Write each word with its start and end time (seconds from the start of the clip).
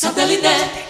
Satellite. 0.00 0.89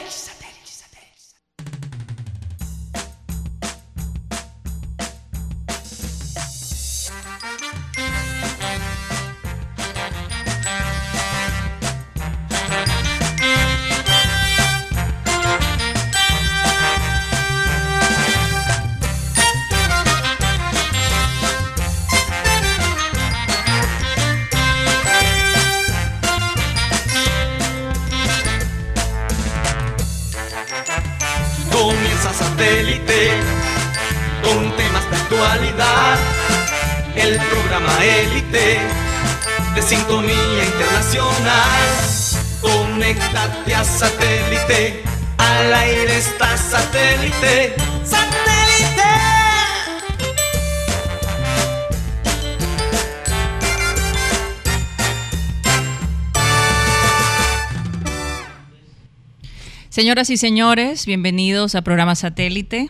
Señoras 60.01 60.31
y 60.31 60.39
señores, 60.39 61.05
bienvenidos 61.05 61.75
a 61.75 61.83
programa 61.83 62.15
Satélite. 62.15 62.89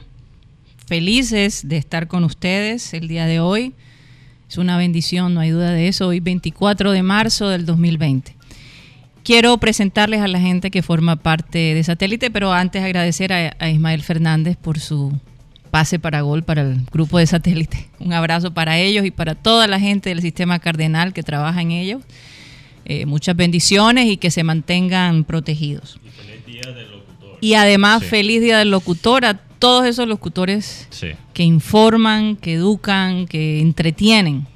Felices 0.86 1.66
de 1.66 1.76
estar 1.76 2.06
con 2.06 2.22
ustedes 2.22 2.94
el 2.94 3.08
día 3.08 3.26
de 3.26 3.40
hoy. 3.40 3.74
Es 4.48 4.58
una 4.58 4.76
bendición, 4.76 5.34
no 5.34 5.40
hay 5.40 5.50
duda 5.50 5.72
de 5.72 5.88
eso. 5.88 6.06
Hoy 6.06 6.20
24 6.20 6.92
de 6.92 7.02
marzo 7.02 7.48
del 7.48 7.66
2020. 7.66 8.36
Quiero 9.24 9.58
presentarles 9.58 10.20
a 10.20 10.28
la 10.28 10.38
gente 10.38 10.70
que 10.70 10.84
forma 10.84 11.16
parte 11.16 11.74
de 11.74 11.82
Satélite, 11.82 12.30
pero 12.30 12.52
antes 12.52 12.80
agradecer 12.80 13.32
a, 13.32 13.68
Ismael 13.68 14.04
Fernández 14.04 14.56
por 14.56 14.78
su 14.78 15.12
pase 15.72 15.98
para 15.98 16.20
gol 16.20 16.44
para 16.44 16.62
el 16.62 16.84
grupo 16.92 17.18
de 17.18 17.26
Satélite. 17.26 17.88
Un 17.98 18.12
abrazo 18.12 18.54
para 18.54 18.78
ellos 18.78 19.04
y 19.04 19.10
para 19.10 19.34
toda 19.34 19.66
la 19.66 19.80
gente 19.80 20.10
del 20.10 20.22
sistema 20.22 20.60
cardenal 20.60 21.12
que 21.12 21.24
trabaja 21.24 21.60
en 21.60 21.72
ellos. 21.72 22.02
Eh, 22.84 23.04
muchas 23.04 23.34
bendiciones 23.34 24.06
y 24.06 24.16
que 24.16 24.30
se 24.30 24.44
mantengan 24.44 25.24
protegidos. 25.24 25.98
Y 27.40 27.54
además, 27.54 28.02
Sí. 28.02 28.08
feliz 28.08 28.40
día 28.42 28.58
del 28.58 28.70
locutor 28.70 29.24
a 29.24 29.34
todos 29.34 29.86
esos 29.86 30.06
locutores 30.08 30.86
Sí. 30.90 31.08
que 31.34 31.42
informan, 31.42 32.36
que 32.36 32.54
educan, 32.54 33.26
que 33.26 33.60
entretienen 33.60 34.46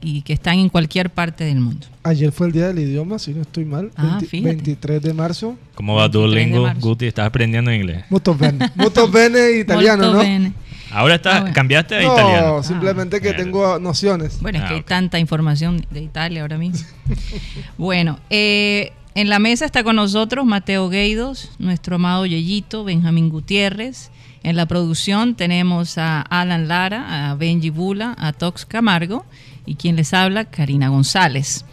y 0.00 0.22
que 0.22 0.32
están 0.32 0.58
en 0.58 0.68
cualquier 0.68 1.10
parte 1.10 1.44
del 1.44 1.60
mundo. 1.60 1.86
Ayer 2.02 2.32
fue 2.32 2.48
el 2.48 2.52
día 2.52 2.66
del 2.68 2.80
idioma, 2.80 3.18
si 3.18 3.32
no 3.32 3.42
estoy 3.42 3.64
mal. 3.64 3.90
Ah, 3.96 4.02
20 4.18 4.26
fíjate. 4.26 4.54
23 4.56 5.02
de 5.02 5.14
marzo. 5.14 5.56
¿Cómo 5.74 5.94
va 5.94 6.08
23 6.08 6.44
de 6.44 6.50
Duolingo. 6.58 6.80
Guti? 6.80 7.06
¿Estás 7.06 7.26
aprendiendo 7.28 7.72
inglés? 7.72 8.04
Molto 8.10 8.34
bene. 8.34 8.70
Molto 8.74 9.08
bene 9.08 9.52
italiano, 9.60 10.02
Molto 10.02 10.18
¿no? 10.18 10.22
bene. 10.24 10.52
Ahora 10.90 11.14
estás, 11.14 11.36
Ah, 11.36 11.40
bueno. 11.40 11.54
cambiaste 11.54 11.94
a 11.96 12.02
No, 12.02 12.12
italiano. 12.12 12.62
simplemente 12.62 13.20
que 13.20 13.32
tengo 13.32 13.78
nociones. 13.78 14.38
Bueno, 14.40 14.58
es 14.58 14.64
Ah, 14.64 14.68
que 14.68 14.74
ok. 14.74 14.78
hay 14.80 14.84
tanta 14.84 15.18
información 15.18 15.86
de 15.90 16.02
Italia 16.02 16.42
ahora 16.42 16.58
mismo. 16.58 16.86
bueno, 17.78 18.18
eh, 18.28 18.92
en 19.14 19.28
la 19.28 19.38
mesa 19.38 19.64
está 19.64 19.84
con 19.84 19.96
nosotros 19.96 20.46
Mateo 20.46 20.88
Gueidos, 20.88 21.50
nuestro 21.58 21.96
amado 21.96 22.26
Yeyito, 22.26 22.84
Benjamín 22.84 23.28
Gutiérrez. 23.28 24.10
En 24.42 24.56
la 24.56 24.66
producción 24.66 25.34
tenemos 25.34 25.98
a 25.98 26.22
Alan 26.22 26.66
Lara, 26.66 27.30
a 27.30 27.34
Benji 27.34 27.70
Bula, 27.70 28.14
a 28.18 28.32
Tox 28.32 28.64
Camargo 28.64 29.24
y 29.66 29.76
quien 29.76 29.96
les 29.96 30.14
habla, 30.14 30.46
Karina 30.46 30.88
González. 30.88 31.64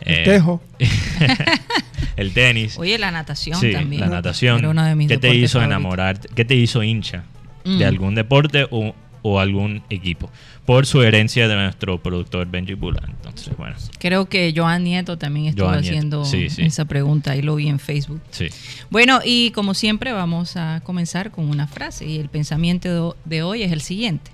El 0.02 0.14
Eh, 0.16 0.24
tejo. 0.24 0.62
el 2.16 2.34
tenis. 2.34 2.78
Oye, 2.78 2.98
la 2.98 3.12
natación 3.12 3.60
sí, 3.60 3.72
también. 3.72 4.02
la 4.02 4.08
natación. 4.08 4.60
Era 4.60 4.70
uno 4.70 4.84
de 4.84 4.96
mis 4.96 5.08
¿Qué 5.08 5.18
te 5.18 5.30
hizo 5.36 5.60
favoritos. 5.60 5.64
enamorarte? 5.66 6.30
¿Qué 6.36 6.46
te 6.46 6.56
hizo 6.56 6.84
hincha 6.84 7.24
Mm. 7.66 7.78
de 7.78 7.86
algún 7.86 8.16
deporte 8.16 8.66
o, 8.72 8.94
o 9.22 9.40
algún 9.40 9.84
equipo? 9.90 10.30
Por 10.66 10.86
sugerencia 10.86 11.48
de 11.48 11.56
nuestro 11.56 12.02
productor 12.02 12.48
Benji 12.50 12.76
Bula. 12.76 13.02
Entonces, 13.08 13.56
bueno, 13.58 13.76
Creo 13.98 14.30
que 14.30 14.54
Joan 14.56 14.84
Nieto 14.84 15.18
también 15.18 15.48
estuvo 15.48 15.66
Joan 15.68 15.80
haciendo 15.80 16.24
sí, 16.26 16.50
sí. 16.50 16.62
esa 16.64 16.86
pregunta 16.86 17.36
y 17.36 17.42
lo 17.42 17.56
vi 17.56 17.68
en 17.70 17.80
Facebook. 17.80 18.22
sí. 18.32 18.48
Bueno, 18.90 19.20
y 19.26 19.52
como 19.52 19.74
siempre 19.74 20.12
vamos 20.14 20.56
a 20.58 20.82
comenzar 20.84 21.32
con 21.32 21.50
una 21.50 21.68
frase 21.68 22.06
y 22.06 22.18
el 22.20 22.30
pensamiento 22.30 23.18
de 23.26 23.42
hoy 23.44 23.64
es 23.64 23.72
el 23.72 23.82
siguiente. 23.82 24.32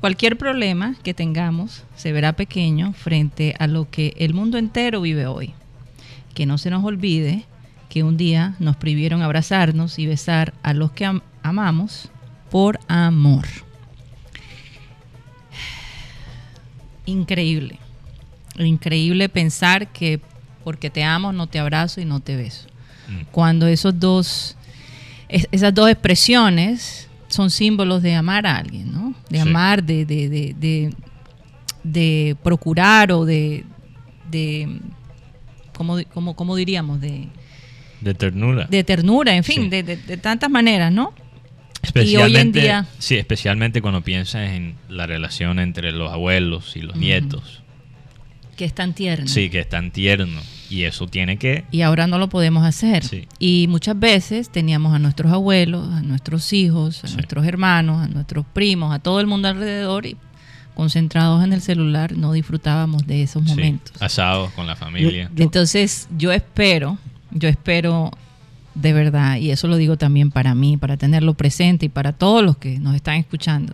Cualquier 0.00 0.36
problema 0.38 0.94
que 1.02 1.14
tengamos 1.14 1.84
se 1.96 2.12
verá 2.12 2.34
pequeño 2.34 2.92
frente 2.92 3.54
a 3.58 3.66
lo 3.66 3.90
que 3.90 4.14
el 4.18 4.34
mundo 4.34 4.58
entero 4.58 5.00
vive 5.00 5.26
hoy. 5.26 5.54
Que 6.34 6.46
no 6.46 6.58
se 6.58 6.70
nos 6.70 6.84
olvide 6.84 7.44
que 7.88 8.02
un 8.02 8.16
día 8.16 8.54
nos 8.58 8.76
prohibieron 8.76 9.22
abrazarnos 9.22 9.98
y 9.98 10.06
besar 10.06 10.52
a 10.62 10.74
los 10.74 10.92
que 10.92 11.06
am- 11.06 11.22
amamos 11.42 12.10
por 12.50 12.78
amor. 12.88 13.46
Increíble. 17.06 17.78
Increíble 18.58 19.28
pensar 19.28 19.88
que 19.88 20.20
porque 20.64 20.90
te 20.90 21.04
amo 21.04 21.32
no 21.32 21.46
te 21.46 21.58
abrazo 21.58 22.00
y 22.00 22.04
no 22.04 22.20
te 22.20 22.36
beso. 22.36 22.66
Mm. 23.08 23.20
Cuando 23.30 23.66
esos 23.66 23.98
dos, 23.98 24.56
es- 25.28 25.48
esas 25.52 25.74
dos 25.74 25.88
expresiones 25.90 27.05
son 27.36 27.50
símbolos 27.50 28.02
de 28.02 28.14
amar 28.14 28.46
a 28.46 28.56
alguien, 28.56 28.90
¿no? 28.92 29.14
De 29.30 29.40
Sí. 29.42 29.48
amar, 29.48 29.84
de, 29.84 30.04
de, 30.06 30.28
de, 30.28 30.54
de- 30.58 30.94
de 31.84 32.36
procurar 32.42 33.12
o 33.12 33.24
de, 33.24 33.64
de 34.30 34.80
¿cómo, 35.76 35.98
cómo- 36.12 36.34
cómo 36.34 36.56
diríamos? 36.56 37.00
De, 37.00 37.28
De 38.00 38.14
ternura. 38.14 38.66
de 38.68 38.82
ternura, 38.84 39.34
en 39.36 39.44
fin, 39.44 39.62
Sí. 39.64 39.68
de, 39.68 39.82
de- 39.82 39.96
de 39.96 40.16
tantas 40.16 40.50
maneras, 40.50 40.90
¿no? 40.92 41.14
Especialmente, 41.82 42.60
día- 42.62 42.86
sí, 42.98 43.16
especialmente 43.16 43.80
cuando 43.80 44.02
piensas 44.02 44.50
en 44.50 44.74
la 44.88 45.06
relación 45.06 45.60
entre 45.60 45.92
los 45.92 46.10
abuelos 46.12 46.76
y 46.76 46.80
los 46.82 46.96
nietos. 46.96 47.62
Que 48.56 48.64
es 48.64 48.74
tan 48.74 48.94
tierno. 48.94 49.28
Sí, 49.28 49.50
que 49.50 49.60
es 49.60 49.68
tan 49.68 49.90
tierno. 49.92 50.40
Y 50.68 50.84
eso 50.84 51.06
tiene 51.06 51.36
que... 51.36 51.64
Y 51.70 51.82
ahora 51.82 52.06
no 52.06 52.18
lo 52.18 52.28
podemos 52.28 52.64
hacer. 52.64 53.04
Sí. 53.04 53.28
Y 53.38 53.66
muchas 53.68 53.98
veces 53.98 54.50
teníamos 54.50 54.94
a 54.94 54.98
nuestros 54.98 55.32
abuelos, 55.32 55.88
a 55.92 56.02
nuestros 56.02 56.52
hijos, 56.52 57.04
a 57.04 57.08
Sí. 57.08 57.14
nuestros 57.14 57.46
hermanos, 57.46 58.04
a 58.04 58.08
nuestros 58.08 58.44
primos, 58.52 58.92
a 58.94 58.98
todo 58.98 59.20
el 59.20 59.26
mundo 59.26 59.48
alrededor 59.48 60.06
y 60.06 60.16
concentrados 60.74 61.42
en 61.42 61.52
el 61.54 61.62
celular 61.62 62.16
no 62.18 62.32
disfrutábamos 62.32 63.06
de 63.06 63.22
esos 63.22 63.42
sí, 63.44 63.48
momentos. 63.50 64.00
asados 64.02 64.52
con 64.52 64.66
la 64.66 64.76
familia. 64.76 65.30
Entonces 65.36 66.06
yo 66.18 66.32
espero, 66.32 66.98
yo 67.30 67.48
espero 67.48 68.10
de 68.74 68.92
verdad, 68.92 69.36
y 69.38 69.52
eso 69.52 69.68
lo 69.68 69.76
digo 69.78 69.96
también 69.96 70.30
para 70.30 70.54
mí, 70.54 70.76
para 70.76 70.98
tenerlo 70.98 71.32
presente 71.32 71.86
y 71.86 71.88
para 71.88 72.12
todos 72.12 72.44
los 72.44 72.58
que 72.58 72.78
nos 72.78 72.94
están 72.94 73.14
escuchando, 73.16 73.72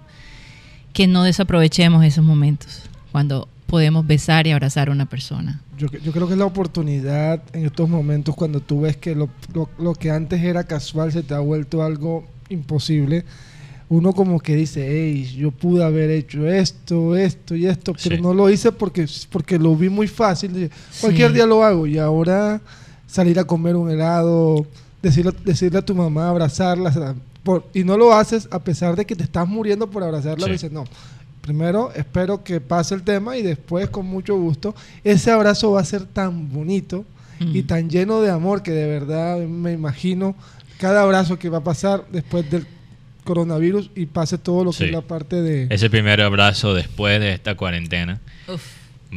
que 0.92 1.08
no 1.08 1.24
desaprovechemos 1.24 2.04
esos 2.04 2.24
momentos 2.24 2.82
cuando 3.10 3.48
podemos 3.72 4.06
besar 4.06 4.46
y 4.46 4.50
abrazar 4.50 4.90
a 4.90 4.92
una 4.92 5.06
persona. 5.06 5.62
Yo, 5.78 5.86
yo 6.04 6.12
creo 6.12 6.26
que 6.26 6.34
es 6.34 6.38
la 6.38 6.44
oportunidad 6.44 7.42
en 7.54 7.64
estos 7.64 7.88
momentos 7.88 8.34
cuando 8.36 8.60
tú 8.60 8.82
ves 8.82 8.98
que 8.98 9.14
lo, 9.14 9.30
lo- 9.54 9.70
lo 9.78 9.94
que 9.94 10.10
antes 10.10 10.42
era 10.42 10.64
casual 10.64 11.10
se 11.10 11.22
te 11.22 11.32
ha 11.32 11.38
vuelto 11.38 11.82
algo 11.82 12.26
imposible. 12.50 13.24
Uno 13.88 14.12
como 14.12 14.40
que 14.40 14.56
dice, 14.56 14.86
hey, 14.86 15.24
yo 15.38 15.52
pude 15.52 15.82
haber 15.82 16.10
hecho 16.10 16.46
esto, 16.46 17.16
esto 17.16 17.54
y 17.56 17.64
esto, 17.64 17.94
pero 17.94 18.16
Sí. 18.16 18.20
no 18.22 18.34
lo 18.34 18.50
hice 18.50 18.72
porque, 18.72 19.06
porque 19.30 19.58
lo 19.58 19.74
vi 19.74 19.88
muy 19.88 20.06
fácil. 20.06 20.70
Cualquier 21.00 21.28
Sí. 21.30 21.34
día 21.36 21.46
lo 21.46 21.64
hago 21.64 21.86
y 21.86 21.96
ahora 21.96 22.60
salir 23.06 23.38
a 23.38 23.44
comer 23.44 23.74
un 23.76 23.88
helado, 23.90 24.66
decirle, 25.02 25.32
decirle 25.46 25.78
a 25.78 25.82
tu 25.82 25.94
mamá, 25.94 26.28
abrazarla, 26.28 27.14
por- 27.42 27.64
y 27.72 27.84
no 27.84 27.96
lo 27.96 28.12
haces 28.12 28.48
a 28.50 28.58
pesar 28.62 28.96
de 28.96 29.06
que 29.06 29.16
te 29.16 29.24
estás 29.24 29.48
muriendo 29.48 29.88
por 29.90 30.02
abrazarla, 30.02 30.44
Sí. 30.44 30.52
dices, 30.52 30.70
no, 30.72 30.84
primero 31.42 31.92
espero 31.94 32.42
que 32.44 32.60
pase 32.60 32.94
el 32.94 33.02
tema 33.02 33.36
y 33.36 33.42
después 33.42 33.90
con 33.90 34.06
mucho 34.06 34.36
gusto, 34.36 34.74
ese 35.04 35.30
abrazo 35.30 35.72
va 35.72 35.80
a 35.80 35.84
ser 35.84 36.04
tan 36.06 36.50
bonito 36.50 37.04
y 37.40 37.62
Mm. 37.62 37.66
tan 37.66 37.90
lleno 37.90 38.20
de 38.22 38.30
amor 38.30 38.62
que 38.62 38.70
de 38.70 38.86
verdad 38.86 39.38
me 39.38 39.72
imagino 39.72 40.34
cada 40.78 41.02
abrazo 41.02 41.38
que 41.38 41.48
va 41.48 41.58
a 41.58 41.64
pasar 41.64 42.04
después 42.12 42.48
del 42.50 42.66
coronavirus 43.24 43.90
y 43.94 44.06
pase 44.06 44.38
todo 44.38 44.64
lo 44.64 44.70
que 44.72 44.76
Sí. 44.78 44.84
es 44.84 44.92
la 44.92 45.00
parte 45.02 45.42
de... 45.42 45.66
Ese 45.70 45.88
primer 45.90 46.20
abrazo 46.20 46.74
después 46.74 47.20
de 47.20 47.32
esta 47.32 47.54
cuarentena 47.56 48.20
Uf. 48.48 48.62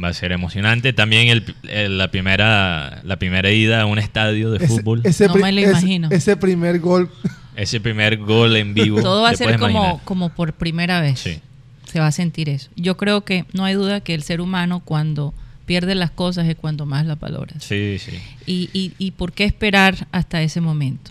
va 0.02 0.08
a 0.08 0.12
ser 0.12 0.30
emocionante. 0.32 0.92
También 0.92 1.28
el, 1.28 1.54
el- 1.68 1.98
la, 1.98 2.10
primera, 2.10 3.00
la 3.04 3.16
primera 3.16 3.50
ida 3.50 3.80
a 3.82 3.86
un 3.86 3.98
estadio 3.98 4.50
de 4.52 4.58
ese- 4.58 4.66
fútbol. 4.68 5.00
ese 5.04 5.26
No 5.26 5.34
me 5.36 5.50
lo 5.52 5.60
imagino. 5.60 6.08
ese 6.12 6.36
primer 6.36 6.78
gol 6.80 7.10
Ese 7.56 7.80
primer 7.80 8.18
gol 8.18 8.54
en 8.56 8.74
vivo. 8.74 9.00
Todo 9.02 9.22
va 9.22 9.28
a 9.28 9.32
¿te 9.32 9.38
ser 9.38 9.58
como, 9.58 9.70
imaginar? 9.70 10.00
como 10.04 10.28
por 10.28 10.52
primera 10.52 11.00
vez. 11.00 11.18
Sí. 11.20 11.40
Se 11.90 12.00
va 12.00 12.08
a 12.08 12.12
sentir 12.12 12.48
eso. 12.48 12.70
Yo 12.76 12.96
creo 12.96 13.24
que 13.24 13.44
no 13.52 13.64
hay 13.64 13.74
duda 13.74 14.00
que 14.00 14.14
el 14.14 14.22
ser 14.22 14.40
humano 14.40 14.80
cuando 14.84 15.32
pierde 15.66 15.94
las 15.94 16.10
cosas 16.10 16.46
es 16.48 16.56
cuando 16.56 16.86
más 16.86 17.06
las 17.06 17.18
valora. 17.18 17.54
Sí, 17.60 17.96
sí. 17.98 18.18
Y, 18.46 18.70
y, 18.72 18.92
y 18.98 19.10
por 19.12 19.32
qué 19.32 19.44
esperar 19.44 20.06
hasta 20.12 20.42
ese 20.42 20.60
momento? 20.60 21.10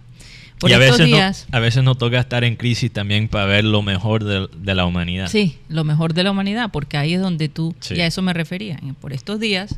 Por 0.59 0.69
y 0.69 0.73
a 0.73 0.77
veces, 0.77 1.05
días, 1.05 1.47
no, 1.51 1.57
a 1.57 1.59
veces 1.59 1.83
nos 1.83 1.97
toca 1.97 2.17
estar 2.19 2.45
en 2.45 2.55
crisis 2.55 2.89
también 2.91 3.27
para 3.27 3.45
ver 3.45 3.65
lo 3.65 3.81
mejor 3.81 4.23
de, 4.23 4.47
de 4.57 4.73
la 4.73 4.85
humanidad. 4.85 5.27
sí, 5.27 5.57
lo 5.67 5.83
mejor 5.83 6.13
de 6.13 6.23
la 6.23 6.31
humanidad, 6.31 6.69
porque 6.71 6.95
ahí 6.95 7.13
es 7.13 7.19
donde 7.21 7.49
tú, 7.49 7.75
Sí. 7.81 7.95
y 7.95 8.01
a 8.01 8.05
eso 8.07 8.21
me 8.21 8.31
refería. 8.33 8.79
Por 9.01 9.11
estos 9.11 9.41
días, 9.41 9.75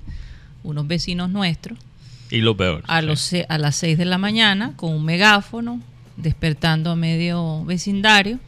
unos 0.63 0.87
vecinos 0.87 1.31
nuestros, 1.31 1.79
Y 2.29 2.41
lo 2.41 2.55
peor. 2.55 2.83
a, 2.87 2.99
sí. 3.01 3.05
los, 3.07 3.33
a 3.49 3.57
las 3.57 3.75
6 3.77 3.97
de 3.97 4.05
la 4.05 4.19
mañana, 4.19 4.73
con 4.75 4.93
un 4.93 5.03
megáfono, 5.03 5.81
despertando 6.15 6.91
a 6.91 6.95
medio 6.95 7.65
vecindario. 7.65 8.39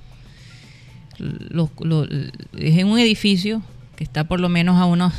Lo- 1.20 1.70
lo- 1.82 2.06
es 2.06 2.78
en 2.78 2.88
un 2.88 2.98
edificio 3.00 3.62
que 3.96 4.04
está 4.04 4.24
por 4.24 4.40
lo 4.40 4.50
menos 4.50 4.78
a 4.78 4.86
unos, 4.86 5.14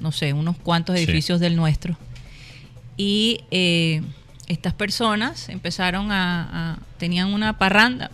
no 0.00 0.10
sé, 0.12 0.32
unos 0.32 0.56
cuantos 0.56 0.96
Sí. 0.96 1.04
edificios 1.04 1.40
del 1.40 1.56
nuestro. 1.56 1.96
Y 2.96 3.40
eh, 3.50 4.02
estas 4.48 4.72
personas 4.74 5.48
empezaron 5.48 6.10
a, 6.12 6.72
a- 6.74 6.78
tenían 6.98 7.32
una 7.32 7.58
parranda, 7.58 8.10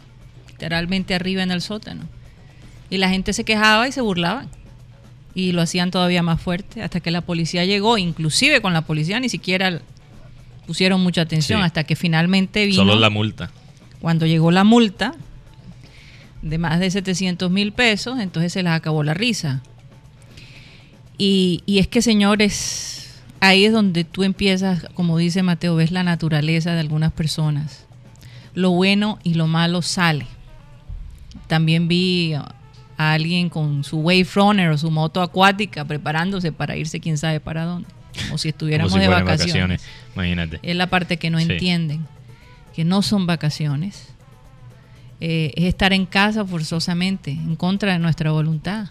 literalmente 0.48 1.14
arriba 1.14 1.42
en 1.42 1.50
el 1.50 1.60
sótano. 1.62 2.02
Y 2.88 2.98
la 2.98 3.08
gente 3.08 3.32
se 3.32 3.44
quejaba 3.44 3.86
y 3.88 3.92
se 3.92 4.00
burlaban. 4.00 4.48
Y 5.32 5.52
lo 5.52 5.62
hacían 5.62 5.92
todavía 5.92 6.22
más 6.24 6.40
fuerte 6.40 6.82
hasta 6.82 6.98
que 6.98 7.12
la 7.12 7.20
policía 7.20 7.64
llegó. 7.64 7.98
Inclusive 7.98 8.60
con 8.60 8.72
la 8.72 8.82
policía 8.82 9.20
ni 9.20 9.28
siquiera 9.28 9.80
pusieron 10.66 11.00
mucha 11.00 11.22
atención 11.22 11.60
Sí. 11.60 11.64
hasta 11.66 11.84
que 11.84 11.94
finalmente 11.94 12.64
vino. 12.66 12.76
Solo 12.76 12.96
la 12.96 13.10
multa. 13.10 13.50
Cuando 14.00 14.26
llegó 14.26 14.50
la 14.50 14.64
multa 14.64 15.14
de 16.42 16.58
más 16.58 16.80
de 16.80 16.90
700 16.90 17.50
mil 17.50 17.72
pesos, 17.72 18.18
entonces 18.20 18.52
se 18.52 18.62
les 18.62 18.72
acabó 18.72 19.02
la 19.02 19.14
risa. 19.14 19.62
Y, 21.18 21.62
y 21.66 21.78
es 21.78 21.86
que, 21.88 22.00
señores, 22.02 23.20
ahí 23.40 23.64
es 23.64 23.72
donde 23.72 24.04
tú 24.04 24.22
empiezas, 24.24 24.86
como 24.94 25.18
dice 25.18 25.42
Mateo, 25.42 25.76
ves 25.76 25.90
la 25.92 26.02
naturaleza 26.02 26.72
de 26.72 26.80
algunas 26.80 27.12
personas. 27.12 27.84
Lo 28.54 28.70
bueno 28.70 29.18
y 29.22 29.34
lo 29.34 29.46
malo 29.46 29.82
sale. 29.82 30.26
También 31.46 31.88
vi 31.88 32.32
a 32.34 32.54
alguien 33.12 33.48
con 33.48 33.84
su 33.84 33.98
Wave 33.98 34.26
Runner 34.34 34.70
o 34.70 34.78
su 34.78 34.90
moto 34.90 35.22
acuática 35.22 35.84
preparándose 35.84 36.52
para 36.52 36.76
irse 36.76 37.00
quién 37.00 37.18
sabe 37.18 37.40
para 37.40 37.64
dónde. 37.64 37.88
Como 38.24 38.38
si 38.38 38.48
estuviéramos 38.48 38.92
Como 38.92 39.02
si 39.02 39.08
de 39.08 39.14
vacaciones. 39.14 39.82
Imagínate. 40.14 40.58
Es 40.62 40.74
la 40.76 40.88
parte 40.88 41.16
que 41.18 41.30
no 41.30 41.38
Sí. 41.38 41.44
entienden, 41.52 42.06
que 42.74 42.84
no 42.84 43.02
son 43.02 43.26
vacaciones. 43.26 44.08
Eh, 45.20 45.52
es 45.56 45.64
estar 45.64 45.92
en 45.92 46.06
casa 46.06 46.44
forzosamente, 46.44 47.30
en 47.30 47.54
contra 47.56 47.92
de 47.92 47.98
nuestra 47.98 48.30
voluntad. 48.32 48.86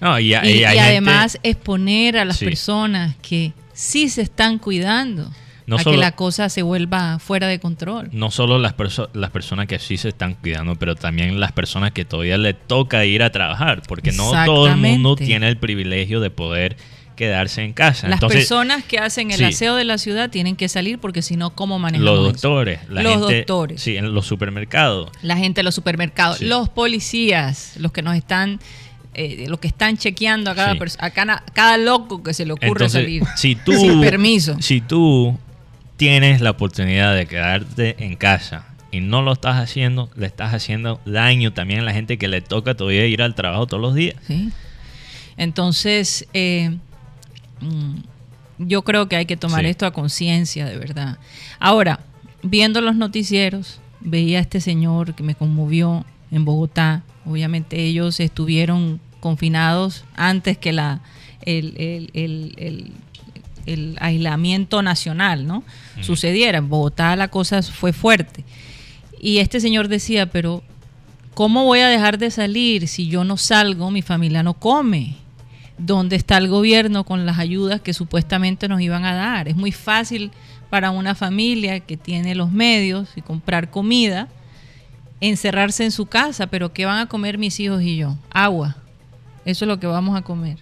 No, 0.00 0.18
y, 0.18 0.28
Y, 0.30 0.34
hay 0.34 0.50
y 0.50 0.58
gente- 0.64 0.80
además 0.80 1.38
exponer 1.42 2.16
a 2.18 2.24
las 2.24 2.38
Sí. 2.38 2.44
personas 2.46 3.14
que 3.22 3.52
sí 3.72 4.08
se 4.08 4.22
están 4.22 4.58
cuidando 4.58 5.30
No 5.66 5.76
a 5.76 5.82
solo- 5.82 5.94
que 5.96 6.00
la 6.00 6.12
cosa 6.12 6.48
se 6.48 6.62
vuelva 6.62 7.18
fuera 7.18 7.46
de 7.46 7.60
control. 7.60 8.08
no 8.12 8.30
solo 8.30 8.58
las, 8.58 8.74
perso- 8.76 9.10
las 9.12 9.30
personas 9.30 9.66
que 9.66 9.78
sí 9.78 9.96
se 9.98 10.08
están 10.08 10.34
cuidando, 10.34 10.74
pero 10.76 10.96
también 10.96 11.38
las 11.38 11.52
personas 11.52 11.92
que 11.92 12.04
todavía 12.04 12.38
le 12.38 12.54
toca 12.54 13.04
ir 13.04 13.22
a 13.22 13.30
trabajar, 13.30 13.82
porque 13.86 14.10
no 14.12 14.32
todo 14.44 14.66
el 14.68 14.76
mundo 14.78 15.16
tiene 15.16 15.48
el 15.48 15.58
privilegio 15.58 16.20
de 16.20 16.30
poder 16.30 16.76
quedarse 17.20 17.62
en 17.62 17.74
casa. 17.74 18.08
Las 18.08 18.16
Entonces, 18.16 18.38
personas 18.40 18.82
que 18.82 18.98
hacen 18.98 19.30
el 19.30 19.36
sí. 19.36 19.44
aseo 19.44 19.76
de 19.76 19.84
la 19.84 19.98
ciudad 19.98 20.30
tienen 20.30 20.56
que 20.56 20.70
salir 20.70 20.98
porque 20.98 21.20
si 21.20 21.36
no, 21.36 21.50
¿cómo 21.50 21.78
manejamos 21.78 22.14
los 22.14 22.32
doctores, 22.32 22.80
la 22.88 23.02
Los 23.02 23.18
gente, 23.18 23.36
doctores. 23.36 23.82
sí, 23.82 23.98
en 23.98 24.14
los 24.14 24.24
supermercados, 24.26 25.10
la 25.20 25.36
gente 25.36 25.58
de 25.58 25.64
los 25.64 25.74
supermercados, 25.74 26.38
Sí. 26.38 26.46
los 26.46 26.70
policías, 26.70 27.74
los 27.76 27.92
que 27.92 28.00
nos 28.00 28.16
están, 28.16 28.58
eh, 29.12 29.44
los 29.48 29.58
que 29.60 29.68
están 29.68 29.98
chequeando 29.98 30.50
a 30.50 30.54
cada, 30.54 30.72
Sí. 30.88 30.96
a 30.98 31.10
cada, 31.10 31.44
cada 31.52 31.76
loco 31.76 32.22
que 32.22 32.32
se 32.32 32.46
le 32.46 32.54
ocurre 32.54 32.68
Entonces, 32.86 33.02
salir 33.02 33.22
si 33.36 33.54
tú, 33.64 33.72
sin 33.74 34.00
permiso. 34.00 34.56
Si 34.62 34.80
tú 34.80 35.36
tienes 35.98 36.40
la 36.40 36.50
oportunidad 36.52 37.14
de 37.14 37.26
quedarte 37.26 37.96
en 38.02 38.16
casa 38.16 38.64
y 38.90 39.00
no 39.00 39.20
lo 39.20 39.34
estás 39.34 39.56
haciendo, 39.56 40.08
le 40.16 40.24
estás 40.26 40.54
haciendo 40.54 41.02
daño 41.04 41.52
también 41.52 41.80
a 41.80 41.82
la 41.82 41.92
gente 41.92 42.16
que 42.16 42.28
le 42.28 42.40
toca 42.40 42.74
todavía 42.74 43.04
ir 43.04 43.20
al 43.20 43.34
trabajo 43.34 43.66
todos 43.66 43.82
los 43.82 43.94
días. 43.94 44.16
¿sí? 44.26 44.48
Entonces, 45.36 46.26
eh, 46.34 46.76
yo 48.58 48.82
creo 48.82 49.08
que 49.08 49.16
hay 49.16 49.26
que 49.26 49.36
tomar 49.36 49.62
Sí. 49.62 49.68
esto 49.70 49.86
a 49.86 49.92
conciencia, 49.92 50.66
de 50.66 50.76
verdad. 50.76 51.18
Ahora, 51.58 52.00
viendo 52.42 52.80
los 52.80 52.96
noticieros, 52.96 53.80
veía 54.00 54.38
a 54.38 54.42
este 54.42 54.60
señor 54.60 55.14
que 55.14 55.22
me 55.22 55.34
conmovió 55.34 56.04
en 56.30 56.44
Bogotá. 56.44 57.02
Obviamente 57.26 57.82
ellos 57.84 58.20
estuvieron 58.20 59.00
confinados 59.20 60.04
antes 60.16 60.56
que 60.58 60.72
la, 60.72 61.00
el, 61.42 61.74
el- 61.76 62.10
el- 62.14 62.54
el- 63.66 63.96
aislamiento 64.00 64.82
nacional 64.82 65.46
¿no? 65.46 65.58
Ujú. 65.96 66.04
sucediera. 66.04 66.58
En 66.58 66.68
Bogotá 66.68 67.14
la 67.16 67.28
cosa 67.28 67.62
fue 67.62 67.92
fuerte. 67.92 68.44
Y 69.20 69.38
este 69.38 69.60
señor 69.60 69.88
decía, 69.88 70.26
pero 70.30 70.62
¿cómo 71.34 71.64
voy 71.64 71.80
a 71.80 71.88
dejar 71.88 72.18
de 72.18 72.30
salir 72.30 72.88
si 72.88 73.06
yo 73.06 73.22
no 73.24 73.36
salgo, 73.36 73.90
mi 73.90 74.02
familia 74.02 74.42
no 74.42 74.54
come? 74.54 75.16
¿Dónde 75.82 76.16
está 76.16 76.36
el 76.36 76.48
gobierno 76.48 77.04
con 77.04 77.24
las 77.26 77.38
ayudas 77.38 77.80
que 77.80 77.94
supuestamente 77.94 78.68
nos 78.68 78.80
iban 78.80 79.04
a 79.04 79.14
dar? 79.14 79.48
Es 79.48 79.56
muy 79.56 79.72
fácil 79.72 80.30
para 80.68 80.90
una 80.90 81.14
familia 81.14 81.80
que 81.80 81.96
tiene 81.96 82.34
los 82.34 82.52
medios 82.52 83.08
y 83.16 83.22
comprar 83.22 83.70
comida, 83.70 84.28
encerrarse 85.20 85.84
en 85.84 85.90
su 85.90 86.06
casa, 86.06 86.46
pero 86.48 86.72
¿qué 86.72 86.84
van 86.86 86.98
a 86.98 87.06
comer 87.06 87.38
mis 87.38 87.58
hijos 87.60 87.82
y 87.82 87.96
yo? 87.96 88.16
Agua. 88.30 88.76
Eso 89.44 89.64
es 89.64 89.68
lo 89.68 89.80
que 89.80 89.86
vamos 89.86 90.16
a 90.18 90.22
comer. 90.22 90.58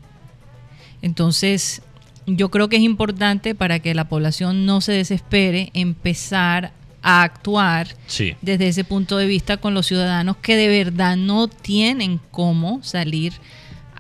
Entonces, 1.03 1.83
yo 2.27 2.51
creo 2.51 2.69
que 2.69 2.77
es 2.77 2.83
importante 2.83 3.55
para 3.55 3.79
que 3.81 3.95
la 3.95 4.09
población 4.09 4.67
no 4.67 4.81
se 4.81 4.93
desespere 4.93 5.71
empezar 5.75 6.73
a 7.03 7.23
actuar 7.23 7.89
Sí. 8.07 8.35
desde 8.43 8.69
ese 8.69 8.85
punto 8.85 9.17
de 9.17 9.27
vista 9.27 9.57
con 9.57 9.73
los 9.75 9.87
ciudadanos 9.87 10.37
que 10.37 10.57
de 10.57 10.69
verdad 10.69 11.17
no 11.17 11.49
tienen 11.49 12.21
cómo 12.31 12.81
salir, 12.83 13.33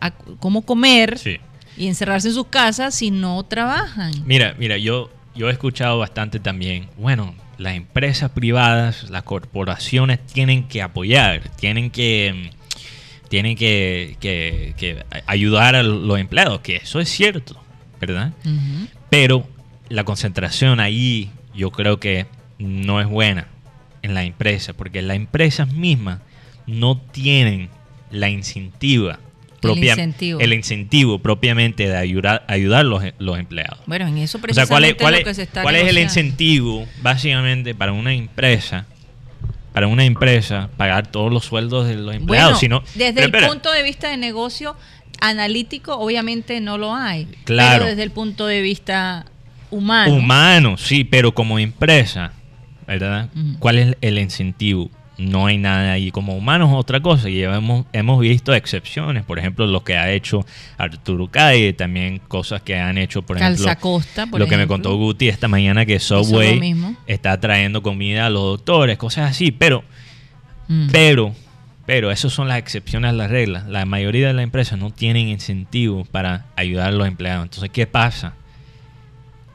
a, 0.01 0.11
cómo 0.11 0.63
comer 0.63 1.19
Sí. 1.19 1.39
y 1.77 1.87
encerrarse 1.89 2.29
en 2.29 2.35
sus 2.35 2.47
casas 2.47 2.95
si 2.95 3.11
no 3.11 3.43
trabajan. 3.45 4.13
Mira, 4.25 4.55
mira, 4.59 4.77
yo, 4.79 5.11
yo 5.35 5.49
he 5.49 5.53
escuchado 5.53 5.99
bastante 5.99 6.41
también, 6.41 6.89
bueno, 6.97 7.35
las 7.59 7.75
empresas 7.75 8.31
privadas, 8.31 9.11
las 9.11 9.23
corporaciones 9.25 10.25
tienen 10.27 10.69
que 10.69 10.81
apoyar, 10.83 11.49
tienen 11.57 11.91
que, 11.91 12.51
tienen 13.29 13.57
que, 13.57 14.17
que- 14.21 14.75
que 14.77 15.05
ayudar 15.27 15.75
a 15.75 15.83
los 15.83 16.19
empleados, 16.19 16.61
que 16.61 16.77
eso 16.77 17.01
es 17.01 17.09
cierto, 17.09 17.61
¿verdad? 18.01 18.33
Pero 19.11 19.47
la 19.89 20.05
concentración 20.05 20.81
ahí 20.81 21.31
yo 21.55 21.71
creo 21.73 21.99
que 21.99 22.27
no 22.59 23.01
es 23.01 23.09
buena 23.09 23.49
en 24.03 24.15
la 24.15 24.23
empresa, 24.25 24.73
porque 24.73 25.03
las 25.03 25.17
empresas 25.17 25.73
mismas 25.73 26.21
no 26.67 26.97
tienen 27.01 27.69
la 28.11 28.29
incentiva 28.31 29.19
propia, 29.61 29.93
incentivo. 29.93 30.41
el 30.41 30.53
incentivo 30.53 31.19
propiamente 31.19 31.89
de 31.89 31.97
ayudar, 31.97 32.45
ayudar 32.49 32.85
los, 32.85 33.03
los 33.19 33.39
empleados. 33.39 33.79
Bueno, 33.87 34.07
en 34.07 34.19
eso 34.19 34.39
O 34.39 34.41
sea, 34.41 34.43
precisamente 34.43 34.69
¿cuál 34.71 34.85
es, 34.85 34.95
cuál 34.95 35.15
lo 35.15 35.25
que 35.25 35.35
se 35.35 35.43
está 35.43 35.63
cuál 35.63 35.77
es 35.77 35.89
el 35.89 35.99
incentivo 35.99 36.87
básicamente 37.03 37.75
para 37.75 37.93
una 37.93 38.15
empresa? 38.15 38.87
Para 39.73 39.87
una 39.87 40.05
empresa 40.05 40.71
pagar 40.77 41.07
todos 41.07 41.33
los 41.33 41.45
sueldos 41.45 41.87
de 41.87 41.95
los 41.97 42.15
empleados. 42.15 42.53
Bueno, 42.53 42.59
si 42.59 42.69
no- 42.69 42.83
desde 42.95 43.13
pero 43.13 43.27
el 43.27 43.35
espera, 43.35 43.49
punto 43.49 43.71
de 43.71 43.83
vista 43.83 44.09
de 44.09 44.17
negocio 44.17 44.77
analítico, 45.21 45.97
obviamente 45.99 46.61
no 46.61 46.79
lo 46.79 46.95
hay. 46.95 47.27
Claro. 47.45 47.79
Pero 47.79 47.87
desde 47.91 48.03
el 48.03 48.11
punto 48.11 48.47
de 48.47 48.61
vista 48.63 49.27
humano. 49.71 50.15
Humano, 50.15 50.77
sí, 50.79 51.05
pero 51.05 51.33
como 51.33 51.59
empresa, 51.59 52.33
¿verdad? 52.87 53.29
¿Cuál 53.59 53.79
es 53.79 53.97
el 54.01 54.19
incentivo? 54.19 54.91
No 55.19 55.47
hay 55.47 55.59
nada 55.59 55.93
ahí. 55.93 56.11
Como 56.11 56.37
humanos, 56.37 56.71
otra 56.73 57.01
cosa. 57.01 57.29
Y 57.29 57.43
hemos, 57.43 57.87
hemos 57.93 58.21
visto 58.21 58.55
excepciones. 58.55 59.25
Por 59.25 59.39
ejemplo, 59.39 59.67
lo 59.67 59.83
que 59.83 59.97
ha 59.97 60.11
hecho 60.13 60.47
Arturo 60.77 61.27
Calle, 61.29 61.73
también 61.73 62.21
cosas 62.29 62.63
que 62.63 62.79
han 62.79 62.97
hecho, 62.99 63.23
por 63.23 63.37
ejemplo. 63.37 63.65
Calzacosta, 63.65 64.27
por 64.27 64.39
lo 64.39 64.47
que 64.47 64.57
me 64.57 64.67
contó 64.69 64.97
Guti 64.97 65.29
esta 65.29 65.49
mañana 65.49 65.85
que 65.85 65.99
Subway 65.99 66.97
está 67.07 67.39
trayendo 67.41 67.83
comida 67.83 68.27
a 68.27 68.31
los 68.31 68.43
doctores, 68.43 68.97
cosas 68.97 69.31
así. 69.31 69.51
Pero, 69.51 69.83
Mm. 70.69 70.89
pero, 70.93 71.35
pero, 71.87 72.11
esas 72.11 72.33
son 72.33 72.47
las 72.47 72.59
excepciones 72.59 73.09
a 73.09 73.13
las 73.13 73.31
reglas. 73.31 73.67
La 73.67 73.87
mayoría 73.87 74.29
de 74.29 74.35
las 74.35 74.43
empresas 74.45 74.79
no 74.79 74.91
tienen 74.91 75.29
incentivo 75.29 76.05
para 76.05 76.47
ayudar 76.57 76.89
a 76.89 76.93
los 76.93 77.09
empleados. 77.09 77.45
Entonces, 77.45 77.71
¿qué 77.71 77.87
pasa? 77.87 78.35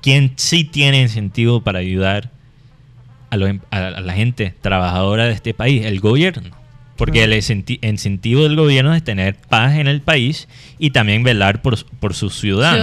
¿Quién 0.02 0.34
sí 0.36 0.64
tiene 0.64 1.02
incentivo 1.02 1.62
para 1.62 1.80
ayudar 1.80 2.26
a, 2.26 2.32
em- 3.42 3.60
a- 3.72 3.88
a 3.88 4.02
la 4.02 4.14
gente 4.14 4.54
trabajadora 4.62 5.26
de 5.26 5.34
este 5.34 5.54
país? 5.54 5.86
El 5.86 6.00
gobierno. 6.00 6.56
Porque 6.96 7.24
el 7.24 7.34
incenti- 7.34 7.80
incentivo 7.82 8.44
del 8.44 8.56
gobierno 8.56 8.94
es 8.94 9.04
tener 9.04 9.36
paz 9.36 9.74
en 9.76 9.88
el 9.88 10.02
país 10.02 10.48
y 10.80 10.92
también 10.92 11.24
velar 11.24 11.62
por, 11.62 11.84
por 12.00 12.14
sus 12.14 12.36
ciudadanos. 12.40 12.80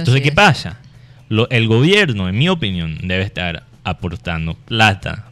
Entonces, 0.00 0.22
¿qué 0.22 0.28
es. 0.30 0.34
pasa? 0.34 0.80
Lo- 1.28 1.48
el 1.50 1.68
gobierno, 1.68 2.28
en 2.28 2.36
mi 2.36 2.48
opinión, 2.48 2.98
debe 3.02 3.22
estar 3.22 3.62
aportando 3.84 4.54
plata 4.54 5.26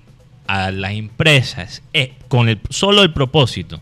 a 0.47 0.71
las 0.71 0.93
empresas 0.93 1.83
eh, 1.95 2.13
con 2.29 2.49
el, 2.49 2.61
solo 2.71 3.03
el 3.03 3.13
propósito. 3.13 3.81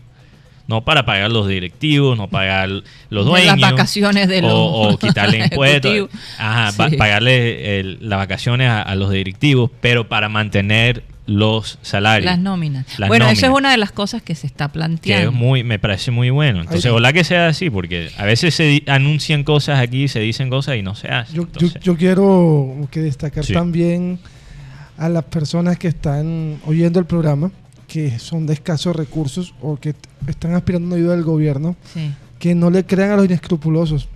No 0.71 0.83
para 0.83 1.05
pagar 1.05 1.31
los 1.31 1.47
directivos, 1.47 2.17
no 2.17 2.27
pagar 2.29 2.69
los 3.09 3.25
dueños. 3.25 3.59
las 3.59 3.71
vacaciones 3.71 4.27
de 4.27 4.41
los 4.41 4.51
o, 4.51 4.89
o 4.89 4.97
quitarle 4.97 5.37
impuestos. 5.43 6.09
Ajá, 6.39 6.71
Sí. 6.89 6.95
pagarle 6.97 7.79
el- 7.79 7.97
las 8.01 8.17
vacaciones 8.17 8.69
a, 8.69 8.81
a 8.81 8.95
los 8.95 9.11
directivos, 9.11 9.69
pero 9.81 10.07
para 10.07 10.29
mantener 10.29 11.03
los 11.27 11.77
salarios. 11.81 12.25
Las 12.25 12.39
nóminas. 12.39 12.85
Las 12.97 13.07
bueno, 13.07 13.29
eso 13.29 13.45
es 13.45 13.51
una 13.51 13.71
de 13.71 13.77
las 13.77 13.91
cosas 13.91 14.21
que 14.21 14.33
se 14.33 14.47
está 14.47 14.67
que 14.67 14.73
planteando. 14.73 15.29
es 15.29 15.35
muy, 15.35 15.63
me 15.63 15.77
parece 15.77 16.09
muy 16.11 16.29
bueno. 16.29 16.61
Entonces, 16.61 16.85
Ahí- 16.85 16.91
ojalá 16.91 17.13
que 17.13 17.23
sea 17.23 17.47
así, 17.47 17.69
porque 17.69 18.09
a 18.17 18.25
veces 18.25 18.55
se 18.55 18.63
di- 18.63 18.83
anuncian 18.87 19.43
cosas 19.43 19.79
aquí, 19.79 20.07
se 20.07 20.19
dicen 20.19 20.49
cosas 20.49 20.77
y 20.77 20.81
no 20.81 20.95
se 20.95 21.09
hacen. 21.09 21.35
Yo, 21.35 21.47
yo- 21.57 21.67
yo 21.81 21.95
quiero 21.95 22.87
que 22.89 23.01
destacar 23.01 23.45
Sí. 23.45 23.53
también 23.53 24.19
a 24.97 25.09
las 25.09 25.23
personas 25.25 25.77
que 25.77 25.87
están 25.87 26.59
oyendo 26.65 26.99
el 26.99 27.05
programa, 27.05 27.51
que 27.91 28.19
son 28.19 28.45
de 28.45 28.53
escasos 28.53 28.95
recursos 28.95 29.53
o 29.61 29.75
que 29.77 29.93
están 30.27 30.53
aspirando 30.53 30.85
a 30.85 30.87
una 30.89 30.95
ayuda 30.97 31.15
del 31.15 31.23
gobierno, 31.23 31.75
Sí. 31.93 32.11
que 32.39 32.55
no 32.55 32.69
le 32.69 32.85
crean 32.85 33.11
a 33.11 33.15
los 33.17 33.25
inescrupulosos. 33.25 34.07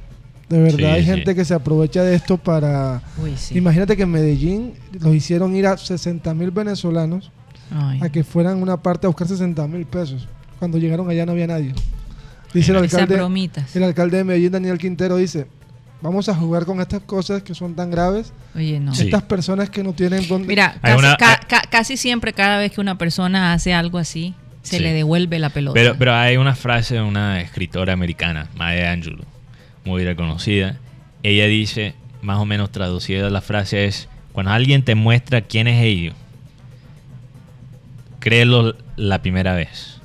De 0.49 0.59
verdad, 0.61 0.77
Sí, 0.77 0.85
hay 0.85 1.01
sí. 1.01 1.07
gente 1.07 1.35
que 1.35 1.43
se 1.43 1.53
aprovecha 1.55 2.03
de 2.03 2.15
esto 2.15 2.37
para... 2.37 3.01
Uy, 3.21 3.33
sí. 3.35 3.57
Imagínate 3.57 3.97
que 3.97 4.03
en 4.03 4.11
Medellín 4.11 4.73
los 4.99 5.13
hicieron 5.15 5.55
ir 5.55 5.65
a 5.67 5.75
60 5.77 6.33
mil 6.35 6.51
venezolanos 6.51 7.31
Ay. 7.71 7.99
a 8.01 8.09
que 8.09 8.23
fueran 8.23 8.61
una 8.61 8.77
parte 8.77 9.07
a 9.07 9.09
buscar 9.09 9.27
60 9.27 9.67
mil 9.67 9.85
pesos. 9.85 10.27
Cuando 10.59 10.77
llegaron 10.77 11.09
allá 11.09 11.25
no 11.25 11.31
había 11.33 11.47
nadie. 11.47 11.73
Dice 12.53 12.71
el 12.71 12.77
alcalde, 12.77 13.15
bromitas. 13.15 13.75
el 13.75 13.83
alcalde 13.83 14.17
de 14.17 14.23
Medellín, 14.23 14.51
Daniel 14.51 14.77
Quintero, 14.77 15.17
dice, 15.17 15.47
vamos 16.01 16.29
a 16.29 16.35
jugar 16.35 16.65
con 16.65 16.79
estas 16.81 17.01
cosas 17.01 17.41
que 17.43 17.55
son 17.55 17.75
tan 17.75 17.89
graves. 17.91 18.31
Oye, 18.55 18.79
no. 18.79 18.93
Sí. 18.93 19.03
Estas 19.05 19.23
personas 19.23 19.69
que 19.69 19.83
no 19.83 19.93
tienen 19.93 20.27
dónde... 20.27 20.47
Mira, 20.47 20.77
casi, 20.81 20.97
una- 20.97 21.17
ca- 21.17 21.39
ca- 21.47 21.63
casi 21.69 21.97
siempre 21.97 22.33
cada 22.33 22.57
vez 22.59 22.71
que 22.71 22.81
una 22.81 22.97
persona 22.97 23.53
hace 23.53 23.73
algo 23.73 23.97
así, 23.97 24.33
se 24.61 24.77
Sí. 24.77 24.83
le 24.83 24.93
devuelve 24.93 25.39
la 25.39 25.49
pelota. 25.49 25.73
pero, 25.73 25.95
pero 25.97 26.13
hay 26.15 26.37
una 26.37 26.55
frase 26.55 26.95
de 26.95 27.01
una 27.01 27.41
escritora 27.41 27.93
americana, 27.93 28.47
Maya 28.55 28.91
Angelou, 28.91 29.23
muy 29.83 30.03
reconocida. 30.03 30.77
Ella 31.23 31.45
dice, 31.45 31.93
más 32.21 32.37
o 32.39 32.45
menos 32.45 32.71
traducida 32.71 33.29
la 33.29 33.41
frase 33.41 33.85
es, 33.85 34.07
cuando 34.31 34.51
alguien 34.51 34.83
te 34.83 34.95
muestra 34.95 35.41
quién 35.41 35.67
es 35.67 35.83
ellos, 35.83 36.13
créelo 38.19 38.75
la 38.95 39.21
primera 39.21 39.53
vez. 39.53 39.99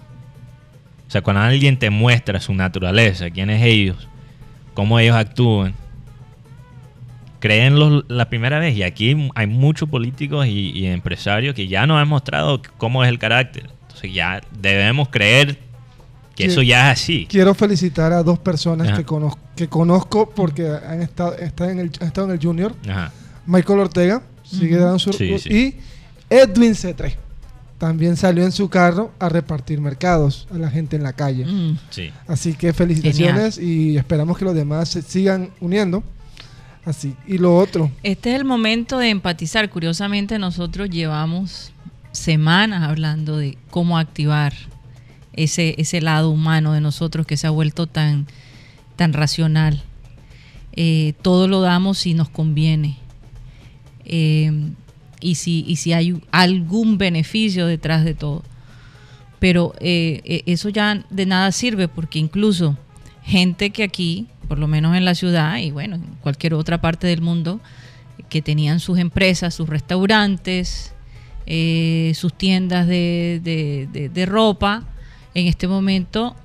O 1.08 1.10
sea, 1.10 1.22
cuando 1.22 1.42
alguien 1.42 1.78
te 1.78 1.90
muestra 1.90 2.40
su 2.40 2.54
naturaleza, 2.54 3.30
quién 3.30 3.50
es 3.50 3.62
ellos, 3.64 4.08
cómo 4.74 4.98
ellos 4.98 5.16
actúan, 5.16 5.74
créenlo 7.38 8.04
la 8.08 8.28
primera 8.28 8.58
vez. 8.58 8.76
Y 8.76 8.82
aquí 8.82 9.30
hay 9.34 9.46
muchos 9.46 9.88
políticos 9.88 10.46
y, 10.46 10.70
y 10.70 10.86
empresarios 10.86 11.54
que 11.54 11.68
ya 11.68 11.86
nos 11.86 12.00
han 12.00 12.08
mostrado 12.08 12.60
cómo 12.78 13.02
es 13.04 13.08
el 13.08 13.18
carácter. 13.18 13.70
Entonces 13.82 14.12
ya 14.12 14.40
debemos 14.60 15.08
creer 15.08 15.58
que 16.36 16.44
Sí. 16.44 16.50
eso 16.50 16.62
ya 16.62 16.90
es 16.92 17.00
así. 17.00 17.26
Quiero 17.28 17.54
felicitar 17.54 18.12
a 18.12 18.22
dos 18.22 18.38
personas 18.38 18.88
Ajá. 18.88 18.96
que, 18.98 19.04
conozco, 19.04 19.38
que 19.56 19.68
conozco 19.68 20.30
porque 20.30 20.68
han 20.68 21.02
estado, 21.02 21.34
están 21.34 21.70
en 21.70 21.78
el, 21.80 21.90
han 22.00 22.06
estado 22.06 22.28
en 22.28 22.32
el 22.34 22.40
Junior. 22.44 22.74
Ajá. 22.88 23.12
Michael 23.46 23.80
Ortega, 23.80 24.22
sigue 24.42 24.76
dando 24.76 24.98
su... 24.98 25.12
Sí, 25.12 25.38
sí. 25.38 25.52
Y 25.52 25.76
Edwin 26.34 26.74
Cetre. 26.74 27.16
También 27.80 28.18
salió 28.18 28.44
en 28.44 28.52
su 28.52 28.68
carro 28.68 29.10
a 29.18 29.30
repartir 29.30 29.80
mercados 29.80 30.46
a 30.52 30.58
la 30.58 30.68
gente 30.68 30.96
en 30.96 31.02
la 31.02 31.14
calle. 31.14 31.46
Mm. 31.46 31.78
Sí. 31.88 32.10
Así 32.28 32.52
que 32.52 32.74
felicitaciones 32.74 33.56
y 33.56 33.96
esperamos 33.96 34.36
que 34.36 34.44
los 34.44 34.54
demás 34.54 34.90
se 34.90 35.00
sigan 35.00 35.48
uniendo. 35.60 36.04
Así. 36.84 37.16
Y 37.26 37.38
lo 37.38 37.56
otro, 37.56 37.90
Este 38.02 38.34
es 38.34 38.36
el 38.36 38.44
momento 38.44 38.98
de 38.98 39.08
empatizar. 39.08 39.70
Curiosamente, 39.70 40.38
nosotros 40.38 40.90
llevamos 40.90 41.72
semanas 42.12 42.82
hablando 42.86 43.38
de 43.38 43.56
cómo 43.70 43.96
activar 43.96 44.52
ese, 45.32 45.74
ese 45.78 46.02
lado 46.02 46.28
humano 46.28 46.74
de 46.74 46.82
nosotros 46.82 47.26
que 47.26 47.38
se 47.38 47.46
ha 47.46 47.50
vuelto 47.50 47.86
tan, 47.86 48.26
tan 48.96 49.14
racional. 49.14 49.82
Eh, 50.74 51.14
todo 51.22 51.48
lo 51.48 51.62
damos 51.62 51.96
si 51.96 52.12
nos 52.12 52.28
conviene. 52.28 52.98
Eh, 54.04 54.52
y, 55.20 55.36
si, 55.36 55.64
y 55.66 55.76
si 55.76 55.92
hay 55.92 56.20
algún 56.30 56.98
beneficio 56.98 57.66
detrás 57.66 58.04
de 58.04 58.14
todo. 58.14 58.42
Pero 59.38 59.74
eh, 59.80 60.20
eh, 60.24 60.42
eso 60.46 60.68
ya 60.68 61.04
de 61.10 61.26
nada 61.26 61.50
sirve 61.52 61.88
porque 61.88 62.18
incluso 62.18 62.76
gente 63.22 63.70
que 63.70 63.82
aquí, 63.82 64.26
por 64.48 64.58
lo 64.58 64.66
menos 64.68 64.96
en 64.96 65.04
la 65.04 65.14
ciudad 65.14 65.56
y 65.58 65.70
bueno, 65.70 65.96
en 65.96 66.02
cualquier 66.22 66.54
otra 66.54 66.80
parte 66.80 67.06
del 67.06 67.22
mundo, 67.22 67.60
que 68.28 68.42
tenían 68.42 68.80
sus 68.80 68.98
empresas, 68.98 69.54
sus 69.54 69.68
restaurantes, 69.68 70.92
eh, 71.46 72.12
sus 72.14 72.32
tiendas 72.34 72.86
de, 72.86 73.40
de- 73.42 74.08
de- 74.08 74.26
ropa, 74.26 74.84
en 75.34 75.46
este 75.46 75.66
momento 75.66 76.36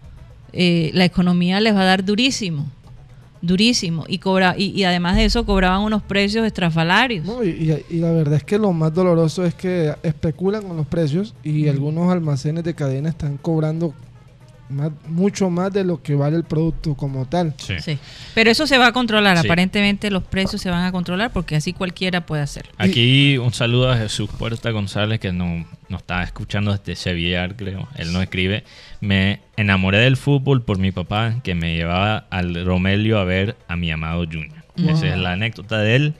eh, 0.53 0.89
la 0.93 1.05
economía 1.05 1.59
les 1.59 1.75
va 1.75 1.81
a 1.81 1.85
dar 1.85 2.05
durísimo, 2.05 2.65
durísimo. 3.41 4.05
Y, 4.07 4.17
cobra, 4.19 4.55
y, 4.57 4.65
y 4.71 4.83
además 4.83 5.15
de 5.15 5.25
eso 5.25 5.45
cobraban 5.45 5.81
unos 5.81 6.01
precios 6.03 6.45
estrafalarios. 6.45 7.25
¿no? 7.25 7.43
y, 7.43 7.49
y- 7.49 7.95
y 7.95 7.99
la 7.99 8.11
verdad 8.11 8.35
es 8.35 8.43
que 8.43 8.57
lo 8.57 8.73
más 8.73 8.93
doloroso 8.93 9.45
es 9.45 9.53
que 9.53 9.93
especulan 10.03 10.63
con 10.63 10.77
los 10.77 10.87
precios 10.87 11.35
y 11.43 11.67
algunos 11.67 12.11
almacenes 12.11 12.63
de 12.63 12.73
cadena 12.73 13.09
están 13.09 13.37
cobrando 13.37 13.93
más- 14.67 14.91
mucho 15.07 15.51
más 15.51 15.71
de 15.71 15.83
lo 15.83 16.01
que 16.01 16.15
vale 16.15 16.37
el 16.37 16.43
producto 16.43 16.95
como 16.95 17.25
tal. 17.27 17.53
Sí. 17.57 17.75
Sí. 17.79 17.99
Pero 18.33 18.49
eso 18.49 18.65
se 18.65 18.79
va 18.79 18.87
a 18.87 18.91
controlar. 18.93 19.37
Sí. 19.37 19.45
Aparentemente 19.45 20.09
los 20.09 20.23
precios 20.23 20.59
se 20.61 20.71
van 20.71 20.83
a 20.83 20.91
controlar 20.91 21.31
porque 21.31 21.55
así 21.55 21.71
cualquiera 21.71 22.25
puede 22.25 22.41
hacerlo. 22.41 22.71
Aquí 22.79 23.37
un 23.37 23.53
saludo 23.53 23.91
a 23.91 23.97
Jesús 23.97 24.27
Puerta 24.39 24.71
González 24.71 25.19
que 25.19 25.31
nos 25.31 25.65
no 25.89 25.97
está 25.97 26.23
escuchando 26.23 26.71
desde 26.71 26.95
Sevilla, 26.95 27.47
creo. 27.55 27.87
Él 27.95 28.11
nos 28.13 28.23
escribe. 28.23 28.63
Me 29.01 29.41
enamoré 29.57 29.99
del 29.99 30.17
fútbol 30.17 30.61
por 30.63 30.77
mi 30.79 30.91
papá 30.91 31.35
que 31.43 31.53
me 31.55 31.75
llevaba 31.75 32.25
al 32.29 32.65
Romelio 32.65 33.19
a 33.19 33.23
ver 33.23 33.55
a 33.67 33.75
mi 33.75 33.91
amado 33.91 34.25
Junior. 34.25 34.63
Wow. 34.77 34.89
Esa 34.89 35.07
es 35.07 35.17
la 35.17 35.31
anécdota 35.33 35.77
de 35.79 35.95
él. 35.95 36.13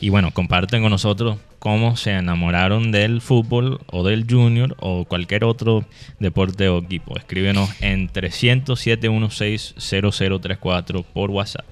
Y 0.00 0.08
bueno, 0.08 0.30
comparten 0.32 0.80
con 0.82 0.90
nosotros 0.90 1.38
cómo 1.58 1.96
se 1.96 2.12
enamoraron 2.12 2.92
del 2.92 3.20
fútbol 3.20 3.80
o 3.88 4.04
del 4.06 4.24
Junior 4.30 4.76
o 4.78 5.04
cualquier 5.04 5.42
otro 5.44 5.84
deporte 6.20 6.68
o 6.68 6.78
equipo. 6.78 7.18
Escríbenos 7.18 7.68
en 7.82 8.08
300-716-0034 8.08 11.04
por 11.12 11.30
WhatsApp. 11.30 11.64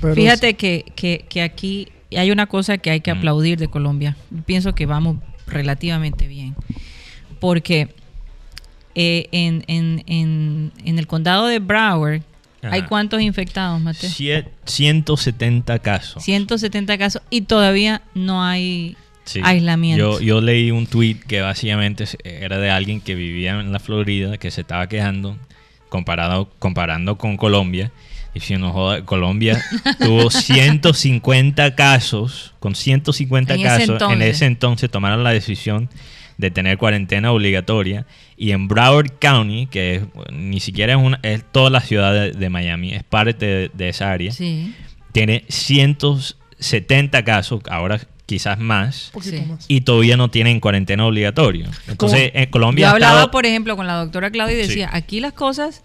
Pero 0.00 0.14
Fíjate 0.14 0.54
que, 0.54 0.84
que- 0.94 1.24
que 1.28 1.42
aquí 1.42 1.88
hay 2.16 2.30
una 2.30 2.46
cosa 2.46 2.78
que 2.78 2.90
hay 2.90 3.00
que 3.00 3.12
Mm. 3.14 3.18
aplaudir 3.18 3.58
de 3.58 3.68
Colombia. 3.68 4.16
Pienso 4.46 4.74
que 4.74 4.86
vamos 4.86 5.16
relativamente 5.46 6.26
bien. 6.28 6.54
Porque 7.40 7.88
eh, 8.94 9.28
en, 9.32 9.64
en- 9.68 10.02
en- 10.06 10.72
en 10.84 10.98
el 10.98 11.06
condado 11.06 11.46
de 11.46 11.58
Broward 11.58 12.22
Ajá. 12.62 12.74
¿Hay 12.74 12.82
cuántos 12.82 13.22
infectados, 13.22 13.80
Mateo? 13.80 14.10
Cie- 14.10 14.44
170 14.66 15.78
casos. 15.78 16.22
170 16.22 16.98
casos 16.98 17.22
y 17.30 17.40
todavía 17.42 18.02
no 18.14 18.44
hay 18.44 18.96
Sí. 19.24 19.40
aislamiento. 19.42 20.18
Yo, 20.18 20.20
yo 20.20 20.40
leí 20.42 20.70
un 20.70 20.86
tweet 20.86 21.20
que 21.26 21.40
básicamente 21.40 22.04
era 22.22 22.58
de 22.58 22.68
alguien 22.70 23.00
que 23.00 23.14
vivía 23.14 23.58
en 23.58 23.72
la 23.72 23.78
Florida 23.78 24.36
que 24.36 24.50
se 24.50 24.60
estaba 24.60 24.88
quejando 24.88 25.38
comparado, 25.88 26.50
comparando 26.58 27.16
con 27.16 27.38
Colombia. 27.38 27.92
Y 28.34 28.40
si 28.40 28.56
no 28.56 28.72
joda, 28.72 29.06
Colombia 29.06 29.58
tuvo 29.98 30.30
150 30.30 31.74
casos, 31.74 32.52
con 32.60 32.74
150 32.74 33.54
En 33.54 33.62
casos, 33.62 34.02
en 34.10 34.20
ese 34.22 34.44
entonces 34.46 34.90
tomaron 34.90 35.24
la 35.24 35.30
decisión 35.30 35.88
de 36.40 36.50
tener 36.50 36.78
cuarentena 36.78 37.30
obligatoria. 37.32 38.06
Y 38.36 38.50
en 38.52 38.66
Broward 38.68 39.12
County, 39.20 39.66
que 39.66 39.96
es- 39.96 40.02
ni 40.32 40.60
siquiera 40.60 40.94
es, 40.94 40.98
una, 40.98 41.20
es 41.22 41.44
toda 41.52 41.70
la 41.70 41.80
ciudad 41.80 42.12
de, 42.12 42.32
de 42.32 42.50
Miami, 42.50 42.94
es 42.94 43.04
parte 43.04 43.46
de, 43.46 43.70
de 43.72 43.88
esa 43.90 44.10
área, 44.10 44.32
Sí. 44.32 44.74
tiene 45.12 45.44
170 45.48 47.24
casos, 47.24 47.60
ahora 47.70 48.00
quizás 48.26 48.58
más 48.58 49.10
Sí. 49.20 49.42
y 49.68 49.80
todavía 49.80 50.16
no 50.16 50.30
tienen 50.30 50.60
cuarentena 50.60 51.04
obligatoria. 51.06 51.68
Entonces, 51.88 52.30
en 52.34 52.48
Colombia 52.50 52.84
Yo 52.84 52.88
ha 52.88 52.92
hablaba, 52.92 53.12
estado- 53.14 53.30
por 53.32 53.44
ejemplo, 53.46 53.76
con 53.76 53.86
la 53.86 53.94
doctora 53.94 54.30
Claudia 54.30 54.56
y 54.58 54.62
Sí. 54.62 54.68
decía, 54.68 54.90
aquí 54.92 55.18
las 55.20 55.32
cosas, 55.32 55.82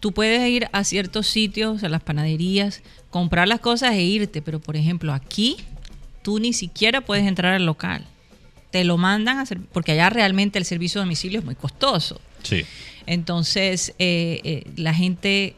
tú 0.00 0.12
puedes 0.12 0.48
ir 0.48 0.68
a 0.72 0.84
ciertos 0.84 1.26
sitios, 1.26 1.82
a 1.82 1.88
las 1.88 2.02
panaderías, 2.02 2.82
comprar 3.10 3.48
las 3.48 3.58
cosas 3.60 3.94
e 3.94 4.02
irte, 4.02 4.42
pero 4.42 4.60
por 4.60 4.76
ejemplo, 4.76 5.12
aquí 5.12 5.56
tú 6.22 6.38
ni 6.38 6.52
siquiera 6.52 7.00
puedes 7.00 7.26
entrar 7.26 7.54
al 7.54 7.66
local. 7.66 8.04
Te 8.70 8.84
lo 8.84 8.98
mandan 8.98 9.38
a 9.38 9.42
hacer, 9.42 9.58
porque 9.72 9.92
allá 9.92 10.10
realmente 10.10 10.58
el 10.58 10.64
servicio 10.64 11.00
de 11.00 11.06
domicilio 11.06 11.38
es 11.38 11.44
muy 11.44 11.54
costoso. 11.54 12.20
Sí. 12.42 12.64
Entonces, 13.06 13.94
eh, 13.98 14.40
eh, 14.44 14.64
la 14.76 14.92
gente, 14.92 15.54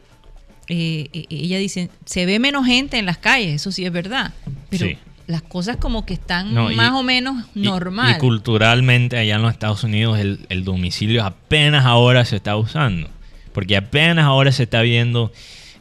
eh, 0.69 1.09
eh, 1.13 1.25
ella 1.29 1.57
dice, 1.57 1.89
se 2.05 2.25
ve 2.25 2.39
menos 2.39 2.65
gente 2.65 2.97
en 2.97 3.05
las 3.05 3.17
calles, 3.17 3.53
eso 3.55 3.71
sí 3.71 3.85
es 3.85 3.91
verdad, 3.91 4.33
pero 4.69 4.85
Sí. 4.87 4.97
las 5.27 5.41
cosas 5.41 5.75
como 5.77 6.05
que 6.05 6.13
están 6.13 6.53
No, 6.53 6.71
y- 6.71 6.75
más 6.75 6.91
o 6.93 7.03
menos 7.03 7.45
Y- 7.53 7.61
normal. 7.63 8.15
Y, 8.15 8.19
culturalmente 8.19 9.17
allá 9.17 9.35
en 9.35 9.41
los 9.41 9.51
Estados 9.51 9.83
Unidos 9.83 10.17
el, 10.19 10.39
el 10.49 10.63
domicilio 10.63 11.25
apenas 11.25 11.85
ahora 11.85 12.23
se 12.25 12.37
está 12.37 12.55
usando. 12.55 13.09
Porque 13.53 13.75
apenas 13.75 14.23
ahora 14.25 14.53
se 14.53 14.63
está 14.63 14.81
viendo 14.81 15.33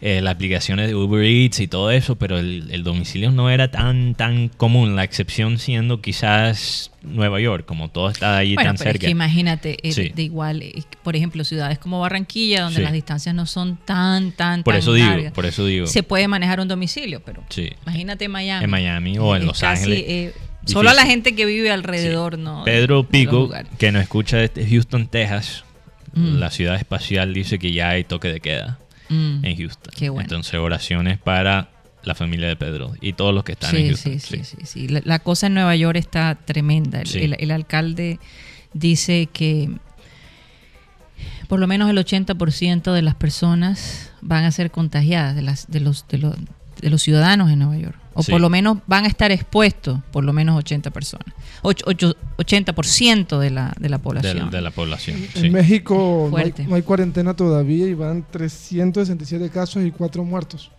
eh, 0.02 0.20
las 0.22 0.34
aplicaciones 0.34 0.88
de 0.88 0.94
Uber 0.94 1.22
Eats 1.24 1.60
y 1.60 1.68
todo 1.68 1.90
eso, 1.90 2.16
pero 2.16 2.38
el, 2.38 2.68
el 2.70 2.82
domicilio 2.84 3.30
no 3.32 3.50
era 3.50 3.70
tan 3.70 4.14
tan 4.14 4.48
común. 4.48 4.96
La 4.96 5.04
excepción 5.04 5.58
siendo 5.58 6.00
quizás 6.00 6.90
Nueva 7.02 7.38
York, 7.40 7.66
como 7.66 7.88
todo 7.90 8.08
está 8.08 8.38
ahí 8.38 8.54
Bueno, 8.54 8.70
tan 8.70 8.76
pero 8.78 8.90
es 8.90 8.92
cerca. 8.94 9.06
que 9.06 9.10
imagínate, 9.10 9.76
eh, 9.86 9.92
Sí. 9.92 10.04
de, 10.04 10.08
de 10.14 10.22
igual, 10.22 10.62
eh, 10.62 10.82
por 11.02 11.16
ejemplo, 11.16 11.44
ciudades 11.44 11.78
como 11.78 12.00
Barranquilla, 12.00 12.62
donde 12.62 12.76
Sí. 12.78 12.82
las 12.82 12.92
distancias 12.94 13.34
no 13.34 13.44
son 13.44 13.76
tan, 13.84 14.32
tan, 14.32 14.62
por 14.62 14.72
tan 14.72 14.78
eso 14.78 14.94
digo, 14.94 15.06
largas, 15.08 15.32
por 15.32 15.44
eso 15.44 15.66
digo. 15.66 15.86
se 15.86 16.02
puede 16.02 16.28
manejar 16.28 16.60
un 16.60 16.68
domicilio, 16.68 17.20
pero 17.24 17.42
Sí. 17.50 17.68
imagínate 17.82 18.26
Miami. 18.28 18.64
En 18.64 18.70
Miami 18.70 19.18
o 19.18 19.36
en 19.36 19.44
Los 19.46 19.60
casi, 19.60 19.82
Ángeles. 19.84 20.04
eh, 20.08 20.34
solo 20.64 20.88
a 20.90 20.94
la 20.94 21.04
gente 21.04 21.34
que 21.34 21.44
vive 21.44 21.70
alrededor, 21.70 22.38
¿no? 22.38 22.64
Pedro 22.64 23.04
Pico, 23.04 23.50
que 23.78 23.92
nos 23.92 24.00
escucha 24.02 24.38
desde 24.38 24.66
Houston, 24.66 25.08
Texas, 25.08 25.64
Mm. 26.14 26.38
la 26.38 26.50
ciudad 26.50 26.76
espacial, 26.76 27.34
dice 27.34 27.58
que 27.58 27.72
ya 27.72 27.90
hay 27.90 28.02
toque 28.04 28.28
de 28.28 28.40
queda 28.40 28.78
Mm. 29.10 29.44
en 29.44 29.56
Houston. 29.58 29.92
Qué 29.96 30.08
bueno. 30.08 30.22
Entonces, 30.22 30.54
oraciones 30.54 31.18
para 31.18 31.68
la 32.02 32.14
familia 32.14 32.48
de 32.48 32.56
Pedro 32.56 32.94
y 33.02 33.12
todos 33.12 33.34
los 33.34 33.44
que 33.44 33.52
están 33.52 33.72
Sí, 33.72 33.76
en 33.82 33.88
Houston. 33.88 34.18
sí, 34.20 34.38
sí, 34.38 34.44
sí, 34.44 34.56
sí. 34.64 34.88
La, 34.88 35.02
la 35.04 35.18
cosa 35.18 35.48
en 35.48 35.54
Nueva 35.54 35.76
York 35.76 35.96
está 35.98 36.34
tremenda. 36.36 37.00
El, 37.02 37.06
Sí. 37.06 37.18
el- 37.20 37.36
el 37.38 37.50
alcalde 37.50 38.18
dice 38.72 39.28
que 39.30 39.68
por 41.48 41.58
lo 41.60 41.66
menos 41.66 41.90
el 41.90 41.98
80% 41.98 42.92
de 42.92 43.02
las 43.02 43.14
personas 43.16 44.12
van 44.22 44.44
a 44.44 44.50
ser 44.52 44.70
contagiadas, 44.70 45.34
de, 45.34 45.42
las, 45.42 45.66
de, 45.70 45.80
los, 45.80 46.06
de, 46.08 46.18
los, 46.18 46.36
de 46.80 46.90
los 46.90 47.02
ciudadanos 47.02 47.50
en 47.50 47.58
Nueva 47.60 47.76
York. 47.76 47.96
O 48.14 48.22
Sí. 48.22 48.32
por 48.32 48.40
lo 48.40 48.50
menos 48.50 48.78
van 48.86 49.04
a 49.04 49.08
estar 49.08 49.30
expuestos, 49.30 50.00
por 50.10 50.24
lo 50.24 50.32
menos 50.32 50.58
80 50.58 50.90
personas. 50.90 51.26
Ocho- 51.62 51.84
ocho- 51.86 52.16
80% 52.38 53.38
de 53.38 53.50
la, 53.50 53.72
de 53.78 53.88
la 53.88 53.98
población. 53.98 54.50
de 54.50 54.60
la 54.60 54.70
población. 54.70 55.16
En. 55.36 55.52
México 55.52 55.94
no 56.30 56.36
hay, 56.36 56.42
Fuerte. 56.44 56.64
no 56.66 56.74
hay 56.74 56.82
cuarentena 56.82 57.34
todavía 57.34 57.86
y 57.86 57.94
van 57.94 58.24
367 58.30 59.48
casos 59.50 59.84
y 59.84 59.90
4 59.92 60.24
muertos 60.24 60.70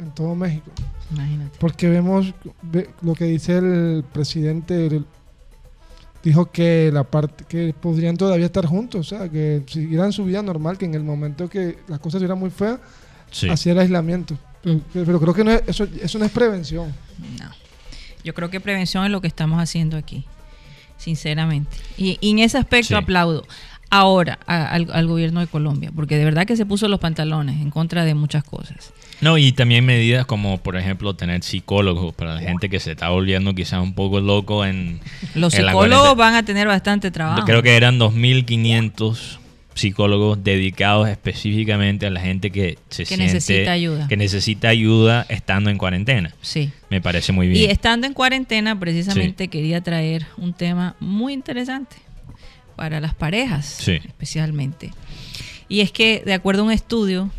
en 0.00 0.10
todo 0.12 0.34
México. 0.34 0.70
Imagínate. 1.12 1.56
Porque 1.60 1.88
vemos 1.88 2.32
ve- 2.62 2.88
lo 3.02 3.14
que 3.14 3.26
dice 3.26 3.58
el 3.58 4.04
presidente, 4.12 4.86
el- 4.86 5.04
dijo 6.22 6.50
que 6.50 6.90
la 6.92 7.04
parte 7.04 7.44
que 7.48 7.72
podrían 7.80 8.16
todavía 8.16 8.46
estar 8.46 8.66
juntos, 8.66 9.12
o 9.12 9.16
sea, 9.16 9.28
que 9.28 9.62
siguieran 9.68 10.12
su 10.12 10.24
vida 10.24 10.42
normal, 10.42 10.76
que 10.78 10.86
en 10.86 10.94
el 10.94 11.04
momento 11.04 11.48
que 11.48 11.78
las 11.86 12.00
cosas 12.00 12.22
eran 12.22 12.38
muy 12.38 12.50
feas, 12.50 12.80
Sí. 13.30 13.48
hacía 13.48 13.72
el 13.72 13.78
aislamiento. 13.80 14.36
Pero, 14.92 15.06
pero 15.06 15.20
creo 15.20 15.34
que 15.34 15.44
no 15.44 15.52
es- 15.52 15.62
eso, 15.68 15.86
eso 16.02 16.18
no 16.18 16.24
es 16.24 16.32
prevención. 16.32 16.92
No. 17.38 17.50
Yo 18.24 18.34
creo 18.34 18.50
que 18.50 18.58
prevención 18.60 19.04
es 19.04 19.10
lo 19.12 19.20
que 19.20 19.28
estamos 19.28 19.60
haciendo 19.62 19.96
aquí, 19.96 20.24
sinceramente. 20.98 21.76
Y, 21.96 22.18
y 22.20 22.30
en 22.30 22.40
ese 22.40 22.58
aspecto 22.58 22.88
Sí. 22.88 22.94
aplaudo 22.94 23.46
ahora 23.90 24.40
a- 24.46 24.66
al, 24.66 24.88
al 24.92 25.06
gobierno 25.06 25.38
de 25.40 25.46
Colombia, 25.46 25.92
porque 25.94 26.16
de 26.16 26.24
verdad 26.24 26.44
que 26.46 26.56
se 26.56 26.66
puso 26.66 26.88
los 26.88 26.98
pantalones 26.98 27.60
en 27.60 27.70
contra 27.70 28.04
de 28.04 28.14
muchas 28.14 28.42
cosas. 28.42 28.92
No, 29.20 29.38
y 29.38 29.52
también 29.52 29.86
medidas 29.86 30.26
como, 30.26 30.58
por 30.58 30.76
ejemplo, 30.76 31.14
tener 31.14 31.42
psicólogos 31.44 32.12
para 32.14 32.34
la 32.34 32.40
gente 32.40 32.68
que 32.68 32.80
se 32.80 32.90
está 32.92 33.08
volviendo 33.10 33.54
quizás 33.54 33.80
un 33.80 33.94
poco 33.94 34.20
loco 34.20 34.64
en... 34.64 35.00
Los 35.34 35.54
en 35.54 35.64
la 35.66 35.72
psicólogos 35.72 36.16
van 36.16 36.34
a 36.34 36.42
tener 36.44 36.66
bastante 36.66 37.10
trabajo. 37.12 37.44
Creo 37.46 37.62
que 37.62 37.76
eran 37.76 37.98
2.500 37.98 39.38
psicólogos 39.76 40.42
dedicados 40.42 41.08
específicamente 41.08 42.06
a 42.06 42.10
la 42.10 42.20
gente 42.20 42.50
que 42.50 42.78
se 42.88 43.02
Que 43.04 43.06
siente... 43.16 43.24
necesita 43.26 43.70
ayuda. 43.72 44.08
Que 44.08 44.16
necesita 44.16 44.68
ayuda 44.68 45.24
estando 45.28 45.70
en 45.70 45.78
cuarentena. 45.78 46.34
Sí. 46.40 46.72
Me 46.90 47.00
parece 47.00 47.30
muy 47.32 47.46
bien. 47.46 47.62
Y 47.62 47.70
estando 47.70 48.06
en 48.08 48.14
cuarentena, 48.14 48.78
precisamente 48.80 49.46
quería 49.48 49.80
traer 49.82 50.26
un 50.38 50.52
tema 50.54 50.96
muy 50.98 51.32
interesante 51.34 51.96
para 52.74 53.00
las 53.00 53.14
parejas, 53.14 53.66
Sí. 53.66 54.00
especialmente. 54.04 54.92
Y 55.68 55.80
es 55.80 55.92
que, 55.92 56.22
de 56.26 56.32
acuerdo 56.34 56.62
a 56.62 56.64
un 56.66 56.72
estudio 56.72 57.30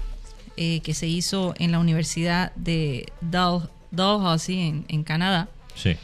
eh, 0.58 0.80
que 0.82 0.94
se 0.94 1.08
hizo 1.08 1.54
en 1.60 1.72
la 1.72 1.80
Universidad 1.80 2.52
de 2.56 3.06
Dal- 3.22 3.70
Dalhousie, 3.92 4.68
en, 4.68 4.86
en 4.88 5.04
Canadá, 5.04 5.50
Sí. 5.76 5.96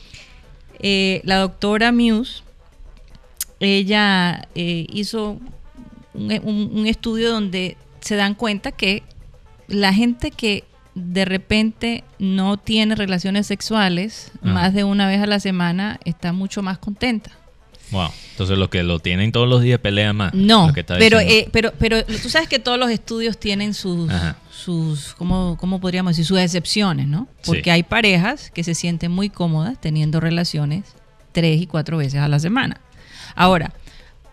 eh, 0.80 1.22
la 1.26 1.38
doctora 1.38 1.92
Muse, 1.92 2.44
ella 3.60 4.48
eh, 4.56 4.86
hizo 4.92 5.40
un, 6.14 6.70
un- 6.74 6.88
estudio 6.88 7.32
donde 7.32 7.78
se 8.02 8.16
dan 8.16 8.36
cuenta 8.36 8.72
que 8.72 9.04
la 9.68 9.94
gente 9.94 10.32
que 10.32 10.64
de 10.96 11.26
repente 11.26 12.04
no 12.20 12.58
tiene 12.58 12.96
relaciones 12.96 13.48
sexuales 13.48 14.32
más 14.44 14.74
de 14.74 14.84
una 14.84 15.08
vez 15.08 15.22
a 15.22 15.26
la 15.26 15.40
semana 15.40 16.00
está 16.06 16.34
mucho 16.34 16.62
más 16.62 16.78
contenta. 16.78 17.32
Wow. 17.92 18.10
Entonces 18.32 18.58
los 18.58 18.70
que 18.70 18.82
lo 18.84 19.00
tienen 19.00 19.32
todos 19.32 19.48
los 19.48 19.62
días 19.62 19.80
pelean 19.80 20.16
más. 20.16 20.34
No, 20.34 20.68
lo 20.68 20.74
que 20.74 20.80
está 20.82 20.98
pero, 20.98 21.20
eh, 21.20 21.48
pero, 21.52 21.74
pero 21.78 22.04
tú 22.06 22.30
sabes 22.30 22.48
que 22.48 22.58
todos 22.60 22.78
los 22.80 22.90
estudios 22.90 23.40
tienen 23.40 23.74
sus, 23.74 24.10
Ajá. 24.10 24.38
sus 24.52 25.14
¿cómo, 25.16 25.58
cómo 25.60 25.80
podríamos 25.80 26.12
decir? 26.14 26.26
Sus 26.26 26.40
excepciones, 26.40 27.08
¿no? 27.08 27.28
Porque 27.46 27.64
Sí. 27.66 27.70
hay 27.72 27.84
parejas 27.84 28.52
que 28.52 28.64
se 28.64 28.74
sienten 28.76 29.12
muy 29.12 29.30
cómodas 29.30 29.80
teniendo 29.80 30.20
relaciones 30.20 30.84
tres 31.34 31.62
y 31.62 31.68
cuatro 31.68 31.98
veces 31.98 32.20
a 32.22 32.28
la 32.28 32.40
semana. 32.40 32.80
Ahora, 33.36 33.74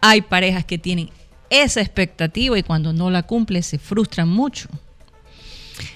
hay 0.03 0.23
parejas 0.23 0.65
que 0.65 0.79
tienen 0.79 1.11
esa 1.51 1.81
expectativa 1.81 2.59
y 2.59 2.63
cuando 2.63 2.93
no 2.93 3.11
la 3.11 3.23
cumple 3.25 3.63
se 3.63 3.79
frustran 3.79 4.29
mucho. 4.29 4.69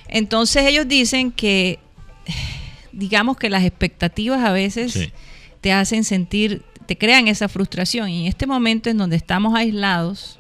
Entonces 0.09 0.65
ellos 0.67 0.87
dicen 0.89 1.33
que, 1.33 1.79
digamos 2.93 3.37
que 3.37 3.51
las 3.51 3.65
expectativas 3.65 4.45
a 4.45 4.53
veces 4.53 4.93
Sí. 4.93 5.13
te 5.61 5.73
hacen 5.73 6.05
sentir, 6.05 6.63
te 6.87 6.97
crean 6.99 7.29
esa 7.29 7.49
frustración. 7.49 8.09
Y 8.11 8.23
en 8.23 8.27
este 8.27 8.47
momento 8.47 8.91
en 8.91 8.99
donde 8.99 9.17
estamos 9.17 9.55
aislados, 9.55 10.39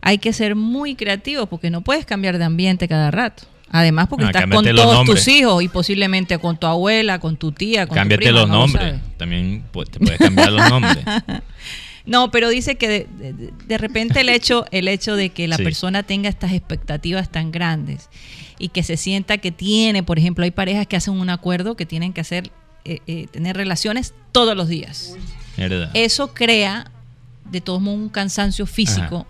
hay 0.00 0.18
que 0.18 0.32
ser 0.32 0.54
muy 0.56 0.94
creativos 0.94 1.48
porque 1.48 1.70
no 1.70 1.80
puedes 1.80 2.04
cambiar 2.04 2.38
de 2.38 2.44
ambiente 2.44 2.88
cada 2.88 3.10
rato. 3.10 3.44
Además, 3.74 4.06
porque 4.08 4.24
Ah, 4.26 4.28
estás 4.28 4.42
con 4.50 4.64
todos 4.66 4.94
nombres. 4.96 5.24
tus 5.24 5.28
hijos 5.28 5.62
y 5.62 5.68
posiblemente 5.68 6.36
con 6.38 6.58
tu 6.58 6.66
abuela, 6.66 7.18
con 7.18 7.36
tu 7.38 7.52
tía, 7.52 7.86
con 7.86 7.94
Cámbiate 7.96 8.24
tu 8.24 8.26
prima, 8.28 8.40
los 8.40 8.48
no 8.48 8.54
lo 8.54 8.60
nombres. 8.66 9.00
También 9.16 9.64
te 9.90 9.98
puedes 9.98 10.18
cambiar 10.18 10.52
los 10.52 10.68
nombres. 10.68 10.98
No, 12.04 12.30
pero 12.30 12.48
dice 12.48 12.74
que 12.76 12.88
de, 12.88 13.06
de- 13.18 13.52
de 13.66 13.78
repente 13.78 14.20
el 14.22 14.28
hecho, 14.28 14.64
el 14.72 14.88
hecho 14.88 15.14
de 15.16 15.30
que 15.30 15.46
la 15.48 15.56
Sí. 15.56 15.62
persona 15.64 16.02
tenga 16.02 16.28
estas 16.28 16.52
expectativas 16.52 17.30
tan 17.30 17.52
grandes 17.52 18.08
y 18.58 18.68
que 18.68 18.82
se 18.82 18.96
sienta 18.96 19.38
que 19.38 19.52
tiene, 19.52 20.02
por 20.02 20.18
ejemplo, 20.18 20.44
hay 20.44 20.50
parejas 20.50 20.86
que 20.86 20.96
hacen 20.96 21.14
un 21.14 21.30
acuerdo 21.30 21.76
que 21.76 21.86
tienen 21.86 22.12
que 22.12 22.20
hacer, 22.20 22.50
eh, 22.84 22.98
eh, 23.06 23.26
tener 23.30 23.56
relaciones 23.56 24.14
todos 24.32 24.56
los 24.56 24.68
días. 24.68 25.14
¿Verdad? 25.56 25.90
Eso 25.94 26.32
crea, 26.34 26.90
de 27.50 27.60
todos 27.60 27.80
modos, 27.80 28.00
un 28.00 28.08
cansancio 28.08 28.66
físico. 28.66 29.26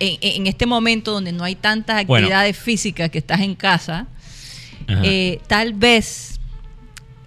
En, 0.00 0.16
en 0.22 0.46
este 0.46 0.64
momento 0.66 1.12
donde 1.12 1.32
no 1.32 1.42
hay 1.44 1.56
tantas 1.56 2.06
Bueno. 2.06 2.26
actividades 2.26 2.56
físicas 2.56 3.10
que 3.10 3.18
estás 3.18 3.40
en 3.40 3.54
casa, 3.54 4.06
eh, 5.04 5.40
tal 5.46 5.72
vez... 5.74 6.37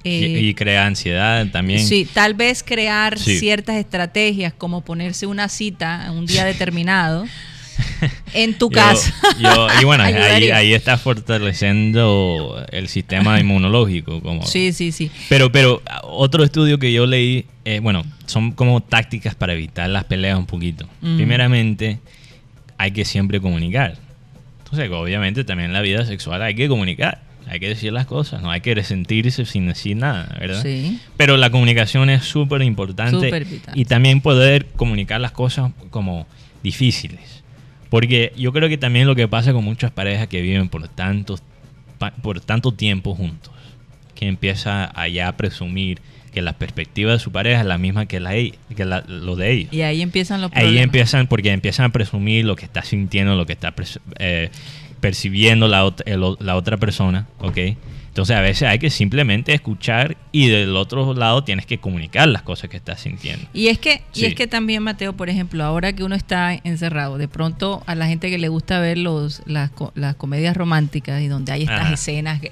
y, 0.04 0.10
eh, 0.24 0.40
y 0.42 0.54
crea 0.54 0.86
ansiedad 0.86 1.46
también. 1.52 1.86
Sí, 1.86 2.08
tal 2.12 2.34
vez 2.34 2.64
crear 2.64 3.18
Sí. 3.20 3.38
ciertas 3.40 3.76
estrategias 3.78 4.54
como 4.54 4.82
ponerse 4.82 5.26
una 5.28 5.48
cita 5.50 6.06
en 6.08 6.14
un 6.14 6.26
día 6.26 6.44
determinado 6.46 7.26
en 8.34 8.54
tu 8.58 8.70
casa. 8.70 9.14
yo- 9.40 9.68
y 9.82 9.86
bueno, 9.86 10.04
ahí, 10.04 10.50
ahí 10.52 10.74
está 10.74 10.98
fortaleciendo 10.98 12.64
el 12.72 12.88
sistema 12.88 13.40
inmunológico. 13.40 14.22
Como, 14.22 14.46
Sí, 14.46 14.74
sí, 14.74 14.92
sí. 14.92 15.12
Pero, 15.30 15.52
pero 15.52 15.82
otro 16.04 16.44
estudio 16.44 16.80
que 16.80 16.92
yo 16.92 17.06
leí, 17.06 17.46
eh, 17.66 17.80
bueno, 17.80 18.04
son 18.26 18.52
como 18.52 18.82
tácticas 18.82 19.36
para 19.36 19.54
evitar 19.54 19.90
las 19.90 20.06
peleas 20.06 20.38
un 20.38 20.46
poquito. 20.46 20.88
Mm. 21.02 21.16
Primeramente, 21.18 22.00
hay 22.78 22.92
que 22.92 23.06
siempre 23.06 23.40
comunicar. 23.40 23.98
Entonces, 24.64 24.90
obviamente, 24.92 25.44
también 25.44 25.68
en 25.70 25.74
la 25.74 25.82
vida 25.82 26.06
sexual 26.06 26.42
hay 26.42 26.56
que 26.56 26.68
comunicar. 26.68 27.22
Hay 27.52 27.60
que 27.60 27.68
decir 27.68 27.92
las 27.92 28.06
cosas, 28.06 28.42
no 28.42 28.50
hay 28.50 28.62
que 28.62 28.74
resentirse 28.74 29.46
sin 29.46 29.68
decir 29.68 29.98
nada, 29.98 30.36
¿verdad? 30.40 30.64
Sí. 30.64 31.00
Pero 31.18 31.36
la 31.36 31.50
comunicación 31.50 32.10
es 32.10 32.24
súper 32.24 32.62
importante. 32.62 33.30
Y 33.76 33.84
también 33.86 34.22
poder 34.22 34.68
comunicar 34.78 35.20
las 35.20 35.32
cosas 35.34 35.72
como 35.90 36.26
difíciles. 36.64 37.44
Porque 37.90 38.32
yo 38.38 38.54
creo 38.54 38.70
que 38.70 38.78
también 38.78 39.06
lo 39.06 39.16
que 39.16 39.28
pasa 39.28 39.52
con 39.52 39.66
muchas 39.66 39.92
parejas 39.92 40.28
que 40.30 40.42
viven 40.42 40.70
por, 40.70 40.88
tantos, 40.88 41.44
pa- 41.98 42.12
por 42.12 42.40
tanto 42.40 42.72
tiempo 42.72 43.16
juntos, 43.16 43.52
que 44.16 44.28
empieza 44.28 44.86
a 44.98 45.10
ya 45.10 45.30
presumir 45.36 46.00
que 46.34 46.42
la 46.42 46.54
perspectiva 46.54 47.12
de 47.12 47.20
su 47.20 47.34
pareja 47.34 47.60
es 47.60 47.66
la 47.68 47.78
misma 47.78 48.06
que, 48.06 48.22
la, 48.22 48.32
que 48.32 48.86
la- 48.86 49.02
lo 49.06 49.36
de 49.36 49.52
ellos. 49.52 49.74
Y 49.74 49.82
ahí 49.82 50.02
empiezan 50.02 50.40
los 50.40 50.52
Ahí 50.54 50.62
problemas. 50.62 50.84
empiezan, 50.86 51.28
porque 51.28 51.52
empiezan 51.52 51.88
a 51.88 51.90
presumir 51.90 52.46
lo 52.46 52.56
que 52.56 52.64
está 52.64 52.82
sintiendo, 52.84 53.36
lo 53.36 53.46
que 53.46 53.52
está 53.52 53.74
eh, 54.20 54.50
percibiendo 55.02 55.68
la, 55.68 55.84
ot- 55.86 56.04
el 56.06 56.22
la 56.46 56.56
otra 56.56 56.78
persona, 56.78 57.28
¿ok? 57.40 57.58
Entonces 58.08 58.36
a 58.36 58.42
veces 58.42 58.64
hay 58.68 58.78
que 58.78 58.90
simplemente 58.90 59.54
escuchar 59.54 60.18
y 60.34 60.48
del 60.50 60.76
otro 60.76 61.14
lado 61.14 61.46
tienes 61.46 61.66
que 61.66 61.78
comunicar 61.80 62.28
las 62.28 62.42
cosas 62.42 62.70
que 62.70 62.76
estás 62.76 63.00
sintiendo. 63.00 63.46
Y 63.54 63.68
es 63.68 63.80
que 63.80 64.02
y 64.14 64.26
es 64.26 64.36
que 64.36 64.48
también 64.48 64.84
Mateo, 64.84 65.14
por 65.14 65.30
ejemplo, 65.30 65.64
ahora 65.64 65.94
que 65.94 66.04
uno 66.04 66.14
está 66.16 66.54
encerrado, 66.66 67.18
de 67.18 67.30
pronto 67.30 67.84
a 67.86 67.96
la 67.96 68.08
gente 68.08 68.30
que 68.30 68.38
le 68.38 68.50
gusta 68.50 68.80
ver 68.82 68.98
los 68.98 69.42
las, 69.46 69.72
las 69.96 70.16
comedias 70.16 70.58
románticas 70.58 71.22
y 71.22 71.28
donde 71.30 71.54
hay 71.54 71.62
estas 71.64 71.82
Ajá. 71.82 71.94
escenas 71.94 72.42
que- 72.42 72.52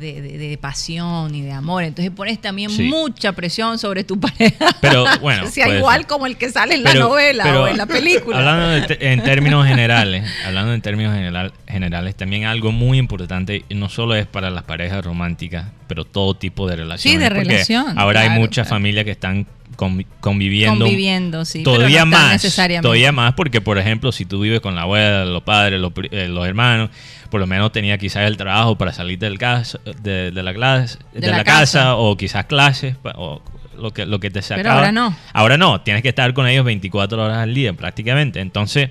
de, 0.00 0.20
de- 0.22 0.38
de 0.38 0.58
pasión 0.58 1.34
y 1.34 1.42
de 1.42 1.52
amor, 1.52 1.84
entonces 1.84 2.10
pones 2.12 2.40
también 2.40 2.70
Sí. 2.70 2.84
mucha 2.84 3.32
presión 3.32 3.78
sobre 3.78 4.02
tu 4.02 4.18
pareja. 4.20 4.74
Pero 4.80 5.04
bueno, 5.20 5.46
sea 5.50 5.68
igual 5.76 5.98
ser. 5.98 6.06
como 6.08 6.26
el 6.26 6.36
que 6.36 6.48
sale 6.50 6.74
en 6.74 6.82
la 6.82 6.94
novela 6.94 7.44
pero 7.44 7.62
o 7.64 7.68
en 7.68 7.76
la 7.76 7.86
película. 7.86 8.38
Hablando 8.38 8.66
de 8.88 8.98
en 9.00 9.22
términos 9.22 9.66
generales, 9.68 10.24
hablando 10.46 10.72
en 10.74 10.80
términos 10.82 11.14
general- 11.14 11.52
generales, 11.68 12.14
también 12.16 12.44
algo 12.46 12.72
muy 12.72 12.98
importante, 12.98 13.64
no 13.70 13.88
solo 13.88 14.14
es 14.16 14.26
para 14.26 14.50
las 14.50 14.64
parejas 14.64 15.04
románticas, 15.04 15.66
pero 15.86 16.04
todo 16.04 16.34
tipo 16.34 16.66
de 16.68 16.76
relaciones. 16.76 17.20
de 17.20 17.28
porque 17.28 17.44
relación, 17.44 17.98
Ahora 17.98 18.20
hay 18.22 18.30
muchas 18.30 18.66
claro. 18.68 18.76
familias 18.76 19.04
que 19.04 19.10
están 19.10 19.46
convi- 19.76 20.06
conviviendo. 20.20 20.84
Conviviendo, 20.84 21.44
sí. 21.44 21.62
Todavía 21.62 22.00
no 22.04 22.12
más, 22.12 22.32
necesariamente. 22.32 22.82
todavía 22.82 23.12
más, 23.12 23.34
porque 23.34 23.60
por 23.60 23.78
ejemplo, 23.78 24.12
si 24.12 24.24
tú 24.24 24.40
vives 24.40 24.60
con 24.60 24.74
la 24.74 24.82
abuela, 24.82 25.24
los 25.24 25.42
padres, 25.42 25.80
los, 25.80 25.92
eh, 26.10 26.28
los 26.28 26.46
hermanos, 26.46 26.90
por 27.30 27.40
lo 27.40 27.46
menos 27.46 27.72
tenía 27.72 27.96
quizás 27.98 28.26
el 28.26 28.36
trabajo 28.36 28.76
para 28.76 28.92
salir 28.92 29.18
del 29.18 29.38
casa, 29.38 29.78
de, 30.02 30.30
de 30.30 30.42
la 30.42 30.52
clase, 30.52 30.98
de, 31.12 31.20
De 31.20 31.28
la, 31.30 31.38
la 31.38 31.44
casa. 31.44 31.60
casa. 31.78 31.96
o 31.96 32.16
quizás 32.16 32.46
clases 32.46 32.96
o 33.14 33.40
lo 33.78 33.92
que 33.92 34.04
lo 34.04 34.20
que 34.20 34.30
te 34.30 34.42
sacaba. 34.42 34.74
ahora 34.76 34.92
no. 34.92 35.14
Ahora 35.32 35.56
no, 35.56 35.80
tienes 35.80 36.02
que 36.02 36.10
estar 36.10 36.34
con 36.34 36.46
ellos 36.46 36.64
24 36.64 37.22
horas 37.24 37.38
al 37.38 37.54
día 37.54 37.72
prácticamente. 37.72 38.40
Entonces, 38.40 38.90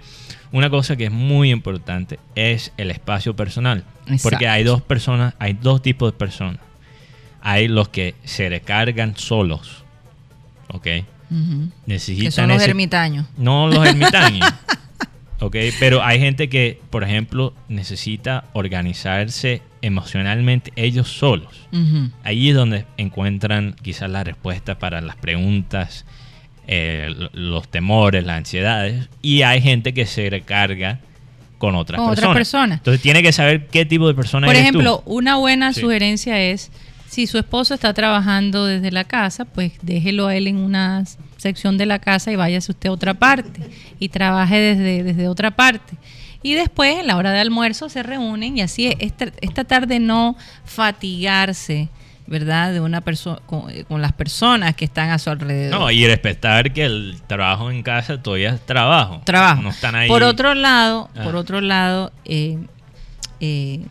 una 0.51 0.69
cosa 0.69 0.95
que 0.95 1.05
es 1.05 1.11
muy 1.11 1.51
importante 1.51 2.19
es 2.35 2.71
el 2.77 2.89
espacio 2.89 3.35
personal, 3.35 3.83
porque 4.23 4.47
hay 4.47 4.63
dos 4.63 4.81
personas, 4.81 5.35
hay 5.37 5.53
dos 5.53 5.81
tipos 5.81 6.11
de 6.11 6.17
personas. 6.17 6.57
Hay 7.41 7.67
los 7.67 7.89
que 7.89 8.15
se 8.25 8.49
recargan 8.49 9.15
solos, 9.15 9.83
¿ok? 10.69 10.87
Necesitan 11.85 12.25
Que 12.25 12.31
son 12.31 12.47
los 12.49 12.57
ese- 12.61 12.71
ermitaños. 12.71 13.25
no 13.37 13.67
los 13.67 13.85
ermitaños. 13.87 14.51
Ok, 15.39 15.55
pero 15.79 16.03
hay 16.03 16.19
gente 16.19 16.49
que, 16.49 16.79
por 16.89 17.03
ejemplo, 17.03 17.53
necesita 17.67 18.45
organizarse 18.53 19.61
emocionalmente 19.81 20.71
ellos 20.75 21.07
solos. 21.07 21.67
Ujú. 21.71 22.09
Ahí 22.23 22.49
es 22.49 22.55
donde 22.55 22.85
encuentran 22.97 23.75
quizás 23.81 24.09
la 24.09 24.23
respuesta 24.23 24.77
para 24.79 25.01
las 25.01 25.15
preguntas, 25.15 26.05
eh, 26.67 27.13
los 27.33 27.67
temores, 27.69 28.25
las 28.25 28.37
ansiedades. 28.37 29.09
Y 29.21 29.41
hay 29.43 29.61
gente 29.61 29.93
que 29.93 30.05
se 30.05 30.29
recarga 30.29 30.99
con 31.57 31.75
otras 31.75 31.97
Con 31.99 32.09
otras 32.11 32.15
personas. 32.33 32.35
personas. 32.37 32.77
Entonces 32.79 33.01
tiene 33.01 33.21
que 33.23 33.31
saber 33.31 33.67
qué 33.67 33.85
tipo 33.85 34.07
de 34.07 34.13
persona 34.13 34.47
Por 34.47 34.55
eres 34.55 34.71
tú. 34.71 34.79
ejemplo, 34.79 35.03
una 35.05 35.35
buena 35.37 35.73
Sí. 35.73 35.81
sugerencia 35.81 36.39
es, 36.41 36.71
si 37.09 37.25
su 37.27 37.37
esposo 37.39 37.73
está 37.73 37.93
trabajando 37.93 38.65
desde 38.65 38.91
la 38.91 39.03
casa, 39.03 39.45
pues 39.45 39.73
déjelo 39.81 40.27
a 40.27 40.35
él 40.35 40.47
en 40.47 40.57
una 40.57 41.03
sección 41.37 41.77
de 41.77 41.85
la 41.87 41.99
casa 41.99 42.31
y 42.31 42.35
váyase 42.35 42.71
usted 42.71 42.89
a 42.89 42.91
otra 42.91 43.13
parte 43.15 43.61
y 43.99 44.09
trabaje 44.09 44.57
desde, 44.57 45.03
desde 45.03 45.27
otra 45.27 45.51
parte. 45.51 45.95
Y 46.43 46.53
después, 46.53 46.99
en 46.99 47.07
la 47.07 47.17
hora 47.17 47.31
de 47.31 47.39
almuerzo, 47.39 47.89
se 47.89 48.03
reúnen 48.03 48.57
y 48.57 48.61
así 48.61 48.95
esta, 48.99 49.25
esta 49.41 49.63
tarde 49.65 49.99
no 49.99 50.37
fatigarse, 50.65 51.89
¿verdad? 52.27 52.71
De 52.73 52.79
una 52.79 53.01
persona 53.01 53.39
con, 53.45 53.69
eh, 53.69 53.83
con 53.85 54.01
las 54.01 54.13
personas 54.13 54.75
que 54.75 54.85
están 54.85 55.09
a 55.09 55.17
su 55.19 55.29
alrededor. 55.29 55.79
No, 55.79 55.91
y 55.91 56.05
respetar 56.07 56.71
que 56.73 56.85
el 56.85 57.17
trabajo 57.27 57.71
en 57.71 57.81
casa 57.83 58.21
todavía 58.21 58.51
es 58.51 58.65
trabajo. 58.65 59.21
trabajo. 59.25 59.61
No 59.61 59.69
están 59.69 59.95
ahí. 59.95 60.07
Por 60.07 60.23
otro 60.23 60.53
lado, 60.53 61.09
Ah. 61.17 61.23
por 61.23 61.35
otro 61.35 61.59
lado, 61.61 62.11
eh, 62.25 62.57
eh, 63.39 63.81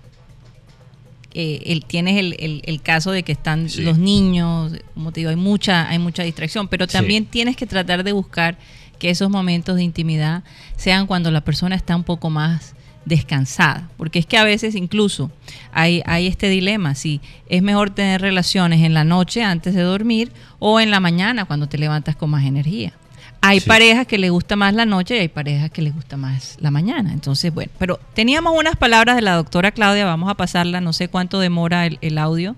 eh, 1.40 1.62
el- 1.66 1.85
tienes 1.85 2.16
el, 2.16 2.35
el- 2.40 2.62
el 2.64 2.83
caso 2.83 3.12
de 3.12 3.22
que 3.22 3.31
están 3.33 3.68
Sí. 3.68 3.83
los 3.83 3.96
niños, 3.96 4.72
como 4.94 5.12
te 5.12 5.20
digo, 5.20 5.31
hay 5.31 5.37
mucha, 5.37 5.88
hay 5.88 5.98
mucha 6.01 6.24
distracción, 6.24 6.66
pero 6.66 6.87
Sí. 6.87 6.92
también 6.92 7.27
tienes 7.27 7.55
que 7.57 7.64
tratar 7.66 8.03
de 8.03 8.11
buscar 8.12 8.59
que 8.98 9.11
esos 9.11 9.31
momentos 9.31 9.77
de 9.77 9.85
intimidad 9.85 10.42
sean 10.77 11.07
cuando 11.07 11.31
la 11.31 11.42
persona 11.42 11.77
está 11.77 11.94
un 11.94 12.03
poco 12.03 12.29
más 12.29 12.74
descansada, 13.05 13.88
porque 13.96 14.18
es 14.18 14.27
que 14.27 14.37
a 14.37 14.42
veces 14.44 14.74
incluso 14.74 15.31
hay, 15.72 16.03
hay 16.07 16.27
este 16.27 16.48
dilema, 16.48 16.94
si 16.96 17.20
es 17.48 17.62
mejor 17.62 17.90
tener 17.90 18.20
relaciones 18.20 18.83
en 18.83 18.92
la 18.92 19.05
noche 19.05 19.42
antes 19.44 19.74
de 19.74 19.83
dormir 19.83 20.33
o 20.59 20.81
en 20.81 20.90
la 20.90 20.98
mañana 21.01 21.44
cuando 21.44 21.68
te 21.68 21.79
levantas 21.79 22.16
con 22.16 22.31
más 22.31 22.44
energía. 22.44 22.92
Hay 23.40 23.61
Sí. 23.61 23.68
parejas 23.68 24.07
que 24.07 24.18
les 24.18 24.31
gusta 24.31 24.57
más 24.57 24.74
la 24.74 24.85
noche 24.85 25.16
y 25.16 25.20
hay 25.20 25.29
parejas 25.29 25.70
que 25.70 25.81
les 25.81 25.94
gusta 25.94 26.16
más 26.16 26.57
la 26.61 26.70
mañana. 26.70 27.12
Entonces, 27.12 27.55
bueno, 27.55 27.70
pero 27.79 27.98
teníamos 28.14 28.55
unas 28.59 28.77
palabras 28.77 29.16
de 29.16 29.22
la 29.22 29.35
doctora 29.35 29.70
Claudia, 29.70 30.05
vamos 30.05 30.29
a 30.29 30.35
pasarla, 30.35 30.81
no 30.81 30.92
sé 30.92 31.09
cuánto 31.09 31.38
demora 31.38 31.87
el, 31.87 31.98
el 32.03 32.18
audio, 32.18 32.57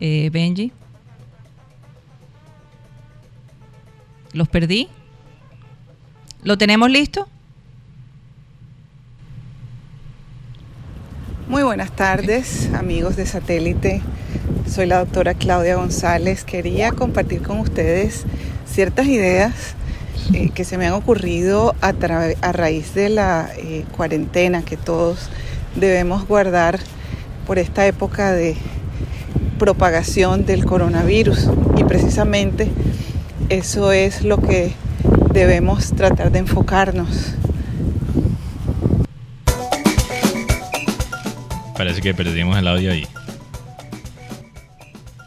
eh, 0.00 0.28
Benji. 0.32 0.72
¿Los 4.32 4.48
perdí? 4.48 4.88
¿Lo 6.42 6.58
tenemos 6.58 6.90
listo? 6.90 7.26
Muy 11.48 11.62
buenas 11.62 11.92
tardes, 11.92 12.70
amigos 12.74 13.16
de 13.16 13.24
satélite. 13.24 14.02
Soy 14.68 14.86
la 14.86 14.98
doctora 14.98 15.34
Claudia 15.34 15.76
González. 15.76 16.44
Quería 16.44 16.92
compartir 16.92 17.42
con 17.42 17.60
ustedes 17.60 18.24
ciertas 18.66 19.06
ideas 19.06 19.74
eh, 20.32 20.50
que 20.50 20.64
se 20.64 20.78
me 20.78 20.86
han 20.86 20.92
ocurrido 20.92 21.74
a, 21.80 21.88
a 22.40 22.52
raíz 22.52 22.94
de 22.94 23.08
la 23.08 23.50
eh, 23.56 23.84
cuarentena 23.96 24.62
que 24.62 24.76
todos 24.76 25.30
debemos 25.74 26.26
guardar 26.26 26.80
por 27.46 27.58
esta 27.58 27.86
época 27.86 28.32
de 28.32 28.56
propagación 29.58 30.46
del 30.46 30.64
coronavirus. 30.64 31.48
Y 31.76 31.84
precisamente 31.84 32.68
eso 33.48 33.92
es 33.92 34.22
lo 34.22 34.38
que 34.38 34.72
debemos 35.32 35.94
tratar 35.94 36.32
de 36.32 36.40
enfocarnos. 36.40 37.34
Parece 41.76 42.00
que 42.00 42.14
perdimos 42.14 42.56
el 42.58 42.66
audio 42.68 42.90
ahí. 42.90 43.06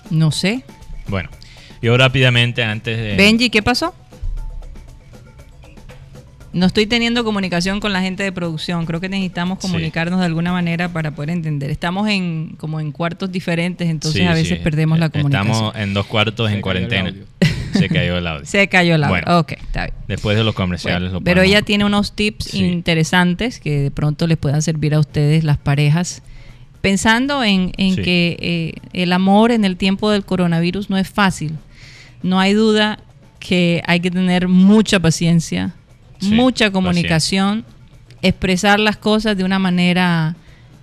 No 0.09 0.31
sé. 0.31 0.63
Bueno, 1.07 1.29
yo 1.81 1.95
rápidamente 1.95 2.63
antes 2.63 2.97
de... 2.97 3.15
Benji, 3.15 3.51
¿qué 3.51 3.61
pasó? 3.61 3.93
No 6.51 6.65
estoy 6.65 6.87
teniendo 6.87 7.23
comunicación 7.23 7.79
con 7.79 7.93
la 7.93 8.01
gente 8.01 8.23
de 8.23 8.31
producción. 8.31 8.85
Creo 8.87 8.99
que 8.99 9.07
necesitamos 9.09 9.59
Sí. 9.61 9.67
comunicarnos 9.67 10.19
de 10.19 10.25
alguna 10.25 10.51
manera 10.51 10.89
para 10.89 11.11
poder 11.11 11.29
entender. 11.29 11.69
Estamos 11.69 12.09
en 12.09 12.55
como 12.57 12.79
en 12.79 12.91
cuartos 12.91 13.31
diferentes, 13.31 13.87
entonces 13.87 14.21
Sí, 14.21 14.27
a 14.27 14.33
veces 14.33 14.57
sí. 14.57 14.63
perdemos 14.63 14.97
la 14.97 15.07
Eh, 15.07 15.09
comunicación. 15.11 15.51
Estamos 15.51 15.75
en 15.75 15.93
dos 15.93 16.05
cuartos 16.07 16.47
Se 16.47 16.51
en 16.53 16.57
el 16.57 16.61
cuarentena. 16.63 17.09
audio. 17.09 17.23
Se 17.73 17.87
cayó 17.87 18.17
el 18.17 18.25
audio. 18.25 18.45
Se 18.45 18.67
cayó 18.67 18.97
la 18.97 19.09
Bueno. 19.09 19.39
Ok, 19.39 19.51
está 19.53 19.83
bien. 19.85 19.93
Después 20.07 20.35
de 20.37 20.43
los 20.43 20.55
comerciales 20.55 21.11
Bueno, 21.11 21.19
lo 21.19 21.21
pero 21.23 21.43
ella 21.43 21.61
tiene 21.61 21.85
unos 21.85 22.15
tips 22.15 22.45
Sí. 22.45 22.65
interesantes 22.65 23.59
que 23.59 23.79
de 23.81 23.91
pronto 23.91 24.25
les 24.25 24.37
puedan 24.37 24.63
servir 24.63 24.95
a 24.95 24.99
ustedes, 24.99 25.43
las 25.43 25.57
parejas. 25.59 26.23
Pensando 26.81 27.43
en, 27.43 27.73
en 27.77 27.95
Sí. 27.95 28.01
que 28.01 28.37
eh, 28.39 28.73
el 28.93 29.13
amor 29.13 29.51
en 29.51 29.65
el 29.65 29.77
tiempo 29.77 30.09
del 30.09 30.25
coronavirus 30.25 30.89
no 30.89 30.97
es 30.97 31.07
fácil. 31.09 31.57
No 32.23 32.39
hay 32.39 32.53
duda 32.53 32.99
que 33.39 33.81
hay 33.85 33.99
que 33.99 34.09
tener 34.11 34.47
mucha 34.47 34.99
paciencia, 34.99 35.75
Sí, 36.19 36.31
mucha 36.31 36.71
comunicación, 36.71 37.65
expresar 38.21 38.79
las 38.79 38.97
cosas 38.97 39.37
de 39.37 39.43
una 39.43 39.59
manera, 39.59 40.35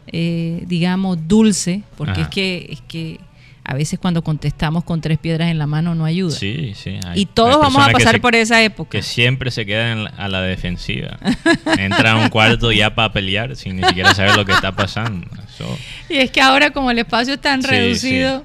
eh, 0.07 0.65
digamos, 0.67 1.19
dulce, 1.29 1.83
porque 1.97 2.13
Ajá. 2.13 2.23
es 2.23 2.29
que, 2.29 2.67
es 2.71 2.81
que 2.83 3.21
a 3.69 3.75
veces 3.75 3.99
cuando 3.99 4.23
contestamos 4.23 4.85
con 4.85 5.01
tres 5.01 5.19
piedras 5.19 5.51
en 5.51 5.59
la 5.59 5.67
mano 5.67 5.95
no 5.97 6.05
ayuda. 6.05 6.37
Sí, 6.37 6.73
sí. 6.77 6.99
hay- 7.05 7.23
y 7.23 7.27
todos 7.27 7.57
hay 7.57 7.63
vamos 7.63 7.89
a 7.89 7.91
pasar 7.91 8.13
se- 8.15 8.21
por 8.21 8.35
esa 8.37 8.63
época. 8.63 8.91
Que 8.91 9.03
siempre 9.03 9.51
se 9.51 9.67
quedan 9.67 10.07
a 10.17 10.29
la 10.29 10.41
defensiva. 10.43 11.19
Entra 11.77 12.13
a 12.13 12.17
un 12.17 12.29
cuarto 12.29 12.71
ya 12.71 12.95
para 12.95 13.13
pelear 13.13 13.57
sin 13.57 13.77
ni 13.77 13.83
siquiera 13.85 14.15
saber 14.15 14.37
lo 14.37 14.45
que 14.45 14.53
está 14.53 14.71
pasando. 14.73 15.27
Eso- 15.53 15.77
Y 16.09 16.19
es 16.19 16.31
que 16.31 16.41
ahora 16.41 16.71
como 16.71 16.91
el 16.93 16.99
espacio 17.01 17.35
es 17.35 17.41
tan 17.41 17.61
Sí, 17.63 17.69
reducido, 17.69 18.45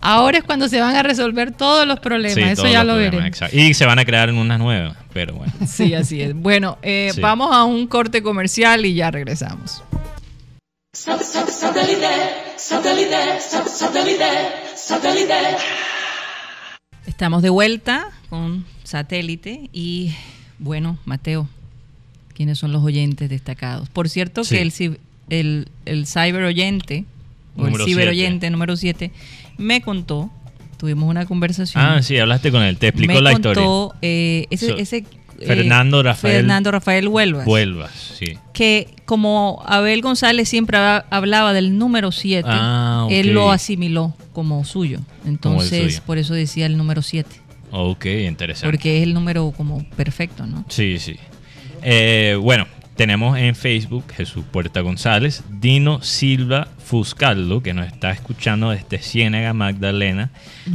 ahora 0.00 0.38
es 0.38 0.44
cuando 0.44 0.68
se 0.68 0.80
van 0.80 0.94
a 0.94 1.02
resolver 1.02 1.50
todos 1.50 1.86
los 1.86 1.98
problemas. 1.98 2.34
sí, 2.34 2.42
Eso 2.42 2.68
ya 2.68 2.84
lo 2.84 2.94
veremos. 2.96 3.26
exacto. 3.26 3.56
Y 3.56 3.74
se 3.74 3.86
van 3.86 3.98
a 3.98 4.04
crear 4.04 4.30
unas 4.32 4.58
nuevas, 4.60 4.96
pero 5.12 5.34
bueno. 5.34 5.52
Sí, 5.66 5.94
así 5.94 6.20
es. 6.22 6.34
Bueno, 6.34 6.78
eh, 6.82 7.10
Sí. 7.14 7.20
vamos 7.20 7.48
a 7.52 7.64
un 7.64 7.86
corte 7.88 8.22
comercial 8.22 8.86
y 8.86 8.94
ya 8.94 9.10
regresamos. 9.10 9.82
Estamos 17.06 17.42
de 17.42 17.50
vuelta 17.50 18.08
con 18.28 18.64
satélite 18.82 19.70
y 19.72 20.12
bueno, 20.58 20.98
Mateo, 21.04 21.48
¿quiénes 22.34 22.58
son 22.58 22.72
los 22.72 22.82
oyentes 22.82 23.30
destacados? 23.30 23.88
Por 23.88 24.08
cierto 24.08 24.42
Sí. 24.42 24.56
que 24.56 24.62
el, 24.62 24.98
el, 25.28 25.68
el 25.86 26.06
cyber 26.06 26.42
oyente 26.42 27.04
o 27.56 27.62
Número 27.66 27.84
el 27.84 27.88
ciber 27.90 28.04
siete. 28.06 28.10
oyente 28.10 28.50
número 28.50 28.76
7 28.76 29.12
me 29.58 29.82
contó, 29.82 30.28
tuvimos 30.76 31.08
una 31.08 31.24
conversación. 31.26 31.84
Ah, 31.84 32.02
sí, 32.02 32.18
hablaste 32.18 32.50
con 32.50 32.62
él, 32.62 32.78
te 32.78 32.88
explicó 32.88 33.12
me 33.14 33.20
la 33.20 33.32
contó, 33.32 33.94
eh, 34.02 34.46
ese, 34.50 34.68
So, 34.68 34.76
ese, 34.76 35.04
Fernando 35.46 36.02
Rafael- 36.02 36.36
Fernando 36.36 36.70
Rafael 36.70 37.08
Huelvas. 37.08 37.46
sí. 38.18 38.38
que 38.52 38.88
como 39.06 39.62
Abel 39.66 40.02
González 40.02 40.48
siempre 40.48 40.76
hab- 40.78 41.04
hablaba 41.10 41.52
del 41.52 41.78
número 41.78 42.12
7, 42.12 42.46
Ah, 42.50 43.06
él 43.10 43.32
lo 43.32 43.50
asimiló 43.50 44.14
como 44.32 44.64
suyo. 44.64 45.00
Entonces, 45.24 45.94
suyo. 45.94 46.02
por 46.06 46.18
eso 46.18 46.34
decía 46.34 46.66
el 46.66 46.76
número 46.76 47.00
7, 47.02 47.28
Ok, 47.72 48.04
interesante. 48.06 48.68
porque 48.70 48.98
es 48.98 49.02
el 49.04 49.14
número 49.14 49.52
como 49.56 49.88
perfecto, 49.96 50.46
¿no? 50.46 50.64
Sí, 50.68 50.98
sí. 50.98 51.16
Eh, 51.82 52.36
bueno, 52.40 52.66
tenemos 52.96 53.38
en 53.38 53.54
Facebook 53.54 54.04
Jesús 54.14 54.44
Puerta 54.50 54.80
González, 54.82 55.42
Dino 55.48 56.02
Silva 56.02 56.68
Fuscaldo, 56.84 57.62
que 57.62 57.72
nos 57.72 57.86
está 57.86 58.10
escuchando 58.10 58.70
desde 58.70 58.98
Ciénaga, 58.98 59.54
Magdalena. 59.54 60.30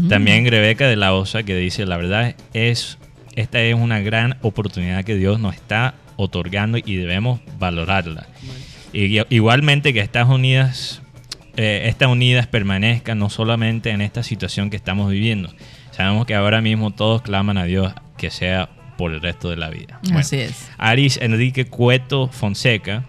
También 0.10 0.45
Rebeca 0.49 0.88
de 0.88 0.95
la 0.95 1.13
Osa, 1.13 1.43
que 1.43 1.56
dice, 1.56 1.86
la 1.86 1.97
verdad 1.97 2.36
es, 2.54 2.97
esta 3.35 3.61
es 3.61 3.75
una 3.75 3.99
gran 3.99 4.37
oportunidad 4.41 5.03
que 5.03 5.15
Dios 5.15 5.39
nos 5.39 5.55
está 5.55 5.95
otorgando 6.15 6.77
y 6.77 6.95
debemos 6.95 7.41
valorarla. 7.59 8.27
Y, 8.93 9.19
igualmente 9.29 9.93
que 9.93 9.99
Estados 9.99 10.33
Unidas, 10.33 11.01
eh, 11.57 11.83
Estados 11.85 12.13
Unidas 12.13 12.47
permanezca 12.47 13.15
no 13.15 13.29
solamente 13.29 13.89
en 13.89 14.01
esta 14.01 14.23
situación 14.23 14.69
que 14.69 14.77
estamos 14.77 15.11
viviendo. 15.11 15.53
Sabemos 15.91 16.25
que 16.25 16.35
ahora 16.35 16.61
mismo 16.61 16.91
todos 16.91 17.21
claman 17.21 17.57
a 17.57 17.65
Dios 17.65 17.93
que 18.17 18.31
sea 18.31 18.69
por 18.97 19.11
el 19.11 19.21
resto 19.21 19.49
de 19.49 19.57
la 19.57 19.69
vida. 19.69 19.99
Bueno, 20.03 20.19
Así 20.19 20.37
es. 20.37 20.69
Aris 20.77 21.17
Enrique 21.21 21.65
Cueto 21.65 22.29
Fonseca, 22.29 23.03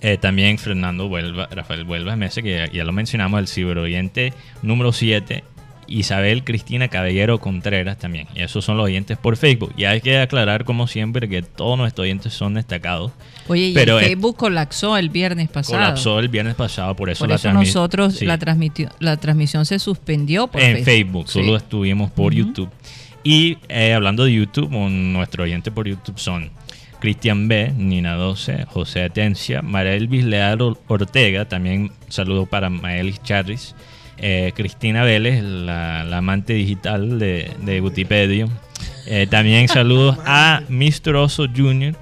eh, 0.00 0.18
también 0.18 0.58
Fernando 0.58 1.06
Huelva, 1.06 1.48
Rafael 1.50 1.84
Huelva 1.84 2.16
Mesa, 2.16 2.42
que 2.42 2.56
ya, 2.56 2.70
ya 2.70 2.84
lo 2.84 2.92
mencionamos, 2.92 3.40
el 3.40 3.46
ciberoyente 3.46 4.32
número 4.62 4.92
7, 4.92 5.44
Isabel 5.88 6.44
Cristina 6.44 6.88
Caballero 6.88 7.38
Contreras 7.38 7.98
también. 7.98 8.26
Y 8.34 8.42
esos 8.42 8.64
son 8.64 8.76
los 8.76 8.86
oyentes 8.86 9.16
por 9.18 9.36
Facebook. 9.36 9.72
Y 9.76 9.84
hay 9.84 10.00
que 10.00 10.18
aclarar, 10.18 10.64
como 10.64 10.86
siempre, 10.86 11.28
que 11.28 11.42
todos 11.42 11.78
nuestros 11.78 12.04
oyentes 12.04 12.32
son 12.32 12.54
destacados. 12.54 13.12
Oye, 13.48 13.68
y 13.68 13.74
Pero, 13.74 13.98
el 13.98 14.04
eh, 14.04 14.08
Facebook 14.08 14.36
colapsó 14.36 14.96
el 14.96 15.10
viernes 15.10 15.48
pasado. 15.48 15.78
Colapsó 15.78 16.18
el 16.18 16.28
viernes 16.28 16.54
pasado, 16.54 16.94
por 16.96 17.10
eso 17.10 17.20
por 17.20 17.28
la 17.30 17.36
eso 17.36 17.52
nosotros 17.52 18.16
sí. 18.16 18.26
la, 18.26 18.38
transmisión 19.16 19.66
se 19.66 19.78
suspendió 19.78 20.46
por 20.48 20.60
en 20.60 20.84
Facebook, 20.84 21.28
Sí. 21.28 21.40
solo 21.40 21.56
estuvimos 21.56 22.10
por. 22.10 22.32
YouTube. 22.34 22.70
Y 23.22 23.58
eh, 23.68 23.92
hablando 23.92 24.24
de 24.24 24.32
YouTube, 24.34 24.70
nuestro 24.70 25.44
oyente 25.44 25.70
por 25.70 25.88
YouTube 25.88 26.18
son 26.18 26.50
Cristian 27.00 27.48
B, 27.48 27.72
Nina 27.76 28.14
12, 28.14 28.64
José 28.66 29.04
Atencia, 29.04 29.60
Elvis 29.60 30.24
Leal 30.24 30.60
Or- 30.60 30.78
Ortega, 30.88 31.44
también 31.46 31.92
saludo 32.08 32.46
para 32.46 32.70
Maelis 32.70 33.22
Charris, 33.22 33.74
eh, 34.18 34.52
Cristina 34.54 35.02
Vélez, 35.04 35.42
la, 35.42 36.04
la 36.04 36.18
amante 36.18 36.52
digital 36.54 37.18
de, 37.18 37.50
de 37.62 37.80
Wikipedia. 37.80 38.48
Eh, 39.06 39.26
también 39.30 39.68
saludos 39.68 40.18
a 40.24 40.62
Mr. 40.68 41.16
Oso 41.16 41.46
Jr. 41.46 41.94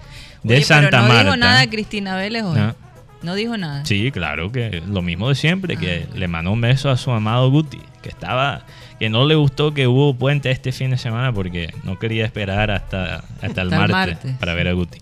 de 0.42 0.54
Oye, 0.56 0.64
Santa 0.64 0.90
pero 0.90 1.02
no 1.02 1.08
Marta. 1.08 1.24
dijo 1.24 1.36
nada 1.36 1.66
Cristina 1.70 2.16
Vélez 2.16 2.42
hoy. 2.42 2.58
No. 2.58 2.74
No 3.22 3.34
dijo 3.34 3.56
nada. 3.56 3.86
Sí, 3.86 4.10
claro, 4.12 4.52
que 4.52 4.82
lo 4.86 5.00
mismo 5.00 5.30
de 5.30 5.34
siempre, 5.34 5.78
que 5.78 6.04
Ah. 6.06 6.14
le 6.14 6.28
mandó 6.28 6.52
un 6.52 6.60
beso 6.60 6.90
a 6.90 6.98
su 6.98 7.10
amado 7.10 7.50
Guti, 7.50 7.78
que 8.02 8.10
estaba, 8.10 8.66
que 8.98 9.08
no 9.08 9.24
le 9.26 9.34
gustó 9.34 9.72
que 9.72 9.86
hubo 9.86 10.14
puente 10.14 10.50
este 10.50 10.72
fin 10.72 10.90
de 10.90 10.98
semana 10.98 11.32
porque 11.32 11.72
no 11.84 11.98
quería 11.98 12.26
esperar 12.26 12.70
hasta, 12.70 13.24
hasta 13.40 13.46
el 13.46 13.48
Hasta 13.48 13.62
el 13.62 13.70
martes, 13.70 13.92
martes. 14.16 14.32
para 14.38 14.52
ver 14.52 14.68
a 14.68 14.72
Guti. 14.74 14.98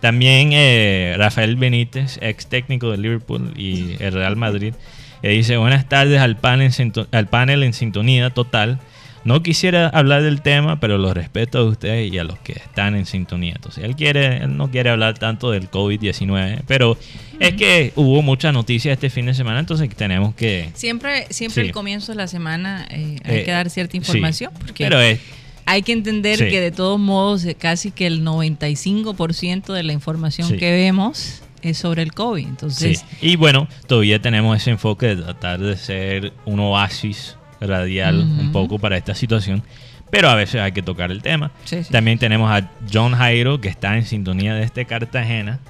También 0.00 0.50
eh, 0.52 1.14
Rafael 1.16 1.56
Benítez, 1.56 2.18
ex 2.20 2.46
técnico 2.46 2.90
de 2.90 2.98
Liverpool 2.98 3.54
y 3.56 3.96
el 4.00 4.12
Real 4.12 4.36
Madrid, 4.36 4.74
que 5.22 5.28
dice 5.28 5.56
buenas 5.56 5.88
tardes 5.88 6.20
al 6.20 6.36
panel, 6.36 6.72
al 7.12 7.26
panel 7.28 7.62
en 7.62 7.72
sintonía 7.72 8.30
total. 8.30 8.80
No 9.24 9.40
quisiera 9.40 9.86
hablar 9.86 10.24
del 10.24 10.42
tema, 10.42 10.80
pero 10.80 10.98
los 10.98 11.14
respeto 11.14 11.58
a 11.58 11.64
ustedes 11.64 12.12
y 12.12 12.18
a 12.18 12.24
los 12.24 12.40
que 12.40 12.54
están 12.54 12.96
en 12.96 13.06
sintonía. 13.06 13.52
Entonces, 13.54 13.84
él 13.84 13.94
quiere, 13.94 14.38
él 14.38 14.56
no 14.56 14.68
quiere 14.72 14.90
hablar 14.90 15.16
tanto 15.16 15.52
del 15.52 15.70
COVID-19, 15.70 16.62
pero 16.66 16.98
es 17.38 17.54
que 17.54 17.92
hubo 17.94 18.20
muchas 18.22 18.52
noticias 18.52 18.94
este 18.94 19.10
fin 19.10 19.26
de 19.26 19.34
semana, 19.34 19.60
entonces 19.60 19.88
tenemos 19.94 20.34
que... 20.34 20.70
Siempre, 20.74 21.26
siempre 21.30 21.62
Sí. 21.62 21.68
el 21.68 21.72
comienzo 21.72 22.10
de 22.10 22.16
la 22.16 22.26
semana 22.26 22.84
eh, 22.90 23.20
hay 23.22 23.36
eh, 23.38 23.44
que 23.44 23.50
dar 23.52 23.70
cierta 23.70 23.92
sí, 23.92 23.98
información. 23.98 24.52
porque 24.58 24.82
pero 24.82 25.00
es, 25.00 25.20
hay 25.66 25.82
que 25.82 25.92
entender 25.92 26.38
Sí. 26.38 26.48
que 26.48 26.60
de 26.60 26.72
todos 26.72 26.98
modos 26.98 27.44
eh, 27.44 27.54
casi 27.54 27.92
que 27.92 28.08
el 28.08 28.24
95% 28.24 29.72
de 29.72 29.82
la 29.84 29.92
información 29.92 30.56
que 30.58 30.72
vemos 30.72 31.42
es 31.62 31.78
sobre 31.78 32.02
el 32.02 32.12
COVID. 32.12 32.46
Entonces, 32.46 33.04
sí. 33.08 33.16
Y 33.20 33.36
bueno, 33.36 33.68
todavía 33.86 34.20
tenemos 34.20 34.56
ese 34.56 34.70
enfoque 34.70 35.14
de 35.14 35.22
tratar 35.22 35.60
de 35.60 35.76
ser 35.76 36.32
un 36.44 36.60
oasis 36.60 37.36
radial 37.60 38.20
un 38.20 38.52
poco 38.52 38.78
para 38.78 38.96
esta 38.96 39.14
situación, 39.14 39.62
pero 40.10 40.28
a 40.28 40.34
veces 40.34 40.60
hay 40.60 40.72
que 40.72 40.82
tocar 40.82 41.10
el 41.10 41.22
tema. 41.22 41.52
Sí, 41.64 41.84
sí. 41.84 41.92
También 41.92 42.18
tenemos 42.18 42.50
a 42.50 42.70
John 42.92 43.14
Jairo, 43.14 43.60
que 43.60 43.68
está 43.68 43.96
en 43.96 44.04
sintonía 44.04 44.54
desde 44.54 44.84
Cartagena. 44.84 45.60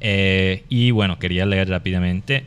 Eh, 0.00 0.64
y 0.68 0.90
bueno, 0.90 1.18
quería 1.18 1.46
leer 1.46 1.70
rápidamente 1.70 2.44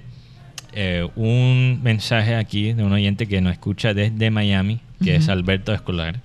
eh, 0.73 1.07
un 1.15 1.79
mensaje 1.81 2.35
aquí 2.35 2.73
de 2.73 2.83
un 2.83 2.93
oyente 2.93 3.27
que 3.27 3.41
nos 3.41 3.53
escucha 3.53 3.93
desde 3.93 4.29
Miami, 4.29 4.81
que 5.03 5.15
es. 5.15 5.29
Alberto 5.29 5.73
Escolar. 5.73 6.19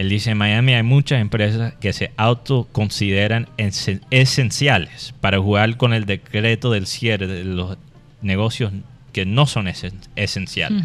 Él 0.00 0.08
dice, 0.08 0.30
en 0.30 0.38
Miami 0.38 0.72
hay 0.74 0.82
muchas 0.82 1.20
empresas 1.20 1.74
que 1.80 1.92
se 1.92 2.10
autoconsideran 2.16 3.48
esen- 3.58 4.00
esenciales 4.10 5.14
para 5.20 5.38
jugar 5.38 5.76
con 5.76 5.92
el 5.92 6.06
decreto 6.06 6.70
del 6.70 6.86
cierre 6.86 7.26
de 7.26 7.44
los 7.44 7.76
negocios 8.22 8.72
que 9.12 9.26
no 9.26 9.46
son 9.46 9.66
esen- 9.66 10.08
esenciales. 10.16 10.84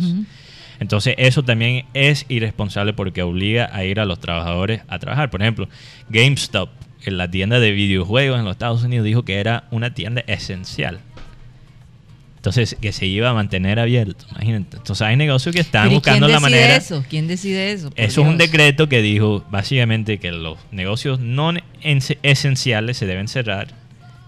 Entonces 0.80 1.16
eso 1.18 1.44
también 1.44 1.86
es 1.94 2.26
irresponsable 2.28 2.92
porque 2.94 3.22
obliga 3.24 3.70
a 3.72 3.86
ir 3.86 4.00
a 4.00 4.06
los 4.06 4.20
trabajadores 4.20 4.82
a 4.90 5.00
trabajar. 5.00 5.30
Por 5.30 5.42
ejemplo, 5.42 5.70
GameStop, 6.10 6.70
en 7.06 7.18
la 7.18 7.30
tienda 7.32 7.60
de 7.60 7.72
videojuegos 7.72 8.38
en 8.40 8.46
los 8.46 8.54
Estados 8.54 8.84
Unidos, 8.84 9.06
dijo 9.06 9.24
que 9.24 9.36
era 9.40 9.66
una 9.72 9.94
tienda 9.94 10.24
esencial. 10.28 11.00
Entonces, 12.46 12.78
que 12.80 12.92
se 12.92 13.08
iba 13.08 13.32
a 13.32 13.34
mantener 13.34 13.80
abierto. 13.80 14.24
Imagínate. 14.32 14.78
Entonces, 14.78 15.02
hay 15.02 15.16
negocios 15.16 15.56
que 15.56 15.62
están 15.62 15.86
Pero 15.86 15.94
¿y 15.94 15.96
buscando 15.96 16.28
¿quién 16.28 16.32
la 16.32 16.40
decide 16.48 16.60
manera. 16.62 16.76
eso? 16.76 17.04
¿Quién 17.10 17.28
decide 17.28 17.72
eso? 17.72 17.90
Por 17.90 18.00
Eso 18.00 18.22
es 18.22 18.28
un 18.28 18.38
decreto 18.38 18.88
que 18.88 19.02
dijo 19.02 19.44
básicamente 19.50 20.20
que 20.20 20.32
los 20.32 20.60
negocios 20.72 21.20
no 21.20 21.52
en- 21.82 22.02
esenciales 22.22 22.98
se 22.98 23.08
deben 23.08 23.28
cerrar 23.28 23.70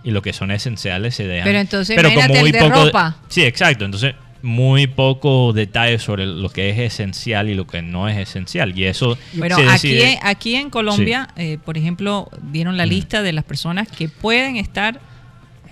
y 0.03 0.10
los 0.10 0.23
que 0.23 0.34
son 0.34 0.49
esenciales 0.49 1.13
se 1.13 1.27
dejan. 1.27 1.45
Pero 1.45 1.60
entonces, 1.60 1.95
imagínate 1.95 2.39
el 2.39 2.51
de 2.51 2.60
poco 2.60 2.86
ropa. 2.86 3.17
Sí, 3.27 3.43
exacto. 3.43 3.86
Entonces, 3.86 4.15
muy 4.41 4.88
poco 4.88 5.53
detalle 5.53 5.99
sobre 5.99 6.25
lo 6.25 6.49
que 6.49 6.69
es 6.71 6.80
esencial 6.80 7.49
y 7.49 7.53
lo 7.53 7.67
que 7.67 7.84
no 7.84 8.10
es 8.10 8.17
esencial. 8.17 8.77
Y 8.77 8.86
eso 8.86 9.15
Bueno, 9.34 9.58
se 9.58 9.67
aquí, 9.69 9.89
decide- 9.93 10.19
aquí 10.23 10.56
en 10.56 10.71
Colombia, 10.71 11.27
eh, 11.38 11.60
por 11.63 11.77
ejemplo, 11.77 12.30
dieron 12.51 12.77
la 12.77 12.88
Mm. 12.88 12.89
lista 12.89 13.21
de 13.21 13.34
las 13.34 13.43
personas 13.43 13.88
que 13.88 14.10
pueden 14.10 14.58
estar 14.58 15.01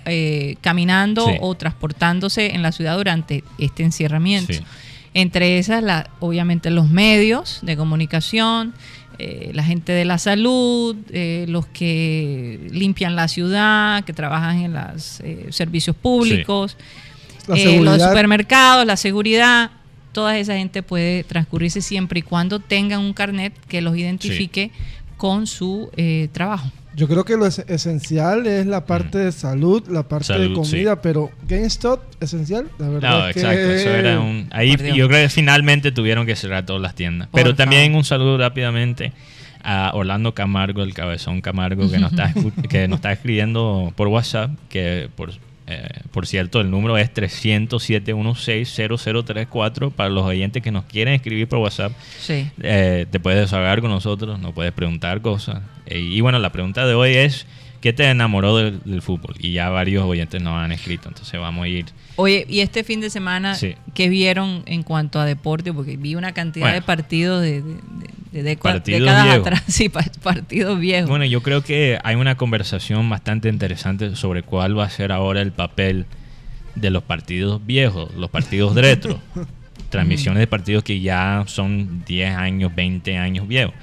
eh, 0.06 0.56
caminando 0.60 1.26
Sí. 1.26 1.36
o 1.40 1.54
transportándose 1.54 2.54
en 2.54 2.62
la 2.62 2.72
ciudad 2.72 2.96
durante 2.96 3.44
este 3.58 3.82
encierramiento. 3.82 4.52
Sí. 4.54 4.60
Entre 5.14 5.58
esas, 5.58 5.82
la, 5.82 6.10
obviamente, 6.20 6.70
los 6.70 6.88
medios 6.90 7.60
de 7.62 7.76
comunicación, 7.76 8.74
eh, 9.18 9.50
la 9.54 9.64
gente 9.64 9.92
de 9.92 10.04
la 10.04 10.18
salud, 10.18 10.94
eh, 11.10 11.46
los 11.48 11.66
que 11.66 12.68
limpian 12.70 13.16
la 13.16 13.28
ciudad, 13.28 14.04
que 14.04 14.12
trabajan 14.12 14.58
en 14.58 14.74
los 14.74 15.22
servicios 15.50 15.96
públicos, 15.96 16.76
La 17.48 17.56
eh, 17.56 17.80
los 17.80 18.02
supermercados, 18.02 18.84
la 18.84 18.96
seguridad, 18.96 19.70
toda 20.12 20.38
esa 20.38 20.54
gente 20.54 20.82
puede 20.82 21.24
transcurrirse 21.24 21.80
siempre 21.80 22.20
y 22.20 22.22
cuando 22.22 22.58
tengan 22.58 23.00
un 23.00 23.12
carnet 23.12 23.52
que 23.68 23.80
los 23.80 23.96
identifique 23.96 24.70
con 25.16 25.46
su 25.46 25.90
eh, 25.96 26.28
trabajo. 26.32 26.70
Yo 26.96 27.06
creo 27.08 27.24
que 27.26 27.36
lo 27.36 27.46
es- 27.46 27.58
esencial 27.68 28.46
es 28.46 28.64
la 28.66 28.86
parte 28.86 29.18
de 29.18 29.30
salud, 29.30 29.86
la 29.88 30.08
parte 30.08 30.32
de 30.32 30.38
Mm. 30.38 30.42
Salud, 30.54 30.56
comida, 30.70 31.02
pero 31.02 31.30
GameStop, 31.46 32.00
esencial, 32.22 32.68
la 32.78 32.88
verdad. 32.88 33.10
No, 33.10 33.28
es 33.28 33.34
que- 33.34 33.40
exacto. 33.40 33.70
Eso 33.70 33.90
era 33.90 34.18
un. 34.20 34.48
Ahí 34.50 34.70
Por 34.76 34.82
Dios. 34.86 34.96
yo 34.96 35.08
creo 35.08 35.20
que 35.22 35.28
finalmente 35.28 35.92
tuvieron 35.92 36.24
que 36.26 36.34
cerrar 36.36 36.64
todas 36.64 36.80
las 36.80 36.94
tiendas. 36.94 37.28
Por 37.28 37.40
Pero 37.42 37.54
también 37.54 37.82
favor. 37.88 37.98
un 37.98 38.04
saludo 38.04 38.38
rápidamente 38.38 39.12
a 39.62 39.90
Orlando 39.94 40.32
Camargo, 40.32 40.82
el 40.82 40.94
cabezón 40.94 41.42
Camargo, 41.42 41.90
que 41.90 41.98
nos 41.98 42.12
está, 42.12 42.32
que 42.68 42.88
nos 42.88 42.96
está 42.98 43.12
escribiendo 43.12 43.92
por 43.94 44.08
WhatsApp. 44.08 44.52
Que 44.70 45.10
por, 45.14 45.32
eh, 45.68 45.88
por 46.12 46.28
cierto, 46.28 46.60
el 46.60 46.70
número 46.70 46.96
es 46.96 47.12
300-716-0034 47.12 49.90
para 49.90 50.08
los 50.08 50.24
oyentes 50.24 50.62
que 50.62 50.70
nos 50.70 50.84
quieren 50.84 51.14
escribir 51.14 51.48
por 51.48 51.58
WhatsApp. 51.58 51.90
Sí. 52.20 52.48
Eh, 52.62 53.06
te 53.10 53.18
puedes 53.18 53.40
desahogar 53.40 53.80
con 53.80 53.90
nosotros, 53.90 54.38
nos 54.38 54.52
puedes 54.52 54.70
preguntar 54.72 55.22
cosas. 55.22 55.62
Eh, 55.86 55.98
y 55.98 56.20
bueno, 56.20 56.38
la 56.38 56.52
pregunta 56.52 56.86
de 56.86 56.94
hoy 56.94 57.16
es, 57.16 57.48
¿qué 57.86 57.92
te 57.92 58.10
enamoró 58.10 58.56
del, 58.56 58.80
del 58.84 59.00
fútbol? 59.00 59.36
Y 59.38 59.52
ya 59.52 59.68
varios 59.68 60.02
oyentes 60.04 60.42
nos 60.42 60.54
han 60.58 60.72
escrito, 60.72 61.08
entonces 61.08 61.38
vamos 61.38 61.64
a 61.66 61.68
ir... 61.68 61.84
Oye, 62.16 62.44
y 62.48 62.58
este 62.58 62.82
fin 62.82 63.00
de 63.00 63.10
semana, 63.10 63.54
Sí. 63.54 63.76
¿qué 63.94 64.08
vieron 64.08 64.64
en 64.66 64.82
cuanto 64.82 65.20
a 65.20 65.24
deporte? 65.24 65.72
Porque 65.72 65.96
vi 65.96 66.16
una 66.16 66.32
cantidad 66.32 66.64
Bueno. 66.64 66.74
de 66.74 66.82
partidos 66.82 67.42
de, 67.42 67.62
de- 67.62 67.74
de- 68.32 68.42
de 68.42 68.42
deca- 68.56 68.62
Partidos 68.62 69.00
décadas 69.02 69.24
viejos. 69.24 69.46
atrás. 69.46 69.62
Sí, 69.68 69.88
pa- 69.88 70.04
partidos 70.22 70.80
viejos. 70.80 71.08
Bueno, 71.08 71.24
yo 71.26 71.42
creo 71.42 71.62
que 71.62 71.98
hay 72.02 72.16
una 72.16 72.36
conversación 72.36 73.08
bastante 73.08 73.48
interesante 73.48 74.16
sobre 74.16 74.42
cuál 74.42 74.76
va 74.76 74.84
a 74.84 74.90
ser 74.90 75.12
ahora 75.12 75.40
el 75.40 75.52
papel 75.52 76.06
de 76.74 76.90
los 76.90 77.04
partidos 77.04 77.64
viejos, 77.64 78.12
los 78.16 78.30
partidos 78.30 78.74
retro. 78.74 79.20
Transmisiones 79.90 80.40
de 80.40 80.46
partidos 80.48 80.82
que 80.82 81.00
ya 81.00 81.44
son 81.46 82.02
10 82.04 82.34
años, 82.34 82.74
20 82.74 83.16
años 83.16 83.46
viejos. 83.46 83.74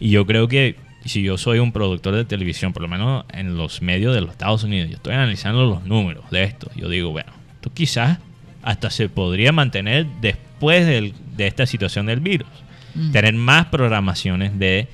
Y 0.00 0.10
yo 0.10 0.26
creo 0.26 0.48
que 0.48 0.74
si 1.08 1.22
yo 1.22 1.36
soy 1.38 1.58
un 1.58 1.72
productor 1.72 2.14
de 2.14 2.24
televisión, 2.24 2.72
por 2.72 2.82
lo 2.82 2.88
menos 2.88 3.24
en 3.32 3.56
los 3.56 3.82
medios 3.82 4.14
de 4.14 4.20
los 4.20 4.30
Estados 4.30 4.64
Unidos, 4.64 4.88
yo 4.90 4.96
estoy 4.96 5.14
analizando 5.14 5.64
los 5.66 5.84
números 5.84 6.30
de 6.30 6.44
esto. 6.44 6.70
Yo 6.76 6.88
digo, 6.88 7.10
bueno, 7.10 7.32
esto 7.54 7.70
quizás 7.72 8.18
hasta 8.62 8.90
se 8.90 9.08
podría 9.08 9.52
mantener 9.52 10.06
después 10.20 10.86
del- 10.86 11.12
de 11.36 11.46
esta 11.46 11.66
situación 11.66 12.06
del 12.06 12.20
virus. 12.20 12.48
Mm. 12.94 13.10
Tener 13.12 13.34
más 13.34 13.66
programaciones 13.66 14.58
de 14.58 14.88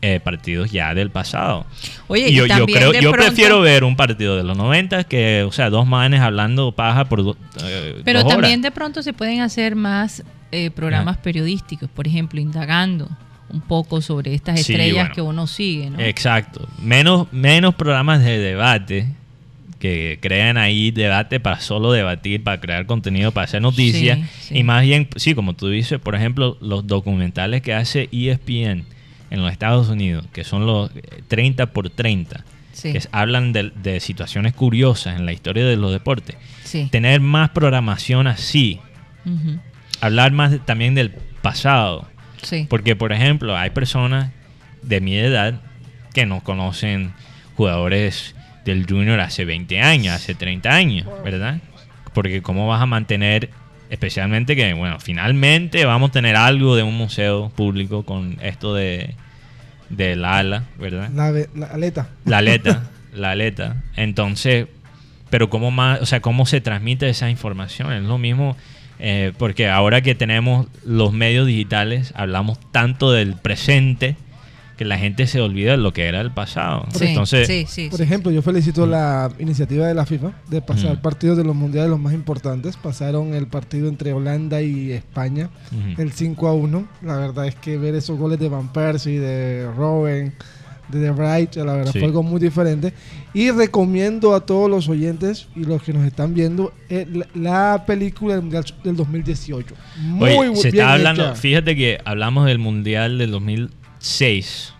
eh, 0.00 0.20
partidos 0.20 0.70
ya 0.70 0.94
del 0.94 1.10
pasado. 1.10 1.66
Oye, 2.06 2.28
Y 2.28 2.34
yo, 2.34 2.46
yo 2.46 2.66
creo, 2.66 2.92
yo 2.92 3.10
pronto- 3.10 3.16
prefiero 3.26 3.60
ver 3.60 3.82
un 3.82 3.96
partido 3.96 4.36
de 4.36 4.44
los 4.44 4.56
90 4.56 5.02
que, 5.02 5.42
o 5.42 5.50
sea, 5.50 5.70
dos 5.70 5.88
manes 5.88 6.20
hablando 6.20 6.70
paja 6.70 7.06
por 7.06 7.24
do- 7.24 7.36
eh, 7.64 8.00
Pero 8.04 8.20
dos 8.22 8.28
también 8.30 8.60
horas. 8.60 8.62
de 8.62 8.70
pronto 8.70 9.02
se 9.02 9.12
pueden 9.12 9.40
hacer 9.40 9.74
más 9.74 10.22
eh, 10.52 10.70
programas 10.70 11.16
periodísticos, 11.16 11.90
por 11.90 12.06
ejemplo, 12.06 12.40
indagando 12.40 13.08
un 13.50 13.60
poco 13.60 14.00
sobre 14.00 14.34
estas 14.34 14.60
Sí, 14.60 14.72
estrellas 14.72 14.94
bueno. 15.04 15.14
que 15.14 15.20
uno 15.22 15.46
sigue, 15.46 15.90
¿no? 15.90 16.00
Exacto. 16.00 16.68
Menos, 16.82 17.32
menos 17.32 17.74
programas 17.74 18.22
de 18.22 18.38
debate 18.38 19.08
que 19.78 20.18
crean 20.20 20.56
ahí 20.56 20.90
debate 20.90 21.38
para 21.40 21.60
solo 21.60 21.92
debatir, 21.92 22.42
para 22.42 22.60
crear 22.60 22.84
contenido, 22.86 23.30
para 23.32 23.44
hacer 23.44 23.62
noticias. 23.62 24.18
Sí, 24.18 24.26
sí. 24.48 24.58
Y 24.58 24.64
más 24.64 24.82
bien, 24.82 25.08
sí, 25.16 25.34
como 25.34 25.54
tú 25.54 25.68
dices, 25.68 26.00
por 26.00 26.14
ejemplo, 26.16 26.56
los 26.60 26.86
documentales 26.86 27.62
que 27.62 27.74
hace 27.74 28.08
ESPN 28.12 28.84
en 29.30 29.42
los 29.42 29.52
Estados 29.52 29.88
Unidos, 29.88 30.26
que 30.32 30.42
son 30.42 30.66
los 30.66 30.90
eh, 30.96 31.22
30 31.28 31.66
por 31.66 31.90
30, 31.90 32.44
Sí. 32.72 32.92
que 32.92 33.00
hablan 33.12 33.52
de, 33.52 33.70
de 33.82 33.98
situaciones 34.00 34.52
curiosas 34.54 35.16
en 35.18 35.26
la 35.26 35.32
historia 35.32 35.64
de 35.64 35.76
los 35.76 35.90
deportes. 35.90 36.36
Tener 36.90 37.20
más 37.20 37.50
programación 37.50 38.26
así, 38.28 38.78
hablar 40.00 40.32
más 40.32 40.50
de- 40.52 40.58
también 40.60 40.94
del 40.94 41.10
pasado. 41.42 42.06
Sí. 42.42 42.66
Porque, 42.68 42.96
por 42.96 43.12
ejemplo, 43.12 43.56
hay 43.56 43.70
personas 43.70 44.30
de 44.82 45.00
mi 45.00 45.16
edad 45.16 45.60
que 46.14 46.26
no 46.26 46.42
conocen 46.42 47.12
jugadores 47.56 48.34
del 48.64 48.86
Junior 48.88 49.20
hace 49.20 49.44
20 49.44 49.80
años, 49.80 50.14
hace 50.14 50.34
30 50.34 50.70
años, 50.70 51.06
¿verdad? 51.24 51.58
Porque 52.14 52.42
cómo 52.42 52.66
vas 52.66 52.82
a 52.82 52.86
mantener, 52.86 53.50
especialmente 53.90 54.56
que, 54.56 54.72
bueno, 54.74 55.00
finalmente 55.00 55.84
vamos 55.84 56.10
a 56.10 56.12
tener 56.12 56.36
algo 56.36 56.76
de 56.76 56.82
un 56.82 56.96
museo 56.96 57.50
público 57.50 58.04
con 58.04 58.36
esto 58.42 58.74
de 58.74 59.14
del 59.88 60.24
ala, 60.24 60.64
¿verdad? 60.78 61.10
La, 61.14 61.32
la 61.54 61.66
aleta. 61.66 62.08
La 62.24 62.38
aleta, 62.38 62.90
la 63.12 63.30
aleta. 63.30 63.76
Entonces, 63.96 64.66
pero 65.30 65.50
cómo 65.50 65.70
más, 65.70 66.00
o 66.00 66.06
sea, 66.06 66.20
cómo 66.20 66.46
se 66.46 66.60
transmite 66.60 67.08
esa 67.08 67.30
información, 67.30 67.92
es 67.92 68.02
lo 68.02 68.18
mismo, 68.18 68.56
eh, 68.98 69.32
porque 69.38 69.68
ahora 69.68 70.00
que 70.02 70.14
tenemos 70.14 70.66
los 70.84 71.12
medios 71.12 71.46
digitales, 71.46 72.12
hablamos 72.16 72.58
tanto 72.72 73.12
del 73.12 73.34
presente 73.34 74.16
que 74.78 74.84
la 74.84 74.96
gente 74.96 75.26
se 75.26 75.40
olvida 75.40 75.72
de 75.72 75.76
lo 75.76 75.92
que 75.92 76.06
era 76.06 76.20
el 76.20 76.30
pasado. 76.30 76.86
Sí, 76.94 77.06
Entonces, 77.06 77.48
sí, 77.48 77.66
sí, 77.68 77.88
Por 77.88 77.98
sí. 77.98 78.04
ejemplo, 78.04 78.30
yo 78.30 78.42
felicito 78.42 78.86
la 78.86 79.28
iniciativa 79.40 79.88
de 79.88 79.92
la 79.94 80.06
FIFA 80.06 80.30
de 80.48 80.62
pasar 80.62 81.02
partidos 81.02 81.36
de 81.36 81.42
los 81.42 81.56
mundiales 81.56 81.90
los 81.90 81.98
más 81.98 82.14
importantes. 82.14 82.76
Pasaron 82.76 83.34
el 83.34 83.48
partido 83.48 83.88
entre 83.88 84.12
Holanda 84.12 84.62
y 84.62 84.92
España, 84.92 85.50
el 85.98 86.12
5 86.12 86.46
a 86.46 86.54
1. 86.54 86.88
La 87.02 87.16
verdad 87.16 87.48
es 87.48 87.56
que 87.56 87.76
ver 87.76 87.96
esos 87.96 88.16
goles 88.18 88.38
de 88.38 88.48
Van 88.48 88.72
Persie, 88.72 89.18
de 89.18 89.68
Robben, 89.76 90.32
de 90.88 90.98
De 91.00 91.10
Vrij, 91.10 91.54
la 91.56 91.74
verdad 91.74 91.92
Sí. 91.92 91.98
fue 91.98 92.06
algo 92.08 92.22
muy 92.22 92.40
diferente. 92.40 92.92
Y 93.34 93.50
recomiendo 93.50 94.34
a 94.34 94.44
todos 94.46 94.70
los 94.70 94.88
oyentes 94.88 95.48
y 95.54 95.64
los 95.64 95.82
que 95.82 95.92
nos 95.92 96.06
están 96.06 96.32
viendo 96.34 96.72
eh, 96.88 97.06
la, 97.12 97.26
la 97.34 97.84
película 97.86 98.34
del 98.34 98.42
Mundial 98.44 98.64
del 98.82 98.96
2018. 98.96 99.74
Muy 99.98 100.30
Oye, 100.30 100.56
se 100.56 100.70
bien 100.70 100.82
está 100.84 100.92
hablando, 100.94 101.24
hecha. 101.24 101.34
fíjate 101.34 101.76
que 101.76 101.98
hablamos 102.04 102.46
del 102.46 102.58
Mundial 102.58 103.18
del 103.18 103.30
2006 103.30 104.72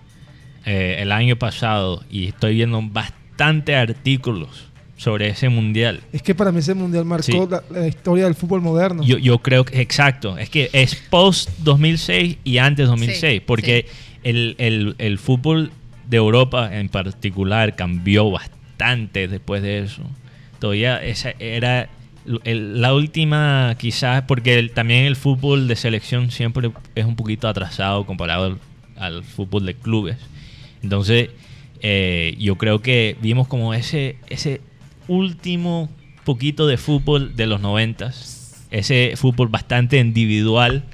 eh, 0.67 0.97
el 1.01 1.13
año 1.13 1.37
pasado 1.37 2.03
y 2.11 2.27
estoy 2.29 2.55
viendo 2.57 2.81
bastante 2.83 3.75
artículos 3.77 4.67
sobre 4.97 5.29
ese 5.29 5.49
Mundial. 5.49 6.01
Es 6.13 6.23
que 6.23 6.35
para 6.35 6.51
mí 6.51 6.59
ese 6.59 6.75
mundial 6.75 7.05
marcó 7.05 7.23
Sí. 7.23 7.39
la, 7.49 7.63
la 7.71 7.87
historia 7.87 8.25
del 8.25 8.35
fútbol 8.35 8.61
moderno. 8.63 9.05
Yo, 9.05 9.17
yo 9.19 9.39
creo 9.39 9.65
que, 9.65 9.81
exacto, 9.81 10.37
es 10.37 10.51
que 10.51 10.71
es 10.73 10.97
post 11.09 11.49
2006 11.63 12.39
y 12.43 12.59
antes 12.59 12.89
2006, 12.89 13.35
Sí, 13.35 13.41
porque 13.47 13.87
El, 14.25 14.57
el- 14.59 14.97
el 14.99 15.19
fútbol 15.19 15.71
de 16.09 16.17
Europa 16.17 16.71
en 16.77 16.89
particular 16.89 17.77
cambió 17.77 18.31
bastante 18.31 19.29
después 19.29 19.63
de 19.63 19.81
eso. 19.81 20.03
Todavía 20.59 21.03
esa 21.05 21.35
era 21.39 21.89
la 22.25 22.95
última 22.95 23.75
quizás, 23.79 24.23
porque 24.23 24.71
también 24.75 25.05
el 25.05 25.17
fútbol 25.17 25.69
de 25.69 25.77
selección 25.77 26.31
siempre 26.31 26.71
es 26.95 27.05
un 27.05 27.17
poquito 27.17 27.49
atrasado 27.49 28.05
comparado 28.05 28.45
al, 28.45 28.59
al 28.97 29.25
fútbol 29.25 29.65
de 29.67 29.75
clubes. 29.75 30.17
Entonces, 30.83 31.31
eh, 31.81 32.35
yo 32.39 32.57
creo 32.57 32.81
que 32.81 33.17
vimos 33.21 33.49
como 33.49 33.73
ese, 33.75 34.17
ese 34.29 34.61
último 35.07 35.89
poquito 36.25 36.67
de 36.67 36.77
fútbol 36.77 37.37
de 37.37 37.47
los 37.47 37.61
noventas, 37.61 38.67
ese 38.71 39.15
fútbol 39.17 39.49
bastante 39.49 39.99
individual 39.99 40.85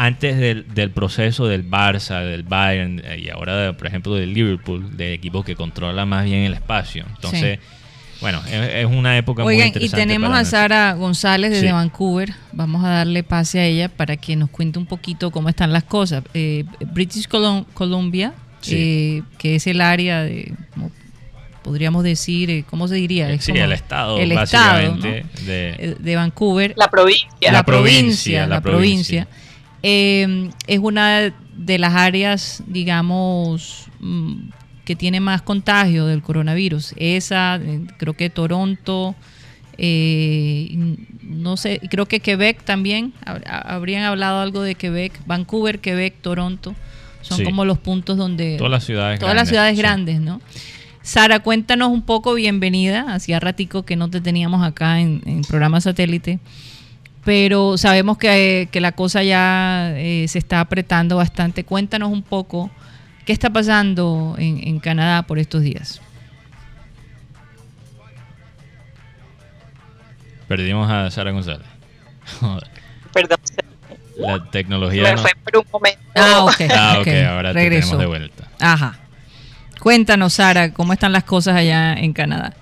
antes 0.00 0.38
del, 0.38 0.72
del 0.74 0.90
proceso 0.92 1.46
del 1.48 1.68
Barça, 1.68 2.22
del 2.24 2.44
Bayern 2.44 3.02
eh, 3.04 3.18
y 3.18 3.30
ahora, 3.30 3.76
por 3.76 3.86
ejemplo, 3.88 4.14
del 4.14 4.32
Liverpool, 4.32 4.96
de 4.96 5.12
equipos 5.12 5.44
que 5.44 5.56
controlan 5.56 6.08
más 6.08 6.24
bien 6.24 6.42
el 6.44 6.54
espacio. 6.54 7.04
Entonces, 7.16 7.58
bueno, 8.20 8.40
es, 8.46 8.52
es 8.74 8.86
una 8.86 9.18
época 9.18 9.42
muy 9.42 9.54
Oigan, 9.54 9.66
y 9.66 9.68
interesante. 9.70 10.00
tenemos 10.06 10.28
para 10.30 10.40
a 10.40 10.44
Sara 10.44 10.92
González 10.94 11.50
desde 11.50 11.66
Sí. 11.66 11.72
Vancouver. 11.72 12.32
Vamos 12.52 12.84
a 12.84 12.90
darle 12.90 13.24
pase 13.24 13.58
a 13.58 13.64
ella 13.64 13.88
para 13.88 14.16
que 14.16 14.36
nos 14.36 14.50
cuente 14.50 14.78
un 14.78 14.86
poquito 14.86 15.32
cómo 15.32 15.48
están 15.48 15.72
las 15.72 15.82
cosas. 15.82 16.22
Eh, 16.32 16.64
British 16.92 17.28
Colum- 17.28 17.66
Columbia, 17.74 18.34
Sí. 18.60 18.74
eh, 18.78 19.22
que 19.36 19.56
es 19.56 19.66
el 19.66 19.80
área 19.80 20.22
de, 20.22 20.52
como 20.74 20.92
podríamos 21.64 22.04
decir, 22.04 22.50
eh, 22.50 22.64
¿cómo 22.70 22.86
se 22.86 22.94
diría? 22.94 23.28
Es 23.30 23.44
Sí, 23.44 23.50
como 23.52 23.64
el 23.64 23.72
estado, 23.72 24.18
el 24.20 24.30
estado, 24.30 24.74
básicamente. 24.92 25.24
¿no? 25.40 25.44
de, 25.44 25.96
de 25.98 26.16
Vancouver. 26.16 26.72
La 26.76 26.88
provincia. 26.88 27.28
la, 27.40 27.50
La 27.52 27.62
provincia, 27.64 28.46
la 28.46 28.60
provincia. 28.60 29.26
Eh, 29.82 30.50
es 30.66 30.78
una 30.78 31.32
de 31.56 31.78
las 31.78 31.94
áreas, 31.94 32.62
digamos, 32.66 33.86
mm, 34.00 34.50
que 34.84 34.96
tiene 34.96 35.20
más 35.20 35.42
contagio 35.42 36.06
del 36.06 36.22
coronavirus. 36.22 36.94
Esa, 36.96 37.56
eh, 37.56 37.82
creo 37.98 38.14
que 38.14 38.30
Toronto, 38.30 39.14
eh, 39.76 40.96
no 41.22 41.56
sé, 41.56 41.80
creo 41.90 42.06
que 42.06 42.20
Quebec 42.20 42.62
también, 42.64 43.12
hab- 43.24 43.42
habrían 43.46 44.04
hablado 44.04 44.40
algo 44.40 44.62
de 44.62 44.74
Quebec, 44.74 45.12
Vancouver, 45.26 45.78
Quebec, 45.80 46.20
Toronto, 46.20 46.74
son 47.22 47.38
Sí. 47.38 47.44
como 47.44 47.64
los 47.64 47.78
puntos 47.78 48.16
donde... 48.16 48.56
todas 48.56 48.70
las 48.70 48.84
ciudades 48.84 49.18
Todas 49.20 49.34
las 49.34 49.48
grandes, 49.48 49.50
ciudades 49.50 49.76
sí. 49.76 49.82
grandes, 49.82 50.20
¿no? 50.20 50.40
Sara, 51.02 51.40
cuéntanos 51.40 51.88
un 51.88 52.02
poco, 52.02 52.34
bienvenida. 52.34 53.06
Hacía 53.14 53.40
ratico 53.40 53.84
que 53.84 53.96
no 53.96 54.10
te 54.10 54.20
teníamos 54.20 54.62
acá 54.66 55.00
en, 55.00 55.22
en 55.26 55.40
programa 55.42 55.80
satélite, 55.80 56.38
pero 57.24 57.76
sabemos 57.76 58.18
que, 58.18 58.68
que 58.72 58.80
la 58.80 58.92
cosa 58.92 59.22
ya 59.22 59.92
eh, 59.96 60.26
se 60.28 60.38
está 60.38 60.60
apretando 60.60 61.16
bastante. 61.16 61.64
Cuéntanos 61.64 62.10
un 62.10 62.22
poco 62.22 62.70
qué 63.24 63.32
está 63.32 63.50
pasando 63.50 64.34
en, 64.38 64.66
en 64.66 64.80
Canadá 64.80 65.22
por 65.24 65.38
estos 65.38 65.62
días. 65.62 66.00
Perdimos 70.46 70.90
a 70.90 71.10
Sara 71.10 71.30
González. 71.30 71.66
Perdón, 73.12 73.38
la 74.16 74.50
tecnología. 74.50 75.02
me 75.02 75.12
no- 75.12 75.18
fue 75.18 75.30
por 75.44 75.56
un 75.58 75.64
momento. 75.72 76.00
Ah, 76.14 76.44
ok. 76.44 76.60
Ah, 76.70 77.34
ahora 77.34 77.52
te 77.52 77.62
tenemos 77.68 77.98
de 77.98 78.06
vuelta. 78.06 78.44
Ajá. 78.60 78.98
Cuéntanos, 79.80 80.32
Sara, 80.34 80.72
¿cómo 80.72 80.92
están 80.92 81.12
las 81.12 81.24
cosas 81.24 81.54
allá 81.56 81.94
en 81.94 82.12
Canadá? 82.12 82.54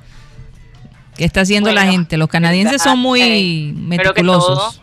¿Qué 1.17 1.25
está 1.25 1.41
haciendo 1.43 1.73
la 1.73 1.87
gente? 1.87 2.17
Los 2.17 2.29
canadienses 2.29 2.83
son 2.83 2.99
muy 2.99 3.73
meticulosos. 3.77 4.81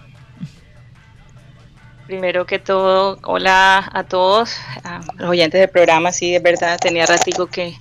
Primero 2.08 2.46
que 2.46 2.60
todo, 2.60 3.18
hola 3.24 3.90
a 3.94 4.04
todos, 4.04 4.58
a 4.84 5.02
los 5.18 5.30
oyentes 5.30 5.60
del 5.60 5.70
programa. 5.70 6.12
Sí, 6.12 6.32
de 6.32 6.40
verdad, 6.40 6.78
tenía 6.80 7.06
ratico 7.06 7.48
que, 7.48 7.76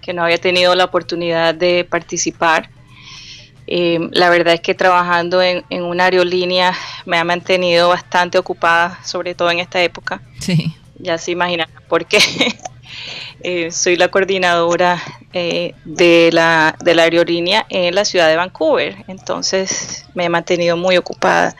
que 0.00 0.14
no 0.14 0.24
había 0.24 0.38
tenido 0.38 0.74
la 0.74 0.84
oportunidad 0.84 1.54
de 1.54 1.86
participar. 1.88 2.70
Eh, 3.66 4.08
la 4.12 4.30
verdad 4.30 4.54
es 4.54 4.60
que 4.60 4.74
trabajando 4.74 5.42
en, 5.42 5.64
en 5.68 5.82
una 5.82 6.04
aerolínea 6.04 6.72
me 7.04 7.18
ha 7.18 7.24
mantenido 7.24 7.90
bastante 7.90 8.38
ocupada, 8.38 8.98
sobre 9.04 9.34
todo 9.34 9.50
en 9.50 9.58
esta 9.58 9.82
época. 9.82 10.22
Sí. 10.40 10.74
Ya 10.98 11.18
se 11.18 11.32
imaginan 11.32 11.68
por 11.88 12.06
qué. 12.06 12.18
Eh, 13.40 13.70
soy 13.70 13.96
la 13.96 14.08
coordinadora 14.08 15.00
eh, 15.32 15.74
de, 15.84 16.30
la, 16.32 16.76
de 16.82 16.94
la 16.94 17.04
aerolínea 17.04 17.66
en 17.68 17.94
la 17.94 18.04
ciudad 18.04 18.28
de 18.28 18.36
Vancouver, 18.36 19.04
entonces 19.06 20.06
me 20.14 20.24
he 20.24 20.28
mantenido 20.28 20.76
muy 20.76 20.96
ocupada. 20.96 21.54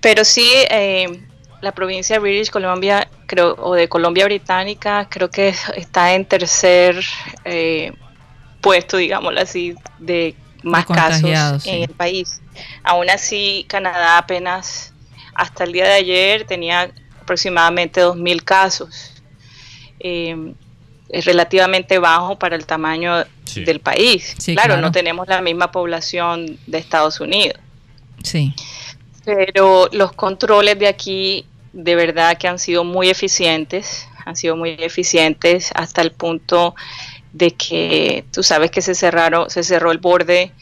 Pero 0.00 0.24
sí, 0.24 0.48
eh, 0.70 1.22
la 1.60 1.72
provincia 1.72 2.16
de 2.16 2.20
British 2.20 2.50
Columbia, 2.50 3.08
creo, 3.26 3.54
o 3.58 3.74
de 3.74 3.88
Colombia 3.88 4.24
Británica, 4.24 5.06
creo 5.08 5.30
que 5.30 5.54
está 5.76 6.12
en 6.14 6.24
tercer 6.24 7.00
eh, 7.44 7.92
puesto, 8.60 8.96
digámoslo 8.96 9.40
así, 9.40 9.76
de 9.98 10.34
más 10.64 10.86
casos 10.86 11.66
en 11.66 11.82
el 11.82 11.90
país. 11.90 12.40
Aún 12.82 13.08
así, 13.10 13.64
Canadá 13.68 14.18
apenas 14.18 14.92
hasta 15.34 15.64
el 15.64 15.72
día 15.72 15.84
de 15.84 15.94
ayer 15.94 16.46
tenía 16.46 16.90
aproximadamente 17.20 18.02
2.000 18.02 18.42
casos. 18.42 19.11
Eh, 20.04 20.54
es 21.08 21.24
relativamente 21.26 21.98
bajo 21.98 22.38
para 22.38 22.56
el 22.56 22.64
tamaño 22.66 23.24
Sí. 23.44 23.64
del 23.64 23.80
país. 23.80 24.34
Sí, 24.38 24.54
claro, 24.54 24.68
claro. 24.68 24.80
no 24.82 24.92
tenemos 24.92 25.28
la 25.28 25.42
misma 25.42 25.70
población 25.70 26.58
de 26.66 26.78
Estados 26.78 27.20
Unidos. 27.20 27.58
Sí. 28.22 28.54
Pero 29.24 29.88
los 29.92 30.12
controles 30.12 30.78
de 30.78 30.88
aquí 30.88 31.44
de 31.74 31.94
verdad 31.94 32.36
que 32.38 32.48
han 32.48 32.58
sido 32.58 32.82
muy 32.84 33.08
eficientes, 33.10 34.06
han 34.24 34.36
sido 34.36 34.56
muy 34.56 34.70
eficientes 34.78 35.70
hasta 35.74 36.00
el 36.02 36.12
punto 36.12 36.74
de 37.32 37.50
que 37.52 38.24
tú 38.32 38.42
sabes 38.42 38.70
que 38.70 38.80
se 38.82 38.94
cerraron, 38.94 39.48
se 39.50 39.62
cerró 39.62 39.90
el 39.92 39.98
borde, 39.98 40.52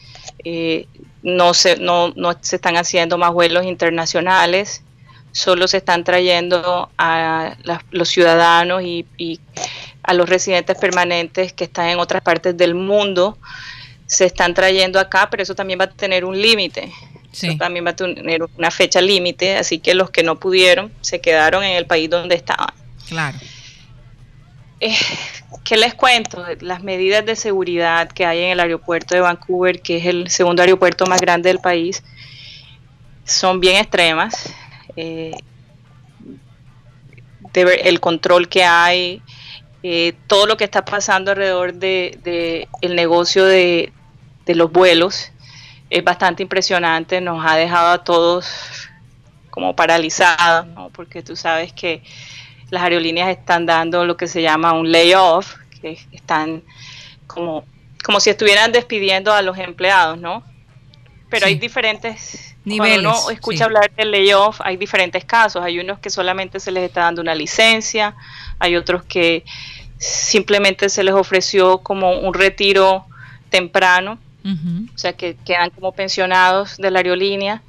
eh, 0.43 0.87
no 1.23 1.53
se, 1.53 1.77
no, 1.77 2.13
no 2.15 2.33
se 2.41 2.55
están 2.57 2.75
haciendo 2.77 3.17
más 3.17 3.31
vuelos 3.33 3.65
internacionales, 3.65 4.83
solo 5.31 5.67
se 5.67 5.77
están 5.77 6.03
trayendo 6.03 6.89
a 6.97 7.55
los 7.91 8.09
ciudadanos 8.09 8.83
y, 8.83 9.05
y 9.17 9.39
a 10.03 10.13
los 10.13 10.27
residentes 10.27 10.77
permanentes 10.77 11.53
que 11.53 11.65
están 11.65 11.87
en 11.87 11.99
otras 11.99 12.21
partes 12.21 12.57
del 12.57 12.75
mundo, 12.75 13.37
se 14.07 14.25
están 14.25 14.53
trayendo 14.53 14.99
acá, 14.99 15.29
pero 15.29 15.43
eso 15.43 15.55
también 15.55 15.79
va 15.79 15.85
a 15.85 15.89
tener 15.89 16.25
un 16.25 16.39
límite. 16.39 16.91
Sí. 17.31 17.47
Eso 17.47 17.57
también 17.57 17.85
va 17.85 17.91
a 17.91 17.95
tener 17.95 18.43
una 18.57 18.71
fecha 18.71 18.99
límite, 18.99 19.55
así 19.55 19.79
que 19.79 19.93
los 19.93 20.09
que 20.09 20.21
no 20.21 20.37
pudieron 20.37 20.91
se 20.99 21.21
quedaron 21.21 21.63
en 21.63 21.77
el 21.77 21.85
país 21.85 22.09
donde 22.09 22.35
estaban. 22.35 22.73
Claro. 23.07 23.37
Eh, 24.81 24.97
¿Qué 25.63 25.77
les 25.77 25.93
cuento? 25.93 26.43
Las 26.59 26.83
medidas 26.83 27.25
de 27.25 27.35
seguridad 27.35 28.09
que 28.09 28.25
hay 28.25 28.41
en 28.43 28.51
el 28.51 28.59
aeropuerto 28.59 29.15
de 29.15 29.21
Vancouver, 29.21 29.81
que 29.81 29.97
es 29.97 30.05
el 30.07 30.29
segundo 30.29 30.61
aeropuerto 30.61 31.05
más 31.05 31.21
grande 31.21 31.49
del 31.49 31.59
país, 31.59 32.03
son 33.23 33.59
bien 33.59 33.77
extremas. 33.77 34.51
Eh, 34.95 35.31
de 37.53 37.65
ver- 37.65 37.81
el 37.87 37.99
control 37.99 38.47
que 38.47 38.63
hay, 38.63 39.21
eh, 39.83 40.13
todo 40.27 40.45
lo 40.45 40.57
que 40.57 40.63
está 40.63 40.85
pasando 40.85 41.31
alrededor 41.31 41.73
de, 41.73 42.17
de 42.23 42.67
el 42.81 42.95
negocio 42.95 43.45
de, 43.45 43.91
de 44.45 44.55
los 44.55 44.71
vuelos 44.71 45.31
es 45.89 46.03
bastante 46.03 46.43
impresionante, 46.43 47.19
nos 47.19 47.43
ha 47.45 47.55
dejado 47.55 47.89
a 47.91 48.03
todos 48.03 48.87
como 49.49 49.75
paralizados, 49.75 50.67
¿no? 50.67 50.89
porque 50.91 51.21
tú 51.23 51.35
sabes 51.35 51.73
que 51.73 52.01
las 52.69 52.83
aerolíneas 52.83 53.29
están 53.29 53.65
dando 53.65 54.05
lo 54.05 54.15
que 54.15 54.27
se 54.27 54.41
llama 54.41 54.71
un 54.71 54.89
layoff, 54.91 55.55
que 55.81 55.99
están 56.13 56.63
como, 57.27 57.65
como 58.05 58.21
si 58.21 58.29
estuvieran 58.29 58.71
despidiendo 58.71 59.33
a 59.33 59.41
los 59.41 59.57
empleados, 59.57 60.17
¿no? 60.17 60.43
Pero 61.29 61.47
Sí. 61.47 61.53
hay 61.53 61.59
diferentes 61.59 62.50
Niveles, 62.63 63.01
Cuando 63.01 63.21
uno 63.21 63.29
escucha 63.31 63.57
sí. 63.57 63.63
hablar 63.63 63.91
del 63.95 64.11
layoff, 64.11 64.61
hay 64.61 64.77
diferentes 64.77 65.25
casos. 65.25 65.63
Hay 65.63 65.79
unos 65.79 65.99
que 65.99 66.09
solamente 66.09 66.59
se 66.59 66.71
les 66.71 66.83
está 66.83 67.01
dando 67.01 67.21
una 67.21 67.33
licencia, 67.33 68.15
hay 68.59 68.75
otros 68.75 69.03
que 69.03 69.43
simplemente 69.97 70.89
se 70.89 71.03
les 71.03 71.13
ofreció 71.13 71.79
como 71.79 72.11
un 72.19 72.33
retiro 72.33 73.05
temprano, 73.49 74.17
o 74.43 74.97
sea 74.97 75.13
que 75.13 75.35
quedan 75.45 75.69
como 75.69 75.91
pensionados 75.91 76.77
de 76.77 76.89
la 76.89 76.99
aerolínea 76.99 77.61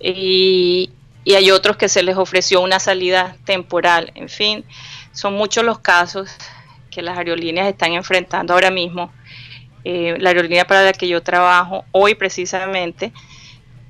y, 0.00 0.90
y 1.24 1.34
hay 1.34 1.50
otros 1.50 1.76
que 1.76 1.90
se 1.90 2.02
les 2.02 2.16
ofreció 2.16 2.62
una 2.62 2.78
salida 2.78 3.36
temporal. 3.44 4.12
En 4.14 4.30
fin, 4.30 4.64
son 5.12 5.34
muchos 5.34 5.64
los 5.64 5.78
casos 5.80 6.30
que 6.90 7.02
las 7.02 7.18
aerolíneas 7.18 7.68
están 7.68 7.92
enfrentando 7.92 8.54
ahora 8.54 8.70
mismo. 8.70 9.12
Eh, 9.84 10.16
la 10.18 10.30
aerolínea 10.30 10.66
para 10.66 10.82
la 10.82 10.92
que 10.92 11.06
yo 11.06 11.22
trabajo 11.22 11.84
hoy 11.92 12.14
precisamente 12.14 13.12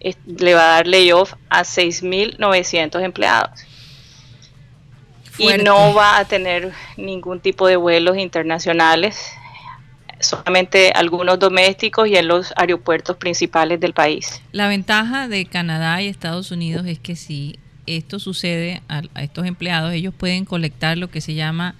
le 0.00 0.54
va 0.54 0.62
a 0.62 0.72
dar 0.76 0.86
layoff 0.86 1.34
a 1.48 1.62
6.900 1.62 3.02
empleados. 3.02 3.60
Fuerte. 5.32 5.62
Y 5.62 5.64
no 5.64 5.94
va 5.94 6.18
a 6.18 6.24
tener 6.24 6.72
ningún 6.96 7.40
tipo 7.40 7.66
de 7.66 7.76
vuelos 7.76 8.16
internacionales, 8.16 9.32
solamente 10.20 10.92
algunos 10.92 11.38
domésticos 11.38 12.08
y 12.08 12.16
en 12.16 12.28
los 12.28 12.52
aeropuertos 12.56 13.16
principales 13.16 13.78
del 13.80 13.92
país. 13.92 14.40
La 14.52 14.68
ventaja 14.68 15.28
de 15.28 15.44
Canadá 15.44 16.00
y 16.00 16.08
Estados 16.08 16.50
Unidos 16.50 16.86
es 16.86 16.98
que 16.98 17.16
si 17.16 17.58
esto 17.86 18.18
sucede 18.18 18.82
a, 18.88 19.02
a 19.14 19.22
estos 19.22 19.46
empleados, 19.46 19.92
ellos 19.92 20.14
pueden 20.16 20.44
colectar 20.44 20.96
lo 20.96 21.10
que 21.10 21.20
se 21.20 21.34
llama 21.34 21.74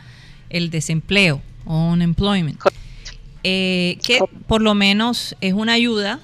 el 0.50 0.70
desempleo 0.70 1.40
o 1.64 1.88
unemployment, 1.90 2.58
eh, 3.42 3.98
que 4.04 4.20
por 4.46 4.62
lo 4.62 4.74
menos 4.74 5.36
es 5.40 5.52
una 5.52 5.74
ayuda 5.74 6.20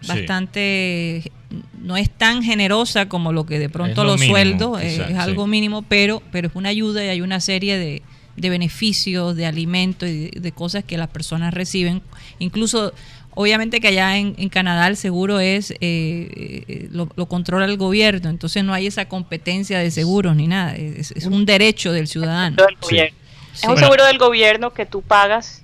Sí. 0.00 0.08
bastante, 0.08 1.32
no 1.80 1.96
es 1.96 2.10
tan 2.10 2.42
generosa 2.42 3.08
como 3.08 3.32
lo 3.32 3.46
que 3.46 3.58
de 3.58 3.68
pronto 3.68 4.04
lo 4.04 4.12
los 4.12 4.20
mínimo, 4.20 4.34
sueldos, 4.34 4.82
eh, 4.82 4.90
quizás, 4.90 5.10
es 5.10 5.16
algo 5.16 5.44
sí. 5.44 5.50
mínimo, 5.50 5.82
pero, 5.82 6.22
pero 6.30 6.48
es 6.48 6.54
una 6.54 6.68
ayuda 6.68 7.04
y 7.04 7.08
hay 7.08 7.20
una 7.22 7.40
serie 7.40 7.78
de, 7.78 8.02
de 8.36 8.50
beneficios, 8.50 9.34
de 9.36 9.46
alimentos 9.46 10.08
y 10.08 10.30
de, 10.30 10.40
de 10.40 10.52
cosas 10.52 10.84
que 10.84 10.98
las 10.98 11.08
personas 11.08 11.54
reciben. 11.54 12.02
Incluso, 12.38 12.92
obviamente 13.30 13.80
que 13.80 13.88
allá 13.88 14.18
en, 14.18 14.34
en 14.38 14.48
Canadá 14.48 14.86
el 14.86 14.96
seguro 14.96 15.40
es, 15.40 15.70
eh, 15.70 15.76
eh, 15.80 16.88
lo, 16.90 17.08
lo 17.16 17.26
controla 17.26 17.64
el 17.64 17.76
gobierno, 17.78 18.28
entonces 18.28 18.62
no 18.62 18.74
hay 18.74 18.86
esa 18.86 19.06
competencia 19.08 19.78
de 19.78 19.90
seguros 19.90 20.36
ni 20.36 20.46
nada, 20.46 20.76
es, 20.76 21.10
es 21.12 21.24
un 21.24 21.46
derecho 21.46 21.92
del 21.92 22.06
ciudadano. 22.06 22.56
Sí. 22.88 22.98
Es 22.98 23.64
un 23.66 23.78
seguro 23.78 24.04
del 24.04 24.18
gobierno 24.18 24.74
que 24.74 24.84
tú 24.84 25.00
pagas 25.00 25.62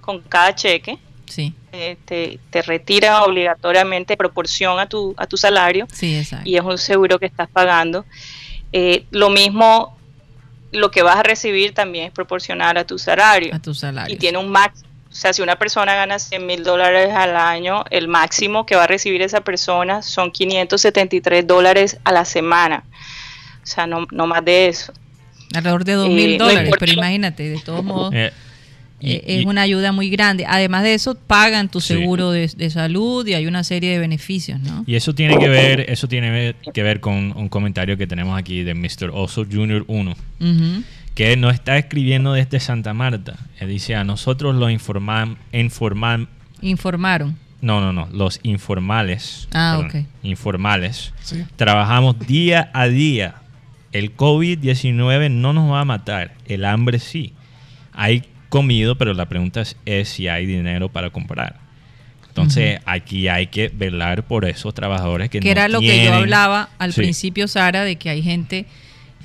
con 0.00 0.20
cada 0.22 0.54
cheque, 0.54 0.98
Sí, 1.26 1.54
eh, 1.74 1.96
te, 2.04 2.38
te 2.50 2.62
retira 2.62 3.22
obligatoriamente 3.24 4.16
proporción 4.16 4.78
a 4.78 4.86
tu, 4.88 5.14
a 5.16 5.26
tu 5.26 5.36
salario 5.36 5.86
sí, 5.92 6.16
exacto. 6.16 6.48
y 6.48 6.56
es 6.56 6.62
un 6.62 6.78
seguro 6.78 7.18
que 7.18 7.26
estás 7.26 7.48
pagando. 7.50 8.04
Eh, 8.72 9.04
lo 9.10 9.30
mismo, 9.30 9.96
lo 10.72 10.90
que 10.90 11.02
vas 11.02 11.16
a 11.16 11.22
recibir 11.22 11.74
también 11.74 12.06
es 12.06 12.12
proporcional 12.12 12.76
a 12.76 12.84
tu 12.84 12.98
salario 12.98 13.54
A 13.54 13.58
tu 13.60 13.74
salario. 13.74 14.14
y 14.14 14.18
tiene 14.18 14.38
un 14.38 14.48
máximo. 14.50 14.88
O 15.10 15.16
sea, 15.16 15.32
si 15.32 15.42
una 15.42 15.56
persona 15.56 15.94
gana 15.94 16.18
100 16.18 16.44
mil 16.44 16.64
dólares 16.64 17.10
al 17.14 17.36
año, 17.36 17.84
el 17.90 18.08
máximo 18.08 18.66
que 18.66 18.74
va 18.74 18.82
a 18.84 18.86
recibir 18.88 19.22
esa 19.22 19.42
persona 19.42 20.02
son 20.02 20.32
573 20.32 21.46
dólares 21.46 21.98
a 22.02 22.10
la 22.10 22.24
semana. 22.24 22.82
O 23.62 23.66
sea, 23.66 23.86
no, 23.86 24.06
no 24.10 24.26
más 24.26 24.44
de 24.44 24.66
eso. 24.68 24.92
Alrededor 25.54 25.84
de 25.84 25.92
dos 25.92 26.08
Eh, 26.08 26.12
mil 26.12 26.36
dólares, 26.38 26.74
pero 26.80 26.92
imagínate, 26.92 27.48
de 27.48 27.60
todos 27.60 27.84
modos, 27.84 28.12
Eh, 28.12 28.32
y- 29.04 29.12
eh, 29.12 29.24
es 29.26 29.42
y- 29.42 29.46
una 29.46 29.62
ayuda 29.62 29.92
muy 29.92 30.10
grande. 30.10 30.44
Además 30.48 30.82
de 30.82 30.94
eso, 30.94 31.14
pagan 31.14 31.68
tu 31.68 31.80
Sí. 31.80 31.94
seguro 31.94 32.30
de, 32.30 32.48
de 32.48 32.70
salud 32.70 33.26
y 33.26 33.34
hay 33.34 33.46
una 33.46 33.62
serie 33.64 33.90
de 33.92 33.98
beneficios, 33.98 34.60
¿no? 34.60 34.84
Y 34.86 34.94
eso 34.96 35.14
tiene 35.14 35.38
que 35.38 35.48
ver, 35.48 35.80
eso 35.88 36.08
tiene 36.08 36.54
que 36.72 36.82
ver 36.82 37.00
con 37.00 37.32
un 37.36 37.48
comentario 37.48 37.96
que 37.96 38.06
tenemos 38.06 38.38
aquí 38.38 38.62
de 38.62 38.74
Mr. 38.74 39.10
Oso 39.12 39.44
Jr. 39.50 39.84
1, 39.88 40.12
Ujú. 40.40 40.82
que 41.14 41.36
nos 41.36 41.54
está 41.54 41.76
escribiendo 41.78 42.32
desde 42.32 42.58
Santa 42.60 42.92
Marta. 42.94 43.36
Él 43.60 43.68
dice, 43.68 43.94
a 43.94 44.04
nosotros 44.04 44.54
los 44.56 44.70
informan, 44.70 45.36
informan, 45.52 46.28
Informaron. 46.60 47.36
no, 47.60 47.80
no, 47.80 47.92
no, 47.92 48.08
los 48.12 48.40
informales, 48.42 49.48
Ah, 49.52 49.78
perdón, 49.82 50.02
ok. 50.02 50.08
informales, 50.24 51.12
Sí. 51.22 51.44
trabajamos 51.56 52.18
día 52.26 52.70
a 52.74 52.86
día. 52.88 53.36
El 53.92 54.16
COVID-19 54.16 55.30
no 55.30 55.52
nos 55.52 55.70
va 55.70 55.80
a 55.80 55.84
matar, 55.84 56.34
el 56.46 56.64
hambre 56.64 56.98
sí. 56.98 57.32
Hay 57.92 58.24
comido, 58.54 58.96
pero 58.96 59.14
la 59.14 59.26
pregunta 59.28 59.60
es, 59.62 59.76
es 59.84 60.08
si 60.10 60.28
hay 60.28 60.46
dinero 60.46 60.88
para 60.88 61.10
comprar. 61.10 61.56
Entonces, 62.28 62.78
aquí 62.84 63.26
hay 63.26 63.48
que 63.48 63.68
velar 63.68 64.22
por 64.26 64.44
esos 64.44 64.72
trabajadores 64.74 65.28
que 65.28 65.40
Que 65.40 65.48
no 65.48 65.52
era 65.52 65.68
lo 65.68 65.80
que 65.80 66.04
yo 66.04 66.12
hablaba 66.14 66.68
al 66.78 66.92
Sí. 66.92 67.00
principio, 67.00 67.48
Sara, 67.48 67.82
de 67.82 67.96
que 67.96 68.10
hay 68.10 68.22
gente 68.22 68.66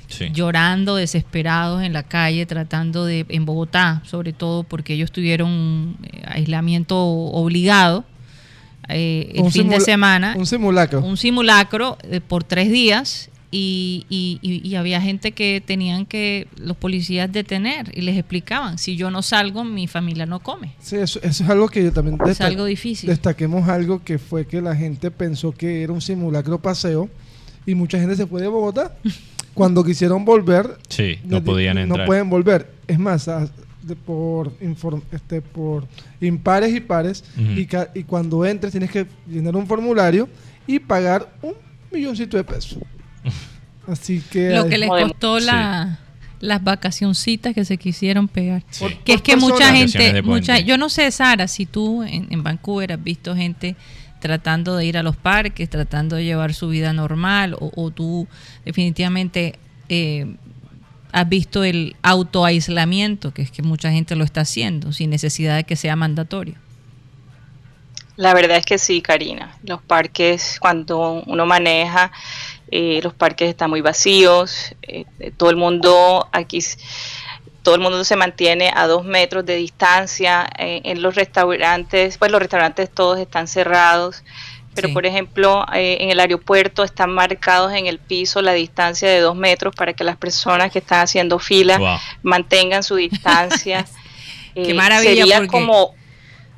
Sí. 0.08 0.30
llorando, 0.32 0.96
desesperados 0.96 1.82
en 1.84 1.92
la 1.92 2.02
calle, 2.02 2.44
tratando 2.44 3.04
de, 3.04 3.24
en 3.28 3.44
Bogotá, 3.44 4.02
sobre 4.04 4.32
todo 4.32 4.64
porque 4.64 4.94
ellos 4.94 5.12
tuvieron 5.12 5.48
un 5.48 5.96
eh, 6.02 6.22
aislamiento 6.26 6.96
obligado 6.98 8.04
eh, 8.88 9.30
el 9.36 9.42
Un 9.42 9.52
fin 9.52 9.68
de 9.68 9.78
semana, 9.80 10.34
Un 10.36 10.46
simulacro. 10.46 11.00
un 11.00 11.16
simulacro 11.16 11.96
eh, 12.02 12.20
por 12.20 12.42
tres 12.42 12.70
días 12.72 13.30
y, 13.52 14.06
y- 14.08 14.38
y- 14.42 14.66
y 14.68 14.74
había 14.76 15.00
gente 15.00 15.32
que 15.32 15.60
tenían 15.64 16.06
que 16.06 16.46
los 16.56 16.76
policías 16.76 17.30
detener 17.32 17.90
y 17.96 18.02
les 18.02 18.16
explicaban, 18.16 18.78
si 18.78 18.96
yo 18.96 19.10
no 19.10 19.22
salgo, 19.22 19.64
mi 19.64 19.88
familia 19.88 20.24
no 20.26 20.38
come. 20.40 20.74
Sí, 20.80 20.96
eso, 20.96 21.18
eso 21.22 21.42
es 21.44 21.50
algo 21.50 21.68
que 21.68 21.82
yo 21.82 21.92
también 21.92 22.16
Es 22.28 22.40
algo 22.40 22.64
difícil. 22.64 23.08
destaquemos 23.10 23.68
algo 23.68 24.04
que 24.04 24.18
fue 24.18 24.46
que 24.46 24.60
la 24.62 24.76
gente 24.76 25.10
pensó 25.10 25.50
que 25.52 25.82
era 25.82 25.92
un 25.92 26.00
simulacro 26.00 26.60
paseo 26.60 27.08
y 27.66 27.74
mucha 27.74 27.98
gente 27.98 28.14
se 28.16 28.26
fue 28.26 28.40
de 28.40 28.48
Bogotá. 28.48 28.96
Cuando 29.54 29.82
quisieron 29.82 30.24
volver, 30.24 30.78
Sí, 30.88 31.16
no 31.24 31.42
podían 31.42 31.76
entrar. 31.76 32.00
No 32.00 32.06
pueden 32.06 32.30
volver. 32.30 32.70
Es 32.86 32.98
más, 33.00 33.26
a- 33.26 33.50
de- 33.82 33.96
por, 33.96 34.56
inform- 34.60 35.02
este, 35.10 35.42
por 35.42 35.88
impares 36.20 36.72
y 36.72 36.78
pares, 36.80 37.24
Ujú. 37.36 37.58
y, 37.58 37.66
ca- 37.66 37.90
y 37.94 38.04
cuando 38.04 38.46
entres 38.46 38.70
tienes 38.72 38.90
que 38.92 39.06
llenar 39.28 39.56
un 39.56 39.66
formulario 39.66 40.28
y 40.68 40.78
pagar 40.78 41.32
un 41.42 41.54
milloncito 41.90 42.36
de 42.36 42.44
pesos. 42.44 42.78
Así 43.86 44.22
que... 44.30 44.50
Lo 44.50 44.68
que 44.68 44.78
les 44.78 44.88
costó 44.88 45.38
Sí. 45.40 45.46
la- 45.46 45.98
las 46.40 46.64
vacacioncitas 46.64 47.54
que 47.54 47.66
se 47.66 47.76
quisieron 47.76 48.26
pegar. 48.26 48.62
Sí. 48.70 48.86
Que 49.04 49.12
es 49.12 49.20
que 49.22 49.36
mucha 49.36 49.74
gente, 49.74 50.22
mucha, 50.22 50.58
yo 50.58 50.78
no 50.78 50.88
sé, 50.88 51.10
Sara, 51.10 51.46
si 51.48 51.66
tú 51.66 52.02
en, 52.02 52.28
en 52.30 52.42
Vancouver 52.42 52.92
has 52.94 53.04
visto 53.04 53.36
gente 53.36 53.76
tratando 54.20 54.74
de 54.76 54.86
ir 54.86 54.96
a 54.96 55.02
los 55.02 55.16
parques, 55.16 55.68
tratando 55.68 56.16
de 56.16 56.24
llevar 56.24 56.54
su 56.54 56.68
vida 56.70 56.94
normal, 56.94 57.54
o, 57.60 57.70
o 57.76 57.90
tú 57.90 58.26
definitivamente 58.64 59.58
eh, 59.90 60.34
has 61.12 61.28
visto 61.28 61.62
el 61.62 61.94
autoaislamiento, 62.00 63.34
que 63.34 63.42
es 63.42 63.50
que 63.50 63.62
mucha 63.62 63.90
gente 63.90 64.16
lo 64.16 64.24
está 64.24 64.40
haciendo, 64.40 64.92
sin 64.92 65.10
necesidad 65.10 65.56
de 65.56 65.64
que 65.64 65.76
sea 65.76 65.94
mandatorio. 65.94 66.54
La 68.16 68.34
verdad 68.34 68.58
es 68.58 68.66
que 68.66 68.76
sí, 68.78 69.00
Karina. 69.00 69.56
Los 69.62 69.80
parques, 69.82 70.58
cuando 70.60 71.22
uno 71.26 71.46
maneja, 71.46 72.12
eh, 72.70 73.00
los 73.02 73.14
parques 73.14 73.48
están 73.48 73.70
muy 73.70 73.80
vacíos. 73.80 74.74
eh, 74.82 75.04
todo 75.36 75.50
el 75.50 75.56
mundo 75.56 76.28
aquí, 76.32 76.60
todo 77.62 77.74
el 77.74 77.80
mundo 77.80 78.02
se 78.04 78.16
mantiene 78.16 78.70
a 78.74 78.86
dos 78.86 79.04
metros 79.04 79.44
de 79.44 79.56
distancia. 79.56 80.48
eh, 80.58 80.80
en 80.84 81.02
los 81.02 81.14
restaurantes, 81.14 82.16
pues 82.18 82.30
los 82.30 82.40
restaurantes 82.40 82.90
todos 82.90 83.18
están 83.18 83.48
cerrados. 83.48 84.22
Pero 84.74 84.86
Sí. 84.88 84.94
por 84.94 85.04
ejemplo, 85.04 85.66
eh, 85.74 85.98
en 86.00 86.10
el 86.10 86.20
aeropuerto 86.20 86.84
están 86.84 87.10
marcados 87.12 87.72
en 87.72 87.86
el 87.86 87.98
piso 87.98 88.40
la 88.40 88.52
distancia 88.52 89.08
de 89.08 89.18
dos 89.18 89.34
metros 89.34 89.74
para 89.74 89.92
que 89.94 90.04
las 90.04 90.16
personas 90.16 90.70
que 90.70 90.78
están 90.78 91.00
haciendo 91.00 91.38
fila 91.40 91.76
Wow. 91.78 91.96
mantengan 92.22 92.82
su 92.84 92.94
distancia. 93.74 93.84
Qué 94.54 94.72
maravilla, 94.74 95.10
Sería 95.24 95.36
porque- 95.38 95.48
como 95.48 95.94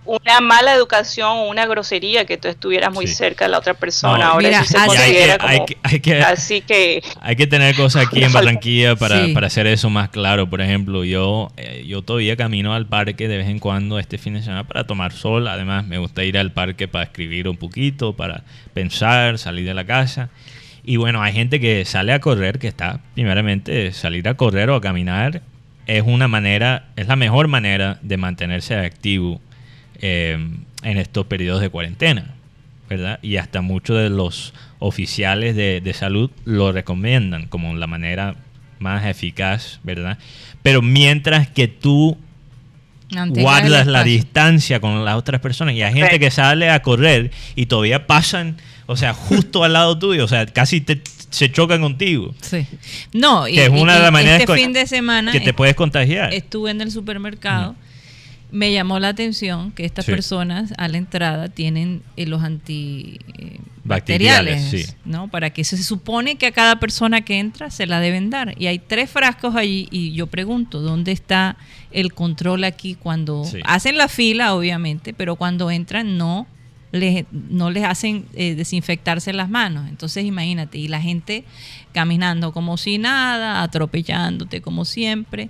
una 0.04 0.40
mala 0.40 0.74
educación 0.74 1.28
o 1.28 1.48
una 1.48 1.64
grosería 1.66 2.24
que 2.24 2.36
tú 2.36 2.48
estuvieras 2.48 2.92
muy 2.92 3.06
Sí. 3.06 3.14
cerca 3.14 3.44
de 3.44 3.52
la 3.52 3.58
otra 3.58 3.74
persona. 3.74 4.18
No, 4.18 4.24
Ahora 4.32 4.48
mira, 4.48 4.60
eso 4.60 4.72
se 4.72 4.76
Y 4.76 4.80
hay 4.80 4.88
que, 4.88 4.96
considera 4.96 5.36
hay 5.40 5.56
como 5.56 5.66
que- 5.66 5.76
hay 5.82 6.00
que- 6.00 6.20
así 6.22 6.60
que 6.60 7.02
Hay 7.20 7.36
que 7.36 7.46
tener 7.46 7.74
cosas 7.76 8.06
aquí 8.06 8.22
en 8.24 8.32
Barranquilla 8.60 8.96
para, 8.96 9.26
Sí. 9.26 9.32
para 9.32 9.46
hacer 9.46 9.66
eso 9.68 9.90
más 9.90 10.08
claro. 10.08 10.50
Por 10.50 10.60
ejemplo, 10.60 11.04
yo, 11.04 11.50
eh, 11.56 11.84
yo 11.86 12.02
todavía 12.02 12.36
camino 12.36 12.74
al 12.74 12.86
parque 12.86 13.28
de 13.28 13.36
vez 13.38 13.48
en 13.48 13.58
cuando 13.60 13.98
este 13.98 14.18
fin 14.18 14.34
de 14.34 14.42
semana 14.42 14.64
para 14.64 14.84
tomar 14.84 15.12
sol. 15.12 15.46
Además, 15.46 15.86
me 15.86 15.98
gusta 15.98 16.24
ir 16.24 16.36
al 16.36 16.50
parque 16.52 16.88
para 16.88 17.04
escribir 17.04 17.48
un 17.48 17.56
poquito, 17.56 18.14
para 18.14 18.42
pensar, 18.74 19.38
salir 19.38 19.64
de 19.66 19.74
la 19.74 19.84
casa. 19.84 20.30
Y 20.84 20.96
bueno, 20.96 21.22
hay 21.22 21.32
gente 21.32 21.60
que 21.60 21.84
sale 21.84 22.12
a 22.12 22.18
correr, 22.20 22.58
que 22.58 22.66
está, 22.66 22.98
primeramente, 23.14 23.92
salir 23.92 24.26
a 24.28 24.34
correr 24.34 24.68
o 24.70 24.74
a 24.74 24.80
caminar 24.80 25.42
es 25.86 26.02
una 26.06 26.26
manera, 26.28 26.86
es 26.96 27.06
la 27.06 27.14
mejor 27.16 27.46
manera 27.48 27.98
de 28.02 28.16
mantenerse 28.16 28.74
activo 28.76 29.40
eh, 30.02 30.38
en 30.82 30.98
estos 30.98 31.24
periodos 31.26 31.62
de 31.62 31.70
cuarentena. 31.70 32.34
¿verdad? 32.90 33.18
Y 33.22 33.38
hasta 33.38 33.62
muchos 33.62 33.96
de 33.96 34.10
los 34.10 34.52
oficiales 34.78 35.56
de, 35.56 35.80
de 35.80 35.94
salud 35.94 36.30
lo 36.44 36.72
recomiendan 36.72 37.46
como 37.46 37.74
la 37.74 37.86
manera 37.86 38.34
más 38.80 39.06
eficaz, 39.06 39.80
¿verdad? 39.82 40.18
Pero 40.62 40.82
mientras 40.82 41.48
que 41.48 41.68
tú 41.68 42.18
Mantenga 43.14 43.42
guardas 43.42 43.86
la 43.86 44.04
distancia 44.04 44.78
con 44.80 45.06
las 45.06 45.14
otras 45.16 45.40
personas 45.40 45.74
y 45.74 45.80
hay 45.82 45.94
gente 45.94 46.18
que 46.18 46.30
sale 46.30 46.68
a 46.68 46.82
correr 46.82 47.30
y 47.54 47.64
todavía 47.66 48.06
pasan, 48.06 48.56
o 48.86 48.96
sea, 48.96 49.14
justo 49.14 49.64
al 49.64 49.72
lado 49.72 49.98
tuyo, 49.98 50.24
o 50.24 50.28
sea, 50.28 50.44
casi 50.44 50.82
te- 50.82 51.00
se 51.30 51.50
chocan 51.50 51.80
contigo. 51.80 52.34
Sí. 52.42 52.66
No, 53.14 53.48
y, 53.48 53.54
Que 53.54 53.64
es 53.64 53.70
una 53.70 53.94
de 53.96 54.00
las 54.02 54.12
maneras 54.12 54.40
este 54.40 54.54
fin 54.54 54.74
de 54.74 54.86
semana 54.86 55.32
Que 55.32 55.40
te 55.40 55.54
puedes 55.54 55.74
contagiar. 55.74 56.34
estuve 56.34 56.70
en 56.72 56.82
el 56.82 56.90
supermercado. 56.90 57.74
Me 58.52 58.70
llamó 58.72 58.98
la 59.00 59.08
atención 59.08 59.72
que 59.72 59.84
estas 59.86 60.04
Sí. 60.04 60.10
personas 60.12 60.72
a 60.76 60.86
la 60.88 60.98
entrada 60.98 61.48
tienen 61.48 62.02
eh, 62.16 62.26
los 62.26 62.42
antibacteriales, 62.42 63.82
Bacteriales, 63.84 64.62
sí. 64.70 64.84
¿no? 65.04 65.28
Para 65.28 65.50
que 65.50 65.64
se 65.64 65.82
supone 65.82 66.36
que 66.36 66.46
a 66.46 66.52
cada 66.52 66.78
persona 66.78 67.22
que 67.22 67.38
entra 67.38 67.70
se 67.70 67.86
la 67.86 67.98
deben 68.00 68.30
dar. 68.30 68.54
Y 68.60 68.66
hay 68.66 68.78
tres 68.78 69.10
frascos 69.10 69.56
allí 69.56 69.88
y 69.90 70.12
yo 70.12 70.26
pregunto, 70.26 70.80
¿dónde 70.80 71.12
está 71.12 71.56
el 71.90 72.12
control 72.12 72.64
aquí 72.64 72.94
cuando 72.94 73.44
Sí. 73.44 73.58
hacen 73.64 73.96
la 73.96 74.08
fila, 74.08 74.54
obviamente, 74.54 75.12
pero 75.14 75.36
cuando 75.36 75.70
entran 75.70 76.16
no 76.16 76.46
les, 76.92 77.24
no 77.32 77.70
les 77.70 77.84
hacen 77.84 78.26
eh, 78.34 78.54
desinfectarse 78.54 79.32
las 79.32 79.48
manos. 79.48 79.88
Entonces 79.88 80.26
imagínate, 80.26 80.76
y 80.76 80.88
la 80.88 81.00
gente 81.00 81.44
caminando 81.94 82.52
como 82.52 82.76
si 82.76 82.98
nada, 82.98 83.62
atropellándote 83.62 84.60
como 84.60 84.84
siempre. 84.84 85.48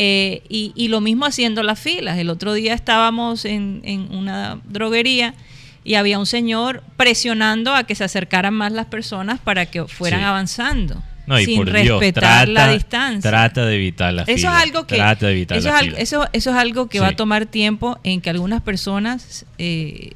Eh, 0.00 0.42
y, 0.48 0.72
y 0.76 0.86
lo 0.88 1.00
mismo 1.00 1.26
haciendo 1.26 1.64
las 1.64 1.80
filas. 1.80 2.18
El 2.18 2.30
otro 2.30 2.52
día 2.52 2.72
estábamos 2.72 3.44
en, 3.44 3.80
en 3.82 4.14
una 4.14 4.60
droguería 4.68 5.34
y 5.82 5.94
había 5.94 6.20
un 6.20 6.26
señor 6.26 6.84
presionando 6.96 7.74
a 7.74 7.82
que 7.82 7.96
se 7.96 8.04
acercaran 8.04 8.54
más 8.54 8.70
las 8.72 8.86
personas 8.86 9.40
para 9.40 9.66
que 9.66 9.84
fueran 9.86 10.20
Sí. 10.20 10.24
avanzando. 10.24 11.02
No, 11.26 11.38
y 11.40 11.44
sin 11.46 11.56
por 11.56 11.72
Dios, 11.72 12.00
respetar 12.00 12.46
trata, 12.46 12.46
la 12.46 12.72
distancia. 12.72 13.30
trata 13.30 13.66
de 13.66 13.74
evitar 13.74 14.14
la 14.14 14.22
Eso 14.22 14.34
fila. 14.36 14.48
es 14.56 14.62
algo 14.62 14.86
que 14.86 14.94
Trata 14.96 15.26
de 15.26 15.32
evitar 15.32 15.58
eso, 15.58 15.68
la 15.68 15.78
es, 15.80 15.84
fila. 15.84 15.98
eso, 15.98 16.26
eso 16.32 16.50
es 16.50 16.56
algo 16.56 16.88
que 16.88 16.98
Sí. 16.98 17.02
va 17.02 17.08
a 17.08 17.16
tomar 17.16 17.46
tiempo 17.46 17.98
en 18.04 18.20
que 18.20 18.30
algunas 18.30 18.62
personas 18.62 19.44
eh, 19.58 20.12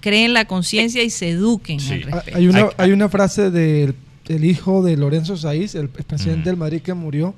creen 0.00 0.34
la 0.34 0.44
conciencia 0.44 1.02
y 1.02 1.10
se 1.10 1.30
eduquen 1.30 1.80
Sí. 1.80 1.94
al 1.94 2.02
Ah, 2.02 2.10
respecto. 2.16 2.38
Hay 2.38 2.46
una, 2.48 2.68
Hay- 2.76 2.92
una 2.92 3.08
frase 3.08 3.50
del 3.50 3.94
del 4.28 4.44
hijo 4.44 4.82
de 4.82 4.96
Lorenzo 4.96 5.36
Saiz, 5.36 5.76
el 5.76 5.88
presidente 5.88 6.48
del 6.50 6.56
Madrid 6.56 6.82
que 6.82 6.92
murió. 6.94 7.34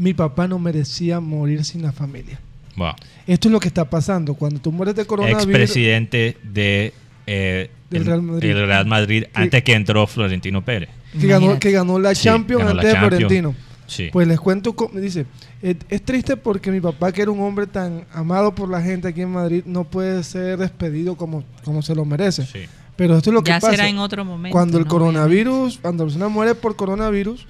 Mi 0.00 0.14
papá 0.14 0.48
no 0.48 0.58
merecía 0.58 1.20
morir 1.20 1.62
sin 1.62 1.82
la 1.82 1.92
familia. 1.92 2.40
Wow. 2.74 2.92
Esto 3.26 3.48
es 3.48 3.52
lo 3.52 3.60
que 3.60 3.68
está 3.68 3.84
pasando. 3.90 4.32
Cuando 4.32 4.58
tú 4.58 4.72
mueres 4.72 4.94
de 4.94 5.04
coronavirus, 5.04 5.42
Expresidente 5.44 6.38
de, 6.42 6.94
eh, 7.26 7.70
Del 7.90 8.00
el- 8.00 8.06
Real 8.06 8.22
Madrid. 8.22 8.50
el 8.50 8.66
Real 8.66 8.86
Madrid 8.86 9.24
Que- 9.24 9.30
antes 9.34 9.62
que 9.62 9.72
entró 9.74 10.06
Florentino 10.06 10.64
Pérez. 10.64 10.88
que 11.12 11.26
ganó, 11.26 11.40
Imagínate. 11.46 11.58
que 11.60 11.72
ganó 11.72 11.98
la 11.98 12.14
Sí, 12.14 12.24
Champions 12.24 12.64
la 12.64 12.70
antes 12.70 12.92
de. 12.94 12.98
Florentino. 12.98 13.54
Sí. 13.86 14.08
Pues 14.10 14.26
les 14.26 14.40
cuento, 14.40 14.74
dice, 14.94 15.26
es, 15.60 16.02
triste 16.02 16.38
porque 16.38 16.70
mi 16.70 16.80
papá, 16.80 17.12
que 17.12 17.20
era 17.20 17.30
un 17.30 17.40
hombre 17.40 17.66
tan 17.66 18.04
amado 18.14 18.54
por 18.54 18.70
la 18.70 18.80
gente 18.80 19.08
aquí 19.08 19.20
en 19.20 19.32
Madrid, 19.32 19.64
no 19.66 19.84
puede 19.84 20.22
ser 20.24 20.56
despedido 20.56 21.16
como, 21.16 21.44
como 21.62 21.82
se 21.82 21.94
lo 21.94 22.06
merece. 22.06 22.46
Sí. 22.46 22.60
Pero 22.96 23.18
esto 23.18 23.28
es 23.30 23.34
lo 23.34 23.42
que 23.42 23.50
ya 23.50 23.60
pasa. 23.60 23.72
será 23.72 23.88
en 23.88 23.98
otro 23.98 24.24
momento. 24.24 24.52
cuando 24.54 24.78
el 24.78 24.84
¿no? 24.84 24.90
coronavirus, 24.90 25.78
cuando 25.82 26.04
la 26.04 26.08
persona 26.08 26.28
muere 26.28 26.54
por 26.54 26.76
coronavirus, 26.76 27.46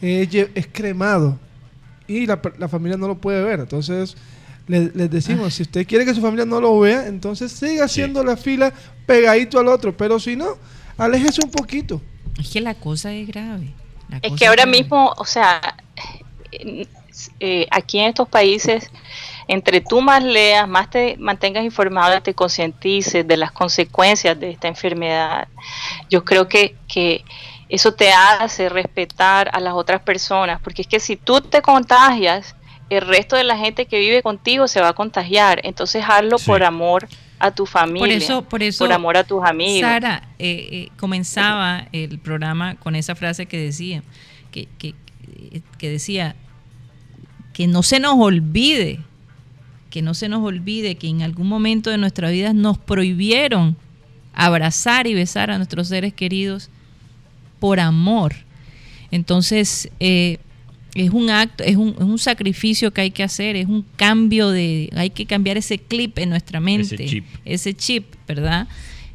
eh, 0.00 0.48
es 0.54 0.66
cremado 0.72 1.38
y 2.06 2.26
la, 2.26 2.40
per- 2.42 2.58
la 2.58 2.68
familia 2.68 2.96
no 2.96 3.08
lo 3.08 3.18
puede 3.18 3.42
ver. 3.42 3.60
Entonces, 3.60 4.16
le- 4.66 4.90
les 4.94 5.10
decimos, 5.10 5.46
Ah. 5.48 5.50
si 5.50 5.62
usted 5.62 5.86
quiere 5.86 6.04
que 6.04 6.14
su 6.14 6.20
familia 6.20 6.44
no 6.44 6.60
lo 6.60 6.78
vea, 6.80 7.06
entonces 7.06 7.52
siga 7.52 7.88
Sí. 7.88 8.00
haciendo 8.00 8.22
la 8.24 8.36
fila 8.36 8.72
pegadito 9.06 9.58
al 9.58 9.68
otro. 9.68 9.96
Pero 9.96 10.18
si 10.20 10.36
no, 10.36 10.56
aléjese 10.96 11.40
un 11.44 11.50
poquito. 11.50 12.00
Es 12.40 12.48
que 12.50 12.60
la 12.60 12.74
cosa 12.74 13.12
es 13.12 13.26
grave. 13.26 13.68
La 14.08 14.16
Es 14.18 14.22
cosa 14.30 14.36
que 14.36 14.46
ahora 14.46 14.62
grave. 14.64 14.78
mismo, 14.80 15.12
o 15.16 15.24
sea, 15.24 15.60
eh, 17.40 17.66
aquí 17.70 17.98
en 17.98 18.06
estos 18.08 18.28
países, 18.28 18.90
entre 19.48 19.80
tú 19.80 20.00
más 20.00 20.22
leas, 20.22 20.68
más 20.68 20.88
te 20.90 21.16
mantengas 21.18 21.64
informado, 21.64 22.20
te 22.22 22.34
concientices 22.34 23.26
de 23.26 23.36
las 23.36 23.52
consecuencias 23.52 24.38
de 24.38 24.50
esta 24.50 24.68
enfermedad, 24.68 25.48
yo 26.08 26.24
creo 26.24 26.48
que, 26.48 26.76
que 26.88 27.24
eso 27.72 27.92
te 27.92 28.12
hace 28.12 28.68
respetar 28.68 29.48
a 29.54 29.58
las 29.58 29.72
otras 29.72 30.02
personas, 30.02 30.60
porque 30.60 30.82
es 30.82 30.88
que 30.88 31.00
si 31.00 31.16
tú 31.16 31.40
te 31.40 31.62
contagias, 31.62 32.54
el 32.90 33.00
resto 33.00 33.34
de 33.34 33.44
la 33.44 33.56
gente 33.56 33.86
que 33.86 33.98
vive 33.98 34.22
contigo 34.22 34.68
se 34.68 34.82
va 34.82 34.88
a 34.88 34.92
contagiar, 34.92 35.58
entonces 35.64 36.04
hazlo 36.06 36.36
Sí. 36.36 36.44
por 36.44 36.62
amor 36.64 37.08
a 37.38 37.50
tu 37.50 37.64
familia, 37.64 38.00
Por 38.00 38.10
eso, 38.10 38.42
por 38.42 38.62
eso, 38.62 38.84
por 38.84 38.92
amor 38.92 39.16
a 39.16 39.24
tus 39.24 39.42
amigos. 39.42 39.88
Sara, 39.88 40.28
eh, 40.38 40.68
eh, 40.70 40.88
comenzaba 40.98 41.88
el 41.92 42.18
programa 42.18 42.74
con 42.74 42.94
esa 42.94 43.14
frase 43.14 43.46
que 43.46 43.56
decía, 43.56 44.02
que, 44.50 44.68
que, 44.78 44.94
que 45.78 45.88
decía, 45.88 46.36
que 47.54 47.66
no 47.68 47.82
se 47.82 48.00
nos 48.00 48.16
olvide, 48.18 49.00
que 49.88 50.02
no 50.02 50.12
se 50.12 50.28
nos 50.28 50.44
olvide 50.44 50.96
que 50.96 51.08
en 51.08 51.22
algún 51.22 51.48
momento 51.48 51.88
de 51.88 51.96
nuestra 51.96 52.28
vida 52.28 52.52
nos 52.52 52.76
prohibieron 52.76 53.78
abrazar 54.34 55.06
y 55.06 55.14
besar 55.14 55.50
a 55.50 55.56
nuestros 55.56 55.88
seres 55.88 56.12
queridos 56.12 56.68
por 57.62 57.78
amor. 57.78 58.34
Entonces, 59.12 59.88
eh, 60.00 60.38
es 60.96 61.10
un 61.10 61.30
acto, 61.30 61.62
es 61.62 61.76
un, 61.76 61.90
es 61.90 62.02
un, 62.02 62.18
sacrificio 62.18 62.92
que 62.92 63.02
hay 63.02 63.12
que 63.12 63.22
hacer, 63.22 63.54
es 63.54 63.68
un 63.68 63.86
cambio 63.94 64.50
de, 64.50 64.90
hay 64.96 65.10
que 65.10 65.26
cambiar 65.26 65.56
ese 65.56 65.78
clip 65.78 66.18
en 66.18 66.30
nuestra 66.30 66.58
mente, 66.58 66.96
ese 66.96 67.06
chip, 67.06 67.24
ese 67.44 67.74
chip 67.74 68.04
¿verdad? 68.26 68.66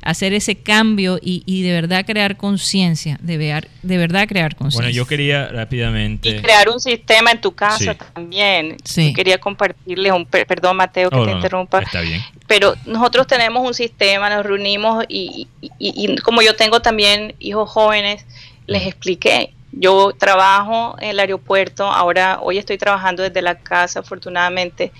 Hacer 0.02 0.34
ese 0.34 0.56
cambio 0.56 1.20
y, 1.22 1.44
y 1.46 1.64
de 1.64 1.74
verdad 1.74 2.06
crear 2.06 2.38
conciencia, 2.38 3.18
de, 3.22 3.38
de 3.38 3.98
verdad 3.98 4.28
crear 4.28 4.56
conciencia. 4.56 4.86
Bueno, 4.86 4.96
yo 4.96 5.06
quería 5.06 5.48
rápidamente... 5.48 6.30
Y 6.30 6.42
crear 6.42 6.70
un 6.70 6.80
sistema 6.80 7.32
en 7.32 7.42
tu 7.42 7.54
casa 7.54 7.94
también. 7.96 8.78
Sí. 8.84 9.14
quería 9.14 9.38
compartirles 9.40 10.12
un... 10.12 10.26
Perdón, 10.26 10.78
Mateo, 10.78 11.10
que 11.10 11.18
oh, 11.18 11.26
te 11.26 11.32
interrumpa. 11.32 11.80
Está 11.80 12.02
bien. 12.02 12.22
Pero 12.48 12.76
nosotros 12.86 13.28
tenemos 13.28 13.68
un 13.68 13.74
sistema, 13.74 14.30
nos 14.30 14.46
reunimos 14.46 15.06
y, 15.10 15.48
y, 15.62 15.70
y 15.80 16.16
como 16.18 16.42
yo 16.42 16.56
tengo 16.56 16.82
también 16.82 17.36
hijos 17.40 17.70
jóvenes, 17.70 18.26
les 18.66 18.86
expliqué. 18.86 19.54
Yo 19.74 20.14
trabajo 20.18 20.96
en 21.00 21.10
el 21.10 21.20
aeropuerto, 21.20 21.86
ahora 21.86 22.40
hoy 22.42 22.58
estoy 22.58 22.78
trabajando 22.78 23.24
desde 23.24 23.42
la 23.42 23.56
casa, 23.56 24.00
afortunadamente 24.00 24.92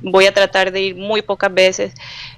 voy 0.00 0.26
a 0.26 0.34
tratar 0.34 0.70
de 0.70 0.80
ir 0.82 0.96
muy 0.96 1.22
pocas 1.22 1.52
veces, 1.52 1.92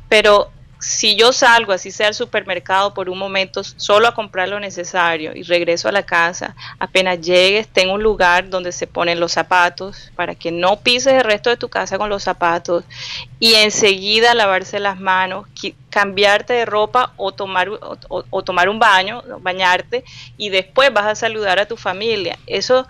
pero 0.08 0.50
si 0.80 1.14
yo 1.14 1.32
salgo, 1.32 1.72
así 1.72 1.90
sea 1.90 2.08
al 2.08 2.14
supermercado 2.14 2.94
por 2.94 3.10
un 3.10 3.18
momento, 3.18 3.62
solo 3.62 4.08
a 4.08 4.14
comprar 4.14 4.48
lo 4.48 4.58
necesario 4.58 5.32
y 5.34 5.42
regreso 5.42 5.88
a 5.88 5.92
la 5.92 6.04
casa, 6.04 6.56
apenas 6.78 7.20
llegues, 7.20 7.68
tengo 7.68 7.94
un 7.94 8.02
lugar 8.02 8.48
donde 8.48 8.72
se 8.72 8.86
ponen 8.86 9.20
los 9.20 9.32
zapatos 9.32 10.10
para 10.16 10.34
que 10.34 10.50
no 10.50 10.80
pises 10.80 11.12
el 11.12 11.24
resto 11.24 11.50
de 11.50 11.58
tu 11.58 11.68
casa 11.68 11.98
con 11.98 12.08
los 12.08 12.22
zapatos 12.22 12.84
y 13.38 13.54
enseguida 13.54 14.34
lavarse 14.34 14.80
las 14.80 14.98
manos, 14.98 15.46
cambiarte 15.90 16.54
de 16.54 16.64
ropa 16.64 17.12
o 17.18 17.32
tomar, 17.32 17.68
o, 18.08 18.42
tomar 18.42 18.70
un 18.70 18.78
baño, 18.78 19.22
bañarte 19.40 20.02
y 20.38 20.48
después 20.48 20.92
vas 20.92 21.06
a 21.06 21.14
saludar 21.14 21.58
a 21.58 21.66
tu 21.66 21.76
familia. 21.76 22.38
Eso 22.46 22.88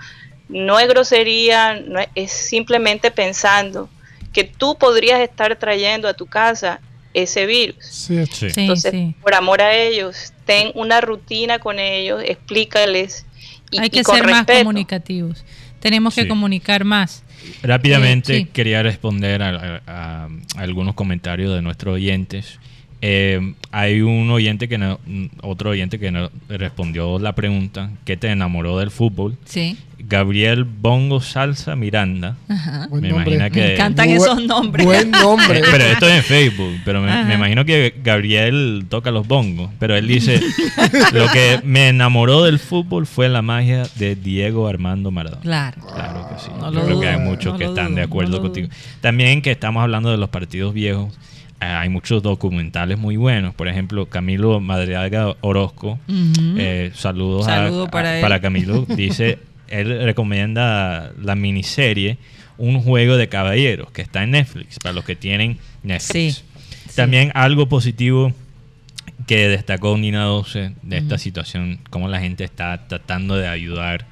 no 0.49 0.79
es 0.79 0.87
grosería, 0.87 1.75
no 1.75 2.01
es 2.15 2.31
simplemente 2.31 3.11
pensando 3.11 3.89
que 4.33 4.45
tú 4.45 4.77
podrías 4.79 5.21
estar 5.21 5.57
trayendo 5.57 6.07
a 6.07 6.15
tu 6.15 6.27
casa 6.27 6.81
ese 7.15 7.47
virus. 7.47 8.11
Entonces, 8.11 9.15
por 9.23 9.35
amor 9.35 9.61
a 9.63 9.75
ellos, 9.75 10.33
ten 10.45 10.71
una 10.75 11.01
rutina 11.01 11.59
con 11.59 11.79
ellos, 11.79 12.23
explícales. 12.25 13.27
Y, 13.71 13.79
Hay 13.79 13.91
que 13.91 14.05
ser 14.05 14.27
más 14.27 14.47
comunicativos. 14.47 15.45
Tenemos 15.81 16.15
que 16.15 16.29
comunicar 16.29 16.85
más. 16.85 17.25
Rápidamente 17.63 18.37
eh, 18.37 18.49
quería 18.53 18.83
responder 18.83 19.43
a, 19.43 20.29
algunos 20.57 20.95
comentarios 20.95 21.55
de 21.55 21.63
nuestros 21.63 21.95
oyentes. 21.95 22.59
Eh, 23.03 23.55
hay 23.71 24.03
un 24.03 24.31
oyente 24.31 24.69
que 24.69 24.77
no, 24.77 25.01
otro 25.41 25.71
oyente 25.71 25.99
que 25.99 26.11
no 26.11 26.31
respondió 26.49 27.19
la 27.19 27.35
pregunta, 27.35 27.91
¿qué 28.05 28.19
te 28.19 28.29
enamoró 28.29 28.79
del 28.79 28.91
fútbol? 28.91 29.39
Sí. 29.47 29.79
Gabriel 30.11 30.65
Bongo 30.65 31.21
Salsa 31.21 31.77
Miranda. 31.77 32.37
Me 32.91 33.09
imagino 33.09 33.49
que 33.51 33.61
me 33.61 33.75
encantan 33.75 34.11
esos 34.11 34.45
nombres. 34.45 34.85
Buen 34.85 35.11
nombre. 35.13 35.63
pero 35.71 35.85
esto 35.85 36.09
es 36.09 36.17
en 36.17 36.23
Facebook, 36.25 36.81
pero 36.85 37.01
me, 37.01 37.35
imagino 37.35 37.65
que 37.65 37.95
Gabriel 38.03 38.87
toca 38.89 39.13
los 39.13 39.27
bongos, 39.27 39.71
pero 39.79 39.97
él 39.97 40.09
dice, 40.09 40.41
lo 41.13 41.29
que 41.29 41.61
me 41.65 41.89
enamoró 41.89 42.43
del 42.43 42.59
fútbol 42.59 43.07
fue 43.07 43.29
la 43.29 43.41
magia 43.41 43.85
de 43.95 44.17
Diego 44.17 44.67
Armando 44.67 45.13
Maradona. 45.13 45.43
Claro. 45.43 45.81
Claro 45.95 46.29
que 46.29 46.41
sí. 46.43 46.51
Yo 46.61 46.85
creo 46.85 47.01
que 47.01 47.09
hay 47.09 47.21
muchos 47.21 47.57
que 47.57 47.65
están 47.65 47.95
de 47.95 48.03
acuerdo 48.03 48.43
contigo. 48.43 48.69
También 49.01 49.41
que 49.43 49.53
estamos 49.53 49.83
hablando 49.83 50.11
de 50.11 50.17
los 50.17 50.29
partidos 50.29 50.75
viejos 50.75 51.17
eh, 51.61 51.67
hay 51.67 51.91
muchos 51.91 52.23
documentales 52.23 52.99
muy 52.99 53.17
buenos. 53.17 53.55
Por 53.55 53.69
ejemplo, 53.69 54.07
Camilo 54.07 54.61
Madriaga 54.61 55.37
Orozco, 55.43 55.99
eh, 56.09 56.91
saludos 56.95 57.47
para, 57.91 58.21
para, 58.23 58.41
Camilo, 58.41 58.87
dice, 58.89 59.39
él 59.71 60.03
recomienda 60.03 61.13
la 61.21 61.35
miniserie 61.35 62.19
Un 62.59 62.81
juego 62.81 63.17
de 63.17 63.29
caballeros, 63.29 63.91
que 63.91 64.03
está 64.03 64.23
en 64.23 64.33
Netflix, 64.33 64.79
para 64.79 64.93
los 64.93 65.05
que 65.05 65.17
tienen 65.17 65.59
Netflix. 65.83 66.45
También 66.95 67.31
algo 67.35 67.69
positivo 67.69 68.35
que 69.27 69.49
destacó 69.49 69.97
Nina 69.97 70.25
12 70.25 70.73
de 70.83 70.97
esta 70.99 71.17
situación, 71.17 71.81
cómo 71.89 72.09
la 72.09 72.21
gente 72.21 72.45
está 72.45 72.87
tratando 72.89 73.37
de 73.37 73.49
ayudar. 73.49 74.07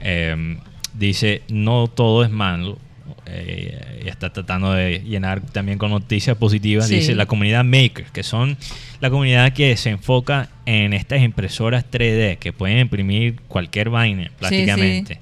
Eh, 0.00 0.58
dice, 0.94 1.42
no 1.48 1.88
todo 1.88 2.24
es 2.24 2.30
malo, 2.30 2.78
eh, 3.26 4.02
está 4.06 4.32
tratando 4.32 4.72
de 4.72 5.00
llenar 5.00 5.40
también 5.40 5.78
con 5.78 5.90
noticias 5.90 6.36
positivas. 6.36 6.88
Dice 6.88 7.14
la 7.14 7.26
comunidad 7.26 7.64
Maker, 7.64 8.06
que 8.12 8.22
son 8.22 8.56
la 9.00 9.10
comunidad 9.10 9.52
que 9.52 9.76
se 9.76 9.90
enfoca 9.90 10.48
en 10.66 10.92
estas 10.92 11.22
impresoras 11.22 11.84
3D 11.90 12.38
que 12.38 12.52
pueden 12.52 12.78
imprimir 12.78 13.40
cualquier 13.48 13.90
vaina 13.90 14.30
prácticamente. 14.38 15.20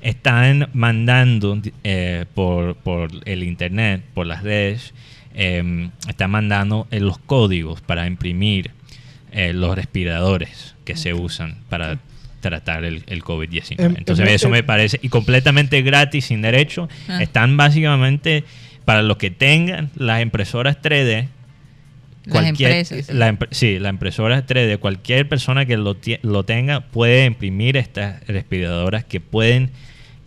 Están 0.00 0.68
mandando 0.72 1.60
eh, 1.84 2.24
por, 2.34 2.76
por, 2.76 3.10
el 3.24 3.42
internet, 3.42 4.02
por 4.14 4.26
las 4.26 4.42
redes, 4.42 4.94
em, 5.34 5.90
están 6.08 6.30
mandando 6.30 6.86
eh, 6.90 7.00
los 7.00 7.18
códigos 7.18 7.80
para 7.80 8.06
imprimir 8.06 8.72
los 9.32 9.76
respiradores 9.76 10.74
que 10.84 10.96
se 10.96 11.14
usan 11.14 11.58
para 11.68 12.00
tratar 12.40 12.84
el, 12.84 13.04
el 13.06 13.22
COVID-19. 13.22 13.74
Em, 13.78 13.94
Entonces 13.96 14.26
em, 14.26 14.34
eso 14.34 14.48
me 14.48 14.62
parece, 14.62 14.98
y 15.02 15.08
completamente 15.08 15.82
gratis, 15.82 16.26
sin 16.26 16.42
derecho, 16.42 16.88
ah. 17.08 17.22
están 17.22 17.56
básicamente 17.56 18.44
para 18.84 19.02
los 19.02 19.18
que 19.18 19.30
tengan 19.30 19.90
las 19.96 20.22
impresoras 20.22 20.80
3D. 20.82 21.28
Cualquier, 22.28 22.86
La, 23.14 23.36
sí, 23.50 23.78
la 23.78 23.88
impresora 23.88 24.46
3D, 24.46 24.78
cualquier 24.78 25.28
persona 25.28 25.64
que 25.64 25.76
lo, 25.76 25.96
lo 26.22 26.44
tenga 26.44 26.80
puede 26.80 27.24
imprimir 27.24 27.76
estas 27.76 28.26
respiradoras 28.26 29.04
que 29.04 29.20
pueden 29.20 29.70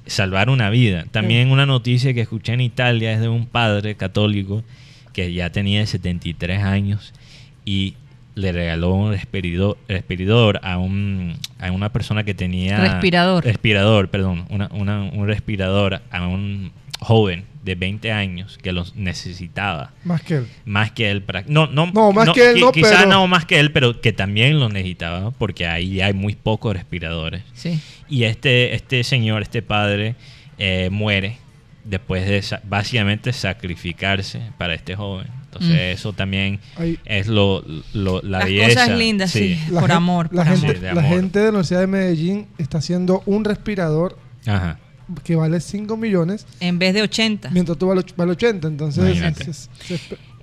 salvar 0.06 0.50
una 0.50 0.70
vida. 0.70 1.06
También 1.12 1.52
una 1.52 1.66
noticia 1.66 2.14
que 2.14 2.22
escuché 2.22 2.54
en 2.54 2.62
Italia 2.62 3.14
es 3.14 3.22
de 3.22 3.30
un 3.30 3.46
padre 3.46 3.96
católico 3.96 4.64
que 5.14 5.32
ya 5.32 5.52
tenía 5.52 5.86
73 5.86 6.64
años 6.64 7.14
y 7.66 7.96
le 8.36 8.52
regaló 8.52 8.94
un 8.94 9.12
respirador, 9.12 9.78
respirador 9.88 10.60
a, 10.64 10.78
un, 10.78 11.36
a 11.60 11.72
una 11.72 11.92
persona 11.92 12.24
que 12.24 12.34
tenía... 12.34 12.78
Respirador. 12.78 13.44
Respirador, 13.44 14.10
perdón. 14.10 14.46
Una, 14.50 14.70
un 14.70 15.28
respirador 15.28 16.02
a 16.12 16.28
un 16.28 16.72
joven 17.00 17.46
de 17.64 17.76
20 17.76 18.12
años 18.12 18.58
que 18.62 18.72
los 18.72 18.96
necesitaba. 18.96 19.92
Más 20.04 20.22
que 20.22 20.36
él. 20.38 20.48
Más 20.66 20.92
que 20.92 21.10
él. 21.10 21.24
No, 21.48 21.68
no, 21.68 21.88
no 21.88 22.12
más 22.12 22.30
que 22.32 22.52
él, 22.52 22.60
no, 22.60 22.72
Quizás 22.72 23.08
no 23.08 23.28
más 23.28 23.46
que 23.46 23.60
él, 23.60 23.72
pero 23.72 24.02
que 24.02 24.14
también 24.14 24.60
lo 24.60 24.70
necesitaba 24.70 25.32
porque 25.32 25.68
ahí 25.68 26.02
hay 26.02 26.14
muy 26.14 26.36
pocos 26.36 26.74
respiradores. 26.74 27.44
Sí. 27.54 27.80
Y 28.10 28.24
este, 28.24 28.76
este 28.76 29.04
señor, 29.04 29.42
este 29.42 29.62
padre, 29.62 30.16
eh, 30.58 30.90
muere 30.92 31.38
después 31.84 32.26
de 32.26 32.60
básicamente 32.64 33.34
sacrificarse 33.34 34.42
para 34.58 34.74
este 34.74 34.96
joven. 34.96 35.28
Entonces 35.54 35.78
mm. 35.78 35.94
eso 35.94 36.14
también 36.14 36.60
es 37.06 37.28
lo, 37.28 37.64
lo 37.94 38.22
la 38.22 38.48
Las 38.48 38.70
cosas 38.70 38.98
lindas, 38.98 39.32
sí, 39.32 39.60
por 39.70 39.92
amor. 39.92 40.30
La, 40.34 40.46
gente, 40.46 40.74
de 40.74 40.94
la 40.94 41.04
gente 41.04 41.40
de 41.40 41.46
la 41.46 41.50
Universidad 41.52 41.82
de 41.82 41.88
Medellín 41.88 42.48
está 42.58 42.80
haciendo 42.80 43.22
un 43.26 43.46
respirador 43.46 44.18
que 45.24 45.36
vale 45.36 45.60
5 45.60 45.96
millones. 45.98 46.48
En 46.60 46.80
vez 46.80 46.94
de 46.94 47.04
80. 47.04 47.52
Mientras 47.52 47.78
tú 47.78 47.88
vale, 47.88 48.02
80. 48.02 48.68
Entonces 48.68 49.70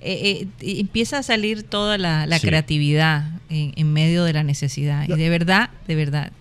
eh, 0.03 0.47
eh, 0.59 0.79
empieza 0.79 1.19
a 1.19 1.23
salir 1.23 1.63
toda 1.63 1.97
la, 1.97 2.39
creatividad 2.39 3.39
en, 3.49 3.73
en, 3.75 3.91
medio 3.91 4.23
de 4.23 4.33
la 4.33 4.43
necesidad. 4.43 5.07
Y 5.07 5.13
de 5.13 5.29
verdad, 5.29 5.69
de 5.87 5.95
verdad, 5.95 6.31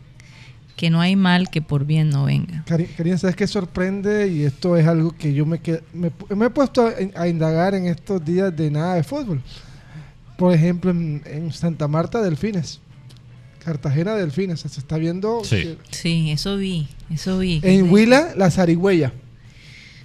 que 0.81 0.89
no 0.89 1.03
hay 1.03 1.15
mal 1.15 1.51
que 1.51 1.61
por 1.61 1.85
bien 1.85 2.09
no 2.09 2.25
venga. 2.25 2.65
Karina, 2.65 3.19
¿sabes 3.19 3.37
qué 3.37 3.47
sorprende? 3.47 4.29
Y 4.29 4.45
esto 4.45 4.79
es 4.79 4.87
algo 4.87 5.11
que 5.11 5.35
yo 5.35 5.45
me, 5.45 5.61
me, 5.93 6.47
he 6.47 6.49
puesto 6.49 6.91
a, 7.17 7.29
indagar 7.29 7.75
en 7.75 7.85
estos 7.85 8.25
días 8.25 8.57
de 8.57 8.71
nada 8.71 8.95
de 8.95 9.03
fútbol. 9.03 9.43
Por 10.39 10.55
ejemplo, 10.55 10.91
en, 10.91 11.53
Santa 11.53 11.87
Marta, 11.87 12.23
Delfines. 12.23 12.81
Cartagena, 13.63 14.15
Delfines. 14.15 14.61
Se 14.61 14.69
está 14.69 14.97
viendo... 14.97 15.45
Sí, 15.45 15.77
sí 15.91 16.31
eso 16.31 16.57
vi, 16.57 16.89
eso 17.11 17.39
vi. 17.39 17.61
En 17.63 17.93
Huila, 17.93 18.33
la 18.35 18.51
zarigüeya. 18.51 19.13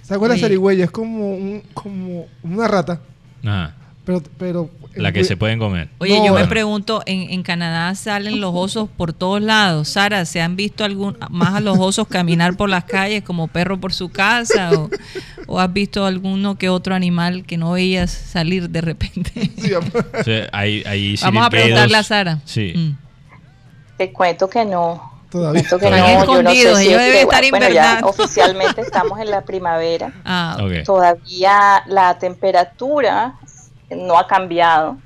¿Sabes 0.02 0.18
cuál 0.18 0.32
es 0.32 0.42
la 0.42 0.46
zarigüeya? 0.46 0.84
Es 0.84 0.90
como, 0.90 1.36
un, 1.36 1.62
como 1.72 2.26
una 2.42 2.68
rata. 2.68 3.00
Ajá. 3.42 3.74
Pero, 4.06 4.22
pero 4.38 4.70
la 4.94 5.10
que 5.10 5.24
se 5.24 5.36
pueden 5.36 5.58
comer. 5.58 5.88
Oye, 5.98 6.22
yo 6.24 6.32
me 6.32 6.46
pregunto, 6.46 7.02
¿en, 7.06 7.28
¿en, 7.30 7.42
Canadá 7.42 7.92
salen 7.96 8.40
los 8.40 8.52
osos 8.54 8.88
por 8.88 9.12
todos 9.12 9.42
lados? 9.42 9.88
Sara, 9.88 10.24
¿se 10.24 10.40
han 10.40 10.54
visto 10.54 10.84
algún, 10.84 11.18
más 11.28 11.54
a 11.54 11.60
los 11.60 11.76
osos 11.78 12.06
caminar 12.06 12.56
por 12.56 12.68
las 12.68 12.84
calles 12.84 13.24
como 13.24 13.48
perro 13.48 13.80
por 13.80 13.92
su 13.92 14.10
casa? 14.10 14.70
¿O, 15.48 15.58
has 15.58 15.72
visto 15.72 16.06
alguno 16.06 16.56
que 16.56 16.68
otro 16.68 16.94
animal 16.94 17.44
que 17.44 17.56
no 17.56 17.72
veías 17.72 18.12
salir 18.12 18.70
de 18.70 18.80
repente? 18.80 19.50
Sí, 20.24 21.18
Vamos 21.22 21.46
a 21.46 21.50
preguntarle 21.50 21.96
a 21.96 22.02
Sara. 22.02 22.38
Sí. 22.44 22.72
Mm. 22.76 22.96
Te 23.98 24.12
cuento 24.12 24.48
que 24.48 24.64
no. 24.64 25.16
Todavía. 25.30 25.62
Que 25.62 25.90
no, 25.90 26.24
yo 26.24 26.42
no 26.42 26.50
sé 26.52 26.76
si 26.76 26.92
estar 26.92 27.44
bueno, 27.50 27.68
ya 27.68 28.00
oficialmente 28.04 28.82
estamos 28.82 29.18
en 29.18 29.30
la 29.30 29.42
primavera. 29.42 30.12
Ah, 30.24 30.56
Todavía 30.84 31.82
la 31.86 32.18
temperatura 32.18 33.34
no 33.90 34.18
ha 34.18 34.26
cambiado. 34.26 34.98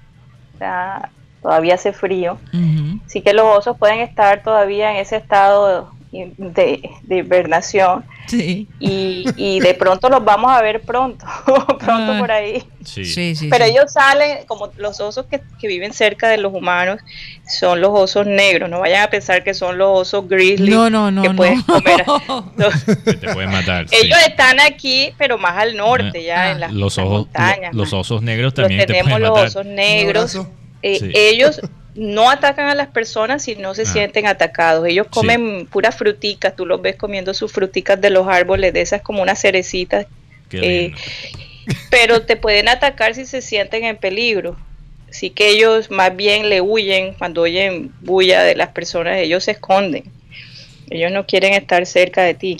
todavía 1.42 1.74
hace 1.74 1.92
frío. 1.92 2.38
Así 3.06 3.22
que 3.22 3.32
los 3.32 3.58
osos 3.58 3.76
pueden 3.78 4.00
estar 4.00 4.42
todavía 4.42 4.90
en 4.90 4.96
ese 4.98 5.16
estado 5.16 5.90
de, 6.12 6.90
de 7.02 7.16
hibernación 7.16 8.04
Sí. 8.30 8.68
y, 8.78 9.24
y 9.36 9.60
de 9.60 9.74
pronto 9.74 10.08
los 10.08 10.24
vamos 10.24 10.52
a 10.52 10.62
ver 10.62 10.80
pronto, 10.82 11.26
pronto 11.46 11.82
Ah. 11.88 12.16
por 12.20 12.30
ahí. 12.30 12.62
Sí. 12.84 13.04
Sí, 13.04 13.34
sí, 13.34 13.48
Pero 13.50 13.64
sí. 13.66 13.72
ellos 13.72 13.92
salen, 13.92 14.46
como 14.46 14.70
los 14.76 15.00
osos 15.00 15.26
que, 15.26 15.40
que 15.58 15.66
viven 15.68 15.92
cerca 15.92 16.28
de 16.28 16.38
los 16.38 16.54
humanos, 16.54 17.00
son 17.46 17.80
los 17.80 17.90
osos 17.92 18.26
negros. 18.26 18.70
No 18.70 18.80
vayan 18.80 19.02
a 19.02 19.10
pensar 19.10 19.42
que 19.44 19.52
son 19.52 19.76
los 19.78 20.00
osos 20.00 20.28
grizzly 20.28 20.70
No, 20.70 20.88
no, 20.88 21.10
no, 21.10 21.22
que 21.22 21.28
no. 21.30 21.36
pueden 21.36 21.62
comer. 21.62 22.04
Los- 22.56 22.84
Que 23.04 23.14
te 23.14 23.32
pueden 23.34 23.50
matar. 23.50 23.88
sí. 23.88 23.96
ellos 24.02 24.18
están 24.26 24.60
aquí, 24.60 25.12
pero 25.18 25.36
más 25.38 25.56
al 25.58 25.76
norte, 25.76 26.22
ya 26.22 26.42
Ah. 26.44 26.50
en 26.52 26.60
las, 26.60 26.72
los 26.72 26.96
ojos, 26.98 27.26
montañas. 27.26 27.74
los 27.74 27.92
osos 27.92 28.22
negros 28.22 28.52
Los 28.52 28.54
también 28.54 28.80
te 28.80 28.86
tenemos 28.86 29.10
pueden 29.10 29.22
los 29.22 29.30
matar. 29.32 29.46
osos 29.48 29.66
negros. 29.66 30.34
Eh, 30.82 30.98
Sí. 30.98 31.10
Ellos 31.14 31.60
no 31.94 32.30
atacan 32.30 32.68
a 32.68 32.74
las 32.74 32.88
personas 32.88 33.42
si 33.42 33.56
no 33.56 33.74
se 33.74 33.82
Ah. 33.82 33.86
sienten 33.86 34.26
atacados. 34.26 34.86
Ellos 34.86 35.06
Sí. 35.06 35.12
comen 35.12 35.66
puras 35.66 35.94
fruticas. 35.96 36.54
Tú 36.56 36.66
los 36.66 36.80
ves 36.80 36.96
comiendo 36.96 37.34
sus 37.34 37.52
fruticas 37.52 38.00
de 38.00 38.10
los 38.10 38.26
árboles, 38.28 38.72
de 38.72 38.80
esas 38.80 39.02
como 39.02 39.22
unas 39.22 39.40
cerecitas. 39.40 40.06
Eh, 40.52 40.92
pero 41.90 42.22
te 42.22 42.36
pueden 42.36 42.68
atacar 42.68 43.14
si 43.14 43.26
se 43.26 43.42
sienten 43.42 43.84
en 43.84 43.96
peligro. 43.96 44.56
Así 45.08 45.30
que 45.30 45.48
ellos 45.48 45.90
más 45.90 46.14
bien 46.14 46.48
le 46.48 46.60
huyen 46.60 47.14
cuando 47.14 47.42
oyen 47.42 47.92
bulla 48.00 48.42
de 48.44 48.54
las 48.54 48.68
personas, 48.68 49.18
ellos 49.18 49.44
se 49.44 49.52
esconden. 49.52 50.04
Ellos 50.88 51.10
no 51.12 51.26
quieren 51.26 51.52
estar 51.54 51.84
cerca 51.86 52.22
de 52.22 52.34
ti. 52.34 52.56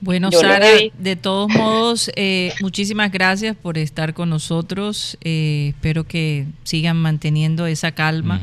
Bueno, 0.00 0.30
Yo 0.30 0.40
Sara, 0.40 0.66
de 0.98 1.16
todos 1.16 1.48
modos, 1.50 2.10
eh, 2.16 2.52
muchísimas 2.60 3.10
gracias 3.10 3.56
por 3.56 3.78
estar 3.78 4.12
con 4.12 4.28
nosotros. 4.30 5.16
Eh, 5.22 5.68
espero 5.74 6.04
que 6.04 6.46
sigan 6.64 6.96
manteniendo 6.98 7.66
esa 7.66 7.92
calma 7.92 8.40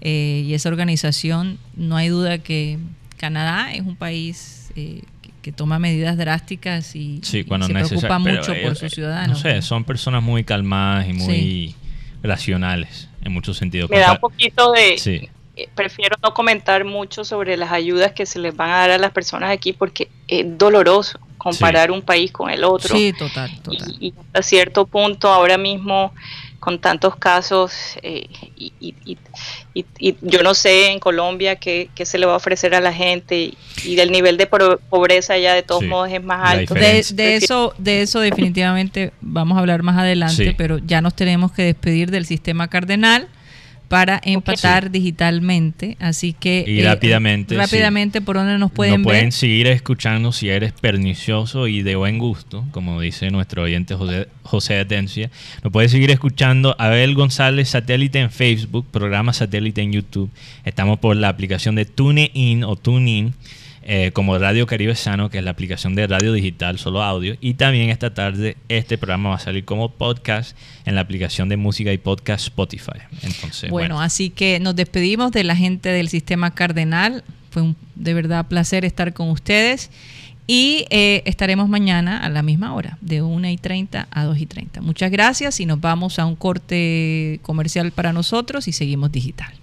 eh, 0.00 0.44
y 0.46 0.54
esa 0.54 0.68
organización. 0.70 1.58
No 1.76 1.96
hay 1.96 2.08
duda 2.08 2.38
que 2.38 2.78
Canadá 3.16 3.72
es 3.72 3.82
un 3.82 3.94
país 3.96 4.70
eh, 4.76 5.02
que, 5.22 5.30
que 5.42 5.52
toma 5.52 5.78
medidas 5.78 6.16
drásticas 6.16 6.96
y, 6.96 7.20
Sí, 7.22 7.38
y 7.38 7.44
cuando 7.44 7.66
se 7.68 7.74
preocupa 7.74 8.18
mucho 8.18 8.46
por 8.46 8.56
ellos, 8.56 8.78
sus 8.78 8.92
eh, 8.92 8.94
ciudadanos. 8.96 9.36
No 9.44 9.50
sé, 9.50 9.62
son 9.62 9.84
personas 9.84 10.22
muy 10.22 10.42
calmadas 10.44 11.08
y 11.08 11.12
muy 11.12 11.26
Sí. 11.26 11.76
racionales 12.22 13.08
en 13.22 13.32
muchos 13.32 13.56
sentidos. 13.56 13.88
Me 13.90 13.98
da 13.98 14.12
un 14.12 14.18
poquito 14.18 14.72
de... 14.72 14.98
Sí, 14.98 15.10
eh, 15.10 15.30
Prefiero 15.74 16.16
no 16.22 16.32
comentar 16.34 16.84
mucho 16.84 17.24
sobre 17.24 17.56
las 17.56 17.72
ayudas 17.72 18.12
que 18.12 18.26
se 18.26 18.38
les 18.38 18.54
van 18.56 18.70
a 18.70 18.76
dar 18.78 18.90
a 18.92 18.98
las 18.98 19.12
personas 19.12 19.50
aquí 19.50 19.72
porque 19.72 20.08
es 20.26 20.44
doloroso 20.58 21.18
comparar 21.36 21.90
un 21.90 22.02
país 22.02 22.32
con 22.32 22.50
el 22.50 22.64
otro. 22.64 22.96
Sí, 22.96 23.12
total, 23.16 23.50
total. 23.62 23.94
y, 24.00 24.08
y 24.08 24.14
hasta 24.18 24.42
cierto 24.42 24.86
punto 24.86 25.28
ahora 25.28 25.56
mismo 25.56 26.12
con 26.58 26.80
tantos 26.80 27.14
casos 27.14 27.72
eh, 28.02 28.26
y, 28.56 28.72
y- 28.80 28.96
y- 30.00 30.16
yo 30.22 30.42
no 30.42 30.54
sé 30.54 30.90
en 30.90 30.98
Colombia 30.98 31.54
qué, 31.56 31.88
qué 31.94 32.04
se 32.04 32.18
le 32.18 32.26
va 32.26 32.32
a 32.32 32.36
ofrecer 32.36 32.74
a 32.74 32.80
la 32.80 32.92
gente 32.92 33.52
y, 33.84 33.94
del 33.94 34.10
nivel 34.10 34.36
de 34.36 34.46
pro- 34.48 34.80
pobreza 34.90 35.38
ya 35.38 35.54
de 35.54 35.62
todos 35.62 35.82
Sí, 35.82 35.86
modos 35.86 36.10
es 36.10 36.22
más 36.22 36.50
alto. 36.50 36.74
De, 36.74 37.04
de 37.12 37.36
eso, 37.36 37.72
de 37.78 38.02
eso 38.02 38.18
definitivamente 38.18 39.12
vamos 39.20 39.56
a 39.56 39.60
hablar 39.60 39.84
más 39.84 39.96
adelante, 39.98 40.48
Sí. 40.48 40.54
pero 40.58 40.78
ya 40.78 41.00
nos 41.00 41.14
tenemos 41.14 41.52
que 41.52 41.62
despedir 41.62 42.10
del 42.10 42.26
sistema 42.26 42.66
cardenal 42.68 43.28
para 43.88 44.20
empatar 44.22 44.90
digitalmente. 44.90 45.96
Así 45.98 46.34
que 46.34 46.64
Y 46.66 46.80
eh, 46.80 46.84
rápidamente, 46.84 47.56
rápidamente 47.56 48.20
por 48.20 48.36
donde 48.36 48.58
nos 48.58 48.70
pueden 48.70 49.02
Nos 49.02 49.04
pueden 49.04 49.32
seguir 49.32 49.66
escuchando 49.66 50.32
si 50.32 50.50
eres 50.50 50.72
pernicioso 50.72 51.66
y 51.66 51.82
de 51.82 51.96
buen 51.96 52.18
gusto, 52.18 52.64
como 52.70 53.00
dice 53.00 53.30
nuestro 53.30 53.62
oyente 53.62 53.94
José, 53.94 54.28
José 54.42 54.78
Atencia. 54.78 55.30
Nos 55.62 55.72
puedes 55.72 55.90
seguir 55.90 56.10
escuchando 56.10 56.76
Abel 56.78 57.14
González 57.14 57.70
Satélite 57.70 58.20
en 58.20 58.30
Facebook, 58.30 58.86
programa 58.90 59.32
Satélite 59.32 59.82
en 59.82 59.92
YouTube. 59.92 60.30
Estamos 60.64 60.98
por 60.98 61.16
la 61.16 61.28
aplicación 61.28 61.74
de 61.74 61.86
TuneIn 61.86 62.64
o 62.64 62.76
TuneIn, 62.76 63.34
eh, 63.90 64.12
como 64.12 64.36
Radio 64.36 64.66
Caribe 64.66 64.94
Sano, 64.94 65.30
que 65.30 65.38
es 65.38 65.44
la 65.44 65.50
aplicación 65.50 65.94
de 65.94 66.06
radio 66.06 66.34
digital, 66.34 66.78
solo 66.78 67.02
audio. 67.02 67.38
Y 67.40 67.54
también 67.54 67.88
esta 67.88 68.12
tarde 68.12 68.58
este 68.68 68.98
programa 68.98 69.30
va 69.30 69.36
a 69.36 69.38
salir 69.38 69.64
como 69.64 69.90
podcast 69.90 70.54
en 70.84 70.94
la 70.94 71.00
aplicación 71.00 71.48
de 71.48 71.56
música 71.56 71.90
y 71.90 71.96
podcast 71.96 72.44
Spotify. 72.44 72.98
Entonces, 73.22 73.70
Bueno, 73.70 73.94
bueno, 73.94 74.00
así 74.02 74.28
que 74.28 74.60
nos 74.60 74.76
despedimos 74.76 75.32
de 75.32 75.42
la 75.42 75.56
gente 75.56 75.88
del 75.88 76.10
sistema 76.10 76.50
cardenal. 76.54 77.24
Fue 77.50 77.62
un 77.62 77.76
de 77.94 78.12
verdad 78.12 78.44
placer 78.46 78.84
estar 78.84 79.14
con 79.14 79.30
ustedes. 79.30 79.90
Y 80.46 80.84
eh, 80.90 81.22
estaremos 81.24 81.70
mañana 81.70 82.22
a 82.22 82.28
la 82.28 82.42
misma 82.42 82.74
hora, 82.74 82.98
de 83.00 83.22
1 83.22 83.48
y 83.48 83.56
30 83.56 84.06
a 84.10 84.24
2 84.24 84.38
y 84.38 84.44
30. 84.44 84.82
Muchas 84.82 85.10
gracias 85.10 85.60
y 85.60 85.66
nos 85.66 85.80
vamos 85.80 86.18
a 86.18 86.26
un 86.26 86.36
corte 86.36 87.40
comercial 87.40 87.90
para 87.92 88.12
nosotros 88.12 88.68
y 88.68 88.72
seguimos 88.72 89.10
digital. 89.12 89.54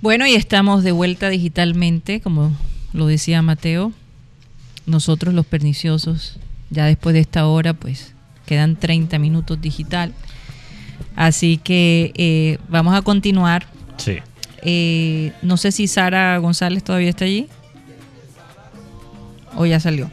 Bueno, 0.00 0.26
y 0.26 0.34
estamos 0.34 0.84
de 0.84 0.92
vuelta 0.92 1.28
digitalmente, 1.30 2.20
como 2.20 2.52
lo 2.92 3.06
decía 3.06 3.42
Mateo. 3.42 3.92
Nosotros 4.86 5.34
los 5.34 5.46
perniciosos, 5.46 6.38
ya 6.70 6.84
después 6.86 7.14
de 7.14 7.20
esta 7.20 7.46
hora, 7.46 7.72
pues 7.74 8.14
quedan 8.46 8.76
30 8.76 9.18
minutos 9.18 9.60
digital. 9.60 10.14
Así 11.16 11.58
que 11.58 12.12
eh, 12.14 12.58
vamos 12.68 12.94
a 12.94 13.02
continuar. 13.02 13.66
sí. 13.96 14.18
Eh, 14.62 15.32
no 15.42 15.56
sé 15.56 15.70
si 15.70 15.86
Sara 15.86 16.38
González 16.38 16.82
todavía 16.82 17.10
está 17.10 17.24
allí. 17.24 17.46
O 19.54 19.64
ya 19.64 19.78
salió. 19.78 20.10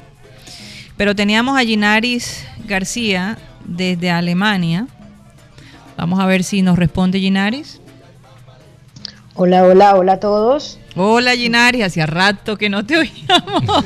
Pero 0.96 1.16
teníamos 1.16 1.58
a 1.58 1.64
Ginaris 1.64 2.46
García 2.68 3.38
desde 3.66 4.12
Alemania. 4.12 4.88
Vamos 5.98 6.20
a 6.20 6.26
ver 6.26 6.44
si 6.44 6.62
nos 6.62 6.78
responde 6.78 7.20
Ginaris. 7.20 7.80
Hola, 9.36 9.64
hola, 9.64 9.96
hola 9.96 10.14
a 10.14 10.20
todos. 10.20 10.80
Hola 10.96 11.36
Ginaris, 11.36 11.84
hacía 11.84 12.06
rato 12.06 12.56
que 12.56 12.70
no 12.70 12.86
te 12.86 12.98
oíamos. 12.98 13.64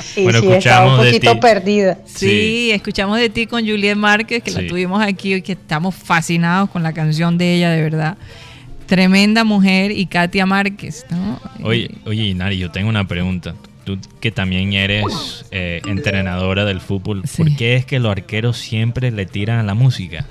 Sí, 0.00 0.22
Bueno, 0.24 0.40
sí, 0.40 0.46
estaba 0.52 0.86
un 0.86 0.92
escuchamos 0.94 1.04
de 1.04 1.12
poquito 1.12 1.32
ti. 1.32 1.38
perdida. 1.40 1.98
Sí, 2.06 2.28
Sí. 2.28 2.70
escuchamos 2.72 3.18
de 3.18 3.28
ti 3.30 3.46
con 3.46 3.60
Juliet 3.66 3.96
Márquez, 3.96 4.42
que 4.42 4.50
Sí. 4.50 4.62
la 4.62 4.68
tuvimos 4.68 5.02
aquí 5.02 5.34
y 5.34 5.42
que 5.42 5.52
estamos 5.52 5.94
fascinados 5.94 6.70
con 6.70 6.82
la 6.82 6.92
canción 6.92 7.38
de 7.38 7.54
ella, 7.54 7.70
de 7.70 7.82
verdad. 7.82 8.16
Tremenda 8.86 9.44
mujer 9.44 9.90
y 9.92 10.06
Katia 10.06 10.46
Márquez, 10.46 11.06
¿no? 11.10 11.40
Oye, 11.62 11.90
oye, 12.04 12.24
Inari, 12.24 12.58
yo 12.58 12.70
tengo 12.70 12.88
una 12.88 13.06
pregunta. 13.06 13.54
Tú 13.84 13.98
que 14.20 14.32
también 14.32 14.72
eres 14.72 15.44
eh, 15.52 15.82
entrenadora 15.86 16.64
del 16.64 16.80
fútbol, 16.80 17.22
Sí. 17.26 17.36
¿por 17.44 17.56
qué 17.56 17.76
es 17.76 17.84
que 17.86 18.00
los 18.00 18.10
arqueros 18.10 18.56
siempre 18.58 19.10
le 19.12 19.26
tiran 19.26 19.58
a 19.58 19.62
la 19.62 19.74
música? 19.74 20.24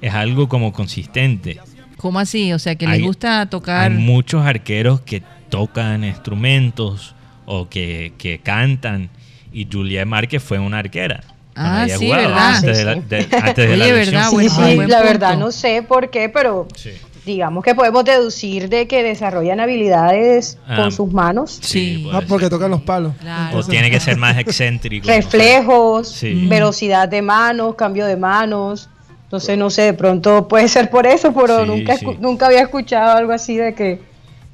Es 0.00 0.14
algo 0.14 0.48
como 0.48 0.72
consistente. 0.72 1.58
¿Cómo 1.98 2.18
así? 2.20 2.52
O 2.52 2.58
sea, 2.58 2.74
que 2.76 2.86
Hay- 2.86 3.00
le 3.00 3.06
gusta 3.06 3.44
tocar. 3.50 3.90
Hay 3.90 3.96
muchos 3.98 4.44
arqueros 4.46 5.00
que 5.02 5.22
tocan 5.50 6.04
instrumentos 6.04 7.14
o 7.46 7.68
que, 7.68 8.12
que 8.18 8.38
cantan 8.38 9.10
y 9.52 9.66
Juliet 9.70 10.06
Márquez 10.06 10.42
fue 10.42 10.58
una 10.58 10.78
arquera. 10.78 11.22
Ah, 11.56 11.86
sí, 11.88 12.06
jugaba, 12.06 12.22
¿verdad? 12.22 12.54
Antes 12.56 12.78
Sí, 12.78 12.84
de 12.84 12.84
la, 12.84 12.94
sí. 12.94 13.00
de- 13.08 13.36
antes 13.36 13.68
de 13.70 13.76
la 13.76 13.84
Oye, 13.86 13.94
lesión. 13.96 14.14
¿verdad? 14.14 14.28
Sí, 14.30 14.34
buen- 14.36 14.50
sí, 14.50 14.76
buen 14.76 14.90
la 14.90 15.02
verdad 15.02 15.36
no 15.36 15.50
sé 15.50 15.82
por 15.82 16.08
qué, 16.10 16.28
pero 16.28 16.68
Sí. 16.76 16.90
digamos 17.26 17.64
que 17.64 17.74
podemos 17.74 18.04
deducir 18.04 18.68
de 18.68 18.86
que 18.86 19.02
desarrollan 19.02 19.58
habilidades 19.58 20.56
Ah, 20.68 20.76
con 20.76 20.92
sus 20.92 21.12
manos, 21.12 21.58
Sí. 21.60 22.08
Ah, 22.12 22.20
porque 22.28 22.48
tocan 22.48 22.70
los 22.70 22.82
palos. 22.82 23.14
Claro. 23.20 23.58
O 23.58 23.64
tiene 23.64 23.90
que 23.90 23.98
ser 23.98 24.16
más 24.18 24.38
excéntrico. 24.38 25.08
reflejos, 25.08 26.08
Sí. 26.12 26.46
velocidad 26.48 27.08
de 27.08 27.22
manos, 27.22 27.74
cambio 27.74 28.06
de 28.06 28.16
manos. 28.16 28.88
Entonces, 29.28 29.58
no 29.58 29.68
sé, 29.68 29.82
de 29.82 29.92
pronto 29.92 30.48
puede 30.48 30.68
ser 30.68 30.88
por 30.88 31.06
eso, 31.06 31.34
pero 31.34 31.60
Sí, 31.60 31.66
nunca, 31.66 31.96
sí. 31.98 32.06
nunca 32.18 32.46
había 32.46 32.62
escuchado 32.62 33.14
algo 33.16 33.32
así 33.32 33.56
de 33.58 33.74
que, 33.74 34.00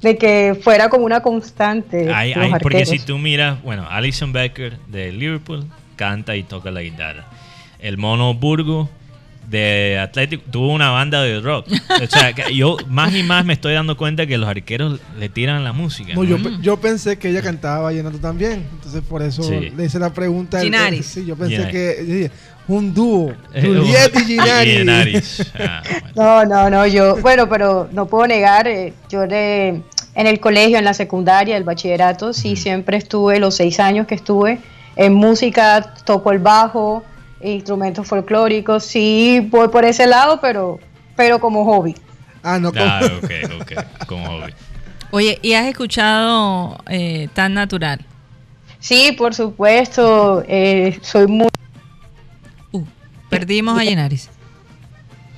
de 0.01 0.17
que 0.17 0.59
fuera 0.61 0.89
como 0.89 1.05
una 1.05 1.21
constante. 1.21 2.13
Hay- 2.13 2.33
hay- 2.33 2.51
porque 2.61 2.85
si 2.85 2.99
tú 2.99 3.17
miras, 3.17 3.63
bueno, 3.63 3.87
Alison 3.89 4.33
Becker 4.33 4.77
de 4.87 5.13
Liverpool 5.13 5.65
canta 5.95 6.35
y 6.35 6.43
toca 6.43 6.71
la 6.71 6.81
guitarra. 6.81 7.23
El 7.79 7.97
mono 7.97 8.33
Burgo 8.33 8.89
de 9.49 9.99
Atlético 9.99 10.43
tuvo 10.51 10.73
una 10.73 10.89
banda 10.91 11.21
de 11.21 11.39
rock. 11.39 11.67
O 11.69 12.07
sea, 12.07 12.33
que 12.33 12.55
yo 12.55 12.77
más 12.87 13.13
y 13.13 13.23
más 13.23 13.45
me 13.45 13.53
estoy 13.53 13.73
dando 13.73 13.95
cuenta 13.97 14.25
que 14.25 14.37
los 14.37 14.47
arqueros 14.49 14.99
le 15.17 15.29
tiran 15.29 15.63
la 15.63 15.73
música. 15.73 16.13
No, 16.13 16.23
¿no? 16.23 16.37
yo, 16.37 16.49
yo 16.61 16.77
pensé 16.77 17.17
que 17.17 17.29
ella 17.29 17.41
cantaba 17.41 17.79
vallenato 17.83 18.17
también. 18.19 18.65
Entonces, 18.73 19.01
por 19.07 19.21
eso 19.21 19.43
Sí. 19.43 19.71
le 19.75 19.85
hice 19.85 19.99
la 19.99 20.13
pregunta. 20.13 20.61
Ginaris. 20.61 21.05
Sí, 21.05 21.25
yo 21.25 21.35
pensé 21.35 21.55
Ginaris. 21.57 21.71
que 21.71 22.31
un 22.67 22.93
dúo. 22.93 23.31
Eh, 23.53 23.61
Juliet 23.61 24.11
y 24.15 24.23
Ginaris. 24.25 24.77
Ginaris. 24.79 25.51
Ah, 25.59 25.83
bueno. 25.85 26.07
No, 26.15 26.45
no, 26.45 26.69
no, 26.69 26.87
yo, 26.87 27.17
bueno, 27.17 27.47
pero 27.47 27.87
no 27.91 28.07
puedo 28.07 28.25
negar, 28.27 28.67
eh, 28.67 28.93
yo 29.09 29.27
de, 29.27 29.81
en 30.15 30.27
el 30.27 30.39
colegio, 30.39 30.79
en 30.79 30.85
la 30.85 30.95
secundaria, 30.95 31.57
el 31.57 31.63
bachillerato, 31.63 32.33
sí, 32.33 32.55
siempre 32.55 32.97
estuve, 32.97 33.39
los 33.39 33.55
seis 33.55 33.79
años 33.79 34.07
que 34.07 34.15
estuve 34.15 34.59
en 34.95 35.13
música, 35.13 35.93
toco 36.05 36.31
el 36.31 36.39
bajo, 36.39 37.03
instrumentos 37.41 38.07
folclóricos, 38.07 38.83
sí, 38.85 39.47
voy 39.49 39.67
por 39.69 39.85
ese 39.85 40.07
lado, 40.07 40.39
pero, 40.41 40.79
pero 41.15 41.39
como 41.39 41.65
hobby. 41.65 41.95
Ah, 42.43 42.59
no, 42.59 42.71
como- 42.71 42.85
Ah, 42.85 43.01
ok, 43.23 43.31
ok. 43.61 44.05
Como 44.07 44.25
hobby. 44.27 44.53
Oye, 45.11 45.39
¿y 45.41 45.53
has 45.53 45.65
escuchado 45.67 46.77
eh, 46.89 47.29
Tan 47.33 47.53
Natural? 47.53 48.05
Sí, 48.79 49.13
por 49.17 49.33
supuesto, 49.33 50.43
eh, 50.47 50.99
soy 51.01 51.27
muy... 51.27 51.47
Uh, 52.71 52.83
perdimos 53.29 53.79
a 53.79 53.83
Yenaris. 53.83 54.29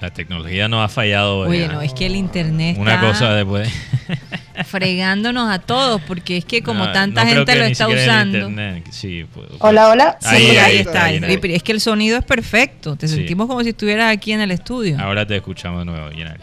La 0.01 0.11
tecnología 0.11 0.67
no 0.67 0.83
ha 0.83 0.89
fallado. 0.89 1.39
Oye, 1.39 1.61
ya. 1.61 1.67
no, 1.73 1.81
es 1.81 1.93
que 1.93 2.05
el 2.05 2.15
internet 2.15 2.77
Una 2.79 2.95
está 2.95 3.07
cosa 3.07 3.33
después. 3.33 3.71
fregándonos 4.67 5.49
a 5.51 5.59
todos, 5.59 6.01
porque 6.01 6.37
es 6.37 6.45
que 6.45 6.61
como 6.61 6.85
No, 6.85 6.91
tanta 6.91 7.23
no 7.23 7.29
gente 7.31 7.55
lo 7.55 7.65
está 7.65 7.87
usando. 7.87 8.49
Sí, 8.91 9.25
pues, 9.33 9.47
pues. 9.49 9.59
Hola, 9.61 9.89
hola. 9.89 10.17
Sí, 10.19 10.27
Ahí, 10.29 10.47
ahí, 10.49 10.57
ahí 10.57 10.77
está. 10.77 11.05
ahí. 11.05 11.39
Es 11.43 11.63
que 11.63 11.71
el 11.71 11.81
sonido 11.81 12.17
es 12.17 12.23
perfecto. 12.25 12.95
Te 12.95 13.07
Sí. 13.07 13.15
sentimos 13.15 13.47
como 13.47 13.63
si 13.63 13.69
estuvieras 13.69 14.11
aquí 14.11 14.31
en 14.33 14.41
el 14.41 14.51
estudio. 14.51 14.97
Ahora 14.99 15.25
te 15.25 15.35
escuchamos 15.35 15.79
de 15.79 15.85
nuevo, 15.85 16.11
Yenari. 16.11 16.41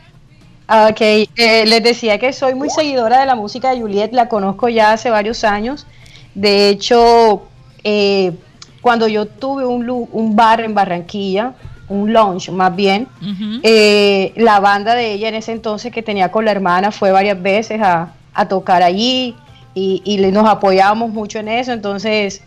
Ah, 0.66 0.89
Ok, 0.91 1.01
eh, 1.01 1.29
les 1.66 1.83
decía 1.83 2.18
que 2.18 2.33
soy 2.33 2.55
muy 2.55 2.70
seguidora 2.70 3.20
de 3.20 3.27
la 3.27 3.35
música 3.35 3.70
de 3.75 3.81
Juliet, 3.81 4.12
la 4.12 4.29
conozco 4.29 4.68
ya 4.68 4.93
hace 4.93 5.11
varios 5.11 5.45
años. 5.45 5.87
De 6.35 6.70
hecho, 6.70 7.47
eh, 7.85 8.33
cuando 8.81 9.07
yo 9.07 9.27
tuve 9.27 9.66
un 9.66 10.35
bar 10.37 10.61
en 10.62 10.75
Barranquilla, 10.75 11.53
un 11.89 12.12
lounge 12.12 12.51
más 12.51 12.74
bien, 12.74 13.09
eh, 13.62 14.32
la 14.37 14.61
banda 14.61 14.95
de 14.95 15.12
ella 15.12 15.28
en 15.28 15.35
ese 15.35 15.53
entonces 15.53 15.93
que 15.93 16.03
tenía 16.03 16.30
con 16.30 16.45
la 16.45 16.51
hermana 16.51 16.91
fue 16.91 17.12
varias 17.12 17.41
veces 17.41 17.80
a, 17.82 18.12
a 18.32 18.49
tocar 18.49 18.82
allí 18.82 19.35
y, 19.74 20.03
y 20.05 20.16
nos 20.30 20.49
apoyábamos 20.49 21.11
mucho 21.11 21.39
en 21.39 21.49
eso. 21.49 21.72
Entonces, 21.72 22.43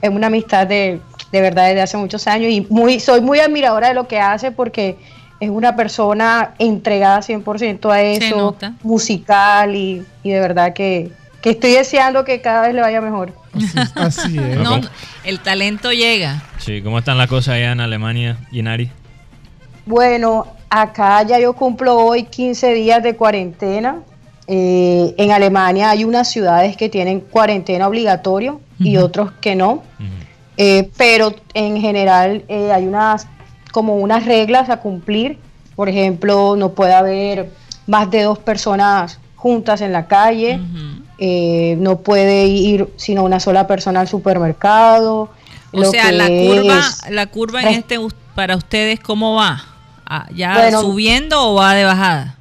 es 0.00 0.10
una 0.10 0.26
amistad 0.26 0.66
de, 0.66 1.00
de 1.32 1.40
verdad 1.40 1.68
desde 1.68 1.82
hace 1.82 1.96
muchos 1.96 2.26
años 2.26 2.50
y 2.50 2.66
muy, 2.70 3.00
soy 3.00 3.20
muy 3.20 3.40
admiradora 3.40 3.88
de 3.88 3.94
lo 3.94 4.06
que 4.06 4.20
hace 4.20 4.50
porque 4.50 4.96
es 5.40 5.50
una 5.50 5.76
persona 5.76 6.54
entregada 6.58 7.18
100% 7.20 7.90
a 7.90 8.02
eso, 8.02 8.56
musical 8.82 9.74
y, 9.74 10.04
y 10.22 10.30
de 10.30 10.40
verdad 10.40 10.72
que, 10.72 11.10
que 11.44 11.50
estoy 11.50 11.72
deseando 11.72 12.24
que 12.24 12.40
cada 12.40 12.62
vez 12.62 12.74
le 12.74 12.80
vaya 12.80 13.02
mejor. 13.02 13.34
Así, 13.52 13.78
así 13.96 14.38
es. 14.38 14.56
No, 14.56 14.80
el 15.24 15.40
talento 15.40 15.92
llega. 15.92 16.42
Sí, 16.56 16.80
¿cómo 16.80 17.00
están 17.00 17.18
las 17.18 17.28
cosas 17.28 17.56
allá 17.56 17.72
en 17.72 17.80
Alemania, 17.80 18.38
Yenari? 18.50 18.90
Bueno, 19.84 20.46
acá 20.70 21.22
ya 21.24 21.38
yo 21.38 21.52
cumplo 21.52 21.98
hoy 21.98 22.22
15 22.22 22.72
días 22.72 23.02
de 23.02 23.14
cuarentena. 23.14 23.96
Eh, 24.46 25.14
en 25.18 25.32
Alemania 25.32 25.90
hay 25.90 26.04
unas 26.04 26.30
ciudades 26.30 26.78
que 26.78 26.88
tienen 26.88 27.20
cuarentena 27.20 27.88
obligatorio 27.88 28.62
y 28.78 28.96
otros 28.96 29.32
que 29.42 29.54
no. 29.54 29.82
Eh, 30.56 30.88
pero 30.96 31.34
en 31.52 31.78
general 31.78 32.42
eh, 32.48 32.72
hay 32.72 32.86
unas 32.86 33.26
como 33.70 33.96
unas 33.96 34.24
reglas 34.24 34.70
a 34.70 34.78
cumplir. 34.78 35.38
Por 35.76 35.90
ejemplo, 35.90 36.56
no 36.56 36.70
puede 36.70 36.94
haber 36.94 37.50
más 37.86 38.10
de 38.10 38.22
dos 38.22 38.38
personas 38.38 39.20
juntas 39.36 39.82
en 39.82 39.92
la 39.92 40.06
calle. 40.06 40.58
Eh, 41.18 41.76
no 41.78 41.96
puede 41.98 42.46
ir 42.46 42.88
sino 42.96 43.22
una 43.24 43.40
sola 43.40 43.66
persona 43.66 44.00
al 44.00 44.08
supermercado. 44.08 45.30
O 45.72 45.80
lo 45.80 45.90
sea, 45.90 46.06
que 46.06 46.12
la 46.12 46.26
curva, 46.26 46.78
es- 46.78 47.10
la 47.10 47.26
curva 47.26 47.62
en 47.62 47.68
este 47.68 47.98
para 48.34 48.56
ustedes 48.56 49.00
cómo 49.00 49.34
va? 49.34 49.64
Ah, 50.06 50.26
¿Ya 50.34 50.54
Bueno. 50.54 50.80
subiendo 50.82 51.40
o 51.50 51.54
va 51.54 51.74
de 51.74 51.84
bajada? 51.84 52.36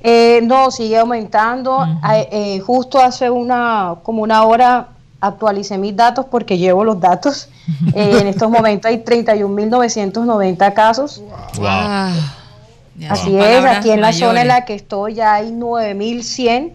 Eh, 0.00 0.40
no, 0.44 0.70
sigue 0.70 0.96
aumentando. 0.98 1.78
Ah, 2.02 2.18
eh, 2.18 2.60
justo 2.60 3.00
hace 3.00 3.28
una 3.30 3.96
como 4.02 4.22
una 4.22 4.44
hora 4.44 4.88
actualicé 5.20 5.78
mis 5.78 5.96
datos 5.96 6.26
porque 6.30 6.58
llevo 6.58 6.84
los 6.84 7.00
datos. 7.00 7.48
Eh, 7.94 8.18
en 8.20 8.28
estos 8.28 8.48
momentos 8.48 8.88
hay 8.88 8.98
31.990 8.98 10.72
casos. 10.72 11.20
Wow. 11.56 11.66
Ah, 11.68 12.12
ya 12.96 13.12
Así 13.12 13.34
es, 13.36 13.44
palabras 13.44 13.78
aquí 13.78 13.90
en 13.90 14.00
la 14.00 14.12
zona 14.12 14.42
en 14.42 14.48
la 14.48 14.64
que 14.64 14.74
estoy 14.74 15.14
ya 15.14 15.34
hay 15.34 15.50
9.100 15.50 16.72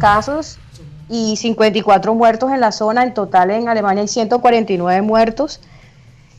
Casos 0.00 0.58
y 1.08 1.36
54 1.36 2.14
muertos 2.14 2.50
en 2.52 2.60
la 2.60 2.72
zona. 2.72 3.04
En 3.04 3.14
total 3.14 3.50
en 3.52 3.68
Alemania 3.68 4.02
hay 4.02 4.08
149 4.08 5.02
muertos. 5.02 5.60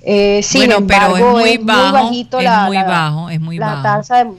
Eh, 0.04 0.42
sin 0.44 0.68
Bueno, 0.68 0.86
pero 0.88 1.16
es 1.16 1.22
embargo, 1.22 1.40
muy 1.40 1.58
bajo, 1.58 1.94
bajito 1.94 2.38
es 2.40 2.44
la, 2.46 2.66
muy 2.66 2.76
la- 2.78 2.84
bajo, 2.84 3.30
es 3.30 3.40
muy 3.42 3.58
la 3.58 3.68
bajo. 3.68 3.84
tasa 3.84 4.24
de 4.24 4.32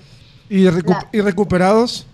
¿Y, 0.50 0.64
recu- 0.66 0.88
La- 0.90 1.06
y 1.12 1.20
recuperados? 1.20 2.06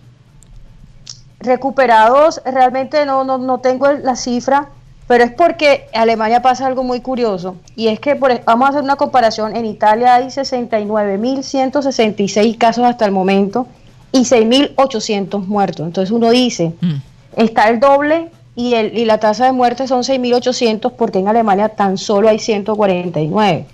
recuperados, 1.39 2.41
realmente 2.45 3.05
no, 3.05 3.23
no, 3.23 3.37
no 3.37 3.59
tengo 3.59 3.91
la 3.91 4.15
cifra, 4.15 4.69
pero 5.07 5.23
es 5.23 5.31
porque 5.31 5.87
en 5.93 6.01
Alemania 6.01 6.41
pasa 6.41 6.65
algo 6.65 6.83
muy 6.83 7.01
curioso. 7.01 7.55
Y 7.75 7.89
es 7.89 7.99
que, 7.99 8.15
por, 8.15 8.31
ej- 8.31 8.41
vamos 8.45 8.65
a 8.65 8.69
hacer 8.71 8.81
una 8.83 8.95
comparación, 8.95 9.55
en 9.55 9.65
Italia 9.65 10.15
hay 10.15 10.27
69.166 10.31 12.57
casos 12.57 12.83
hasta 12.85 13.05
el 13.05 13.11
momento 13.11 13.67
y 14.15 14.19
6.800 14.19 15.45
muertos. 15.45 15.85
Entonces 15.85 16.11
uno 16.11 16.29
dice, 16.29 16.73
Mm. 16.81 16.95
está 17.35 17.67
el 17.69 17.79
doble 17.79 18.29
y, 18.55 18.73
el, 18.75 18.97
y 18.97 19.03
la 19.03 19.19
tasa 19.19 19.45
de 19.45 19.51
muerte 19.51 19.87
son 19.87 20.03
6.800 20.03 20.93
porque 20.93 21.19
en 21.19 21.27
Alemania 21.27 21.69
tan 21.69 21.97
solo 21.97 22.29
hay 22.29 22.39
149. 22.39 23.65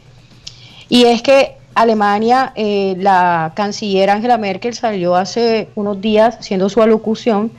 Y 0.89 1.03
es 1.05 1.21
que 1.21 1.57
Alemania, 1.75 2.51
eh, 2.55 2.95
la 2.97 3.53
canciller 3.55 4.09
Angela 4.09 4.37
Merkel 4.37 4.73
salió 4.73 5.15
hace 5.15 5.69
unos 5.75 6.01
días 6.01 6.37
haciendo 6.39 6.67
su 6.69 6.81
alocución 6.81 7.51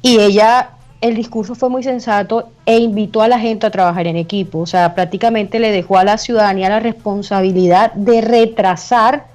y 0.00 0.18
ella, 0.20 0.70
el 1.00 1.16
discurso 1.16 1.54
fue 1.56 1.68
muy 1.68 1.82
sensato 1.82 2.50
e 2.64 2.78
invitó 2.78 3.22
a 3.22 3.28
la 3.28 3.38
gente 3.40 3.66
a 3.66 3.70
trabajar 3.70 4.06
en 4.06 4.16
equipo. 4.16 4.60
O 4.60 4.66
sea, 4.66 4.94
prácticamente 4.94 5.58
le 5.58 5.72
dejó 5.72 5.98
a 5.98 6.04
la 6.04 6.16
ciudadanía 6.18 6.68
la 6.68 6.78
responsabilidad 6.80 7.92
de 7.94 8.20
retrasar 8.20 9.26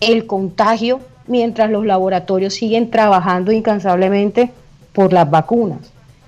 el 0.00 0.26
contagio 0.26 1.00
mientras 1.26 1.70
los 1.70 1.86
laboratorios 1.86 2.54
siguen 2.54 2.90
trabajando 2.90 3.52
incansablemente 3.52 4.50
por 4.92 5.12
las 5.12 5.30
vacunas. 5.30 5.78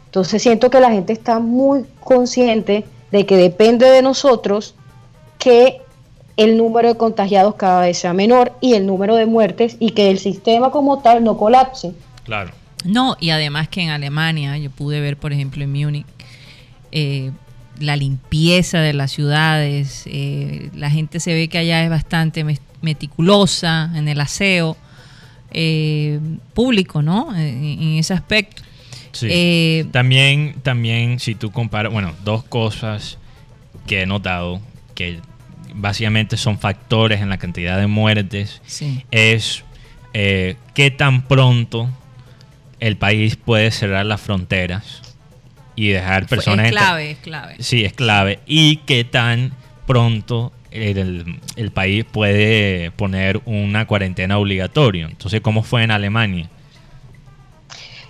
Entonces 0.06 0.42
siento 0.42 0.70
que 0.70 0.80
la 0.80 0.90
gente 0.90 1.12
está 1.12 1.38
muy 1.38 1.84
consciente 2.00 2.84
de 3.10 3.26
que 3.26 3.36
depende 3.36 3.90
de 3.90 4.02
nosotros 4.02 4.74
que 5.38 5.80
el 6.36 6.56
número 6.56 6.88
de 6.88 6.96
contagiados 6.96 7.56
cada 7.56 7.82
vez 7.82 7.98
sea 7.98 8.12
menor 8.12 8.52
y 8.60 8.74
el 8.74 8.86
número 8.86 9.16
de 9.16 9.26
muertes 9.26 9.76
y 9.80 9.90
que 9.90 10.10
el 10.10 10.18
sistema 10.18 10.70
como 10.70 11.00
tal 11.00 11.24
no 11.24 11.36
colapse. 11.36 11.92
Claro. 12.24 12.52
No, 12.84 13.16
y 13.18 13.30
además 13.30 13.68
que 13.68 13.82
en 13.82 13.90
Alemania, 13.90 14.56
yo 14.56 14.70
pude 14.70 15.00
ver, 15.00 15.16
por 15.16 15.32
ejemplo, 15.32 15.64
en 15.64 15.72
Múnich, 15.72 16.06
eh, 16.92 17.32
la 17.80 17.96
limpieza 17.96 18.78
de 18.78 18.92
las 18.92 19.10
ciudades, 19.10 20.04
eh, 20.06 20.70
la 20.74 20.90
gente 20.90 21.20
se 21.20 21.34
ve 21.34 21.48
que 21.48 21.58
allá 21.58 21.82
es 21.82 21.90
bastante 21.90 22.44
meticulosa 22.80 23.90
en 23.94 24.08
el 24.08 24.20
aseo 24.20 24.76
eh, 25.50 26.20
público, 26.54 27.02
¿no? 27.02 27.34
En, 27.34 27.64
en 27.64 27.98
ese 27.98 28.14
aspecto. 28.14 28.62
Sí. 29.12 29.28
Eh, 29.30 29.86
también, 29.90 30.56
también, 30.62 31.18
si 31.18 31.34
tú 31.34 31.50
comparas, 31.50 31.92
bueno, 31.92 32.14
dos 32.24 32.44
cosas 32.44 33.18
que 33.86 34.02
he 34.02 34.06
notado 34.06 34.60
que 34.94 35.20
básicamente 35.74 36.36
son 36.36 36.58
factores 36.58 37.20
en 37.20 37.28
la 37.28 37.38
cantidad 37.38 37.78
de 37.78 37.86
muertes 37.86 38.60
sí. 38.66 39.04
es 39.10 39.64
eh, 40.12 40.56
qué 40.74 40.90
tan 40.90 41.22
pronto 41.22 41.88
el 42.80 42.96
país 42.96 43.36
puede 43.36 43.70
cerrar 43.70 44.06
las 44.06 44.20
fronteras 44.20 45.02
y 45.74 45.88
dejar 45.88 46.26
personas 46.26 46.66
es 46.66 46.72
clave, 46.72 47.10
es 47.12 47.18
clave. 47.18 47.56
Sí, 47.60 47.84
es 47.84 47.92
clave. 47.92 48.40
Y 48.46 48.78
qué 48.78 49.04
tan 49.04 49.52
pronto 49.86 50.52
el, 50.82 51.40
el 51.56 51.70
país 51.70 52.04
puede 52.04 52.90
poner 52.92 53.40
una 53.44 53.86
cuarentena 53.86 54.38
obligatoria. 54.38 55.06
Entonces, 55.10 55.40
¿cómo 55.40 55.62
fue 55.62 55.82
en 55.84 55.90
Alemania? 55.90 56.48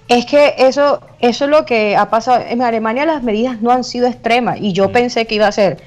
Es 0.09 0.25
que 0.25 0.55
eso, 0.59 1.01
eso 1.21 1.45
es 1.45 1.51
lo 1.51 1.67
que 1.67 1.95
ha 1.97 2.09
pasado. 2.09 2.43
En 2.49 2.63
Alemania 2.63 3.05
las 3.05 3.23
medidas 3.23 3.61
no 3.61 3.71
han 3.71 3.85
sido 3.85 4.07
extremas 4.07 4.59
y 4.61 4.73
yo 4.73 4.89
Mm. 4.89 4.93
pensé 4.93 5.27
que 5.27 5.35
iba 5.35 5.47
a 5.47 5.53
ser. 5.53 5.79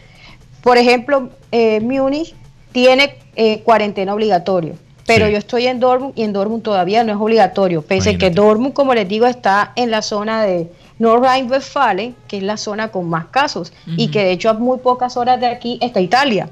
Por 0.61 0.77
ejemplo, 0.77 1.29
eh, 1.51 1.79
Múnich 1.81 2.35
tiene 2.71 3.15
eh, 3.35 3.61
cuarentena 3.63 4.13
obligatorio, 4.13 4.75
pero 5.07 5.25
Sí. 5.25 5.31
yo 5.31 5.37
estoy 5.39 5.65
en 5.65 5.79
Dortmund 5.79 6.13
y 6.15 6.23
en 6.23 6.33
Dortmund 6.33 6.61
todavía 6.63 7.03
no 7.03 7.11
es 7.13 7.17
obligatorio. 7.19 7.81
Pese 7.81 8.17
que. 8.17 8.29
Dortmund, 8.29 8.73
como 8.73 8.93
les 8.93 9.07
digo, 9.07 9.25
está 9.25 9.71
en 9.75 9.89
la 9.89 10.01
zona 10.03 10.43
de 10.43 10.69
Nordrhein-Westfalen, 10.99 12.13
que 12.27 12.37
es 12.37 12.43
la 12.43 12.57
zona 12.57 12.89
con 12.89 13.09
más 13.09 13.25
casos 13.27 13.73
y 13.97 14.09
que 14.09 14.19
de 14.23 14.31
hecho 14.33 14.49
a 14.49 14.53
muy 14.53 14.77
pocas 14.79 15.17
horas 15.17 15.39
de 15.39 15.47
aquí 15.47 15.79
está 15.81 15.99
Italia. 15.99 16.49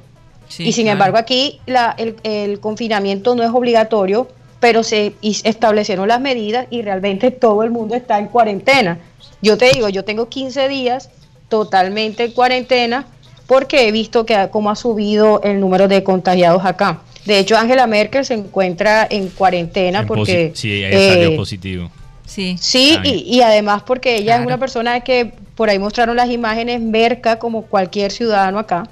Sí, 0.50 0.64
y 0.68 0.74
sin 0.74 0.84
claro. 0.86 0.96
embargo 0.96 1.18
aquí 1.18 1.62
la- 1.66 1.96
el, 1.98 2.18
el 2.24 2.60
confinamiento 2.60 3.36
no 3.36 3.44
es 3.44 3.50
obligatorio, 3.52 4.28
pero 4.60 4.84
se 4.84 5.14
establecieron 5.22 6.08
las 6.10 6.20
medidas 6.20 6.68
y 6.70 6.82
realmente 6.82 7.32
todo 7.32 7.64
el 7.64 7.72
mundo 7.72 7.96
está 7.96 8.20
en 8.20 8.28
cuarentena. 8.28 9.00
Yo 9.42 9.58
te 9.58 9.70
digo, 9.72 9.88
yo 9.88 10.04
tengo 10.04 10.28
15 10.28 10.68
días 10.68 11.10
totalmente 11.48 12.26
en 12.26 12.32
cuarentena 12.32 13.06
porque 13.48 13.88
he 13.88 13.92
visto 13.92 14.26
que 14.26 14.36
ha- 14.36 14.52
cómo 14.52 14.70
ha 14.70 14.76
subido 14.76 15.42
el 15.44 15.60
número 15.60 15.88
de 15.88 16.04
contagiados 16.04 16.66
acá. 16.66 17.02
De 17.26 17.40
hecho, 17.40 17.58
Angela 17.58 17.88
Merkel 17.88 18.26
se 18.26 18.34
encuentra 18.34 19.08
en 19.10 19.30
cuarentena 19.30 20.00
En 20.02 20.08
porque... 20.08 20.52
sí, 20.56 20.84
ella 20.84 21.14
salió 21.14 21.30
eh, 21.32 21.36
positivo. 21.38 21.90
Sí. 22.26 22.58
Sí, 22.60 22.96
Ah, 22.98 23.02
y, 23.06 23.24
y 23.38 23.42
además 23.42 23.82
porque 23.84 24.18
ella 24.18 24.38
es 24.40 24.46
una 24.46 24.58
persona 24.60 25.00
que 25.02 25.34
por 25.56 25.70
ahí 25.70 25.80
mostraron 25.80 26.16
las 26.16 26.30
imágenes 26.30 26.80
merca 26.82 27.40
como 27.40 27.64
cualquier 27.64 28.12
ciudadano 28.12 28.60
acá. 28.60 28.88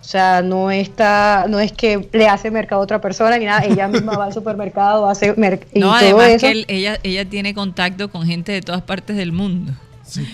O 0.00 0.04
sea, 0.10 0.40
no 0.42 0.70
está, 0.70 1.44
no 1.48 1.60
es 1.60 1.72
que 1.72 2.08
le 2.12 2.26
hace 2.26 2.50
mercado 2.50 2.80
a 2.80 2.84
otra 2.84 3.00
persona 3.00 3.36
ni 3.38 3.44
nada, 3.44 3.64
ella 3.64 3.86
misma 3.86 4.16
va 4.16 4.24
al 4.24 4.32
supermercado, 4.32 5.06
hace 5.10 5.34
No, 5.36 5.44
todo 5.74 5.92
además 5.92 6.28
eso. 6.30 6.46
que 6.46 6.52
él- 6.52 6.64
ella, 6.68 6.98
ella 7.02 7.24
tiene 7.26 7.52
contacto 7.54 8.10
con 8.10 8.26
gente 8.26 8.50
de 8.52 8.62
todas 8.62 8.82
partes 8.82 9.16
del 9.16 9.32
mundo. 9.32 9.72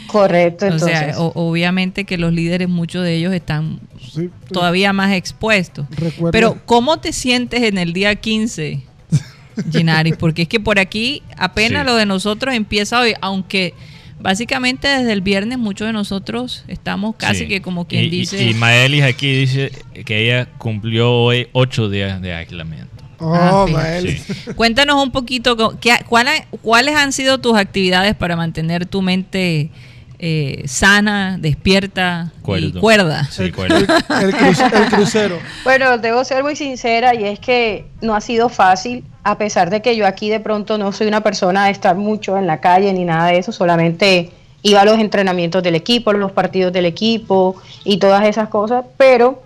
Correcto, 0.07 0.65
o 0.65 0.69
entonces. 0.69 0.99
sea, 0.99 1.21
o- 1.21 1.33
obviamente 1.35 2.05
que 2.05 2.17
los 2.17 2.33
líderes, 2.33 2.69
muchos 2.69 3.03
de 3.05 3.17
ellos 3.17 3.35
están 3.35 3.81
Sí, 4.15 4.31
todavía 4.51 4.93
más 4.95 5.13
expuestos. 5.13 5.85
Recuerda- 5.91 6.31
Pero, 6.33 6.59
¿cómo 6.65 6.99
te 6.99 7.13
sientes 7.13 7.63
en 7.63 7.77
el 7.77 7.93
día 7.93 8.15
15, 8.15 8.81
Ginaris? 9.73 10.17
Porque 10.17 10.43
es 10.43 10.49
que 10.49 10.61
por 10.61 10.79
aquí 10.79 11.23
apenas 11.37 11.83
Sí. 11.83 11.87
lo 11.89 11.97
de 11.97 12.07
nosotros 12.07 12.55
empieza 12.55 13.01
hoy, 13.01 13.15
aunque 13.21 13.75
básicamente 14.19 14.89
desde 14.89 15.13
el 15.13 15.21
viernes 15.21 15.59
muchos 15.59 15.87
de 15.87 15.93
nosotros 15.93 16.65
estamos 16.69 17.17
casi 17.17 17.41
Sí. 17.41 17.49
que 17.49 17.63
como 17.63 17.87
quien 17.87 18.05
y, 18.05 18.07
y- 18.07 18.11
dice... 18.11 18.43
Y, 18.45 18.55
Maelis 18.55 19.03
aquí 19.03 19.33
dice 19.33 19.71
que 20.05 20.25
ella 20.25 20.47
cumplió 20.59 21.13
hoy 21.13 21.49
ocho 21.53 21.89
días 21.89 22.21
de 22.23 22.35
aislamiento. 22.35 22.87
Oh, 23.19 23.67
Ah. 23.75 23.99
Sí. 24.03 24.19
Cuéntanos 24.57 25.03
un 25.03 25.11
poquito, 25.11 25.57
co- 25.57 25.79
¿qué- 25.81 26.05
cuál 26.09 26.29
ha- 26.29 26.45
¿cuáles 26.63 26.97
han 26.97 27.13
sido 27.13 27.39
tus 27.39 27.57
actividades 27.57 28.15
para 28.15 28.37
mantener 28.37 28.85
tu 28.87 29.01
mente 29.03 29.71
eh, 30.19 30.63
sana, 30.67 31.37
despierta 31.39 32.33
y 32.57 32.73
cuerda? 32.73 33.25
Sí, 33.31 33.45
El, 33.45 33.55
cuerdo. 33.55 33.77
el 33.77 33.87
cru- 33.87 34.83
el 34.85 34.87
crucero. 34.91 35.39
Bueno, 35.65 35.99
debo 35.99 36.25
ser 36.25 36.43
muy 36.43 36.57
sincera 36.57 37.15
y 37.15 37.25
es 37.25 37.39
que 37.41 37.87
no 38.01 38.15
ha 38.15 38.21
sido 38.21 38.49
fácil, 38.49 39.05
a 39.25 39.37
pesar 39.39 39.71
de 39.71 39.83
que 39.83 39.97
yo 39.97 40.07
aquí 40.07 40.29
de 40.29 40.41
pronto 40.41 40.79
no 40.79 40.93
soy 40.93 41.07
una 41.09 41.23
persona 41.23 41.67
de 41.67 41.73
estar 41.73 41.97
mucho 41.97 42.37
en 42.39 42.47
la 42.47 42.61
calle 42.61 42.93
ni 42.93 43.05
nada 43.05 43.29
de 43.29 43.39
eso, 43.39 43.53
solamente 43.53 44.31
iba 44.63 44.81
a 44.81 44.85
los 44.85 44.99
entrenamientos 44.99 45.63
del 45.63 45.75
equipo, 45.77 46.13
los 46.13 46.33
partidos 46.33 46.73
del 46.73 46.87
equipo 46.87 47.57
y 47.85 47.99
todas 47.99 48.25
esas 48.27 48.49
cosas, 48.49 48.85
pero 48.97 49.43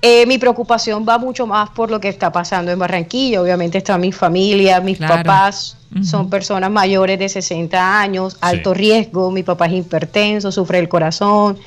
eh, 0.00 0.26
mi 0.26 0.38
preocupación 0.38 1.04
va 1.08 1.18
mucho 1.18 1.46
más 1.46 1.70
por 1.70 1.90
lo 1.90 2.00
que 2.00 2.08
está 2.08 2.30
pasando 2.30 2.70
en 2.70 2.78
Barranquilla. 2.78 3.42
Obviamente 3.42 3.78
está 3.78 3.98
mi 3.98 4.12
familia, 4.12 4.80
mis 4.80 4.98
Claro. 4.98 5.16
papás 5.16 5.76
son 6.02 6.28
personas 6.28 6.70
mayores 6.70 7.18
de 7.18 7.28
60 7.28 8.00
años, 8.00 8.36
alto 8.42 8.74
riesgo, 8.74 9.30
mi 9.30 9.42
papá 9.42 9.66
es 9.66 9.72
hipertenso, 9.72 10.52
sufre 10.52 10.78
el 10.78 10.88
corazón, 10.88 11.58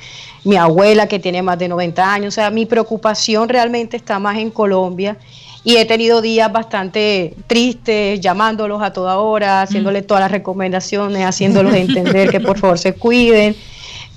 mi 0.44 0.56
abuela 0.56 1.08
que 1.08 1.18
tiene 1.18 1.42
más 1.42 1.58
de 1.58 1.68
90 1.68 2.14
años, 2.14 2.28
o 2.28 2.30
sea, 2.36 2.50
mi 2.50 2.64
preocupación 2.64 3.48
realmente 3.48 3.96
está 3.96 4.20
más 4.20 4.38
en 4.38 4.50
Colombia 4.50 5.16
y 5.64 5.76
he 5.76 5.84
tenido 5.86 6.20
días 6.22 6.52
bastante 6.52 7.34
tristes, 7.48 8.20
llamándolos 8.20 8.80
a 8.80 8.92
toda 8.92 9.18
hora, 9.18 9.62
haciéndoles 9.62 10.06
todas 10.06 10.20
las 10.22 10.30
recomendaciones, 10.30 11.24
haciéndolos 11.24 11.74
entender 11.74 12.30
que 12.30 12.40
por 12.40 12.58
favor 12.58 12.78
se 12.78 12.94
cuiden. 12.94 13.56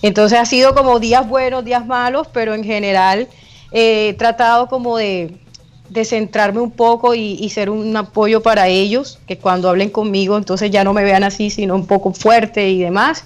Entonces 0.01 0.37
ha 0.39 0.45
sido 0.45 0.75
como 0.75 0.99
días 0.99 1.27
buenos, 1.27 1.65
días 1.65 1.85
malos, 1.85 2.27
pero 2.31 2.53
en 2.53 2.63
general 2.63 3.27
eh, 3.71 4.09
he 4.09 4.13
tratado 4.13 4.67
como 4.67 4.97
de, 4.97 5.37
de 5.89 6.05
centrarme 6.05 6.61
un 6.61 6.71
poco 6.71 7.15
y, 7.15 7.37
y 7.39 7.49
ser 7.49 7.69
un 7.69 7.95
apoyo 7.95 8.41
para 8.41 8.67
ellos, 8.67 9.19
que 9.27 9.37
cuando 9.37 9.69
hablen 9.69 9.89
conmigo 9.89 10.37
entonces 10.37 10.71
ya 10.71 10.83
no 10.83 10.93
me 10.93 11.03
vean 11.03 11.23
así, 11.23 11.49
sino 11.49 11.75
un 11.75 11.85
poco 11.85 12.13
fuerte 12.13 12.69
y 12.69 12.79
demás. 12.79 13.25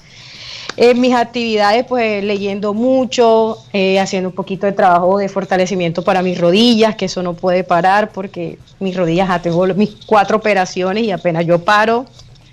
En 0.82 1.02
mis 1.02 1.14
actividades, 1.14 1.86
pues 1.86 2.24
leyendo 2.24 2.74
mucho, 2.74 3.58
eh, 3.74 4.00
haciendo 4.00 4.30
un 4.30 4.36
poquito 4.36 4.66
de 4.66 4.72
trabajo 4.72 5.18
de 5.18 5.28
fortalecimiento 5.28 6.04
para 6.04 6.22
mis 6.22 6.40
rodillas, 6.40 6.96
que 6.96 7.06
eso 7.06 7.22
no 7.22 7.34
puede 7.34 7.66
parar 7.66 8.12
porque 8.14 8.58
mis 8.80 8.96
rodillas, 8.96 9.28
ya 9.28 9.42
tengo 9.42 9.66
mis 9.74 9.98
cuatro 10.06 10.38
operaciones 10.38 11.04
y 11.04 11.12
apenas 11.12 11.46
yo 11.46 11.60
paro, 11.60 12.06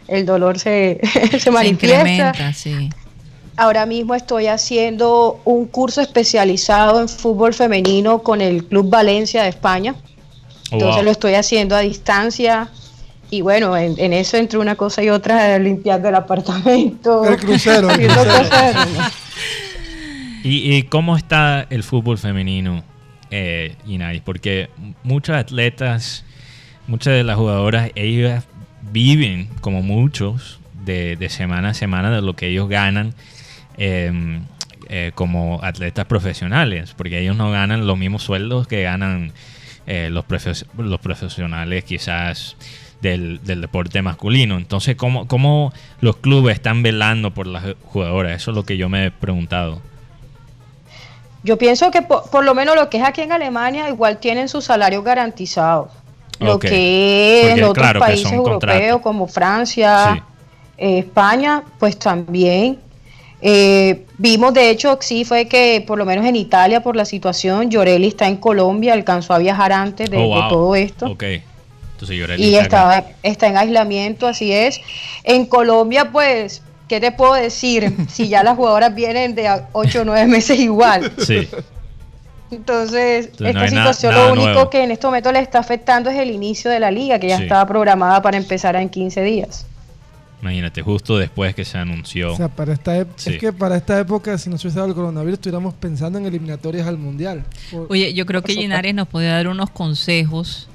el 0.09 0.26
dolor 0.26 0.59
se, 0.59 1.01
se 1.30 1.39
Se 1.39 1.66
incrementa, 1.66 2.53
sí. 2.53 2.91
Ahora 3.57 3.86
mismo 3.86 4.14
estoy 4.14 4.48
haciendo 4.48 5.40
un 5.46 5.66
curso 5.66 6.02
especializado 6.02 7.00
en 7.00 7.09
fútbol 7.09 7.54
femenino 7.54 8.22
con 8.22 8.42
el 8.42 8.64
Club 8.64 8.90
Valencia 8.90 9.44
de 9.44 9.48
España. 9.48 9.94
Entonces 10.70 10.96
wow. 10.96 11.04
lo 11.04 11.11
estoy 11.11 11.34
haciendo 11.34 11.74
a 11.74 11.80
distancia. 11.80 12.68
Y 13.30 13.40
bueno, 13.40 13.74
en, 13.74 13.98
en 13.98 14.12
eso 14.12 14.36
entre 14.36 14.59
una 14.59 14.76
cosa 14.76 15.02
y 15.02 15.09
otra, 15.09 15.59
limpiando 15.59 16.09
el 16.11 16.14
apartamento. 16.16 17.24
El 17.24 17.38
crucero, 17.38 17.88
el 17.90 18.07
crucero. 18.07 18.80
¿Y, 20.44 20.76
y 20.76 20.82
cómo 20.82 21.16
está 21.16 21.66
el 21.70 21.82
fútbol 21.82 22.18
femenino, 22.18 22.84
eh, 23.30 23.74
Inari? 23.86 24.20
Porque 24.20 24.68
muchos 25.02 25.34
atletas, 25.34 26.24
muchas 26.86 27.14
de 27.14 27.24
las 27.24 27.36
jugadoras, 27.36 27.90
ellas 27.94 28.44
viven, 28.92 29.48
como 29.62 29.80
muchos, 29.80 30.61
de, 30.84 31.16
de 31.16 31.28
semana 31.30 31.70
a 31.70 31.74
semana 31.74 32.11
de 32.11 32.20
lo 32.20 32.36
que 32.36 32.48
ellos 32.48 32.68
ganan 32.68 33.14
eh, 33.79 34.41
eh, 34.89 35.12
como 35.14 35.61
atletas 35.62 36.07
profesionales, 36.07 36.95
porque 36.97 37.18
ellos 37.20 37.37
no 37.37 37.51
ganan 37.51 37.87
los 37.87 37.99
mismos 37.99 38.22
sueldos 38.22 38.66
que 38.68 38.83
ganan 38.83 39.33
eh, 39.87 40.09
los, 40.11 40.24
profes- 40.27 40.66
los 40.79 41.01
profesionales 41.01 41.85
quizás 41.85 42.57
del, 43.01 43.41
del 43.45 43.61
deporte 43.61 44.01
masculino. 44.03 44.57
Entonces, 44.57 44.97
¿cómo, 44.97 45.27
¿cómo 45.29 45.72
los 46.01 46.16
clubes 46.16 46.55
están 46.57 46.83
velando 46.83 47.33
por 47.35 47.47
las 47.47 47.64
jugadoras? 47.85 48.33
Eso 48.41 48.53
es 48.53 48.55
lo 48.57 48.64
que 48.64 48.77
yo 48.77 48.89
me 48.89 49.07
he 49.07 49.11
preguntado. 49.11 49.81
Yo 51.43 51.59
pienso 51.59 51.91
que 51.91 52.03
por, 52.03 52.29
por 52.31 52.45
lo 52.45 52.55
menos 52.55 52.74
lo 52.74 52.91
que 52.91 52.97
es 52.99 53.05
aquí 53.05 53.20
en 53.20 53.31
Alemania, 53.33 53.89
igual 53.89 54.18
tienen 54.18 54.49
sus 54.49 54.64
salarios 54.64 55.05
garantizados. 55.05 55.91
Lo 56.41 56.59
que 56.59 56.68
Porque, 56.68 57.53
en 57.53 57.64
otros 57.64 57.74
claro, 57.74 58.01
países 58.01 58.31
europeos 58.33 58.61
contratos. 58.61 59.01
como 59.03 59.27
Francia, 59.29 60.14
Sí. 60.14 60.22
eh, 60.79 60.99
España, 60.99 61.62
pues 61.79 61.99
también. 61.99 62.79
Eh, 63.43 64.07
vimos, 64.18 64.55
de 64.55 64.70
hecho, 64.70 64.99
sí 65.01 65.24
fue 65.24 65.47
que 65.47 65.84
por 65.87 65.99
lo 65.99 66.05
menos 66.07 66.24
en 66.24 66.37
Italia, 66.37 66.82
por 66.82 66.97
la 66.97 67.05
situación, 67.05 67.70
Llorelli 67.70 68.09
está 68.09 68.26
en 68.28 68.37
Colombia, 68.37 68.93
alcanzó 68.95 69.34
a 69.34 69.39
viajar 69.39 69.72
antes 69.72 70.11
de, 70.11 70.16
Oh, 70.18 70.34
de 70.43 70.49
todo 70.49 70.74
esto. 70.74 71.07
Ok. 71.07 71.22
Entonces 71.93 72.16
Llorelli 72.16 72.45
Y 72.45 72.55
está 72.57 72.99
está, 72.99 73.11
está 73.22 73.47
en 73.49 73.57
aislamiento, 73.57 74.26
así 74.26 74.53
es. 74.53 74.80
En 75.24 75.47
Colombia, 75.47 76.11
pues, 76.12 76.62
¿qué 76.89 76.99
te 77.01 77.12
puedo 77.12 77.34
decir? 77.34 77.93
si 78.09 78.28
ya 78.28 78.43
las 78.43 78.57
jugadoras 78.57 78.95
vienen 78.95 79.34
de 79.34 79.49
8 79.72 80.01
o 80.01 80.05
9 80.05 80.26
meses 80.26 80.59
igual. 80.59 81.12
Sí. 81.18 81.49
Entonces, 82.51 83.30
esta 83.41 83.68
situación 83.68 84.12
nada 84.12 84.26
lo 84.26 84.32
único 84.32 84.49
nuevo. 84.53 84.70
que 84.70 84.84
en 84.84 84.93
este 84.93 85.07
momento 85.07 85.32
le 85.32 85.41
está 85.41 85.59
afectando 85.59 86.11
es 86.11 86.16
el 86.16 86.30
inicio 86.30 86.70
de 86.70 86.78
la 86.78 86.91
liga, 86.93 87.18
que 87.18 87.28
ya 87.28 87.39
Sí. 87.39 87.43
estaba 87.43 87.66
programada 87.66 88.22
para 88.22 88.37
empezar 88.37 88.76
en 88.76 88.89
15 88.89 89.22
días. 89.22 89.66
Imagínate, 90.47 90.80
justo 90.82 91.18
después 91.18 91.55
que 91.55 91.64
se 91.64 91.76
anunció. 91.76 92.32
O 92.32 92.36
sea, 92.36 92.49
para 92.49 92.72
esta 92.72 92.97
ep- 92.99 93.09
Sí. 93.16 93.30
es 93.30 93.38
que 93.38 93.53
para 93.53 93.76
esta 93.76 93.99
época, 93.99 94.38
si 94.38 94.49
no 94.49 94.59
se 94.59 94.66
hubiese 94.68 94.78
dado 94.78 94.88
el 94.90 94.94
coronavirus, 94.94 95.34
estuviéramos 95.34 95.74
pensando 95.74 96.18
en 96.18 96.26
eliminatorias 96.26 96.86
al 96.86 96.99
mundial. 96.99 97.44
Por- 97.70 97.86
Oye, 97.90 98.14
yo 98.14 98.24
creo 98.26 98.42
que 98.42 98.55
Linares 98.55 98.94
nos 98.94 99.09
puede 99.09 99.26
dar 99.28 99.49
unos 99.49 99.70
consejos, 99.70 100.68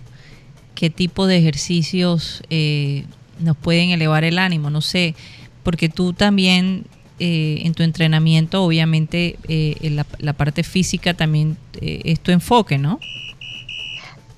qué 0.76 0.90
tipo 0.90 1.26
de 1.28 1.38
ejercicios 1.38 2.44
eh, 2.50 3.06
nos 3.40 3.56
pueden 3.56 3.92
elevar 3.92 4.24
el 4.24 4.40
ánimo, 4.40 4.70
no 4.70 4.82
sé, 4.82 5.16
porque 5.64 5.88
tú 5.90 6.14
también 6.14 6.84
eh, 7.20 7.62
en 7.66 7.74
tu 7.76 7.84
entrenamiento, 7.84 8.64
obviamente, 8.64 9.38
eh, 9.48 9.76
en 9.82 9.96
la, 9.96 10.06
la 10.20 10.34
parte 10.34 10.64
física 10.64 11.14
también 11.14 11.56
eh, 11.80 12.02
es 12.06 12.20
tu 12.20 12.32
enfoque, 12.32 12.78
¿no? 12.80 13.00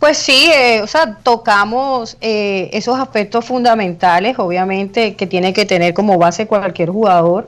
Pues 0.03 0.17
sí, 0.17 0.51
eh, 0.53 0.81
o 0.81 0.87
sea, 0.87 1.15
tocamos 1.23 2.17
eh, 2.19 2.69
esos 2.73 2.99
aspectos 2.99 3.45
fundamentales, 3.45 4.37
obviamente, 4.37 5.15
que 5.15 5.27
tiene 5.27 5.53
que 5.53 5.65
tener 5.65 5.93
como 5.93 6.17
base 6.17 6.45
cualquier 6.45 6.89
jugador. 6.89 7.47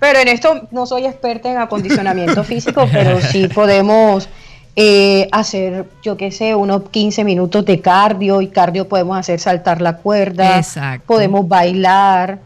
Pero 0.00 0.18
en 0.18 0.26
esto 0.26 0.66
no 0.72 0.86
soy 0.86 1.06
experta 1.06 1.48
en 1.48 1.58
acondicionamiento 1.58 2.42
físico, 2.52 2.88
pero 2.90 3.20
sí 3.20 3.46
podemos 3.46 4.28
eh, 4.74 5.28
hacer, 5.30 5.88
yo 6.02 6.16
qué 6.16 6.32
sé, 6.32 6.56
unos 6.56 6.88
15 6.90 7.22
minutos 7.22 7.64
de 7.64 7.80
cardio 7.80 8.40
y 8.42 8.48
cardio 8.48 8.88
podemos 8.88 9.16
hacer 9.16 9.38
saltar 9.38 9.80
la 9.80 9.98
cuerda, 9.98 10.58
Exacto. 10.58 11.06
podemos 11.06 11.46
bailar, 11.46 12.40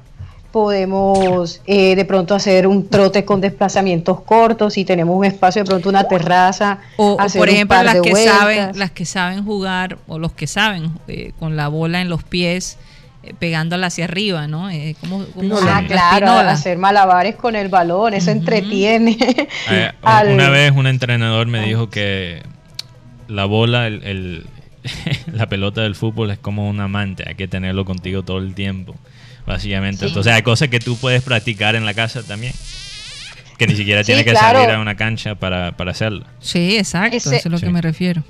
podemos 0.53 1.61
eh, 1.67 1.97
de 1.97 2.05
pronto 2.05 2.35
hacer 2.35 2.67
un 2.67 2.89
trote 2.89 3.25
con 3.25 3.41
desplazamientos 3.41 4.21
cortos 4.21 4.75
si 4.75 4.85
tenemos 4.85 5.17
un 5.17 5.25
espacio, 5.25 5.65
de 5.65 5.69
pronto 5.69 5.89
una 5.89 6.05
terraza, 6.05 6.79
O, 6.97 7.17
por 7.17 7.27
un 7.49 7.49
ejemplo, 7.49 7.77
par 7.77 7.85
las 7.87 7.95
que 8.01 8.11
vueltas. 8.11 8.39
saben, 8.39 8.79
las 8.79 8.91
que 8.91 9.05
saben 9.05 9.45
jugar 9.45 9.99
o 10.07 10.19
los 10.19 10.33
que 10.33 10.47
saben 10.47 10.93
eh, 11.09 11.33
con 11.39 11.57
la 11.57 11.69
bola 11.69 12.01
en 12.01 12.09
los 12.09 12.23
pies 12.23 12.79
eh, 13.25 13.35
pegándola 13.39 13.87
hacia 13.87 14.05
arriba, 14.05 14.47
¿no? 14.47 14.69
Eh, 14.71 14.95
¿cómo, 15.01 15.19
cómo 15.27 15.41
Pinola. 15.41 15.61
se 15.61 15.67
llama? 15.67 15.79
Ah, 15.81 15.87
claro, 16.19 16.33
hacer 16.51 16.79
malabares 16.79 17.37
con 17.37 17.57
el 17.57 17.69
balón, 17.69 18.15
eso 18.15 18.31
entretiene. 18.31 19.17
Eh, 19.71 19.91
Al- 20.03 20.29
Una 20.33 20.51
vez 20.51 20.73
un 20.73 20.87
entrenador 20.87 21.47
me 21.47 21.63
dijo 21.65 21.89
que 21.89 22.43
la 23.29 23.45
bola, 23.47 23.87
el, 23.87 24.03
el- 24.05 24.47
la 25.33 25.47
pelota 25.49 25.81
del 25.83 25.95
fútbol 25.95 26.31
es 26.33 26.39
como 26.39 26.69
un 26.69 26.81
amante, 26.81 27.25
hay 27.27 27.37
que 27.37 27.47
tenerlo 27.47 27.85
contigo 27.85 28.23
todo 28.25 28.39
el 28.39 28.55
tiempo, 28.55 28.95
básicamente. 29.47 30.01
Sí. 30.01 30.07
Entonces 30.09 30.33
hay 30.33 30.43
cosas 30.43 30.69
que 30.69 30.79
tú 30.81 30.97
puedes 30.97 31.23
practicar 31.23 31.75
en 31.75 31.85
la 31.87 31.95
casa 31.95 32.23
también, 32.23 32.53
que 33.59 33.67
ni 33.67 33.77
siquiera 33.77 34.03
Sí, 34.03 34.07
tienes 34.07 34.25
que 34.25 34.33
claro. 34.33 34.59
salir 34.61 34.75
a 34.75 34.81
una 34.81 34.97
cancha 34.97 35.35
para, 35.35 35.73
para 35.73 35.91
hacerlo. 35.93 36.25
Sí, 36.41 36.77
exacto, 36.77 37.17
Ese- 37.17 37.37
eso 37.37 37.49
es 37.49 37.53
lo 37.53 37.59
Sí. 37.59 37.67
que 37.67 37.73
me 37.73 37.81
refiero. 37.81 38.23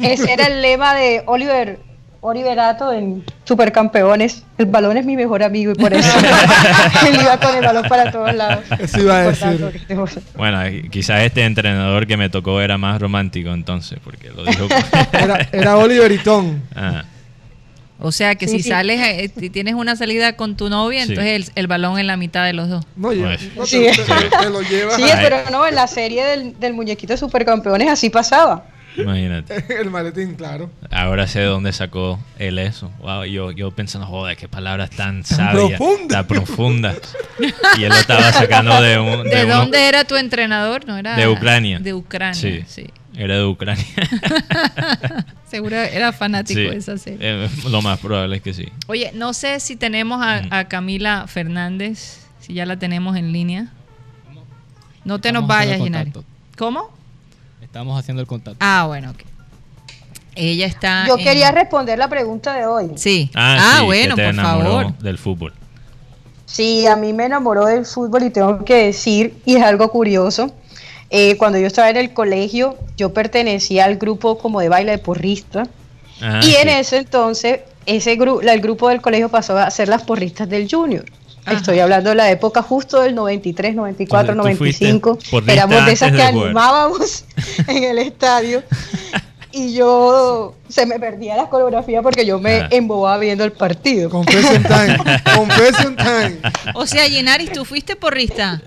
Ese 0.00 0.32
era 0.32 0.46
el 0.46 0.62
lema 0.62 0.94
de 0.94 1.22
Oliver, 1.26 1.78
Oliverato 2.22 2.90
en 2.90 3.22
Supercampeones. 3.44 4.44
El 4.56 4.64
balón 4.66 4.96
es 4.96 5.04
mi 5.04 5.14
mejor 5.14 5.42
amigo 5.42 5.72
y 5.72 5.74
por 5.74 5.92
eso 5.92 6.08
él 7.06 7.18
iba 7.20 7.38
con 7.38 7.54
el 7.54 7.62
balón 7.62 7.84
para 7.86 8.10
todos 8.10 8.34
lados. 8.34 8.64
Eso 8.78 9.00
iba 9.00 9.18
a 9.18 9.22
decir. 9.24 9.82
Bueno, 10.34 10.58
quizás 10.90 11.22
este 11.22 11.44
entrenador 11.44 12.06
que 12.06 12.16
me 12.16 12.30
tocó 12.30 12.62
era 12.62 12.78
más 12.78 12.98
romántico 13.00 13.52
entonces, 13.52 13.98
porque 14.02 14.30
lo 14.30 14.42
dijo... 14.44 14.66
Era, 15.12 15.48
era 15.52 15.76
Oliver 15.76 16.10
y 16.12 16.18
Tom. 16.18 16.60
Ah, 16.74 17.04
O 18.06 18.12
sea 18.12 18.34
que 18.34 18.46
Sí, 18.46 18.58
si 18.58 18.62
sí. 18.64 18.68
sales, 18.68 19.00
eh, 19.00 19.30
si 19.38 19.48
tienes 19.50 19.74
una 19.74 19.96
salida 19.96 20.36
con 20.36 20.56
tu 20.56 20.68
novia, 20.68 21.04
Sí. 21.06 21.12
entonces 21.12 21.48
el, 21.48 21.52
el 21.54 21.66
balón 21.66 21.98
en 21.98 22.06
la 22.06 22.16
mitad 22.18 22.44
de 22.44 22.52
los 22.52 22.68
dos. 22.68 22.84
No, 22.96 23.12
yo- 23.12 23.24
Pues. 23.24 23.40
no, 23.56 23.64
Sí. 23.66 23.86
te, 23.96 24.02
te- 24.02 24.36
te 24.36 24.50
lo 24.50 24.60
llevas 24.62 24.96
Sí, 24.96 25.04
pero 25.22 25.38
no, 25.50 25.66
en 25.66 25.74
la 25.74 25.86
serie 25.86 26.22
del, 26.24 26.58
del 26.60 26.74
muñequito 26.74 27.12
de 27.14 27.16
Supercampeones 27.16 27.88
así 27.88 28.10
pasaba. 28.10 28.66
imagínate. 28.96 29.64
el 29.80 29.90
maletín, 29.90 30.34
claro. 30.34 30.70
Ahora 30.90 31.26
sé 31.26 31.40
de 31.40 31.46
dónde 31.46 31.72
sacó 31.72 32.20
él 32.38 32.58
eso. 32.58 32.90
Wow, 33.00 33.24
yo, 33.24 33.50
yo 33.50 33.70
pensando, 33.70 34.06
joder, 34.06 34.36
qué 34.36 34.48
palabras 34.48 34.90
tan, 34.90 35.24
sabias, 35.24 35.80
tan 36.08 36.26
profundas. 36.26 36.98
Y 37.78 37.82
él 37.84 37.88
lo 37.88 37.96
estaba 37.96 38.30
sacando 38.32 38.80
de 38.82 38.98
un... 38.98 39.24
¿De, 39.24 39.44
uno- 39.46 39.56
dónde 39.56 39.88
era 39.88 40.04
tu 40.04 40.14
entrenador? 40.16 40.86
No 40.86 40.96
era 40.96 41.16
De 41.16 41.26
Ucrania. 41.26 41.78
De 41.80 41.92
Ucrania, 41.94 42.34
Sí, 42.40 42.62
sí. 42.68 42.86
Era 43.16 43.36
de 43.36 43.44
Ucrania. 43.44 43.84
Seguro 45.50 45.76
era 45.76 46.12
fanático 46.12 46.58
Sí, 46.60 46.66
de 46.66 46.76
esa 46.76 46.98
serie. 46.98 47.18
eh, 47.20 47.48
lo 47.68 47.80
más 47.82 47.98
probable 48.00 48.36
es 48.36 48.42
que 48.42 48.52
sí. 48.54 48.68
Oye, 48.86 49.12
no 49.14 49.32
sé 49.32 49.60
si 49.60 49.76
tenemos 49.76 50.20
a, 50.22 50.42
Mm. 50.42 50.48
a 50.52 50.64
Camila 50.64 51.26
Fernández, 51.28 52.20
si 52.40 52.54
ya 52.54 52.66
la 52.66 52.76
tenemos 52.78 53.16
en 53.16 53.32
línea. 53.32 53.68
No 55.04 55.20
te 55.20 55.32
nos 55.32 55.42
Estamos 55.42 55.48
vayas, 55.48 55.80
Ginari. 55.82 56.12
¿Cómo? 56.56 56.90
Estamos 57.60 57.98
haciendo 57.98 58.20
el 58.22 58.26
contacto. 58.26 58.58
Ah, 58.60 58.84
bueno, 58.86 59.10
ok. 59.10 59.18
Ella 60.34 60.66
está. 60.66 61.06
Yo 61.06 61.18
en- 61.18 61.24
quería 61.24 61.52
responder 61.52 61.98
la 61.98 62.08
pregunta 62.08 62.54
de 62.54 62.66
hoy. 62.66 62.90
Sí. 62.96 63.30
Ah, 63.34 63.56
Ah, 63.60 63.72
sí, 63.74 63.78
que 63.80 63.84
bueno, 63.84 64.14
te 64.16 64.24
por 64.24 64.34
enamoró 64.34 64.64
favor. 64.70 64.98
del 64.98 65.18
fútbol. 65.18 65.52
Sí, 66.46 66.86
a 66.86 66.96
mí 66.96 67.12
me 67.12 67.26
enamoró 67.26 67.66
del 67.66 67.84
fútbol 67.84 68.22
y 68.24 68.30
tengo 68.30 68.64
que 68.64 68.86
decir, 68.86 69.34
y 69.44 69.56
es 69.56 69.62
algo 69.62 69.90
curioso, 69.90 70.54
eh, 71.10 71.36
cuando 71.36 71.58
yo 71.58 71.66
estaba 71.66 71.90
en 71.90 71.96
el 71.96 72.12
colegio, 72.12 72.76
yo 72.96 73.12
pertenecía 73.12 73.84
al 73.84 73.96
grupo 73.96 74.38
como 74.38 74.60
de 74.60 74.68
baile 74.68 74.92
de 74.92 74.98
porrista, 74.98 75.66
Ah, 76.20 76.40
y 76.44 76.54
en 76.54 76.68
ese 76.68 76.98
entonces, 76.98 77.60
ese 77.86 78.16
gru- 78.16 78.40
el 78.48 78.60
grupo 78.60 78.88
del 78.88 79.00
colegio 79.02 79.28
pasó 79.28 79.58
a 79.58 79.68
ser 79.70 79.88
las 79.88 80.02
porristas 80.04 80.48
del 80.48 80.68
junior. 80.70 81.04
Ajá. 81.44 81.56
Estoy 81.58 81.80
hablando 81.80 82.10
de 82.10 82.16
la 82.16 82.30
época 82.30 82.62
justo 82.62 83.02
del 83.02 83.14
93, 83.16 83.74
94, 83.74 84.32
O 84.32 84.42
sea, 84.42 84.52
tú 84.52 84.56
fuiste 84.56 84.84
95. 84.86 85.18
porrista 85.30 85.52
Éramos 85.52 85.84
de 85.86 85.92
esas 85.92 86.10
que 86.12 86.16
de 86.18 86.22
animábamos 86.22 87.24
en 87.68 87.84
el 87.84 87.98
estadio. 87.98 88.62
Y 89.56 89.72
yo 89.74 90.54
se 90.68 90.84
me 90.86 90.98
perdía 90.98 91.36
la 91.36 91.48
coreografía 91.48 92.02
porque 92.02 92.26
yo 92.26 92.40
me 92.40 92.56
Ajá. 92.56 92.68
embobaba 92.72 93.18
viendo 93.18 93.44
el 93.44 93.52
partido. 93.52 94.10
Confession 94.10 94.62
time. 94.64 94.96
Confession 95.36 95.96
time. 95.96 96.38
O 96.74 96.86
sea, 96.86 97.04
Ginaris, 97.08 97.52
tú 97.52 97.64
fuiste 97.64 97.94
porrista. 97.94 98.60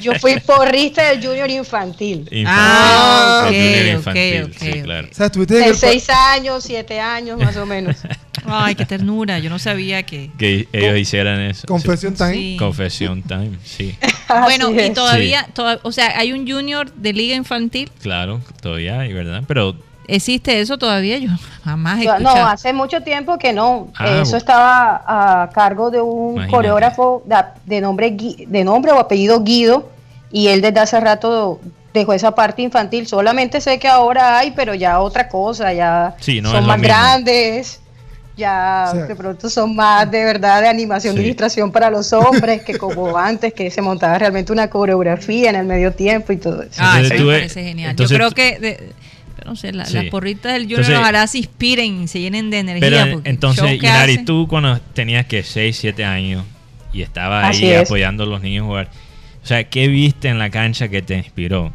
Yo 0.00 0.12
fui 0.20 0.38
porrista 0.40 1.08
del 1.08 1.26
junior 1.26 1.50
infantil. 1.50 2.20
Infantil. 2.30 2.46
Ah, 2.46 3.48
el 3.48 3.54
junior 3.54 3.82
ok, 3.86 3.98
infantil, 3.98 4.42
ok, 4.44 4.52
sí, 4.60 4.70
ok. 4.78 4.84
claro. 4.84 5.08
O 5.10 5.14
sea, 5.14 5.26
estuviste 5.26 5.54
en 5.54 5.60
De 5.60 5.66
el. 5.66 5.72
pa- 5.72 5.78
6 5.80 6.10
años, 6.10 6.64
7 6.64 7.00
años 7.00 7.38
más 7.40 7.56
o 7.56 7.66
menos. 7.66 7.96
Ay, 8.46 8.74
qué 8.74 8.84
ternura. 8.86 9.38
Yo 9.40 9.50
no 9.50 9.58
sabía 9.58 10.02
que. 10.04 10.30
Que 10.38 10.68
ellos 10.72 10.98
hicieran 10.98 11.40
eso. 11.40 11.66
Confession 11.66 12.14
time. 12.14 12.32
Sí. 12.34 12.56
Confesión 12.58 13.22
time, 13.22 13.58
sí. 13.64 13.96
Bueno, 14.44 14.70
y 14.70 14.90
todavía, 14.94 15.46
toda- 15.52 15.78
o 15.82 15.92
sea, 15.92 16.18
hay 16.18 16.32
un 16.32 16.48
junior 16.50 16.90
de 16.94 17.12
liga 17.12 17.34
infantil. 17.36 17.90
Claro, 18.00 18.40
todavía 18.62 19.00
hay, 19.00 19.12
¿verdad? 19.12 19.42
Pero 19.46 19.76
¿Existe 20.08 20.60
eso 20.60 20.78
todavía? 20.78 21.18
Yo 21.18 21.30
jamás 21.64 22.00
he 22.00 22.04
No, 22.04 22.12
escuchado. 22.14 22.46
hace 22.46 22.72
mucho 22.72 23.02
tiempo 23.02 23.38
que 23.38 23.52
no. 23.52 23.88
Ah, 23.98 24.20
Eso 24.22 24.36
estaba 24.36 25.02
a 25.06 25.50
cargo 25.50 25.90
de 25.90 26.00
un 26.00 26.32
Imagínate. 26.34 26.50
coreógrafo 26.50 27.22
de 27.66 27.80
nombre, 27.80 28.10
de 28.46 28.64
nombre 28.64 28.92
o 28.92 28.98
apellido 28.98 29.42
Guido 29.42 29.88
y 30.30 30.48
él 30.48 30.60
desde 30.60 30.80
hace 30.80 30.98
rato 31.00 31.60
dejó 31.94 32.14
esa 32.14 32.34
parte 32.34 32.62
infantil. 32.62 33.06
Solamente 33.06 33.60
sé 33.60 33.78
que 33.78 33.86
ahora 33.88 34.38
hay, 34.38 34.50
pero 34.52 34.74
ya 34.74 34.98
otra 35.00 35.28
cosa, 35.28 35.72
ya 35.72 36.14
Sí, 36.20 36.40
no 36.40 36.50
son 36.50 36.66
más 36.66 36.78
mismo. 36.78 36.88
grandes. 36.94 37.78
Ya 38.34 38.86
O 38.88 38.92
sea- 38.96 39.04
de 39.04 39.14
pronto 39.14 39.50
son 39.50 39.76
más 39.76 40.10
de 40.10 40.24
verdad 40.24 40.62
de 40.62 40.68
animación 40.68 41.12
Sí. 41.14 41.18
de 41.20 41.24
ilustración 41.26 41.70
para 41.70 41.90
los 41.90 42.12
hombres 42.14 42.62
que 42.62 42.78
como 42.78 43.16
antes 43.18 43.52
que 43.52 43.70
se 43.70 43.82
montaba 43.82 44.18
realmente 44.18 44.52
una 44.52 44.68
coreografía 44.70 45.50
en 45.50 45.56
el 45.56 45.66
medio 45.66 45.92
tiempo 45.92 46.32
y 46.32 46.38
todo 46.38 46.62
eso. 46.62 46.72
Ah, 46.78 46.94
Entonces 46.96 47.12
eso 47.18 47.24
me 47.26 47.32
parece 47.34 47.62
genial. 47.62 47.90
entonces 47.90 48.10
Yo 48.10 48.16
creo 48.16 48.30
que, 48.30 48.58
de- 48.58 48.92
no 49.44 49.56
sé, 49.56 49.72
la- 49.72 49.84
Sí. 49.86 49.94
las 49.94 50.04
porritas 50.06 50.52
del 50.52 50.62
Junior 50.62 50.80
Entonces- 50.80 51.00
ojalá 51.00 51.26
se 51.26 51.38
inspiren, 51.38 52.08
se 52.08 52.20
llenen 52.20 52.50
de 52.50 52.58
energía. 52.60 52.88
Pero 52.90 53.02
el 53.18 53.20
entonces, 53.24 53.82
Inari, 53.82 54.24
tú 54.24 54.46
cuando 54.48 54.78
tenías 54.94 55.26
que 55.26 55.42
6, 55.42 55.76
7 55.76 56.04
años 56.04 56.44
y 56.92 57.02
estabas 57.02 57.50
Así 57.50 57.66
ahí 57.66 57.72
es. 57.72 57.82
apoyando 57.88 58.24
a 58.24 58.26
los 58.26 58.40
niños 58.42 58.64
a 58.64 58.66
jugar, 58.66 58.88
o 59.42 59.46
sea, 59.46 59.64
¿qué 59.64 59.88
viste 59.88 60.28
en 60.28 60.38
la 60.38 60.50
cancha 60.50 60.88
que 60.88 61.02
te 61.02 61.16
inspiró? 61.16 61.72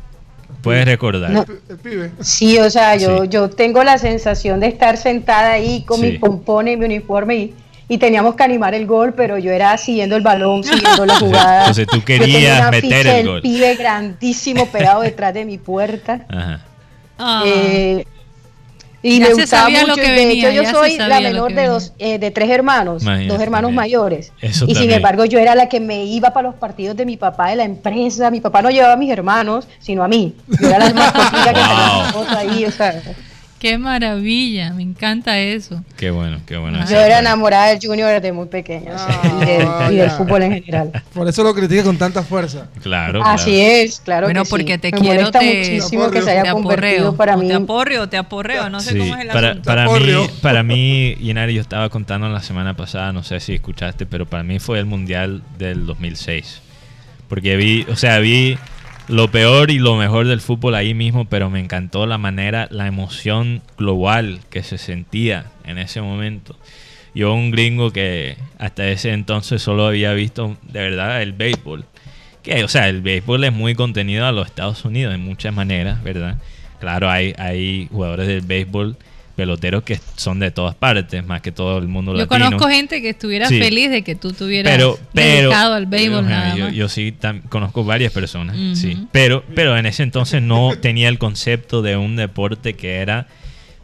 ¿Puedes 0.61 0.85
recordar? 0.85 1.31
No. 1.31 1.45
El 1.69 1.77
pibe. 1.77 2.11
Sí, 2.19 2.57
o 2.57 2.69
sea, 2.69 2.95
yo, 2.95 3.23
Sí. 3.23 3.29
yo 3.29 3.49
tengo 3.49 3.83
la 3.83 3.97
sensación 3.97 4.59
de 4.59 4.67
estar 4.67 4.97
sentada 4.97 5.51
ahí 5.53 5.83
con 5.85 5.99
Sí. 6.01 6.07
mi 6.07 6.17
pompón 6.17 6.67
y 6.67 6.75
mi 6.77 6.85
uniforme 6.85 7.35
y, 7.35 7.53
y 7.89 7.97
teníamos 7.99 8.35
que 8.35 8.43
animar 8.43 8.73
el 8.73 8.85
gol, 8.85 9.13
pero 9.15 9.37
yo 9.37 9.51
era 9.51 9.77
siguiendo 9.77 10.15
el 10.17 10.21
balón, 10.23 10.63
siguiendo 10.63 11.05
la 11.05 11.15
jugada. 11.19 11.59
Entonces 11.59 11.87
tú 11.87 11.97
Yo 11.99 12.03
tenía 12.03 12.25
querías 12.25 12.59
una 12.59 12.71
meter 12.71 12.81
ficha 12.97 13.17
el 13.19 13.27
gol. 13.27 13.41
pibe 13.41 13.75
grandísimo 13.75 14.65
pegado 14.67 15.01
detrás 15.01 15.33
de 15.33 15.45
mi 15.45 15.57
puerta. 15.57 16.25
Ajá. 16.27 16.61
Ah, 17.17 17.43
Eh, 17.45 18.05
y 19.03 19.19
Ya 19.19 19.27
me 19.29 19.35
se 19.35 19.41
gustaba 19.41 19.63
sabía 19.63 19.81
lo 19.83 19.89
mucho. 19.89 20.01
que 20.01 20.07
y 20.07 20.09
de 20.09 20.15
venía, 20.25 20.49
hecho, 20.49 20.63
yo 20.63 20.69
soy 20.71 20.97
la 20.97 21.19
menor 21.21 21.53
de 21.53 21.67
dos, 21.67 21.93
eh, 21.99 22.17
de 22.17 22.31
tres 22.31 22.49
hermanos, 22.49 23.03
Imagínate 23.03 23.31
dos 23.33 23.41
hermanos 23.41 23.67
también. 23.69 23.75
mayores. 23.75 24.31
Eso 24.41 24.65
y 24.67 24.75
sin 24.75 24.91
embargo, 24.91 25.23
yo 25.25 25.39
era 25.39 25.55
la 25.55 25.69
que 25.69 25.79
me 25.79 26.03
iba 26.05 26.31
para 26.31 26.47
los 26.49 26.55
partidos 26.57 26.97
de 26.97 27.05
mi 27.05 27.15
papá 27.15 27.49
de 27.49 27.57
la 27.57 27.63
empresa. 27.63 28.31
Mi 28.31 28.41
papá 28.41 28.61
no 28.61 28.69
llevaba 28.71 28.93
a 28.93 28.97
mis 28.97 29.11
hermanos, 29.11 29.67
sino 29.79 30.03
a 30.03 30.07
mí. 30.07 30.33
Yo 30.59 30.67
era 30.67 30.79
la 30.79 30.93
más 30.93 31.11
que 31.31 31.53
tenía 31.53 32.11
Wow. 32.13 32.25
ahí, 32.37 32.65
o 32.65 32.71
sea. 32.71 33.01
Qué 33.59 33.77
maravilla, 33.77 34.71
me 34.73 34.83
encanta 34.83 35.39
eso. 35.39 35.83
Qué 35.97 36.11
bueno, 36.11 36.39
qué 36.45 36.57
bueno. 36.57 36.79
Yo 36.89 36.97
era 36.99 37.19
enamorada 37.19 37.67
del 37.67 37.79
Junior 37.81 38.09
desde 38.11 38.31
muy 38.31 38.45
pequeña 38.47 38.93
o 38.95 38.97
sea, 38.97 39.21
y, 39.41 39.45
del, 39.45 39.67
Ah, 39.67 39.89
y 39.91 39.95
del 39.95 40.11
fútbol 40.11 40.43
en 40.43 40.53
general. 40.53 40.91
Por 41.13 41.27
eso 41.27 41.43
lo 41.43 41.53
critica 41.53 41.83
con 41.83 41.97
tanta 41.97 42.23
fuerza. 42.23 42.67
Claro, 42.81 43.23
Así 43.23 43.51
claro. 43.51 43.67
es, 43.71 43.99
claro. 44.01 44.27
bueno, 44.27 44.41
que 44.41 44.45
sí. 44.45 44.49
porque 44.51 44.77
te 44.77 44.91
Me 44.91 44.99
quiero, 44.99 45.31
te, 45.31 45.39
muchísimo 45.39 46.09
que 46.11 46.21
se 46.21 46.31
haya 46.31 46.43
te 46.43 46.51
convertido 46.51 47.09
aporreo. 47.09 47.15
para 47.15 47.37
mí. 47.37 47.47
te 47.47 47.53
aporreo, 47.55 48.09
te 48.09 48.17
aporreo, 48.17 48.69
no 48.69 48.79
sé 48.79 48.91
Sí, 48.93 48.99
cómo 48.99 49.15
es 49.15 49.21
el 49.21 49.27
para, 49.29 49.49
asunto. 49.49 49.65
para 49.67 49.87
mí, 49.89 50.29
para 50.41 50.63
mí, 50.63 51.15
yo 51.53 51.61
estaba 51.61 51.89
contando 51.89 52.29
la 52.29 52.41
semana 52.41 52.75
pasada, 52.75 53.11
no 53.13 53.23
sé 53.23 53.39
si 53.39 53.53
escuchaste, 53.55 54.05
pero 54.05 54.25
para 54.25 54.43
mí 54.43 54.59
fue 54.59 54.79
el 54.79 54.85
Mundial 54.85 55.41
del 55.57 55.85
2006. 55.85 56.61
Porque 57.27 57.57
vi, 57.57 57.85
o 57.89 57.95
sea, 57.95 58.19
vi 58.19 58.57
lo 59.07 59.29
peor 59.29 59.71
y 59.71 59.79
lo 59.79 59.95
mejor 59.95 60.27
del 60.27 60.41
fútbol 60.41 60.75
ahí 60.75 60.93
mismo, 60.93 61.25
pero 61.25 61.49
me 61.49 61.59
encantó 61.59 62.05
la 62.05 62.17
manera, 62.17 62.67
la 62.71 62.87
emoción 62.87 63.61
global 63.77 64.41
que 64.49 64.63
se 64.63 64.77
sentía 64.77 65.45
en 65.63 65.77
ese 65.77 66.01
momento. 66.01 66.55
Yo, 67.15 67.33
un 67.33 67.51
gringo 67.51 67.91
que 67.91 68.37
hasta 68.59 68.87
ese 68.89 69.11
entonces 69.11 69.61
solo 69.61 69.87
había 69.87 70.13
visto 70.13 70.57
de 70.61 70.81
verdad 70.81 71.21
el 71.21 71.33
béisbol. 71.33 71.85
Que, 72.43 72.63
o 72.63 72.67
sea, 72.67 72.89
el 72.89 73.01
béisbol 73.01 73.45
es 73.45 73.53
muy 73.53 73.75
contenido 73.75 74.25
a 74.25 74.31
los 74.31 74.47
Estados 74.47 74.85
Unidos 74.85 75.15
en 75.15 75.21
muchas 75.21 75.53
maneras, 75.53 76.03
¿verdad? 76.03 76.37
Claro, 76.79 77.09
hay, 77.09 77.33
hay 77.37 77.87
jugadores 77.91 78.27
del 78.27 78.41
béisbol, 78.41 78.97
peloteros 79.37 79.83
que 79.83 79.99
son 80.17 80.39
de 80.39 80.49
todas 80.51 80.73
partes, 80.75 81.23
más 81.25 81.41
que 81.41 81.51
todo 81.53 81.77
el 81.77 81.87
mundo 81.87 82.11
Yo 82.13 82.17
latino. 82.17 82.45
conozco 82.47 82.67
gente 82.67 83.01
que 83.03 83.09
estuviera 83.09 83.47
Sí. 83.47 83.59
feliz 83.59 83.91
de 83.91 84.01
que 84.01 84.15
tú 84.15 84.33
tuvieras 84.33 84.73
pero, 84.75 84.99
pero 85.13 85.41
dedicado 85.43 85.73
al 85.75 85.85
béisbol 85.85 86.27
nada 86.27 86.55
yo, 86.55 86.65
más. 86.65 86.73
yo 86.73 86.89
sí 86.89 87.15
conozco 87.49 87.83
varias 87.85 88.11
personas, 88.11 88.57
sí. 88.77 88.97
Pero, 89.11 89.43
pero 89.55 89.77
en 89.77 89.85
ese 89.85 90.01
entonces 90.03 90.41
no 90.41 90.71
tenía 90.81 91.07
el 91.07 91.19
concepto 91.19 91.81
de 91.83 91.95
un 91.95 92.15
deporte 92.15 92.73
que 92.73 92.95
era 92.95 93.27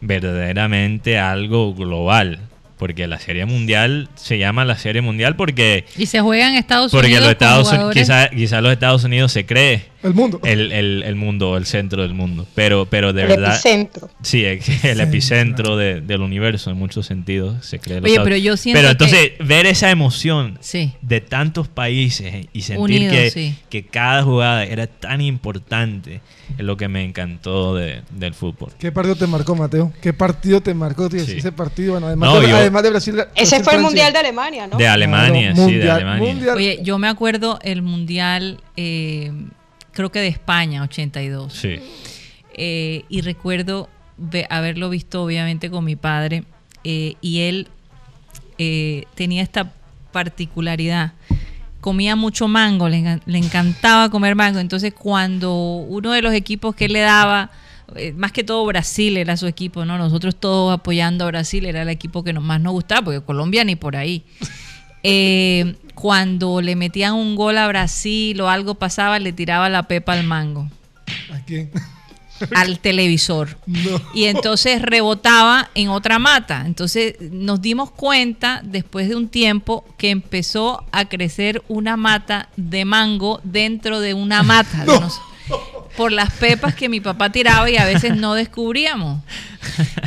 verdaderamente 0.00 1.18
algo 1.18 1.74
global. 1.74 2.40
Porque 2.78 3.06
la 3.06 3.20
Serie 3.20 3.46
Mundial 3.46 4.08
se 4.16 4.36
llama 4.36 4.64
la 4.64 4.76
Serie 4.76 5.00
Mundial 5.00 5.36
porque, 5.36 5.84
y 5.96 6.06
se 6.06 6.20
juega 6.20 6.48
en 6.48 6.56
Estados 6.56 6.90
porque 6.90 7.06
Unidos 7.06 7.22
los 7.24 7.32
Estados 7.32 7.68
jugadores- 7.68 8.30
quizá, 8.34 8.60
los 8.60 8.72
Estados 8.72 9.04
Unidos 9.04 9.30
se 9.30 9.46
cree 9.46 9.84
El 10.02 10.12
mundo. 10.12 10.40
el, 10.44 10.72
el, 10.72 11.02
el 11.04 11.14
mundo, 11.14 11.56
el 11.56 11.66
centro 11.66 12.02
del 12.02 12.14
mundo. 12.14 12.46
Pero, 12.56 12.86
pero 12.86 13.12
de 13.12 13.22
el 13.22 13.28
verdad. 13.28 13.52
epicentro. 13.54 14.10
Sí, 14.22 14.44
el 14.44 15.00
epicentro 15.00 15.76
de- 15.76 16.00
del 16.00 16.20
universo 16.20 16.70
en 16.72 16.76
muchos 16.76 17.06
sentidos. 17.06 17.64
Se 17.64 17.78
cree 17.78 17.96
los 18.00 18.04
Oye, 18.04 18.14
Estados- 18.14 18.26
pero 18.26 18.36
yo 18.38 18.56
siento 18.56 18.78
Pero 18.80 18.88
que- 18.88 19.04
entonces, 19.04 19.32
ver 19.48 19.66
esa 19.66 19.90
emoción 19.92 20.58
Sí. 20.60 20.92
de 21.00 21.20
tantos 21.20 21.68
países 21.68 22.46
y 22.52 22.62
sentir 22.62 22.80
Unidos, 22.82 23.14
que, 23.16 23.30
sí. 23.30 23.54
que 23.70 23.86
cada 23.86 24.24
jugada 24.24 24.64
era 24.64 24.88
tan 24.88 25.20
importante. 25.20 26.20
Es 26.58 26.64
lo 26.64 26.76
que 26.76 26.88
me 26.88 27.04
encantó 27.04 27.74
de- 27.74 28.02
del 28.10 28.34
fútbol. 28.34 28.72
¿Qué 28.78 28.92
partido 28.92 29.16
te 29.16 29.26
marcó, 29.26 29.54
Mateo? 29.56 29.92
¿Qué 30.00 30.12
partido 30.12 30.60
te 30.60 30.74
marcó? 30.74 31.08
tío? 31.08 31.24
Sí. 31.24 31.38
Ese 31.38 31.52
partido, 31.52 31.92
bueno, 31.92 32.06
además, 32.08 32.30
No, 32.34 32.40
de, 32.40 32.48
yo- 32.48 32.56
además 32.56 32.82
de 32.82 32.90
Brasil. 32.90 33.14
Ese 33.34 33.56
Brasil, 33.56 33.64
fue 33.64 33.74
el. 33.74 33.80
Mundial 33.82 34.12
de 34.12 34.18
Alemania, 34.18 34.66
¿no? 34.66 34.76
De 34.78 34.86
Alemania, 34.88 35.52
Claro, 35.52 35.68
sí, 35.68 35.74
de 35.76 35.90
Alemania. 35.90 36.32
mundial- 36.34 36.56
Oye, 36.56 36.80
yo 36.82 36.98
me 36.98 37.08
acuerdo 37.08 37.58
el 37.62 37.82
mundial, 37.82 38.60
eh, 38.76 39.32
creo 39.92 40.10
que 40.12 40.20
de 40.20 40.28
España, 40.28 40.82
82. 40.82 41.52
Sí. 41.52 41.76
Eh, 42.56 43.04
y 43.08 43.20
recuerdo 43.22 43.88
haberlo 44.48 44.90
visto 44.90 45.22
obviamente 45.24 45.70
con 45.70 45.84
mi 45.84 45.96
padre 45.96 46.44
eh, 46.84 47.14
y 47.20 47.40
él 47.40 47.66
eh, 48.58 49.04
tenía 49.16 49.42
esta 49.42 49.72
particularidad. 50.12 51.12
Comía 51.84 52.16
mucho 52.16 52.48
mango, 52.48 52.88
le, 52.88 53.20
le 53.26 53.38
encantaba 53.38 54.08
comer 54.08 54.34
mango. 54.36 54.58
Entonces 54.58 54.94
cuando 54.94 55.54
uno 55.54 56.12
de 56.12 56.22
los 56.22 56.32
equipos 56.32 56.74
que 56.74 56.86
él 56.86 56.94
le 56.94 57.00
daba, 57.00 57.50
eh, 57.94 58.14
más 58.14 58.32
que 58.32 58.42
todo 58.42 58.64
Brasil 58.64 59.18
era 59.18 59.36
su 59.36 59.46
equipo, 59.46 59.84
¿no? 59.84 59.98
Nosotros 59.98 60.34
todos 60.34 60.72
apoyando 60.72 61.24
a 61.24 61.26
Brasil, 61.26 61.66
era 61.66 61.82
el 61.82 61.90
equipo 61.90 62.24
que 62.24 62.32
nos, 62.32 62.42
más 62.42 62.58
nos 62.58 62.72
gustaba, 62.72 63.02
porque 63.02 63.20
Colombia 63.20 63.64
ni 63.64 63.76
por 63.76 63.96
ahí. 63.96 64.24
Eh, 65.06 65.76
cuando 65.94 66.62
le 66.62 66.76
metían 66.76 67.12
un 67.12 67.36
gol 67.36 67.58
a 67.58 67.68
Brasil 67.68 68.40
o 68.40 68.48
algo 68.48 68.76
pasaba, 68.76 69.18
le 69.18 69.34
tiraba 69.34 69.68
la 69.68 69.82
pepa 69.82 70.14
al 70.14 70.24
mango 70.24 70.70
¿A 71.30 71.40
quién? 71.40 71.70
Al 72.54 72.78
televisor. 72.80 73.58
No. 73.66 74.00
Y 74.14 74.24
entonces 74.24 74.82
rebotaba 74.82 75.70
en 75.74 75.88
otra 75.88 76.18
mata. 76.18 76.64
Entonces 76.66 77.14
nos 77.20 77.60
dimos 77.62 77.90
cuenta 77.90 78.60
después 78.64 79.08
de 79.08 79.16
un 79.16 79.28
tiempo 79.28 79.84
que 79.98 80.10
empezó 80.10 80.84
a 80.92 81.04
crecer 81.06 81.62
una 81.68 81.96
mata 81.96 82.48
de 82.56 82.84
mango 82.84 83.40
dentro 83.44 84.00
de 84.00 84.14
una 84.14 84.42
mata. 84.42 84.84
de 84.84 85.00
por 85.96 86.10
las 86.10 86.32
pepas 86.32 86.74
que 86.74 86.88
mi 86.88 87.00
papá 87.00 87.30
tiraba 87.30 87.70
y 87.70 87.76
a 87.76 87.84
veces 87.84 88.16
no 88.16 88.34
descubríamos. 88.34 89.20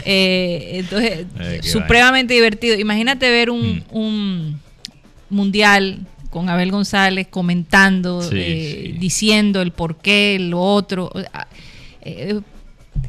Eh, 0.10 0.78
entonces, 0.80 1.26
Ay, 1.38 1.60
qué 1.62 1.68
supremamente 1.68 2.34
divertido. 2.34 2.80
Imagínate 2.80 3.30
ver 3.30 3.50
un, 3.50 3.84
Mm. 3.92 3.98
un 3.98 4.62
mundial 5.30 6.06
con 6.30 6.48
Abel 6.50 6.72
González 6.72 7.28
comentando, 7.30 8.22
Sí, 8.22 8.36
eh, 8.38 8.82
sí. 8.94 8.98
diciendo 9.00 9.62
el 9.62 9.72
por 9.72 9.98
qué, 9.98 10.38
lo 10.40 10.62
otro. 10.62 11.12
Eh, 12.08 12.40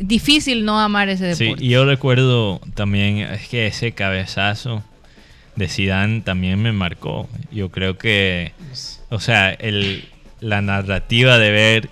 difícil 0.00 0.64
no 0.64 0.78
amar 0.80 1.08
ese 1.08 1.34
Sí, 1.34 1.44
deporte. 1.44 1.64
y 1.64 1.68
yo 1.70 1.84
recuerdo 1.84 2.60
también, 2.74 3.18
es 3.18 3.48
que 3.48 3.66
ese 3.66 3.92
cabezazo 3.92 4.82
de 5.56 5.68
Zidane 5.68 6.20
también 6.20 6.60
me 6.60 6.72
marcó. 6.72 7.28
Yo 7.50 7.70
creo 7.70 7.96
que, 7.98 8.52
o 9.08 9.18
sea, 9.20 9.50
el, 9.50 10.08
la 10.40 10.60
narrativa 10.62 11.38
de 11.38 11.50
ver 11.50 11.90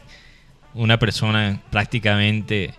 una 0.74 0.98
persona 0.98 1.60
prácticamente 1.70 2.74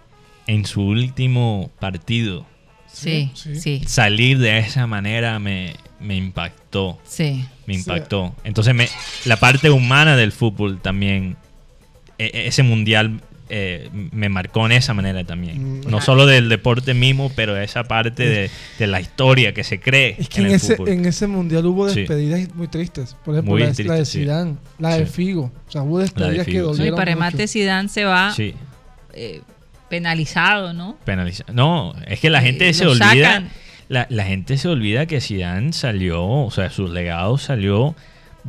en 0.46 0.66
su 0.66 0.82
último 0.84 1.72
partido 1.80 2.46
sí, 2.88 3.32
Sí. 3.34 3.56
sí, 3.60 3.82
salir 3.86 4.38
de 4.40 4.60
esa 4.60 4.88
manera 4.88 5.40
me, 5.40 5.74
me 6.00 6.16
impactó. 6.16 7.00
sí. 7.06 7.44
Me 7.66 7.74
Sí. 7.74 7.80
impactó. 7.82 8.34
Entonces, 8.46 8.74
me, 8.74 8.88
la 9.26 9.36
parte 9.38 9.70
humana 9.72 10.16
del 10.16 10.32
fútbol 10.32 10.80
también, 10.80 11.36
e- 12.18 12.32
e- 12.34 12.48
ese 12.48 12.64
mundial 12.64 13.20
eh, 13.50 13.90
me 14.12 14.30
marcó 14.30 14.66
en 14.66 14.74
esa 14.74 14.94
manera 14.94 15.24
también. 15.24 15.80
Mm. 15.82 15.90
No 15.90 16.02
solo 16.02 16.26
del 16.26 16.50
deporte 16.50 16.94
mismo, 16.94 17.32
pero 17.36 17.56
esa 17.58 17.84
parte 17.86 18.28
de, 18.28 18.50
de 18.80 18.88
la 18.88 19.00
historia 19.02 19.54
que 19.54 19.64
se 19.64 19.80
cree 19.80 20.16
Es 20.20 20.30
que 20.30 20.40
en 20.42 20.46
en 20.48 20.52
el 20.52 20.56
ese, 20.58 20.76
fútbol. 20.76 20.90
en 20.90 21.06
ese 21.06 21.28
mundial 21.28 21.66
hubo 21.66 21.90
Sí. 21.90 22.02
despedidas 22.02 22.54
muy 22.56 22.68
tristes. 22.68 23.16
Por 23.24 23.36
ejemplo, 23.36 23.52
Muy 23.54 23.62
la, 23.62 23.68
de- 23.68 23.74
tristes, 23.74 23.88
la 23.88 23.96
de 23.96 24.06
sí. 24.06 24.20
Zidane, 24.20 24.56
la 24.80 24.98
de. 24.98 25.06
Figo. 25.06 25.52
O 25.68 25.72
sea, 25.72 25.82
hubo 25.84 26.00
despedidas 26.00 26.46
que 26.46 26.52
sí. 26.52 26.58
No, 26.58 26.64
y 26.64 26.68
dolieron 26.68 26.96
para 26.98 27.12
remate 27.12 27.48
Zidane 27.48 27.90
se 27.90 28.04
va 28.04 28.34
Sí, 28.34 28.54
eh, 29.14 29.42
penalizado, 29.90 30.74
¿no? 30.74 30.98
penalizado. 31.06 31.54
No, 31.54 31.94
es 32.06 32.20
que 32.20 32.30
la 32.30 32.40
Eh, 32.40 32.46
gente 32.46 32.74
se 32.74 32.86
olvida. 32.86 33.44
La, 33.90 34.06
la 34.10 34.26
gente 34.26 34.58
se 34.58 34.68
olvida 34.68 35.06
que 35.06 35.22
Zidane 35.22 35.72
salió, 35.72 36.22
o 36.26 36.52
sea, 36.52 36.70
su 36.70 36.90
legado 36.90 37.38
salió 37.38 37.96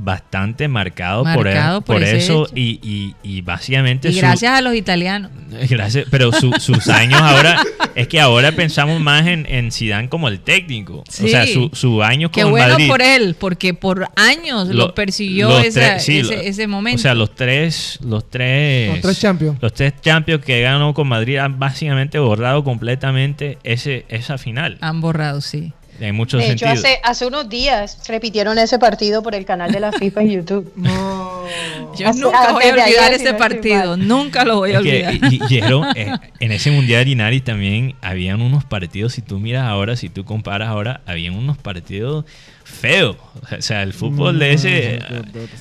bastante 0.00 0.68
marcado, 0.68 1.24
Marcado 1.24 1.80
por, 1.80 1.96
por 1.96 1.96
por 1.96 2.02
ese 2.04 2.16
eso 2.18 2.46
y, 2.54 2.78
y, 2.82 3.14
y 3.22 3.40
básicamente 3.42 4.08
Y 4.08 4.12
su- 4.14 4.18
gracias 4.20 4.52
a 4.52 4.60
los 4.60 4.74
italianos. 4.74 5.30
Gracias, 5.68 6.06
pero 6.10 6.30
su- 6.32 6.52
sus 6.60 6.88
años 6.88 7.20
ahora, 7.20 7.60
es 7.94 8.06
que 8.06 8.20
ahora 8.20 8.52
pensamos 8.52 9.00
más 9.00 9.26
en, 9.26 9.46
en 9.48 9.72
Zidane 9.72 10.08
como 10.08 10.28
el 10.28 10.40
técnico. 10.40 11.02
Sí. 11.08 11.24
O 11.24 11.28
sea, 11.28 11.46
su, 11.46 11.70
su 11.72 12.02
año 12.02 12.30
Qué 12.30 12.42
con 12.42 12.50
bueno 12.52 12.68
Madrid. 12.74 12.86
por 12.88 13.02
él, 13.02 13.34
porque 13.38 13.74
por 13.74 14.08
años 14.16 14.68
lo, 14.68 14.74
Lo- 14.88 14.94
persiguió 14.94 15.48
los 15.48 15.64
esa- 15.64 15.80
tres- 15.80 16.04
sí, 16.04 16.18
ese, 16.18 16.36
lo- 16.36 16.40
ese 16.42 16.66
momento. 16.66 16.98
O 17.00 17.02
sea, 17.02 17.14
los 17.14 17.34
tres, 17.34 17.98
los 18.02 18.28
tres, 18.30 18.90
Los 18.92 19.00
tres 19.00 19.20
champions. 19.20 19.58
los 19.60 19.72
tres 19.72 19.94
champions 20.00 20.44
que 20.44 20.60
ganó 20.60 20.94
con 20.94 21.08
Madrid 21.08 21.38
han 21.38 21.58
básicamente 21.58 22.18
borrado 22.18 22.62
completamente 22.62 23.58
ese, 23.64 24.04
esa 24.08 24.38
final. 24.38 24.78
Han 24.80 25.00
borrado, 25.00 25.40
sí. 25.40 25.72
En 26.00 26.14
muchos 26.14 26.40
De 26.40 26.52
hecho, 26.52 26.66
sentidos. 26.66 26.84
hace, 26.84 27.00
hace 27.02 27.26
unos 27.26 27.48
días 27.48 27.98
repitieron 28.06 28.58
ese 28.58 28.78
partido 28.78 29.22
por 29.22 29.34
el 29.34 29.44
canal 29.44 29.72
de 29.72 29.80
la 29.80 29.92
FIFA 29.92 30.20
en 30.22 30.30
YouTube. 30.30 30.72
No. 30.76 31.94
Yo 31.96 32.08
Hace- 32.08 32.20
nunca 32.20 32.52
voy 32.52 32.64
a 32.64 32.72
olvidar 32.74 33.12
ese 33.14 33.32
partido, 33.34 33.96
nunca 33.96 34.44
lo 34.44 34.56
voy 34.56 34.72
a 34.72 34.78
Es 34.78 34.82
que, 34.82 35.06
olvidar. 35.06 35.32
y- 35.32 35.36
y- 35.36 35.40
Jero, 35.48 35.82
eh, 35.96 36.12
en 36.40 36.52
ese 36.52 36.70
mundial 36.70 37.04
de 37.06 37.10
Inari 37.12 37.40
también 37.40 37.94
habían 38.02 38.42
unos 38.42 38.64
partidos, 38.64 39.14
si 39.14 39.22
tú 39.22 39.38
miras 39.40 39.64
ahora, 39.64 39.96
si 39.96 40.08
tú 40.10 40.24
comparas 40.24 40.68
ahora, 40.68 41.00
habían 41.06 41.34
unos 41.34 41.56
partidos 41.56 42.26
feos. 42.64 43.16
O 43.56 43.62
sea, 43.62 43.82
el 43.82 43.94
fútbol 43.94 44.38
de 44.38 44.52
ese 44.52 44.98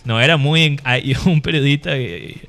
No, 0.03 0.15
no, 0.15 0.21
era 0.21 0.35
muy... 0.35 0.77
Hay 0.83 1.15
un 1.25 1.41
periodista 1.41 1.91
que, 1.93 2.47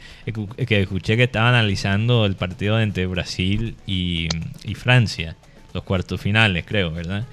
que 0.66 0.80
escuché 0.82 1.16
que 1.16 1.22
estaba 1.24 1.48
analizando 1.48 2.26
el 2.26 2.34
partido 2.34 2.80
entre 2.80 3.06
Brasil 3.06 3.76
y, 3.86 4.26
y 4.64 4.74
Francia, 4.74 5.36
los 5.72 5.84
cuartos 5.84 6.20
finales, 6.20 6.64
creo, 6.66 6.90
¿verdad? 6.90 7.24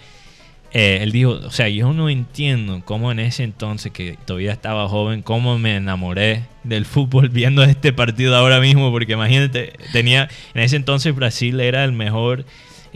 Eh, 0.78 1.00
él 1.04 1.14
dijo, 1.14 1.30
o 1.32 1.52
sea, 1.52 1.70
yo 1.70 1.94
no 1.94 2.10
entiendo 2.10 2.82
cómo 2.84 3.10
en 3.10 3.20
ese 3.20 3.44
entonces, 3.44 3.94
que 3.94 4.18
todavía 4.26 4.52
estaba 4.52 4.90
joven, 4.90 5.22
cómo 5.22 5.58
me 5.58 5.78
enamoré 5.78 6.44
del 6.66 6.84
fútbol 6.86 7.30
viendo 7.30 7.64
este 7.64 7.94
partido 7.94 8.36
ahora 8.36 8.60
mismo, 8.60 8.92
porque 8.92 9.14
imagínate, 9.14 9.72
tenía, 9.94 10.28
en 10.54 10.62
ese 10.62 10.76
entonces 10.76 11.16
Brasil 11.16 11.62
era 11.62 11.86
el 11.86 11.94
mejor 11.94 12.44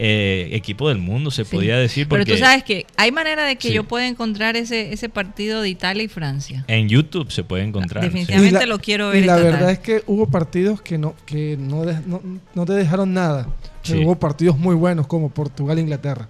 eh, 0.01 0.49
equipo 0.53 0.87
del 0.89 0.97
mundo, 0.97 1.29
se 1.31 1.43
Sí. 1.45 1.51
podía 1.55 1.77
decir, 1.77 2.07
porque 2.07 2.23
Pero 2.25 2.37
tú 2.37 2.43
sabes 2.43 2.63
que 2.63 2.85
hay 2.97 3.11
manera 3.11 3.45
de 3.45 3.55
que 3.57 3.67
Sí. 3.69 3.73
yo 3.73 3.83
pueda 3.85 4.07
encontrar 4.07 4.55
ese, 4.57 4.93
ese 4.93 5.09
partido 5.09 5.61
de 5.61 5.67
Italia 5.69 6.03
y 6.03 6.07
Francia. 6.09 6.63
en 6.67 6.87
YouTube 6.89 7.31
se 7.31 7.43
puede 7.43 7.63
encontrar. 7.63 8.03
sí. 8.03 8.09
Definitivamente. 8.09 8.65
Lo 8.65 8.79
quiero 8.79 9.09
ver 9.09 9.23
Y 9.23 9.25
la 9.25 9.33
esta 9.35 9.43
verdad 9.43 9.59
tarde. 9.59 9.73
es 9.73 9.79
que 9.79 10.03
hubo 10.05 10.27
partidos 10.29 10.81
que 10.81 10.97
no, 10.97 11.15
que 11.25 11.57
no, 11.57 11.83
de- 11.85 11.99
no, 12.05 12.21
no 12.55 12.65
te 12.65 12.73
dejaron 12.73 13.13
nada. 13.13 13.47
Pero 13.87 14.01
hubo 14.01 14.15
partidos 14.19 14.57
muy 14.57 14.75
buenos 14.75 15.05
como 15.07 15.29
Portugal-Inglaterra. 15.29 16.27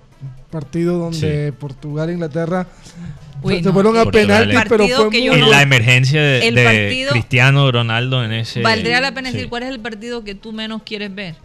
Partido 0.51 0.97
donde 0.97 1.47
Sí. 1.49 1.55
Portugal-Inglaterra 1.59 2.67
Uy, 3.43 3.55
se 3.57 3.61
no, 3.61 3.73
fueron 3.73 3.97
a 3.97 4.03
Portugal 4.03 4.27
penaltis, 4.27 4.55
es- 4.57 4.65
pero 4.69 4.87
fue 4.87 5.09
que 5.11 5.19
muy 5.19 5.27
En 5.35 5.39
no- 5.41 5.49
la 5.49 5.61
emergencia 5.61 6.21
de, 6.21 6.47
El 6.47 6.55
de 6.55 6.63
partido- 6.63 7.11
Cristiano 7.11 7.71
Ronaldo 7.71 8.23
en 8.23 8.33
ese... 8.33 8.61
Valdría 8.61 8.99
la 9.01 9.13
pena 9.13 9.29
sí. 9.29 9.35
decir 9.35 9.49
cuál 9.49 9.63
es 9.63 9.69
el 9.69 9.79
partido 9.79 10.23
que 10.23 10.35
tú 10.35 10.51
menos 10.51 10.81
quieres 10.83 11.13
ver. 11.13 11.35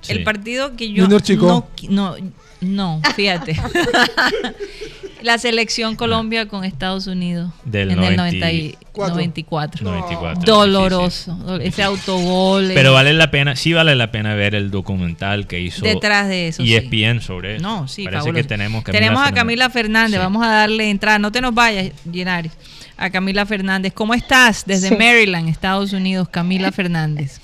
Sí. 0.00 0.12
El 0.12 0.24
partido 0.24 0.76
que 0.76 0.90
yo 0.92 1.04
Junior 1.04 1.22
Chico. 1.22 1.68
no, 1.88 2.16
no, 2.20 2.32
no, 2.60 3.00
fíjate. 3.14 3.54
la 5.24 5.38
selección 5.38 5.96
Colombia 5.96 6.46
con 6.48 6.64
Estados 6.64 7.06
Unidos 7.06 7.50
Del 7.64 7.90
en 7.90 7.98
el 8.04 8.16
90 8.16 8.22
90 8.22 8.52
y- 8.52 8.76
Cuatro. 8.92 9.14
94. 9.16 9.84
94. 9.84 10.42
Doloroso. 10.44 11.58
Ese 11.60 11.82
autogol. 11.82 12.70
Pero 12.74 12.90
eh, 12.90 12.92
vale 12.92 13.12
la 13.14 13.30
pena, 13.30 13.56
sí 13.56 13.72
vale 13.72 13.94
la 13.96 14.12
pena 14.12 14.34
ver 14.34 14.54
el 14.54 14.70
documental 14.70 15.46
que 15.48 15.60
hizo 15.60 15.84
Detrás 15.84 16.28
de 16.28 16.48
eso, 16.48 16.62
sí. 16.62 16.74
ESPN 16.76 17.20
sobre 17.20 17.56
eso. 17.56 17.62
No, 17.62 17.88
sí, 17.88 18.04
Parece 18.04 18.20
fabuloso. 18.20 18.42
que 18.42 18.48
tenemos 18.48 18.84
Camila 18.84 19.00
Tenemos 19.00 19.26
a. 19.26 19.32
Camila 19.32 19.70
Fernández, 19.70 20.12
Sí. 20.12 20.18
vamos 20.24 20.44
a 20.44 20.48
darle 20.50 20.90
entrada. 20.90 21.18
No 21.18 21.32
te 21.32 21.40
nos 21.40 21.52
vayas, 21.54 21.90
Llenaris. 22.10 22.52
A 22.96 23.10
Camila 23.10 23.44
Fernández. 23.46 23.92
¿Cómo 23.92 24.14
estás? 24.14 24.64
Desde 24.66 24.90
Sí. 24.90 24.94
Maryland, 24.96 25.48
Estados 25.48 25.92
Unidos, 25.92 26.28
Camila 26.28 26.70
Fernández. 26.72 27.40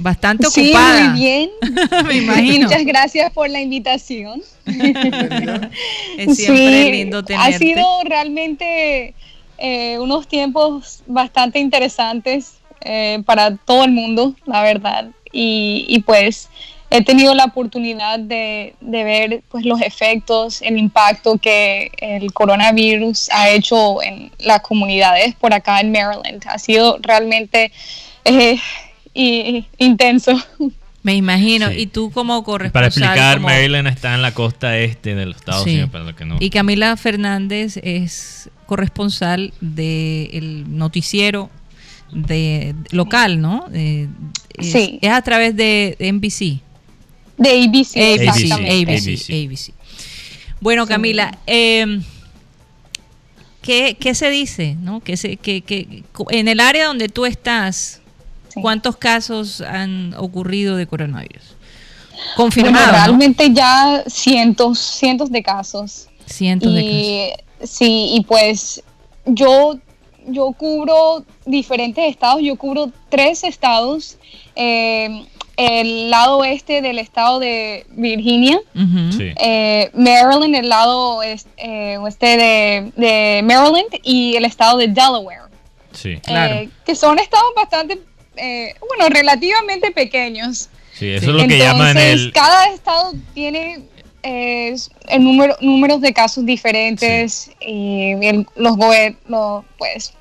Bastante 0.00 0.46
Sí, 0.48 0.68
ocupada. 0.70 1.10
muy 1.10 1.20
bien. 1.20 1.50
Me 2.06 2.16
imagino. 2.16 2.66
Muchas 2.68 2.84
gracias 2.84 3.32
por 3.32 3.48
la 3.50 3.60
invitación. 3.60 4.42
Es 4.66 6.36
siempre 6.36 6.84
Sí, 6.84 6.92
lindo 6.92 7.18
Ha 7.18 7.22
tenerte. 7.24 7.58
sido 7.58 7.86
realmente 8.04 9.14
eh, 9.58 9.98
unos 9.98 10.26
tiempos 10.26 11.02
bastante 11.06 11.58
interesantes 11.58 12.54
eh, 12.80 13.22
para 13.26 13.56
todo 13.56 13.84
el 13.84 13.92
mundo, 13.92 14.34
la 14.46 14.62
verdad. 14.62 15.08
Y, 15.32 15.84
y, 15.88 16.00
pues 16.00 16.48
he 16.90 17.04
tenido 17.04 17.34
la 17.34 17.44
oportunidad 17.44 18.18
de, 18.18 18.74
de 18.80 19.04
ver 19.04 19.42
pues, 19.48 19.64
los 19.64 19.80
efectos, 19.80 20.60
el 20.62 20.76
impacto 20.76 21.36
que 21.38 21.92
el 21.98 22.32
coronavirus 22.32 23.28
ha 23.30 23.50
hecho 23.50 24.02
en 24.02 24.32
las 24.38 24.60
comunidades 24.62 25.34
por 25.36 25.52
acá 25.54 25.78
en 25.80 25.92
Maryland. 25.92 26.42
Ha 26.48 26.58
sido 26.58 26.98
realmente 27.02 27.70
eh, 28.24 28.58
y- 29.14 29.66
intenso. 29.78 30.32
Me 31.02 31.14
imagino. 31.14 31.70
Sí. 31.70 31.76
Y 31.78 31.86
tú 31.86 32.10
como 32.10 32.34
Para 32.42 32.44
corresponsal. 32.44 32.86
explicar, 32.88 33.36
como- 33.38 33.48
Maryland 33.48 33.88
está 33.88 34.14
en 34.14 34.22
la 34.22 34.34
costa 34.34 34.76
este 34.78 35.14
de 35.14 35.26
los 35.26 35.36
Estados 35.36 35.64
Sí. 35.64 35.70
Unidos, 35.70 35.90
para 35.90 36.04
los 36.04 36.14
que 36.14 36.24
no. 36.26 36.36
Y 36.40 36.50
Camila 36.50 36.94
Fernández 36.96 37.78
es 37.82 38.50
corresponsal 38.66 39.52
del 39.62 40.64
noticiero 40.76 41.48
de 42.12 42.74
local, 42.90 43.40
¿no? 43.40 43.66
Eh, 43.72 44.08
es, 44.58 44.72
Sí. 44.72 44.98
es 45.00 45.10
a 45.10 45.22
través 45.22 45.56
de 45.56 45.96
NBC. 46.00 46.60
De 47.38 47.50
ABC, 47.50 47.96
ABC. 47.96 48.52
ABC, 48.52 49.32
ABC. 49.32 49.72
Bueno, 50.60 50.86
Camila, 50.86 51.38
eh, 51.46 52.00
¿qué, 53.62 53.96
qué 53.98 54.14
se 54.14 54.30
dice? 54.30 54.76
¿no? 54.80 55.00
¿Qué 55.00 55.16
se, 55.16 55.36
qué- 55.36 56.02
en 56.30 56.48
el 56.48 56.60
área 56.60 56.86
donde 56.86 57.08
tú 57.08 57.26
estás, 57.26 57.99
Sí. 58.52 58.60
¿cuántos 58.60 58.96
casos 58.96 59.60
han 59.60 60.14
ocurrido 60.18 60.76
de 60.76 60.86
coronavirus? 60.86 61.42
Bueno, 62.10 62.34
Confirmados, 62.36 62.86
¿no? 62.86 62.92
realmente 62.92 63.50
ya 63.52 64.02
cientos, 64.06 64.78
cientos 64.78 65.30
de 65.30 65.42
casos. 65.42 66.08
Cientos 66.26 66.74
de 66.74 67.32
casos. 67.58 67.70
sí, 67.70 68.10
y 68.14 68.20
pues 68.24 68.82
yo, 69.24 69.78
yo 70.26 70.52
cubro 70.52 71.24
diferentes 71.46 72.04
estados, 72.10 72.42
yo 72.42 72.56
cubro 72.56 72.90
tres 73.08 73.42
estados, 73.44 74.16
eh, 74.56 75.24
el 75.56 76.10
lado 76.10 76.38
oeste 76.38 76.80
del 76.82 76.98
estado 76.98 77.38
de 77.38 77.86
Virginia. 77.90 78.60
Sí. 78.74 79.32
eh, 79.36 79.90
Maryland, 79.94 80.54
el 80.56 80.68
lado 80.68 81.22
eh, 81.22 81.96
oeste 81.98 82.26
de, 82.36 82.92
de 82.96 83.42
Maryland 83.44 83.88
y 84.02 84.36
el 84.36 84.44
estado 84.44 84.78
de 84.78 84.88
Delaware, 84.88 85.42
Sí. 85.92 86.16
Claro. 86.22 86.68
que 86.86 86.94
son 86.94 87.18
estados 87.18 87.50
bastante, 87.56 88.00
eh, 88.40 88.74
bueno, 88.88 89.08
relativamente 89.12 89.90
pequeños. 89.90 90.68
Sí, 90.92 91.08
eso 91.12 91.30
es 91.30 91.36
lo 91.42 91.46
que 91.46 91.58
llaman 91.58 91.96
Entonces, 91.96 92.12
el... 92.26 92.32
cada 92.32 92.66
estado 92.72 93.12
tiene 93.34 93.80
eh, 94.22 94.74
el 95.08 95.24
número, 95.24 95.56
números 95.60 96.00
de 96.00 96.12
casos 96.12 96.44
diferentes 96.44 97.50
y 97.60 98.12
el- 98.22 98.46
los 98.56 98.76
gobiernos, 98.76 99.64
pues, 99.78 100.12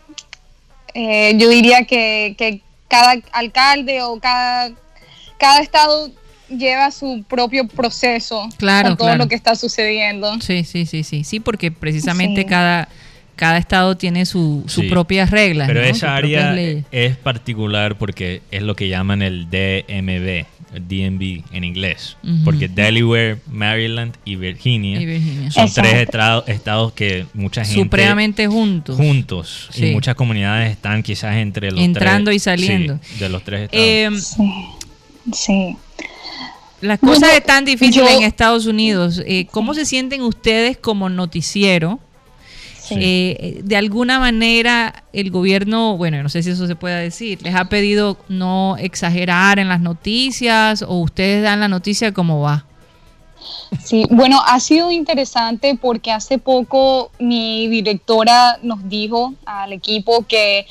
eh, 0.94 1.34
yo 1.38 1.50
diría 1.50 1.84
que, 1.86 2.36
que 2.38 2.62
cada 2.88 3.16
alcalde 3.32 4.02
o 4.02 4.20
cada, 4.20 4.72
cada 5.38 5.60
estado 5.62 6.12
lleva 6.50 6.90
su 6.92 7.24
propio 7.28 7.68
proceso 7.68 8.48
Claro, 8.58 8.90
con 8.90 8.98
todo 8.98 9.08
claro. 9.10 9.24
lo 9.24 9.30
que 9.30 9.36
está 9.36 9.56
sucediendo. 9.56 10.40
Sí, 10.42 10.64
sí, 10.64 10.86
sí, 10.86 11.04
sí, 11.04 11.24
sí, 11.24 11.40
porque 11.40 11.72
precisamente 11.72 12.42
Sí. 12.42 12.48
cada, 12.48 12.88
cada 13.40 13.58
estado 13.58 13.96
tiene 13.96 14.26
su, 14.26 14.66
sus 14.68 14.84
Sí. 14.84 14.90
propias 14.90 15.32
reglas. 15.32 15.68
Pero 15.70 15.82
esa 15.82 16.14
área 16.18 16.54
es 16.92 17.16
particular 17.16 17.98
porque 17.98 18.42
es 18.52 18.62
lo 18.64 18.76
que 18.76 18.90
llaman 18.90 19.22
el 19.22 19.50
DMV, 19.50 20.46
el 20.74 20.88
DMV 20.90 21.44
en 21.54 21.64
inglés. 21.64 22.18
Porque 22.44 22.68
Delaware, 22.68 23.38
Maryland 23.50 24.16
y 24.26 24.36
Virginia, 24.36 25.00
Y 25.00 25.06
Virginia. 25.06 25.52
son 25.52 25.68
Exacto. 25.68 25.90
tres 25.90 26.02
estrado- 26.04 26.44
estados 26.48 26.92
que 26.92 27.26
mucha 27.34 27.64
gente 27.64 27.82
Supremamente 27.82 28.46
juntos. 28.48 28.98
juntos 28.98 29.70
Sí. 29.72 29.86
y 29.88 29.92
muchas 29.94 30.16
comunidades 30.16 30.72
están 30.72 31.02
quizás 31.02 31.38
entre 31.38 31.72
los 31.72 31.80
Entrando 31.80 32.26
tres- 32.32 32.36
y 32.36 32.40
saliendo. 32.40 33.00
sí, 33.02 33.20
de 33.20 33.30
los 33.30 33.42
tres 33.44 33.62
estados. 33.72 33.86
Eh, 33.86 34.10
Sí. 34.20 34.52
Sí. 35.34 35.78
las 36.82 37.00
cosas 37.00 37.34
están 37.36 37.64
difíciles 37.66 38.10
yo- 38.10 38.18
en 38.18 38.24
Estados 38.24 38.66
Unidos. 38.66 39.22
Eh, 39.26 39.48
¿Cómo 39.52 39.74
se 39.74 39.86
sienten 39.86 40.22
ustedes 40.24 40.78
como 40.78 41.10
noticiero? 41.10 42.00
Sí. 42.90 43.36
Eh, 43.40 43.62
de 43.64 43.76
alguna 43.76 44.20
manera 44.20 45.04
el 45.14 45.32
gobierno, 45.32 45.98
bueno, 45.98 46.22
no 46.24 46.30
sé 46.30 46.44
si 46.44 46.52
eso 46.52 46.68
se 46.68 46.76
pueda 46.76 46.98
decir, 46.98 47.42
les 47.42 47.56
ha 47.56 47.66
pedido 47.66 48.18
no 48.28 48.78
exagerar 48.78 49.60
en 49.60 49.70
las 49.70 49.82
noticias 49.82 50.82
o 50.82 51.00
ustedes 51.00 51.44
dan 51.44 51.60
la 51.60 51.68
noticia 51.68 52.14
como 52.14 52.42
va. 52.42 52.66
Sí, 53.84 54.06
bueno, 54.10 54.42
ha 54.46 54.60
sido 54.60 54.92
interesante 54.92 55.78
porque 55.80 56.12
hace 56.12 56.38
poco 56.38 57.12
mi 57.20 57.68
directora 57.68 58.58
nos 58.62 58.88
dijo 58.90 59.34
al 59.46 59.74
equipo 59.74 60.26
que 60.28 60.66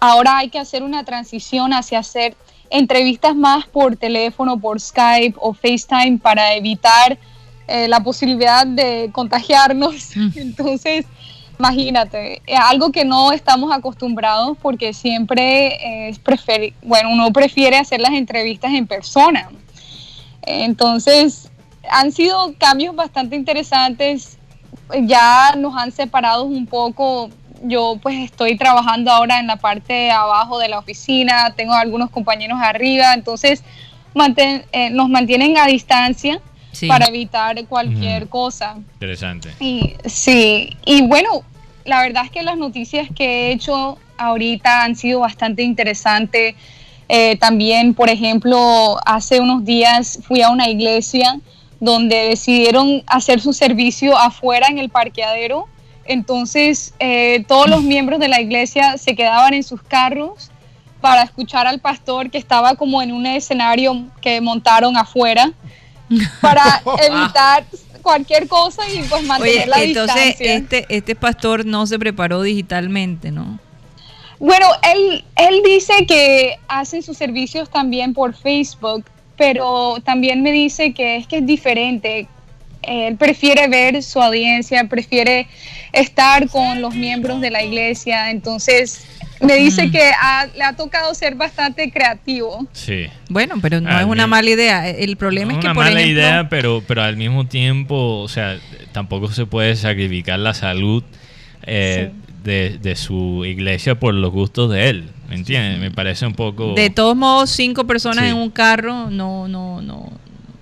ahora 0.00 0.38
hay 0.38 0.50
que 0.50 0.58
hacer 0.58 0.82
una 0.82 1.04
transición 1.04 1.72
hacia 1.72 2.00
hacer 2.00 2.36
entrevistas 2.70 3.36
más 3.36 3.66
por 3.66 3.96
teléfono, 3.96 4.58
por 4.58 4.80
Skype 4.80 5.36
o 5.40 5.54
FaceTime 5.54 6.18
para 6.18 6.54
evitar 6.54 7.18
eh, 7.66 7.88
la 7.88 8.00
posibilidad 8.00 8.66
de 8.66 9.10
contagiarnos. 9.12 10.16
Mm. 10.16 10.28
Entonces, 10.36 11.06
imagínate, 11.58 12.42
es 12.46 12.58
algo 12.58 12.90
que 12.92 13.04
no 13.04 13.32
estamos 13.32 13.72
acostumbrados 13.72 14.56
porque 14.60 14.92
siempre 14.92 16.08
es 16.08 16.22
preferi- 16.22 16.74
bueno, 16.82 17.10
uno 17.10 17.32
prefiere 17.32 17.76
hacer 17.76 18.00
las 18.00 18.12
entrevistas 18.12 18.72
en 18.72 18.86
persona. 18.86 19.50
Entonces, 20.42 21.50
han 21.90 22.12
sido 22.12 22.54
cambios 22.58 22.94
bastante 22.94 23.36
interesantes. 23.36 24.38
Ya 25.02 25.54
nos 25.56 25.76
han 25.76 25.92
separado 25.92 26.44
un 26.44 26.66
poco. 26.66 27.30
Yo 27.62 27.96
pues 28.02 28.16
estoy 28.16 28.58
trabajando 28.58 29.10
ahora 29.10 29.38
en 29.38 29.46
la 29.46 29.56
parte 29.56 29.92
de 29.92 30.10
abajo 30.10 30.58
de 30.58 30.68
la 30.68 30.78
oficina, 30.78 31.54
tengo 31.56 31.72
algunos 31.72 32.10
compañeros 32.10 32.58
arriba, 32.60 33.14
entonces 33.14 33.62
manten- 34.14 34.66
eh, 34.72 34.90
nos 34.90 35.08
mantienen 35.08 35.56
a 35.56 35.66
distancia 35.66 36.42
Sí. 36.74 36.86
para 36.88 37.06
evitar 37.06 37.64
cualquier 37.66 38.28
cosa. 38.28 38.76
Interesante. 38.94 39.50
Y, 39.60 39.94
sí, 40.04 40.76
y 40.84 41.02
bueno, 41.02 41.42
la 41.84 42.02
verdad 42.02 42.24
es 42.24 42.30
que 42.30 42.42
las 42.42 42.56
noticias 42.56 43.08
que 43.14 43.24
he 43.24 43.52
hecho 43.52 43.98
ahorita 44.16 44.84
han 44.84 44.96
sido 44.96 45.20
bastante 45.20 45.62
interesantes. 45.62 46.54
Eh, 47.08 47.36
también, 47.36 47.94
por 47.94 48.08
ejemplo, 48.08 48.98
hace 49.04 49.40
unos 49.40 49.64
días 49.64 50.20
fui 50.26 50.42
a 50.42 50.50
una 50.50 50.68
iglesia 50.68 51.38
donde 51.80 52.28
decidieron 52.28 53.02
hacer 53.06 53.40
su 53.40 53.52
servicio 53.52 54.16
afuera 54.16 54.68
en 54.68 54.78
el 54.78 54.88
parqueadero. 54.88 55.68
Entonces, 56.06 56.94
eh, 56.98 57.44
todos 57.46 57.68
los 57.68 57.82
miembros 57.82 58.20
de 58.20 58.28
la 58.28 58.40
iglesia 58.40 58.96
se 58.96 59.14
quedaban 59.14 59.54
en 59.54 59.62
sus 59.62 59.82
carros 59.82 60.50
para 61.00 61.22
escuchar 61.22 61.66
al 61.66 61.80
pastor 61.80 62.30
que 62.30 62.38
estaba 62.38 62.76
como 62.76 63.02
en 63.02 63.12
un 63.12 63.26
escenario 63.26 64.06
que 64.22 64.40
montaron 64.40 64.96
afuera 64.96 65.52
para 66.40 66.82
evitar 67.02 67.64
cualquier 68.02 68.46
cosa 68.48 68.82
y 68.88 69.02
pues 69.04 69.22
mantener 69.24 69.62
Oye, 69.62 69.66
la 69.66 69.82
entonces 69.82 70.38
distancia. 70.38 70.54
este, 70.54 70.86
este 70.88 71.14
pastor 71.14 71.64
no 71.64 71.86
se 71.86 71.98
preparó 71.98 72.42
digitalmente, 72.42 73.30
¿no? 73.30 73.58
Bueno, 74.38 74.66
él, 74.82 75.24
él 75.36 75.62
dice 75.64 76.06
que 76.06 76.58
hacen 76.68 77.02
sus 77.02 77.16
servicios 77.16 77.70
también 77.70 78.12
por 78.12 78.34
Facebook, 78.34 79.04
pero 79.36 79.96
también 80.04 80.42
me 80.42 80.52
dice 80.52 80.92
que 80.92 81.16
es 81.16 81.26
que 81.26 81.38
es 81.38 81.46
diferente. 81.46 82.28
Él 82.82 83.16
prefiere 83.16 83.68
ver 83.68 84.02
su 84.02 84.20
audiencia, 84.20 84.84
prefiere 84.84 85.46
estar 85.92 86.48
con 86.50 86.82
los 86.82 86.94
miembros 86.94 87.40
de 87.40 87.50
la 87.50 87.62
iglesia, 87.62 88.30
entonces 88.30 89.06
me 89.40 89.56
dice 89.56 89.86
Mm. 89.88 89.90
que 89.92 90.10
ha- 90.20 90.46
le 90.54 90.62
ha 90.62 90.74
tocado 90.74 91.14
ser 91.14 91.34
bastante 91.34 91.90
creativo. 91.90 92.66
Sí. 92.72 93.06
Bueno, 93.28 93.56
pero 93.60 93.80
no 93.80 93.88
Ah, 93.90 94.00
es 94.00 94.06
una 94.06 94.26
mala 94.26 94.48
idea. 94.50 94.88
El 94.88 95.16
problema 95.16 95.52
No 95.52 95.58
es 95.58 95.62
que, 95.62 95.66
una 95.68 95.74
por 95.74 95.84
mala 95.84 96.00
ejemplo, 96.00 96.20
idea, 96.22 96.48
pero, 96.48 96.82
pero 96.86 97.02
al 97.02 97.16
mismo 97.16 97.46
tiempo, 97.46 98.20
o 98.20 98.28
sea, 98.28 98.56
tampoco 98.92 99.30
se 99.32 99.46
puede 99.46 99.76
sacrificar 99.76 100.38
la 100.38 100.54
salud 100.54 101.02
eh, 101.66 102.12
de, 102.42 102.78
de 102.82 102.94
su 102.96 103.44
iglesia 103.46 103.98
por 103.98 104.12
los 104.14 104.30
gustos 104.30 104.70
de 104.70 104.90
él. 104.90 105.10
¿Me 105.30 105.36
entiendes? 105.36 105.78
Me 105.80 105.90
parece 105.90 106.26
un 106.26 106.34
poco... 106.34 106.74
de 106.74 106.90
todos 106.90 107.16
modos, 107.16 107.48
cinco 107.50 107.86
personas 107.86 108.24
Sí. 108.24 108.30
en 108.30 108.36
un 108.36 108.50
carro 108.50 109.08
no, 109.10 109.48
no, 109.48 109.80
no, 109.80 110.12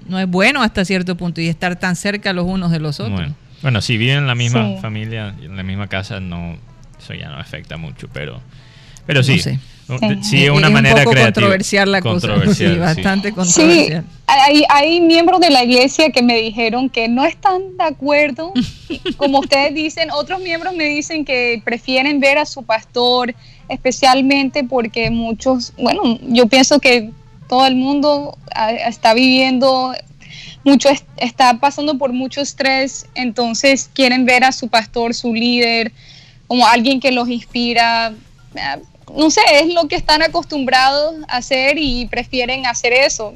no 0.07 0.19
es 0.20 0.28
bueno 0.28 0.62
hasta 0.62 0.85
cierto 0.85 1.16
punto 1.16 1.40
y 1.40 1.49
estar 1.49 1.77
tan 1.81 1.97
cerca 1.97 2.32
los 2.32 2.44
unos 2.47 2.70
de 2.70 2.78
los 2.78 3.01
otros. 3.01 3.15
Bueno, 3.19 3.35
bueno, 3.62 3.81
si 3.81 3.97
viven 3.97 4.19
en 4.19 4.27
la 4.28 4.36
misma 4.36 4.65
Sí. 4.65 4.77
familia, 4.81 5.35
en 5.43 5.57
la 5.57 5.65
misma 5.65 5.89
casa, 5.89 6.20
no, 6.20 6.57
eso 7.03 7.15
ya 7.15 7.29
no 7.29 7.37
afecta 7.37 7.77
mucho, 7.77 8.09
pero, 8.12 8.41
pero 9.07 9.23
sí, 9.23 9.37
No 9.37 9.43
sé. 9.43 9.59
sí, 9.89 10.19
Sí. 10.23 10.45
es 10.45 10.51
una 10.51 10.69
es 10.69 10.73
manera 10.73 10.95
un 10.97 11.01
poco 11.03 11.11
creativa. 11.12 11.33
controversial 11.35 11.91
la 11.93 12.01
cosa. 12.01 12.29
Controversial, 12.29 12.70
Sí, 12.70 12.74
sí. 12.74 12.81
bastante 12.81 13.29
Sí, 13.29 13.35
controversial. 13.35 14.05
hay, 14.27 14.65
hay 14.69 15.01
miembros 15.01 15.41
de 15.41 15.51
la 15.51 15.65
iglesia 15.65 16.11
que 16.11 16.23
me 16.23 16.37
dijeron 16.41 16.89
que 16.89 17.09
no 17.09 17.24
están 17.24 17.77
de 17.77 17.85
acuerdo. 17.85 18.53
Como 19.16 19.41
ustedes 19.41 19.74
dicen, 19.74 20.11
otros 20.12 20.41
miembros 20.41 20.74
me 20.74 20.85
dicen 20.85 21.24
que 21.24 21.61
prefieren 21.65 22.20
ver 22.20 22.39
a 22.39 22.47
su 22.47 22.62
pastor, 22.62 23.35
especialmente 23.69 24.62
porque 24.65 25.11
muchos, 25.11 25.73
bueno, 25.77 26.19
yo 26.23 26.47
pienso 26.47 26.79
que 26.79 27.11
todo 27.49 27.66
el 27.66 27.74
mundo 27.74 28.39
ah, 28.55 28.70
está 28.73 29.12
viviendo 29.12 29.93
mucho, 30.65 30.89
es- 30.89 31.05
está 31.16 31.59
pasando 31.59 31.99
por 31.99 32.12
mucho 32.12 32.41
estrés, 32.41 33.07
entonces 33.16 33.91
quieren 33.93 34.24
ver 34.24 34.45
a 34.45 34.53
su 34.53 34.69
pastor, 34.69 35.12
su 35.15 35.35
líder, 35.35 35.93
como 36.53 36.66
alguien 36.66 37.01
que 37.01 37.12
los 37.12 37.31
inspira. 37.31 38.12
No 39.16 39.30
sé, 39.30 39.40
es 39.60 39.72
lo 39.74 39.89
que 39.89 39.97
están 39.97 40.22
acostumbrados 40.22 41.14
a 41.28 41.36
hacer 41.39 41.76
y 41.78 42.06
prefieren 42.06 42.66
hacer 42.66 42.93
eso. 42.93 43.34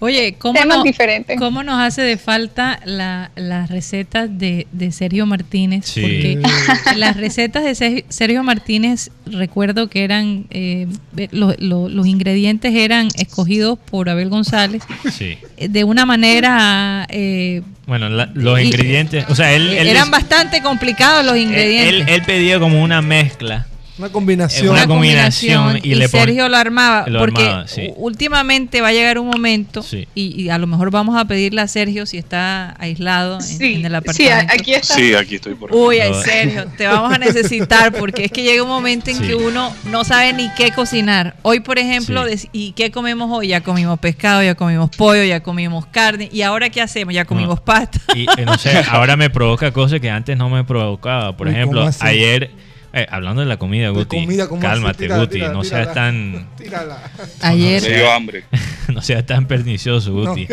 Oye, 0.00 0.34
¿cómo, 0.36 0.58
Temas 0.58 0.78
no- 0.78 0.82
diferentes. 0.82 1.38
¿cómo 1.38 1.62
nos 1.62 1.80
hace 1.80 2.02
de 2.02 2.16
falta 2.18 2.80
la- 2.84 3.30
las 3.36 3.70
recetas 3.70 4.28
de, 4.36 4.66
de 4.72 4.90
Sergio 4.90 5.26
Martínez? 5.26 5.86
Sí. 5.86 6.00
Porque 6.00 6.42
las 6.96 7.16
recetas 7.16 7.62
de 7.62 8.02
Sergio- 8.08 8.42
Martínez, 8.42 9.10
recuerdo 9.26 9.88
que 9.88 10.02
eran, 10.02 10.46
eh, 10.50 10.88
lo- 11.30 11.54
lo- 11.58 11.88
los 11.88 12.06
ingredientes 12.08 12.74
eran 12.74 13.08
escogidos 13.16 13.78
por 13.78 14.08
Abel 14.08 14.28
González 14.28 14.82
Sí. 15.12 15.38
eh, 15.56 15.68
de 15.68 15.84
una 15.84 16.04
manera... 16.04 17.06
eh, 17.08 17.62
Bueno, 17.86 18.08
la- 18.08 18.28
los 18.34 18.58
Y- 18.60 18.64
ingredientes, 18.64 19.24
o 19.28 19.36
sea, 19.36 19.52
él, 19.52 19.68
él 19.68 19.86
eran 19.86 20.10
bastante 20.10 20.60
complicados 20.62 21.24
los 21.24 21.36
él, 21.36 21.42
ingredientes. 21.42 21.88
él- 21.94 22.08
él 22.08 22.22
pedía 22.26 22.58
como 22.58 22.82
una 22.82 23.00
mezcla 23.02 23.68
Una 23.98 24.08
combinación. 24.08 24.70
Una 24.70 24.86
combinación 24.86 25.78
y 25.82 25.92
y, 25.92 25.94
le 25.96 26.08
Sergio 26.08 26.48
lo 26.48 26.56
armaba 26.56 27.04
lo 27.08 27.18
porque 27.18 27.42
armaba, 27.42 27.68
sí. 27.68 27.90
últimamente 27.96 28.80
va 28.80 28.88
a 28.88 28.92
llegar 28.92 29.18
un 29.18 29.26
momento 29.26 29.82
Sí. 29.82 30.08
y, 30.14 30.40
y 30.42 30.48
a 30.48 30.56
lo 30.58 30.66
mejor 30.66 30.90
vamos 30.90 31.14
a 31.20 31.26
pedirle 31.26 31.60
a 31.60 31.68
Sergio 31.68 32.06
si 32.06 32.16
está 32.16 32.74
aislado 32.78 33.36
en, 33.36 33.42
Sí, 33.42 33.74
en 33.74 33.84
el 33.84 33.92
sí, 33.92 33.96
apartamento. 33.96 34.54
aquí 34.54 34.74
está. 34.74 34.94
Sí, 34.94 35.14
aquí 35.14 35.34
estoy 35.34 35.54
por 35.54 35.70
acá. 35.70 35.78
Uy. 35.78 35.98
Sergio, 36.24 36.66
te 36.76 36.86
vamos 36.86 37.12
a 37.12 37.18
necesitar 37.18 37.92
porque 37.92 38.24
es 38.24 38.32
que 38.32 38.42
llega 38.42 38.62
un 38.62 38.68
momento 38.70 39.10
en 39.10 39.18
Sí. 39.18 39.24
que 39.26 39.34
uno 39.34 39.74
no 39.90 40.04
sabe 40.04 40.32
ni 40.32 40.48
qué 40.56 40.70
cocinar. 40.72 41.36
Hoy, 41.42 41.60
por 41.60 41.78
ejemplo, 41.78 42.24
Sí. 42.34 42.48
¿y 42.52 42.72
qué 42.72 42.90
comemos 42.90 43.30
hoy? 43.30 43.48
Ya 43.48 43.60
comimos 43.60 43.98
pescado, 43.98 44.42
ya 44.42 44.54
comimos 44.54 44.88
pollo, 44.96 45.22
ya 45.24 45.42
comimos 45.42 45.84
carne. 45.86 46.30
¿Y 46.32 46.40
ahora 46.42 46.70
qué 46.70 46.80
hacemos? 46.80 47.12
Ya 47.12 47.26
comimos 47.26 47.56
No. 47.58 47.64
pasta. 47.64 48.00
Y 48.14 48.22
eh, 48.38 48.44
no 48.46 48.56
sé, 48.56 48.72
ahora 48.90 49.16
me 49.16 49.28
provoca 49.28 49.70
cosas 49.72 50.00
que 50.00 50.08
antes 50.08 50.36
no 50.36 50.48
me 50.48 50.64
provocaba. 50.64 51.36
Por 51.36 51.46
Uy, 51.48 51.52
ejemplo, 51.52 51.88
ayer, 52.00 52.50
eh, 52.92 53.06
hablando 53.10 53.40
de 53.40 53.46
la 53.48 53.56
comida, 53.56 53.86
De 53.86 53.90
Guti, 53.92 54.20
comida, 54.20 54.48
cálmate, 54.60 55.04
Tírala, 55.04 55.20
Guti, 55.22 55.32
tírala, 55.34 55.52
no 55.54 55.62
tírala. 55.62 55.84
seas 55.84 55.94
tan, 55.94 56.48
Tírala. 56.56 57.10
Ayer, 57.40 57.82
Me 57.82 57.88
dio 57.88 58.10
hambre. 58.12 58.44
no 58.92 59.00
seas 59.02 59.24
tan 59.26 59.46
pernicioso, 59.46 60.12
Guti. 60.12 60.46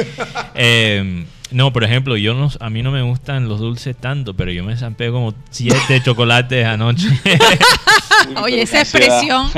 Eh, 0.55 1.25
no, 1.51 1.73
por 1.73 1.83
ejemplo, 1.83 2.15
yo 2.15 2.33
no, 2.35 2.49
a 2.59 2.69
mí 2.69 2.83
no 2.83 2.91
me 2.91 3.01
gustan 3.01 3.47
los 3.49 3.59
dulces 3.59 3.95
tanto, 3.97 4.35
pero 4.35 4.51
yo 4.51 4.63
me 4.63 4.77
zampé 4.77 5.09
como 5.11 5.33
siete 5.49 6.01
chocolates 6.03 6.65
anoche. 6.65 7.07
oye, 8.43 8.61
esa 8.61 8.81
expresión, 8.81 9.49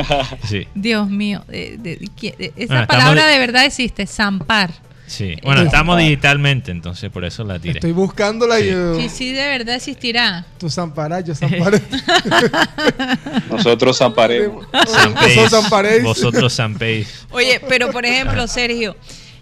sí, 0.47 0.67
Dios 0.73 1.09
mío, 1.09 1.43
de- 1.47 1.77
de- 1.77 2.09
¿qué- 2.15 2.35
de- 2.37 2.53
esa 2.55 2.85
palabra 2.87 3.25
de- 3.25 3.33
de 3.33 3.39
verdad 3.39 3.65
existe, 3.65 4.05
zampar. 4.07 4.71
Sí. 5.11 5.35
Bueno, 5.43 5.61
estamos 5.61 5.97
digitalmente, 5.97 6.71
entonces 6.71 7.09
por 7.09 7.25
eso 7.25 7.43
la 7.43 7.59
tiré. 7.59 7.75
Estoy 7.79 7.91
buscándola 7.91 8.59
y 8.59 8.63
Sí. 8.63 8.69
yo, 8.71 8.95
Sí, 8.99 9.09
sí, 9.09 9.31
de 9.31 9.47
verdad 9.47 9.75
existirá. 9.75 10.45
tú 10.57 10.69
zamparás, 10.69 11.23
yo 11.25 11.35
zamparé. 11.35 11.81
Nosotros 13.49 13.97
zamparemos. 13.97 14.65
Vosotros 14.71 15.49
zamparéis. 15.51 16.03
Vosotros 16.03 16.55
zampéis. 16.55 17.25
Oye, 17.31 17.61
pero 17.67 17.91
por 17.91 18.05
ejemplo, 18.05 18.47
Sergio, 18.47 18.95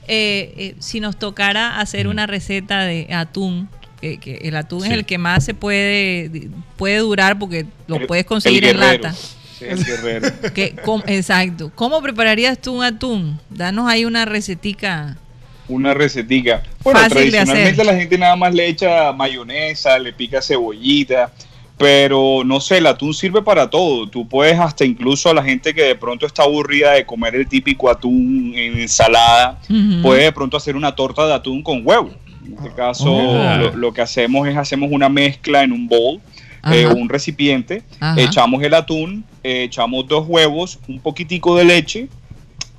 eh, 0.07 0.53
eh, 0.57 0.75
si 0.79 0.99
nos 0.99 1.17
tocara 1.17 1.79
hacer 1.79 2.07
una 2.07 2.27
receta 2.27 2.81
de 2.81 3.13
atún, 3.13 3.69
que, 4.01 4.17
que 4.19 4.35
el 4.43 4.55
atún 4.55 4.85
es 4.85 4.91
el 4.91 5.05
que 5.05 5.17
más 5.17 5.43
se 5.43 5.53
puede 5.53 6.49
puede 6.77 6.97
durar 6.99 7.37
porque 7.37 7.65
lo 7.87 7.97
El- 7.97 8.07
puedes 8.07 8.23
el 8.23 8.27
conseguir 8.27 8.65
en 8.65 8.79
lata. 8.79 9.13
Sí, 9.13 9.65
el 9.65 9.83
guerrero. 9.83 10.29
Que, 10.53 10.73
com- 10.85 11.03
exacto. 11.05 11.69
¿Cómo 11.75 12.01
prepararías 12.01 12.57
tú 12.59 12.77
un 12.77 12.83
atún? 12.85 13.39
Danos 13.49 13.89
ahí 13.89 14.05
una 14.05 14.23
recetica. 14.25 15.17
Una 15.69 15.93
recetica. 15.93 16.63
Bueno, 16.83 16.99
Fácil 16.99 17.13
tradicionalmente 17.31 17.83
la 17.83 17.95
gente 17.95 18.17
nada 18.17 18.35
más 18.35 18.53
le 18.53 18.67
echa 18.67 19.13
mayonesa, 19.13 19.97
le 19.99 20.11
pica 20.13 20.41
cebollita, 20.41 21.31
pero 21.77 22.43
no 22.43 22.59
sé, 22.59 22.79
el 22.79 22.87
atún 22.87 23.13
sirve 23.13 23.41
para 23.41 23.69
todo. 23.69 24.09
Tú 24.09 24.27
puedes 24.27 24.59
hasta 24.59 24.83
incluso 24.83 25.29
a 25.29 25.33
la 25.33 25.43
gente 25.43 25.73
que 25.73 25.83
de 25.83 25.95
pronto 25.95 26.25
está 26.25 26.43
aburrida 26.43 26.93
de 26.93 27.05
comer 27.05 27.35
el 27.35 27.47
típico 27.47 27.89
atún 27.89 28.51
en 28.55 28.79
ensalada, 28.79 29.59
puede 30.01 30.23
de 30.23 30.31
pronto 30.31 30.57
hacer 30.57 30.75
una 30.75 30.93
torta 30.95 31.25
de 31.27 31.33
atún 31.35 31.61
con 31.63 31.81
huevo. 31.85 32.09
En 32.45 32.53
este 32.55 32.71
caso, 32.75 33.05
Oh. 33.13 33.57
lo, 33.57 33.75
lo 33.75 33.93
que 33.93 34.01
hacemos 34.01 34.47
es 34.47 34.57
hacemos 34.57 34.89
una 34.91 35.07
mezcla 35.07 35.61
en 35.63 35.71
un 35.71 35.87
bowl, 35.87 36.19
eh, 36.71 36.87
un 36.87 37.07
recipiente, 37.07 37.83
Ajá. 37.99 38.19
echamos 38.19 38.61
el 38.63 38.73
atún, 38.73 39.23
eh, 39.43 39.63
echamos 39.63 40.07
dos 40.07 40.25
huevos, 40.27 40.79
un 40.87 40.99
poquitico 40.99 41.55
de 41.55 41.63
leche, 41.63 42.07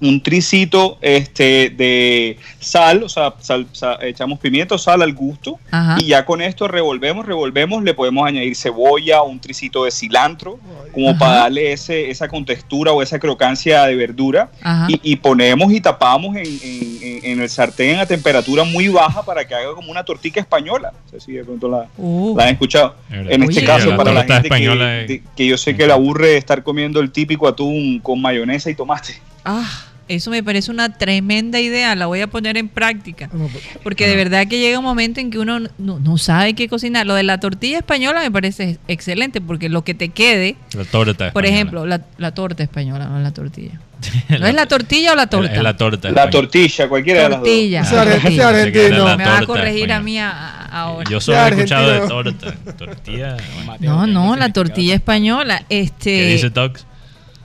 un 0.01 0.23
tricito 0.23 0.97
este, 1.03 1.71
de 1.71 2.39
sal, 2.59 3.03
o 3.03 3.09
sea, 3.09 3.35
sal- 3.41 3.67
sa- 3.73 3.99
echamos 4.01 4.39
pimiento, 4.39 4.79
sal 4.79 5.03
al 5.03 5.13
gusto, 5.13 5.59
Ajá. 5.71 5.97
y 6.01 6.07
ya 6.07 6.25
con 6.25 6.41
esto 6.41 6.69
revolvemos, 6.69 7.27
revolvemos, 7.27 7.83
le 7.83 7.93
podemos 7.95 8.27
añadir 8.27 8.57
cebolla, 8.57 9.23
un 9.23 9.39
tricito 9.41 9.85
de 9.85 9.91
cilantro, 9.91 10.59
como 10.93 11.11
Ajá. 11.11 11.19
para 11.19 11.35
darle 11.37 11.73
ese, 11.73 12.11
esa 12.11 12.29
contextura 12.29 12.93
o 12.93 13.03
esa 13.03 13.19
crocancia 13.19 13.85
de 13.85 13.95
verdura, 13.95 14.51
y, 14.89 15.01
y 15.13 15.17
ponemos 15.17 15.73
y 15.73 15.81
tapamos 15.81 16.35
en, 16.37 16.47
en- 16.47 16.99
en- 17.03 17.25
en 17.25 17.41
el 17.43 17.49
sartén 17.51 17.99
a 17.99 18.07
temperatura 18.07 18.65
muy 18.65 18.89
baja 18.89 19.23
para 19.23 19.47
que 19.47 19.55
haga 19.55 19.75
como 19.75 19.91
una 19.91 20.05
tortica 20.05 20.41
española. 20.41 20.93
No 21.05 21.11
sé 21.11 21.21
si 21.27 21.33
de 21.33 21.45
pronto 21.45 21.69
la, 21.69 21.87
Uh, 21.99 22.35
la 22.37 22.45
han 22.45 22.49
escuchado. 22.51 22.95
En 23.11 23.43
este 23.43 23.59
Oye, 23.59 23.65
caso, 23.67 23.91
la 23.91 23.97
para 23.97 24.13
la 24.15 24.25
gente 24.25 24.49
que, 24.49 25.05
es- 25.15 25.21
que 25.37 25.47
yo 25.47 25.59
sé 25.59 25.77
que 25.77 25.87
le 25.87 25.93
aburre 25.93 26.37
estar 26.39 26.63
comiendo 26.63 27.01
el 27.01 27.11
típico 27.11 27.47
atún 27.47 27.99
con 28.01 28.21
mayonesa 28.23 28.71
y 28.71 28.75
tomate. 28.75 29.21
ah, 29.45 29.85
eso 30.15 30.31
me 30.31 30.43
parece 30.43 30.71
una 30.71 30.93
tremenda 30.97 31.61
idea. 31.61 31.95
La 31.95 32.07
voy 32.07 32.21
a 32.21 32.27
poner 32.27 32.57
en 32.57 32.69
práctica. 32.69 33.29
Pues, 33.29 33.51
Porque 33.83 34.07
de 34.07 34.17
verdad 34.17 34.47
que 34.47 34.59
llega 34.59 34.79
un 34.79 34.85
momento 34.85 35.21
en 35.21 35.31
que 35.31 35.39
uno 35.39 35.61
no, 35.79 35.99
no 35.99 36.19
sabe 36.19 36.55
qué 36.55 36.69
cocinar. 36.69 37.07
Lo 37.07 37.15
de 37.15 37.23
la 37.23 37.39
tortilla 37.41 37.79
española 37.79 38.21
me 38.21 38.31
parece 38.31 38.79
excelente 38.89 39.41
porque 39.41 39.69
lo 39.69 39.83
que 39.85 39.95
te 39.95 40.09
quede, 40.11 40.57
La 40.75 40.85
torta. 40.85 41.33
por 41.33 41.47
ejemplo, 41.47 41.87
la, 41.87 42.03
la 42.19 42.33
torta 42.35 42.63
española, 42.63 43.07
no 43.07 43.19
la 43.21 43.33
tortilla. 43.33 43.81
¿No 44.31 44.47
es 44.47 44.55
la 44.55 44.65
tortilla 44.67 45.13
o 45.13 45.15
la 45.15 45.27
torta? 45.27 45.55
Es 45.55 45.63
la 45.63 45.77
torta. 45.77 46.11
La 46.11 46.31
tortilla, 46.31 46.89
cualquiera 46.89 47.29
tortilla. 47.29 47.83
Ese 47.83 47.99
are- 47.99 48.11
ese 48.13 48.21
tortilla. 48.23 48.49
argentino. 48.49 49.05
La 49.07 49.17
Me 49.19 49.25
va 49.27 49.39
a 49.39 49.47
corregir 49.47 49.93
a 49.93 50.01
mí 50.01 50.19
a- 50.19 50.31
a- 50.31 50.83
ahora. 50.85 51.11
Yo 51.11 51.21
solo 51.21 51.39
he 51.39 51.49
escuchado 51.51 51.91
de 51.91 52.09
torta. 52.09 52.55
Tortilla. 52.79 53.37
bueno. 53.67 53.77
No, 53.81 54.07
no, 54.07 54.37
la 54.37 54.53
tortilla 54.55 54.93
de 54.93 54.97
española. 54.97 55.63
¿Qué 55.69 55.83
dice 55.83 56.35
Este. 56.47 56.51
Tox? 56.51 56.87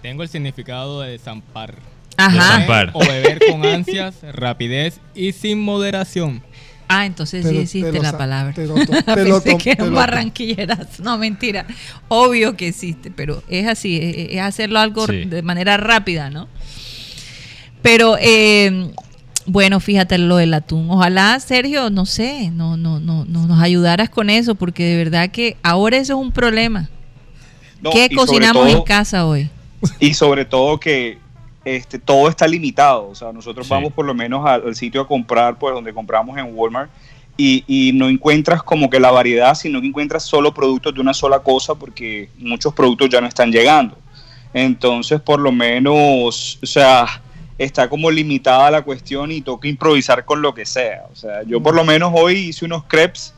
Tengo 0.01 0.23
el 0.23 0.29
significado 0.29 1.01
de 1.01 1.17
zampar. 1.19 1.75
Ajá. 2.17 2.57
zampar. 2.59 2.91
O 2.93 2.99
beber 2.99 3.39
con 3.49 3.65
ansias, 3.65 4.15
rapidez 4.33 4.99
y 5.13 5.31
sin 5.31 5.61
moderación. 5.61 6.41
Ah, 6.87 7.05
entonces 7.07 7.47
sí 7.47 7.57
existe 7.57 7.99
la 7.99 8.15
palabra. 8.17 8.53
te 8.53 8.67
lo 8.67 8.75
Pensé 9.41 9.57
que 9.57 9.71
eran 9.71 9.93
barranquilleras. 9.93 10.99
No, 10.99 11.17
mentira. 11.17 11.65
Obvio 12.09 12.55
que 12.55 12.67
existe, 12.67 13.09
pero 13.09 13.41
es 13.49 13.67
así, 13.67 13.97
es, 14.01 14.33
es 14.35 14.39
hacerlo 14.41 14.79
algo 14.79 15.07
Sí. 15.07 15.25
de 15.25 15.41
manera 15.41 15.77
rápida, 15.77 16.29
¿no? 16.29 16.47
Pero 17.81 18.17
eh, 18.19 18.91
bueno, 19.47 19.79
fíjate 19.79 20.17
lo 20.17 20.37
del 20.37 20.53
atún. 20.53 20.89
Ojalá, 20.89 21.39
Sergio, 21.39 21.89
no 21.89 22.05
sé, 22.05 22.51
no, 22.51 22.77
no, 22.77 22.99
no, 22.99 23.25
no 23.25 23.47
nos 23.47 23.61
ayudaras 23.61 24.09
con 24.09 24.29
eso, 24.29 24.55
porque 24.55 24.83
de 24.85 24.97
verdad 24.97 25.29
que 25.29 25.57
ahora 25.63 25.97
eso 25.97 26.13
es 26.13 26.19
un 26.19 26.31
problema. 26.31 26.89
No, 27.81 27.91
¿Qué 27.91 28.09
cocinamos 28.15 28.67
en 28.71 28.81
casa 28.83 29.25
hoy? 29.25 29.49
Y 29.99 30.13
sobre 30.13 30.45
todo 30.45 30.79
que 30.79 31.19
este, 31.65 31.99
todo 31.99 32.29
está 32.29 32.47
limitado. 32.47 33.09
O 33.09 33.15
sea, 33.15 33.33
nosotros 33.33 33.65
Sí. 33.67 33.73
vamos 33.73 33.91
por 33.91 34.05
lo 34.05 34.13
menos 34.13 34.45
al, 34.45 34.65
al 34.67 34.75
sitio 34.75 35.01
a 35.01 35.07
comprar, 35.07 35.57
pues 35.59 35.73
donde 35.73 35.93
compramos 35.93 36.37
en 36.37 36.47
Walmart, 36.55 36.89
y, 37.37 37.65
y 37.67 37.91
no 37.91 38.07
encuentras 38.07 38.63
como 38.63 38.89
que 38.89 38.99
la 38.99 39.11
variedad, 39.11 39.55
sino 39.55 39.81
que 39.81 39.87
encuentras 39.87 40.23
solo 40.23 40.53
productos 40.53 40.93
de 40.93 41.01
una 41.01 41.13
sola 41.13 41.39
cosa, 41.39 41.75
porque 41.75 42.29
muchos 42.37 42.73
productos 42.73 43.09
ya 43.09 43.19
no 43.19 43.27
están 43.27 43.51
llegando. 43.51 43.97
Entonces, 44.53 45.19
por 45.19 45.39
lo 45.41 45.51
menos, 45.51 46.59
o 46.63 46.65
sea, 46.65 47.21
está 47.57 47.89
como 47.89 48.09
limitada 48.09 48.71
la 48.71 48.81
cuestión 48.83 49.31
y 49.31 49.41
toca 49.41 49.67
improvisar 49.67 50.23
con 50.23 50.41
lo 50.41 50.53
que 50.53 50.65
sea. 50.65 51.03
O 51.11 51.15
sea, 51.15 51.43
yo 51.43 51.61
por 51.61 51.75
lo 51.75 51.83
menos 51.83 52.11
hoy 52.15 52.35
hice 52.35 52.63
unos 52.63 52.83
crepes 52.85 53.33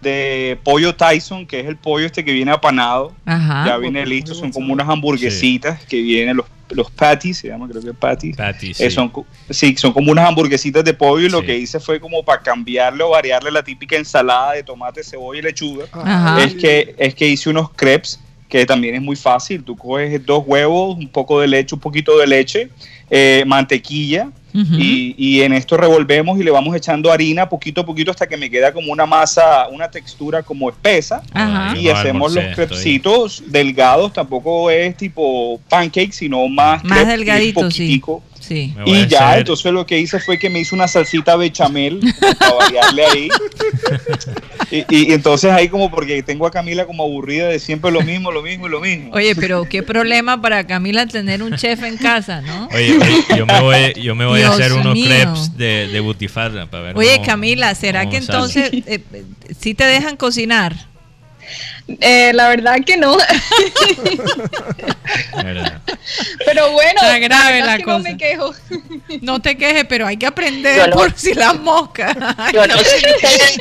de 0.00 0.58
pollo 0.64 0.94
Tyson, 0.94 1.46
que 1.46 1.60
es 1.60 1.66
el 1.66 1.76
pollo 1.76 2.06
este 2.06 2.24
que 2.24 2.32
viene 2.32 2.50
apanado 2.50 3.12
Ajá. 3.24 3.64
ya 3.66 3.76
viene 3.76 4.04
listo, 4.06 4.34
son 4.34 4.50
como 4.50 4.72
unas 4.72 4.88
hamburguesitas 4.88 5.84
que 5.84 6.00
vienen 6.02 6.38
los, 6.38 6.46
los 6.74 6.90
patties, 6.90 7.38
se 7.38 7.48
llama 7.48 7.68
creo 7.68 7.82
que 7.82 7.94
patties. 7.94 8.36
Patty, 8.36 8.74
sí. 8.74 8.84
Eh, 8.84 8.90
son, 8.90 9.08
co- 9.08 9.26
sí, 9.50 9.74
son 9.76 9.92
como 9.92 10.10
unas 10.12 10.28
hamburguesitas 10.28 10.84
de 10.84 10.94
pollo 10.94 11.26
y 11.26 11.30
lo 11.30 11.40
Sí. 11.40 11.46
que 11.46 11.58
hice 11.58 11.80
fue 11.80 12.00
como 12.00 12.24
para 12.24 12.42
cambiarle 12.42 13.02
o 13.04 13.10
variarle 13.10 13.50
la 13.50 13.62
típica 13.62 13.96
ensalada 13.96 14.52
de 14.52 14.62
tomate, 14.62 15.02
cebolla 15.04 15.38
y 15.40 15.42
lechuga. 15.42 15.86
Ajá. 15.92 16.42
Es 16.44 16.54
que, 16.54 16.94
es 16.98 17.14
que 17.14 17.28
hice 17.28 17.50
unos 17.50 17.70
crepes 17.72 18.18
que 18.52 18.66
también 18.66 18.94
es 18.94 19.00
muy 19.00 19.16
fácil. 19.16 19.64
Tú 19.64 19.74
coges 19.74 20.26
dos 20.26 20.44
huevos, 20.46 20.98
un 20.98 21.08
poco 21.08 21.40
de 21.40 21.48
leche, 21.48 21.74
un 21.74 21.80
poquito 21.80 22.18
de 22.18 22.26
leche, 22.26 22.68
eh, 23.08 23.44
mantequilla, 23.46 24.28
y, 24.52 25.14
y 25.16 25.40
en 25.40 25.54
esto 25.54 25.78
revolvemos 25.78 26.38
y 26.38 26.42
le 26.42 26.50
vamos 26.50 26.76
echando 26.76 27.10
harina 27.10 27.48
poquito 27.48 27.80
a 27.80 27.86
poquito 27.86 28.10
hasta 28.10 28.26
que 28.26 28.36
me 28.36 28.50
queda 28.50 28.70
como 28.70 28.92
una 28.92 29.06
masa, 29.06 29.66
una 29.68 29.90
textura 29.90 30.42
como 30.42 30.68
espesa 30.68 31.22
Ajá. 31.32 31.74
y 31.78 31.86
No 31.86 31.96
hacemos 31.96 32.34
los 32.34 32.44
crepsitos 32.54 33.42
delgados, 33.46 34.12
tampoco 34.12 34.70
es 34.70 34.94
tipo 34.98 35.58
pancake, 35.70 36.12
sino 36.12 36.46
más, 36.48 36.84
Más 36.84 37.08
delgadito, 37.08 37.62
poquitico. 37.62 38.22
Sí. 38.28 38.31
Y 38.50 39.06
ya, 39.06 39.28
hacer- 39.30 39.38
entonces 39.40 39.72
lo 39.72 39.86
que 39.86 39.98
hice 39.98 40.18
fue 40.20 40.38
que 40.38 40.50
me 40.50 40.60
hice 40.60 40.74
una 40.74 40.88
salsita 40.88 41.36
bechamel 41.36 42.00
para 42.38 42.54
variarle 42.54 43.06
ahí. 43.06 43.28
Y, 44.70 44.78
y- 44.96 45.10
y 45.10 45.12
entonces 45.12 45.50
ahí 45.52 45.68
como 45.68 45.90
porque 45.90 46.22
tengo 46.22 46.46
a 46.46 46.50
Camila 46.50 46.86
como 46.86 47.02
aburrida 47.04 47.48
de 47.48 47.58
siempre 47.58 47.90
lo 47.90 48.00
mismo, 48.02 48.32
lo 48.32 48.42
mismo 48.42 48.66
y 48.66 48.70
lo 48.70 48.80
mismo. 48.80 49.10
Oye, 49.12 49.34
pero 49.36 49.64
qué 49.68 49.82
problema 49.82 50.40
para 50.40 50.66
Camila 50.66 51.06
tener 51.06 51.42
un 51.42 51.56
chef 51.56 51.82
en 51.82 51.96
casa, 51.96 52.40
¿no? 52.40 52.68
Oye, 52.74 52.96
oye, 52.98 53.24
yo 53.36 53.46
me 53.46 53.60
voy, 53.60 53.92
yo 54.02 54.14
me 54.14 54.26
voy 54.26 54.42
a 54.42 54.50
hacer 54.50 54.72
unos 54.72 54.94
mío. 54.94 55.06
crepes 55.06 55.56
de, 55.56 55.88
de 55.88 56.00
butifarra 56.00 56.66
para 56.66 56.82
ver. 56.84 56.96
Oye, 56.96 57.14
cómo- 57.16 57.26
Camila, 57.26 57.74
¿será 57.74 58.00
cómo 58.00 58.12
que 58.12 58.22
sale. 58.22 58.36
entonces 58.38 58.72
eh, 58.72 59.02
eh, 59.12 59.24
sí 59.58 59.74
te 59.74 59.84
dejan 59.84 60.16
cocinar? 60.16 60.91
Eh, 61.88 62.32
la 62.32 62.48
verdad 62.48 62.76
que 62.86 62.96
no. 62.96 63.16
Pero 66.46 66.70
bueno, 66.72 67.00
grave 67.20 67.60
la 67.60 67.76
que 67.76 67.82
cosa. 67.84 67.98
no 67.98 68.04
me 68.04 68.16
quejo. 68.16 68.54
No 69.20 69.40
te 69.42 69.56
quejes, 69.56 69.84
pero 69.88 70.06
hay 70.06 70.16
que 70.16 70.26
aprender 70.26 70.88
no- 70.90 70.96
por 70.96 71.12
si 71.16 71.34
las 71.34 71.58
moscas. 71.58 72.16
Yo 72.52 72.66
no 72.66 72.78
sé 72.78 72.96
ustedes, 73.14 73.58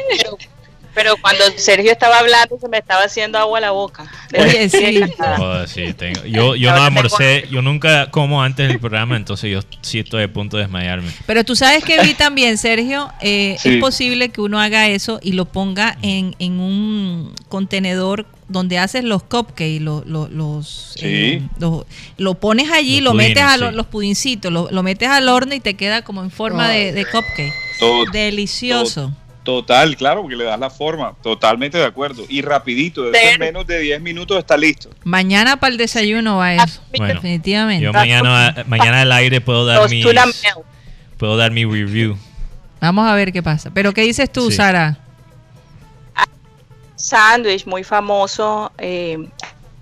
pero 0.93 1.15
cuando 1.21 1.43
Sergio 1.57 1.91
estaba 1.91 2.19
hablando 2.19 2.57
se 2.59 2.67
me 2.67 2.77
estaba 2.77 3.03
haciendo 3.03 3.37
agua 3.37 3.57
a 3.57 3.61
la 3.61 3.71
boca. 3.71 4.09
Oye, 4.37 4.69
sí. 4.69 5.01
Joder, 5.37 5.67
sí, 5.67 5.93
tengo- 5.93 6.23
Yo, 6.25 6.55
yo 6.55 6.71
no 6.71 6.83
almorcé, 6.83 7.45
yo 7.51 7.61
nunca 7.61 8.09
como 8.11 8.41
antes 8.43 8.67
del 8.67 8.79
programa, 8.79 9.15
entonces 9.17 9.51
yo 9.51 9.59
sí 9.81 9.99
estoy 9.99 10.23
a 10.23 10.31
punto 10.31 10.57
de 10.57 10.63
desmayarme. 10.63 11.11
Pero 11.25 11.43
tú 11.43 11.55
sabes 11.55 11.83
que 11.83 12.01
vi 12.01 12.13
también, 12.13 12.57
Sergio, 12.57 13.11
eh, 13.21 13.55
Sí. 13.59 13.73
es 13.75 13.77
posible 13.77 14.29
que 14.29 14.41
uno 14.41 14.59
haga 14.59 14.87
eso 14.87 15.19
y 15.21 15.33
lo 15.33 15.45
ponga 15.45 15.97
en, 16.01 16.35
en 16.39 16.59
un 16.59 17.33
contenedor 17.49 18.25
donde 18.47 18.77
haces 18.79 19.05
los 19.05 19.23
cupcakes, 19.23 19.79
lo- 19.79 20.03
lo- 20.05 20.27
los, 20.27 20.93
Sí. 20.97 21.05
eh, 21.05 21.41
los- 21.57 21.85
lo 22.17 22.33
pones 22.35 22.69
allí, 22.69 22.99
Los 22.99 23.13
lo 23.13 23.17
metes 23.17 23.41
a 23.43 23.55
lo- 23.55 23.69
sí. 23.69 23.75
los 23.75 23.87
pudincitos, 23.87 24.51
lo, 24.51 24.67
lo 24.71 24.83
metes 24.83 25.07
al 25.07 25.29
horno 25.29 25.53
y 25.55 25.61
te 25.61 25.75
queda 25.75 26.01
como 26.01 26.21
en 26.21 26.31
forma 26.31 26.67
de, 26.69 26.91
de 26.91 27.05
cupcake. 27.05 27.53
Delicioso. 28.11 29.13
Total, 29.43 29.95
claro, 29.97 30.21
porque 30.21 30.35
le 30.35 30.43
das 30.43 30.59
la 30.59 30.69
forma. 30.69 31.15
Totalmente 31.23 31.77
de 31.79 31.85
acuerdo. 31.85 32.23
Y 32.29 32.41
rapidito, 32.41 33.09
eso 33.11 33.17
en 33.33 33.39
menos 33.39 33.65
de 33.65 33.79
10 33.79 33.99
minutos 34.01 34.37
está 34.37 34.55
listo. 34.55 34.89
Mañana 35.03 35.59
para 35.59 35.71
el 35.71 35.77
desayuno 35.77 36.37
va 36.37 36.53
eso. 36.53 36.81
Bueno, 36.95 37.15
definitivamente. 37.15 37.83
Yo 37.83 37.91
mañana, 37.91 38.63
mañana 38.67 39.01
al 39.01 39.11
aire 39.13 39.41
puedo 39.41 39.65
dar 39.65 39.81
Los 39.81 39.89
mi 39.89 40.03
tuna 40.03 40.25
melt. 40.27 40.43
puedo 41.17 41.37
dar 41.37 41.51
mi 41.51 41.65
review. 41.65 42.17
Vamos 42.79 43.07
a 43.07 43.15
ver 43.15 43.31
qué 43.33 43.41
pasa. 43.41 43.71
Pero 43.73 43.93
¿qué 43.93 44.01
dices 44.01 44.31
tú, 44.31 44.51
Sí. 44.51 44.57
Sara? 44.57 44.97
sándwich 46.95 47.65
muy 47.65 47.83
famoso 47.83 48.71
eh, 48.77 49.13
en 49.13 49.31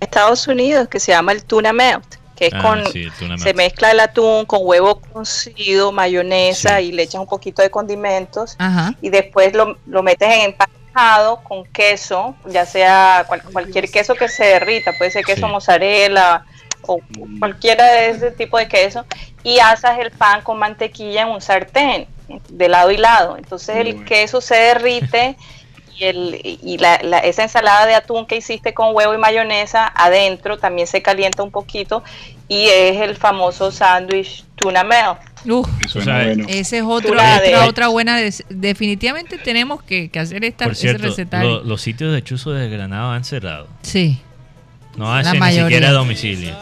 Estados 0.00 0.46
Unidos 0.48 0.88
que 0.88 0.98
se 0.98 1.12
llama 1.12 1.32
el 1.32 1.44
tuna 1.44 1.72
melt, 1.72 2.16
que 2.40 2.46
es 2.46 2.54
Ah, 2.54 2.62
con 2.62 2.86
sí, 2.90 3.06
se 3.36 3.52
mezcla 3.52 3.90
el 3.90 4.00
atún 4.00 4.46
con 4.46 4.60
huevo 4.62 4.98
cocido, 5.00 5.92
mayonesa 5.92 6.78
Sí. 6.78 6.86
y 6.86 6.92
le 6.92 7.02
echas 7.02 7.20
un 7.20 7.26
poquito 7.26 7.60
de 7.60 7.70
condimentos 7.70 8.56
Ajá. 8.58 8.94
y 9.02 9.10
después 9.10 9.52
lo, 9.54 9.76
lo 9.86 10.02
metes 10.02 10.26
en 10.32 10.40
empanizado 10.40 11.42
con 11.44 11.64
queso, 11.66 12.34
ya 12.46 12.64
sea 12.64 13.24
cual- 13.28 13.42
cualquier 13.52 13.90
queso 13.90 14.14
que 14.14 14.28
se 14.28 14.44
derrita, 14.44 14.92
puede 14.96 15.10
ser 15.10 15.22
queso 15.24 15.46
Sí. 15.46 15.52
mozzarella 15.52 16.46
o 16.86 16.98
cualquiera 17.38 17.84
de 17.92 18.08
ese 18.10 18.30
tipo 18.30 18.56
de 18.56 18.66
queso 18.68 19.04
y 19.44 19.58
asas 19.58 19.98
el 19.98 20.10
pan 20.10 20.40
con 20.40 20.58
mantequilla 20.58 21.22
en 21.22 21.28
un 21.28 21.42
sartén 21.42 22.06
de 22.48 22.68
lado 22.70 22.90
y 22.90 22.96
lado. 22.96 23.36
Entonces 23.36 23.76
Muy 23.76 23.86
el 23.88 23.92
bueno. 23.96 24.08
queso 24.08 24.40
se 24.40 24.54
derrite 24.54 25.36
y, 26.00 26.04
el, 26.04 26.40
y 26.62 26.78
la, 26.78 26.98
la- 27.02 27.18
esa 27.18 27.42
ensalada 27.42 27.86
de 27.86 27.94
atún 27.94 28.26
que 28.26 28.36
hiciste 28.36 28.72
con 28.74 28.94
huevo 28.94 29.14
y 29.14 29.18
mayonesa 29.18 29.86
adentro 29.94 30.58
también 30.58 30.86
se 30.86 31.02
calienta 31.02 31.42
un 31.42 31.50
poquito 31.50 32.02
y 32.48 32.64
es 32.68 33.00
el 33.00 33.16
famoso 33.16 33.70
sándwich 33.70 34.44
tuna 34.56 34.82
melt. 34.82 35.18
Uf, 35.48 35.68
bueno. 36.04 36.44
ese 36.48 36.78
es 36.78 36.84
otro, 36.84 37.12
otra, 37.12 37.66
otra 37.66 37.88
buena. 37.88 38.16
des- 38.18 38.44
Definitivamente 38.48 39.38
tenemos 39.38 39.82
que, 39.82 40.10
que 40.10 40.18
hacer 40.18 40.44
esta, 40.44 40.64
Por 40.64 40.72
ese 40.72 40.80
cierto, 40.82 41.06
recetario. 41.08 41.48
lo- 41.58 41.62
los 41.64 41.80
sitios 41.80 42.12
de 42.12 42.22
chuzo 42.24 42.50
de 42.52 42.68
Granada 42.68 43.14
han 43.14 43.24
cerrado. 43.24 43.68
sí. 43.82 44.20
No 44.96 45.14
hacen 45.14 45.38
ni 45.40 45.52
siquiera 45.52 45.88
a 45.90 45.92
domicilio. 45.92 46.56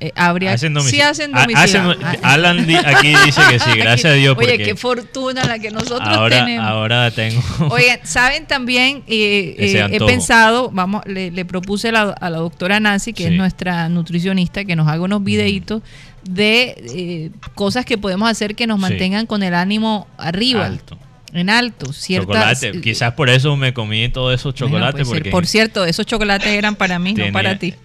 Eh, 0.00 0.12
habría, 0.16 0.52
Hacen 0.52 0.70
sí 0.72 0.74
domicilio. 0.74 1.06
hacen 1.08 1.32
domicilio. 1.32 1.90
hacen- 1.92 2.20
Alan 2.24 2.66
di- 2.66 2.74
aquí 2.76 3.14
dice 3.24 3.40
que 3.50 3.58
sí, 3.58 3.70
gracias 3.76 4.12
a 4.12 4.16
Dios. 4.16 4.36
Oye, 4.38 4.58
qué 4.58 4.74
fortuna 4.76 5.44
la 5.44 5.58
que 5.58 5.70
nosotros 5.70 6.00
ahora, 6.02 6.44
tenemos. 6.44 6.66
ahora 6.66 7.10
tengo. 7.10 7.40
Oigan, 7.70 8.00
saben 8.04 8.46
también, 8.46 9.04
eh, 9.06 9.54
eh, 9.58 9.88
he 9.92 9.98
pensado, 10.00 10.70
vamos, 10.72 11.02
le, 11.06 11.30
le 11.30 11.44
propuse 11.44 11.88
a 11.90 11.92
la, 11.92 12.02
a 12.10 12.30
la 12.30 12.38
doctora 12.38 12.80
Nancy, 12.80 13.12
que 13.12 13.24
Sí. 13.24 13.28
es 13.30 13.36
nuestra 13.36 13.88
nutricionista, 13.88 14.64
que 14.64 14.74
nos 14.76 14.88
haga 14.88 15.02
unos 15.02 15.22
videitos 15.24 15.82
de 16.24 16.74
eh, 16.94 17.30
cosas 17.54 17.84
que 17.86 17.96
podemos 17.96 18.28
hacer 18.28 18.54
que 18.54 18.66
nos 18.66 18.76
Sí. 18.78 18.82
mantengan 18.82 19.26
con 19.26 19.42
el 19.42 19.54
ánimo 19.54 20.06
arriba, 20.18 20.66
Alto. 20.66 20.98
En 21.32 21.50
alto. 21.50 21.92
Ciertas, 21.92 22.60
Chocolate. 22.60 22.80
Quizás 22.80 23.12
por 23.14 23.30
eso 23.30 23.56
me 23.56 23.72
comí 23.74 24.08
todos 24.08 24.34
esos 24.34 24.54
chocolates. 24.54 25.06
porque 25.08 25.30
Por 25.30 25.46
cierto, 25.46 25.84
esos 25.84 26.06
chocolates 26.06 26.48
eran 26.48 26.74
para 26.76 26.98
mí, 26.98 27.14
no 27.14 27.30
para 27.32 27.58
ti. 27.58 27.74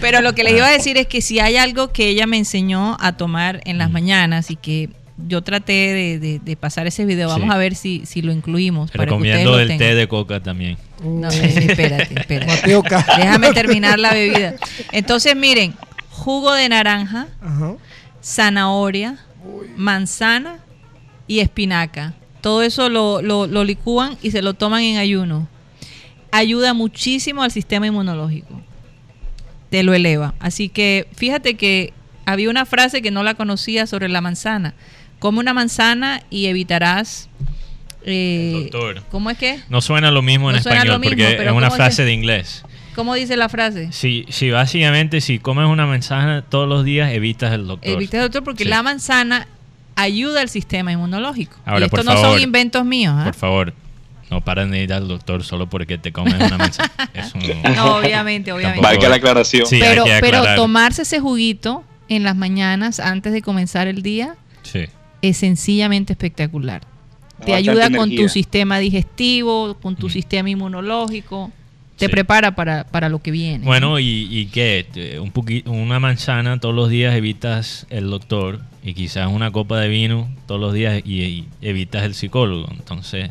Pero 0.00 0.20
lo 0.20 0.34
que 0.34 0.44
les 0.44 0.54
iba 0.54 0.66
a 0.66 0.70
decir 0.70 0.96
es 0.98 1.06
que 1.06 1.20
si 1.22 1.40
hay 1.40 1.56
algo 1.56 1.92
que 1.92 2.08
ella 2.08 2.26
me 2.26 2.36
enseñó 2.36 2.96
a 3.00 3.16
tomar 3.16 3.60
en 3.64 3.78
las 3.78 3.90
mañanas 3.90 4.50
y 4.50 4.56
que 4.56 4.90
yo 5.28 5.42
traté 5.42 5.72
de, 5.72 6.18
de- 6.18 6.38
de 6.40 6.56
pasar 6.56 6.86
ese 6.86 7.04
video, 7.04 7.28
vamos 7.28 7.48
Sí. 7.48 7.54
a 7.54 7.56
ver 7.58 7.74
si, 7.76 8.04
si 8.04 8.20
lo 8.20 8.32
incluimos. 8.32 8.90
para 8.90 9.16
que 9.16 9.32
el 9.32 9.44
lo 9.44 9.56
té 9.66 9.94
de 9.94 10.08
coca 10.08 10.40
también. 10.40 10.76
No, 11.02 11.30
eh, 11.30 11.66
espérate, 11.68 12.14
espérate. 12.20 12.82
Déjame 13.16 13.52
terminar 13.52 13.98
la 13.98 14.12
bebida. 14.12 14.54
Entonces, 14.92 15.36
miren, 15.36 15.74
jugo 16.10 16.52
de 16.52 16.68
naranja, 16.68 17.28
Ajá. 17.40 17.74
zanahoria, 18.22 19.16
manzana 19.76 20.58
y 21.26 21.40
espinaca. 21.40 22.14
Todo 22.40 22.62
eso 22.62 22.88
lo, 22.88 23.22
lo, 23.22 23.46
lo 23.46 23.64
licúan 23.64 24.16
y 24.22 24.30
se 24.30 24.42
lo 24.42 24.54
toman 24.54 24.82
en 24.82 24.98
ayuno. 24.98 25.48
Ayuda 26.30 26.74
muchísimo 26.74 27.42
al 27.42 27.50
sistema 27.50 27.86
inmunológico. 27.86 28.60
Te 29.70 29.82
lo 29.82 29.94
eleva. 29.94 30.34
Así 30.40 30.68
que 30.68 31.08
fíjate 31.16 31.54
que 31.54 31.92
había 32.26 32.50
una 32.50 32.66
frase 32.66 33.02
que 33.02 33.10
no 33.10 33.22
la 33.22 33.34
conocía 33.34 33.86
sobre 33.86 34.08
la 34.08 34.20
manzana. 34.20 34.74
Come 35.18 35.38
una 35.40 35.54
manzana 35.54 36.22
y 36.30 36.46
evitarás... 36.46 37.28
eh, 38.04 38.68
Doctor. 38.70 39.02
¿Cómo 39.10 39.30
es 39.30 39.38
que? 39.38 39.60
No 39.70 39.80
suena 39.80 40.10
lo 40.10 40.22
mismo 40.22 40.50
en 40.50 40.54
No 40.54 40.58
español 40.60 41.00
mismo, 41.00 41.10
porque 41.16 41.32
es 41.44 41.50
una 41.52 41.68
¿cómo 41.68 41.76
frase 41.76 41.96
se- 41.96 42.04
de 42.04 42.12
inglés. 42.12 42.62
¿Cómo 42.94 43.14
dice 43.14 43.36
la 43.36 43.48
frase? 43.48 43.90
Si, 43.90 44.24
si 44.28 44.50
básicamente 44.50 45.20
si 45.20 45.40
comes 45.40 45.66
una 45.66 45.84
manzana 45.86 46.42
todos 46.42 46.68
los 46.68 46.84
días, 46.84 47.10
evitas 47.12 47.52
el 47.52 47.66
doctor. 47.66 47.90
Evita, 47.92 48.20
doctor, 48.20 48.44
porque 48.44 48.62
Sí. 48.64 48.70
la 48.70 48.82
manzana 48.84 49.48
ayuda 49.96 50.40
al 50.40 50.48
sistema 50.48 50.92
inmunológico. 50.92 51.56
Ahora, 51.64 51.80
y 51.80 51.84
esto 51.84 51.96
por 51.96 52.04
no 52.04 52.12
favor, 52.12 52.32
son 52.34 52.40
inventos 52.42 52.84
míos. 52.84 53.14
¿ah? 53.16 53.24
Por 53.24 53.34
favor, 53.34 53.74
no 54.30 54.40
paran 54.40 54.70
de 54.70 54.82
ir 54.82 54.92
al 54.92 55.06
doctor 55.08 55.42
solo 55.44 55.68
porque 55.68 55.98
te 55.98 56.12
comes 56.12 56.34
una 56.34 56.58
manzana. 56.58 56.90
Eso 57.14 57.38
no- 57.38 57.70
No, 57.76 57.96
obviamente, 57.96 58.52
obviamente. 58.52 58.82
Valga 58.82 59.08
la 59.08 59.16
aclaración. 59.16 59.66
Sí, 59.66 59.78
pero, 59.80 60.04
pero 60.20 60.42
tomarse 60.56 61.02
ese 61.02 61.20
juguito 61.20 61.84
en 62.08 62.22
las 62.24 62.36
mañanas 62.36 63.00
antes 63.00 63.32
de 63.32 63.42
comenzar 63.42 63.86
el 63.86 64.02
día 64.02 64.36
Sí. 64.62 64.86
es 65.22 65.36
sencillamente 65.38 66.12
espectacular. 66.12 66.80
Te 67.44 67.52
Bastante 67.52 67.54
ayuda 67.54 67.90
con 67.90 68.14
tu 68.14 68.28
sistema 68.28 68.78
digestivo, 68.78 69.74
con 69.82 69.96
tu 69.96 70.06
Mm. 70.06 70.10
sistema 70.10 70.50
inmunológico. 70.50 71.50
Te 71.96 72.06
Sí. 72.06 72.10
prepara 72.12 72.56
para, 72.56 72.84
para 72.84 73.08
lo 73.08 73.20
que 73.20 73.30
viene. 73.30 73.64
Bueno, 73.64 73.98
y, 74.00 74.26
y 74.30 74.46
qué, 74.46 74.84
Te- 74.92 75.20
un 75.20 75.30
poquito, 75.30 75.70
una 75.70 76.00
manzana 76.00 76.58
todos 76.58 76.74
los 76.74 76.88
días 76.90 77.14
evitas 77.14 77.86
el 77.90 78.10
doctor 78.10 78.60
y 78.82 78.94
quizás 78.94 79.28
una 79.28 79.50
copa 79.52 79.78
de 79.78 79.88
vino 79.88 80.28
todos 80.46 80.60
los 80.60 80.72
días 80.74 81.00
y, 81.04 81.22
y 81.22 81.48
evitas 81.62 82.02
el 82.02 82.14
psicólogo. 82.14 82.66
Entonces, 82.72 83.30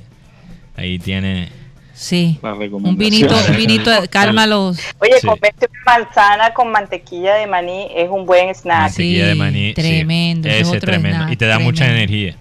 ahí 0.77 0.97
tiene... 0.99 1.49
Sí. 1.95 2.39
La 2.41 2.53
Un 2.53 2.59
recomendación. 2.59 2.97
vinito, 2.97 3.35
un 3.51 3.55
vinito, 3.57 3.91
calma 4.09 4.47
los... 4.47 4.79
Oye, 4.99 5.19
Sí. 5.21 5.27
comerte 5.27 5.67
una 5.69 5.97
manzana 5.99 6.53
con 6.53 6.71
mantequilla 6.71 7.35
de 7.35 7.45
maní 7.45 7.87
es 7.95 8.09
un 8.09 8.25
buen 8.25 8.49
snack. 8.55 8.89
Sí, 8.89 9.03
mantequilla 9.03 9.27
de 9.27 9.35
maní. 9.35 9.67
sí. 9.67 9.73
tremendo, 9.75 10.49
ese 10.49 10.75
es 10.77 10.79
tremendo. 10.81 11.17
snack, 11.19 11.33
Y 11.33 11.35
te 11.35 11.45
da 11.45 11.59
mucha 11.59 11.85
energía. 11.87 12.35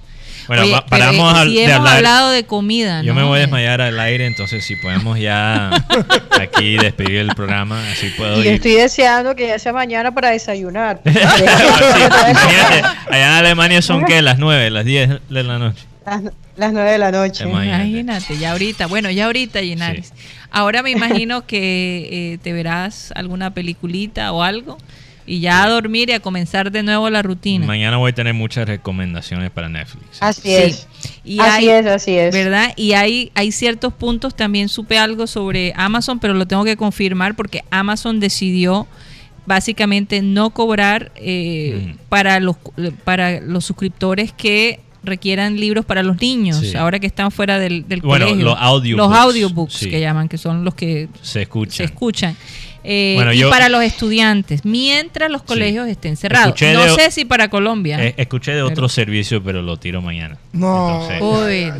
Bueno, 0.53 0.65
Oye, 0.65 0.73
va- 0.75 0.85
pero, 0.85 1.01
paramos 1.07 1.39
eh, 1.41 1.45
si 1.49 1.55
de 1.57 1.65
hemos 1.65 1.77
hablar. 1.79 1.97
hablado 1.97 2.31
de 2.31 2.45
comida, 2.45 3.03
Yo 3.03 3.15
¿no? 3.15 3.21
me 3.21 3.27
voy 3.27 3.39
a 3.39 3.41
desmayar 3.41 3.81
al 3.81 3.99
aire, 3.99 4.27
entonces 4.27 4.63
si 4.65 4.77
podemos 4.77 5.19
ya 5.19 5.71
aquí 6.41 6.77
despedir 6.77 7.17
el 7.21 7.29
programa, 7.35 7.83
así 7.91 8.11
puedo 8.17 8.37
Y 8.37 8.41
ir. 8.49 8.55
estoy 8.55 8.73
deseando 8.73 9.35
que 9.35 9.49
ya 9.49 9.59
sea 9.59 9.73
mañana 9.73 10.13
para 10.13 10.29
desayunar. 10.31 11.01
Sí, 11.13 11.19
allá 13.11 13.27
en 13.29 13.33
Alemania 13.33 13.83
son 13.83 14.05
que 14.05 14.21
las 14.23 14.39
9, 14.39 14.71
las 14.71 14.85
10 14.85 15.09
de 15.29 15.43
la 15.43 15.59
noche. 15.59 15.85
las, 16.05 16.23
las 16.57 16.73
nueve 16.73 16.91
de 16.93 16.99
la 16.99 17.11
noche. 17.13 17.45
Imagínate. 17.45 17.85
Imagínate, 17.87 18.39
ya 18.39 18.53
ahorita, 18.53 18.87
bueno, 18.89 19.11
ya 19.11 19.27
ahorita, 19.27 19.61
Llenaris. 19.63 20.13
Ahora 20.51 20.83
me 20.83 20.91
imagino 20.91 21.47
que 21.47 22.09
eh, 22.35 22.39
te 22.43 22.53
verás 22.53 23.11
alguna 23.15 23.55
peliculita 23.55 24.33
o 24.33 24.43
algo 24.43 24.77
y 25.27 25.41
ya 25.41 25.63
a 25.65 25.69
dormir 25.69 26.11
y 26.11 26.13
a 26.13 26.21
comenzar 26.21 26.71
de 26.73 26.83
nuevo 26.83 27.09
la 27.11 27.23
rutina. 27.23 27.67
Mañana 27.67 27.97
voy 27.97 28.11
a 28.11 28.15
tener 28.15 28.35
muchas 28.35 28.67
recomendaciones 28.69 29.51
para 29.51 29.69
Netflix. 29.69 30.19
Así 30.21 30.43
Sí. 30.43 30.55
es. 30.55 30.89
Y 31.25 31.39
así 31.41 31.51
hay- 31.51 31.69
es, 31.69 31.87
así 31.87 32.13
es. 32.17 32.35
¿Verdad? 32.35 32.73
Y 32.77 32.93
hay, 32.93 33.31
hay 33.35 33.53
ciertos 33.53 33.93
puntos, 33.93 34.35
también 34.35 34.69
supe 34.69 34.99
algo 34.99 35.27
sobre 35.27 35.73
Amazon, 35.77 36.19
pero 36.19 36.35
lo 36.35 36.47
tengo 36.47 36.65
que 36.65 36.77
confirmar 36.77 37.35
porque 37.37 37.63
Amazon 37.71 38.21
decidió 38.21 38.87
básicamente 39.47 40.23
no 40.23 40.51
cobrar 40.51 41.11
eh, 41.17 41.95
Mm. 41.95 41.99
para, 42.09 42.39
los, 42.41 42.57
para 43.05 43.41
los 43.41 43.65
suscriptores 43.65 44.33
que 44.33 44.81
requieran 45.05 45.59
libros 45.59 45.85
para 45.85 46.05
los 46.05 46.21
niños, 46.21 46.59
Sí. 46.59 46.77
ahora 46.77 47.01
que 47.01 47.09
están 47.09 47.33
fuera 47.33 47.59
del, 47.59 47.89
del 47.89 48.01
Bueno, 48.03 48.27
colegio. 48.27 48.45
los 48.45 48.57
audiobooks, 48.57 49.09
Los 49.11 49.19
audiobooks 49.19 49.75
sí. 49.75 49.91
que 49.91 50.01
llaman, 50.01 50.29
que 50.29 50.39
son 50.39 50.65
los 50.65 50.75
que 50.77 51.09
Se 51.23 51.43
escucha. 51.43 51.73
se 51.79 51.85
escuchan. 51.85 52.37
Eh, 52.85 53.13
Bueno, 53.17 53.33
y 53.33 53.39
yo- 53.39 53.51
para 53.51 53.69
los 53.69 53.83
estudiantes, 53.85 54.65
mientras 54.65 55.31
los 55.31 55.43
colegios 55.43 55.87
estén 55.89 56.17
cerrados. 56.17 56.49
Escuché 56.49 56.73
No 56.73 56.83
de- 56.85 56.95
sé 56.95 57.11
si 57.13 57.25
para 57.25 57.49
Colombia. 57.49 58.03
Eh, 58.05 58.15
escuché 58.17 58.51
de 58.53 58.57
Pero- 58.59 58.69
otro 58.69 58.89
servicio, 58.89 59.43
pero 59.43 59.63
lo 59.63 59.77
tiro 59.77 60.03
mañana. 60.03 60.37
No. 60.53 61.09
Entonces, 61.11 61.23
Uy, 61.23 61.73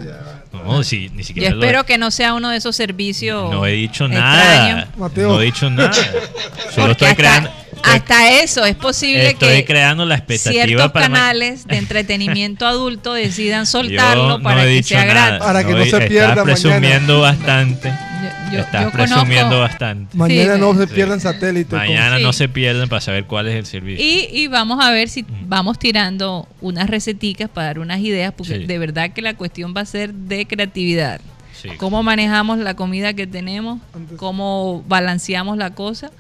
no, 0.65 0.83
sí, 0.85 1.11
ni 1.13 1.23
yo 1.23 1.25
siquiera 1.25 1.51
lo- 1.55 1.61
espero 1.63 1.85
que 1.87 1.99
no 1.99 2.11
sea 2.13 2.35
uno 2.35 2.51
de 2.51 2.59
esos 2.59 2.77
servicios. 2.77 3.51
No 3.51 3.67
he 3.67 3.73
dicho 3.73 4.07
nada. 4.07 4.89
Mateo. 4.97 5.29
No 5.31 5.41
he 5.41 5.47
dicho 5.47 5.69
nada. 5.71 5.93
Solo 6.75 6.93
estoy 6.93 7.09
hasta- 7.09 7.17
creando, 7.17 7.49
Estoy- 7.49 7.93
hasta 7.95 8.31
eso 8.41 8.65
es 8.65 8.77
posible 8.77 9.31
Estoy 9.31 9.57
que 9.57 9.65
creando 9.65 10.05
la 10.05 10.15
expectativa 10.15 10.65
ciertos 10.67 10.93
para 10.93 11.07
canales 11.07 11.67
de 11.67 11.79
entretenimiento 11.79 12.65
adulto 12.65 13.13
decidan 13.15 13.65
Yo 13.65 13.71
soltarlo 13.73 14.39
no 14.39 14.43
para 14.43 14.65
que 14.65 14.83
sea 14.85 15.05
nada. 15.05 15.27
gratis. 15.31 15.47
Para 15.47 15.65
que 15.67 15.73
no 15.73 15.79
se 15.79 15.85
estás 15.85 16.01
pierda 16.09 16.29
mañana. 16.29 16.45
presumiendo 16.45 17.21
bastante. 17.23 17.93
Yo- 18.23 18.53
yo- 18.53 18.59
estás 18.61 18.85
yo 18.85 18.91
presumiendo 18.91 19.49
conozco- 19.57 19.59
bastante. 19.61 20.17
Mañana 20.17 20.55
Sí, 20.55 20.61
no 20.61 20.75
se 20.75 20.87
sí. 20.87 20.95
pierdan 20.95 21.21
satélite. 21.21 21.71
con- 21.71 21.79
Mañana 21.79 22.17
Sí. 22.19 22.23
no 22.23 22.33
se 22.33 22.49
pierden 22.49 22.89
para 22.89 23.01
saber 23.01 23.25
cuál 23.25 23.49
es 23.49 23.57
el 23.57 23.67
servicio. 23.67 24.05
Y, 24.05 24.29
y 24.33 24.47
vamos 24.49 24.85
a 24.85 24.91
ver 24.91 25.09
si 25.09 25.25
vamos 25.47 25.79
tirando 25.79 26.49
unas 26.61 26.89
receticas 26.89 27.49
para 27.51 27.69
dar 27.69 27.79
unas 27.79 28.01
ideas, 28.01 28.33
porque 28.37 28.59
Sí. 28.61 28.65
de 28.67 28.79
verdad 28.79 29.11
que 29.11 29.23
la 29.23 29.35
cuestión 29.35 29.75
va 29.77 29.83
a 29.83 29.87
ser 29.87 30.13
de 30.15 30.47
creatividad. 30.47 31.21
Sí. 31.61 31.69
Cómo 31.77 32.03
manejamos 32.03 32.59
la 32.59 32.75
comida 32.75 33.13
que 33.15 33.27
tenemos, 33.27 33.81
cómo 34.17 34.83
balanceamos 34.89 35.57
la 35.57 35.71
cosa, 35.71 36.11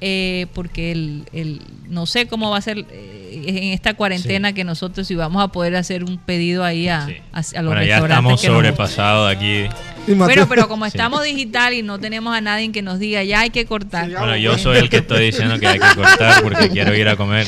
eh, 0.00 0.46
porque 0.54 0.92
el, 0.92 1.24
el- 1.32 1.60
no 1.88 2.06
sé 2.06 2.26
cómo 2.26 2.50
va 2.50 2.58
a 2.58 2.60
ser 2.60 2.84
eh, 2.90 3.44
en 3.46 3.64
esta 3.72 3.94
cuarentena 3.94 4.52
que 4.52 4.62
nosotros 4.64 5.06
si 5.06 5.14
vamos 5.14 5.42
a 5.42 5.48
poder 5.48 5.74
hacer 5.76 6.04
un 6.04 6.18
pedido 6.18 6.64
ahí 6.64 6.88
a, 6.88 7.06
Sí. 7.06 7.16
a- 7.32 7.38
a 7.58 7.62
los 7.62 7.72
Bueno, 7.72 7.82
ya 7.82 8.00
restaurantes. 8.00 8.10
estamos 8.10 8.40
que 8.40 8.46
nos- 8.48 8.56
sobrepasados 8.56 9.30
aquí. 9.36 9.64
Bueno, 10.06 10.46
pero 10.48 10.68
como 10.68 10.86
Sí. 10.86 10.88
estamos 10.94 11.22
digital 11.22 11.74
y 11.74 11.82
no 11.82 11.98
tenemos 11.98 12.34
a 12.34 12.40
nadie 12.40 12.72
que 12.72 12.80
nos 12.80 12.98
diga 12.98 13.22
ya 13.24 13.40
hay 13.40 13.50
que 13.50 13.66
cortar. 13.66 14.08
Bueno, 14.10 14.36
yo 14.38 14.56
soy 14.56 14.78
el 14.78 14.88
que 14.88 14.98
estoy 14.98 15.26
diciendo 15.26 15.58
que 15.58 15.66
hay 15.66 15.78
que 15.78 15.94
cortar 15.94 16.42
porque 16.42 16.70
quiero 16.70 16.94
ir 16.96 17.08
a 17.08 17.16
comer. 17.16 17.46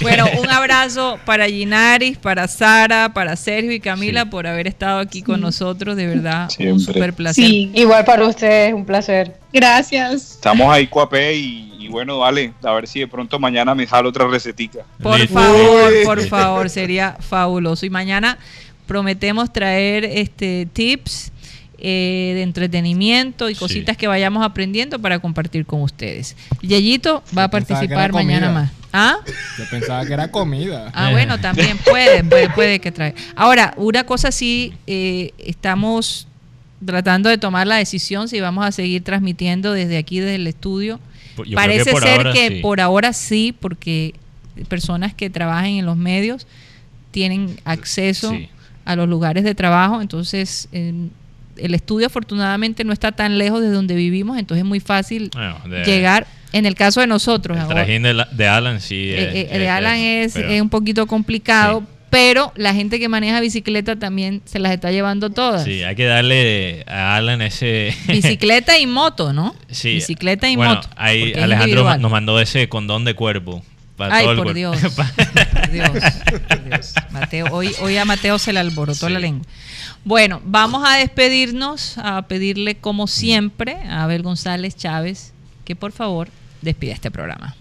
Bueno, 0.00 0.26
un 0.42 0.48
abrazo 0.50 1.20
para 1.24 1.46
Ginaris, 1.46 2.18
para 2.18 2.48
Sara, 2.48 3.12
para 3.14 3.36
Sergio 3.36 3.70
y 3.70 3.78
Camila 3.78 4.22
Sí. 4.24 4.28
por 4.30 4.48
haber 4.48 4.66
estado 4.66 4.98
aquí 4.98 5.22
con 5.22 5.40
nosotros. 5.40 5.96
De 5.96 6.06
verdad, 6.08 6.44
un 6.44 6.50
Siempre. 6.50 6.84
super 6.94 7.14
placer. 7.14 7.44
Sí, 7.44 7.70
Igual 7.74 8.04
para 8.04 8.26
ustedes, 8.26 8.74
un 8.74 8.84
placer. 8.84 9.36
gracias. 9.52 10.32
Estamos 10.32 10.68
ahí, 10.72 10.88
Cuapé, 10.88 11.36
y 11.36 11.79
bueno, 11.90 12.18
dale, 12.18 12.52
a 12.62 12.72
ver 12.72 12.86
si 12.88 13.00
de 13.00 13.08
pronto 13.08 13.38
mañana 13.38 13.74
me 13.74 13.86
jalo 13.86 14.08
otra 14.08 14.26
recetica. 14.28 14.80
Por 15.02 15.26
favor, 15.28 15.92
por 16.04 16.20
favor, 16.28 16.70
sería 16.70 17.16
fabuloso. 17.20 17.84
Y 17.86 17.90
mañana 17.90 18.38
prometemos 18.86 19.52
traer 19.52 20.04
este 20.04 20.66
tips 20.72 21.32
eh, 21.82 22.32
de 22.34 22.42
entretenimiento 22.42 23.48
y 23.48 23.54
Sí. 23.54 23.60
cositas 23.60 23.96
que 23.96 24.06
vayamos 24.06 24.44
aprendiendo 24.44 24.98
para 24.98 25.18
compartir 25.18 25.64
con 25.64 25.80
ustedes. 25.82 26.36
Yeyito 26.60 27.22
va 27.36 27.44
a 27.44 27.46
Yo 27.46 27.50
participar 27.50 28.12
mañana 28.12 28.46
comida. 28.48 28.60
más. 28.62 28.72
¿Ah? 28.92 29.16
Yo 29.56 29.64
pensaba 29.70 30.04
que 30.04 30.12
era 30.12 30.30
comida. 30.30 30.90
Ah, 30.92 31.10
bueno, 31.12 31.40
también 31.40 31.78
puede, 31.78 32.24
puede, 32.24 32.50
puede 32.50 32.80
que 32.80 32.90
trae. 32.90 33.14
Ahora, 33.36 33.72
una 33.76 34.04
cosa 34.04 34.32
sí, 34.32 34.74
eh, 34.88 35.32
estamos 35.38 36.26
tratando 36.84 37.28
de 37.28 37.38
tomar 37.38 37.66
la 37.66 37.76
decisión 37.76 38.26
si 38.28 38.40
vamos 38.40 38.66
a 38.66 38.72
seguir 38.72 39.04
transmitiendo 39.04 39.72
desde 39.72 39.96
aquí, 39.96 40.18
desde 40.18 40.34
el 40.34 40.46
estudio. 40.48 40.98
Yo 41.44 41.56
creo 41.56 41.56
Parece 41.56 41.84
que 41.84 41.90
por 41.92 42.02
ser 42.02 42.16
ahora 42.18 42.32
que 42.32 42.48
sí. 42.48 42.54
por 42.60 42.80
ahora 42.80 43.12
sí, 43.12 43.54
porque 43.58 44.14
personas 44.68 45.14
que 45.14 45.30
trabajan 45.30 45.66
en 45.66 45.86
los 45.86 45.96
medios 45.96 46.46
tienen 47.10 47.56
acceso 47.64 48.30
Sí. 48.30 48.48
a 48.84 48.96
los 48.96 49.08
lugares 49.08 49.44
de 49.44 49.54
trabajo, 49.54 50.00
entonces 50.00 50.68
en- 50.72 51.10
el 51.56 51.74
estudio 51.74 52.06
afortunadamente 52.06 52.84
no 52.84 52.92
está 52.92 53.12
tan 53.12 53.36
lejos 53.36 53.60
de 53.60 53.68
donde 53.70 53.94
vivimos, 53.94 54.38
entonces 54.38 54.62
es 54.62 54.68
muy 54.68 54.80
fácil 54.80 55.30
Bueno, 55.34 55.58
de- 55.68 55.84
llegar. 55.84 56.26
En 56.52 56.66
el 56.66 56.74
caso 56.74 57.00
de 57.00 57.06
nosotros, 57.06 57.56
El 57.58 57.68
trajín 57.68 58.02
de, 58.02 58.12
la- 58.14 58.24
de 58.32 58.48
Alan 58.48 58.80
sí. 58.80 59.10
eh, 59.10 59.42
es- 59.46 59.52
eh, 59.52 59.58
de 59.58 59.68
Alan 59.68 59.96
es, 59.98 60.34
es 60.36 60.60
un 60.62 60.68
poquito 60.68 61.06
complicado, 61.06 61.80
Sí. 61.80 61.86
Pero 62.10 62.52
la 62.56 62.74
gente 62.74 62.98
que 62.98 63.08
maneja 63.08 63.40
bicicleta 63.40 63.96
también 63.96 64.42
se 64.44 64.58
las 64.58 64.72
está 64.72 64.90
llevando 64.90 65.30
todas. 65.30 65.64
Sí, 65.64 65.82
hay 65.84 65.94
que 65.96 66.04
darle 66.04 66.84
a 66.88 67.16
Alan 67.16 67.40
ese. 67.40 67.94
Bicicleta 68.08 68.78
y 68.78 68.86
moto, 68.86 69.32
¿no? 69.32 69.54
Sí. 69.70 69.94
Bicicleta 69.94 70.50
y 70.50 70.56
bueno, 70.56 70.74
moto. 70.76 70.88
Ahí 70.96 71.32
Alejandro 71.34 71.54
individual. 71.68 72.00
nos 72.02 72.10
mandó 72.10 72.40
ese 72.40 72.68
condón 72.68 73.04
de 73.04 73.14
cuerpo. 73.14 73.62
Para 73.96 74.16
Ay, 74.16 74.22
todo 74.24 74.32
el 74.32 74.36
por 74.38 74.46
cuerpo. 74.52 74.58
Dios. 74.58 74.94
Por 74.94 75.70
Dios, 75.70 75.90
por 76.48 76.64
Dios. 76.64 76.94
Mateo, 77.10 77.46
hoy, 77.52 77.70
hoy 77.80 77.96
a 77.96 78.04
Mateo 78.04 78.38
se 78.38 78.52
le 78.52 78.60
alborotó 78.60 79.06
Sí. 79.06 79.12
la 79.12 79.18
lengua. 79.18 79.46
Bueno, 80.04 80.40
vamos 80.44 80.82
a 80.88 80.96
despedirnos, 80.96 81.98
a 81.98 82.22
pedirle 82.26 82.76
como 82.76 83.06
siempre 83.06 83.74
a 83.88 84.04
Abel 84.04 84.22
González 84.22 84.74
Chávez 84.74 85.32
que 85.66 85.76
por 85.76 85.92
favor 85.92 86.28
despida 86.62 86.92
este 86.94 87.10
programa. 87.10 87.54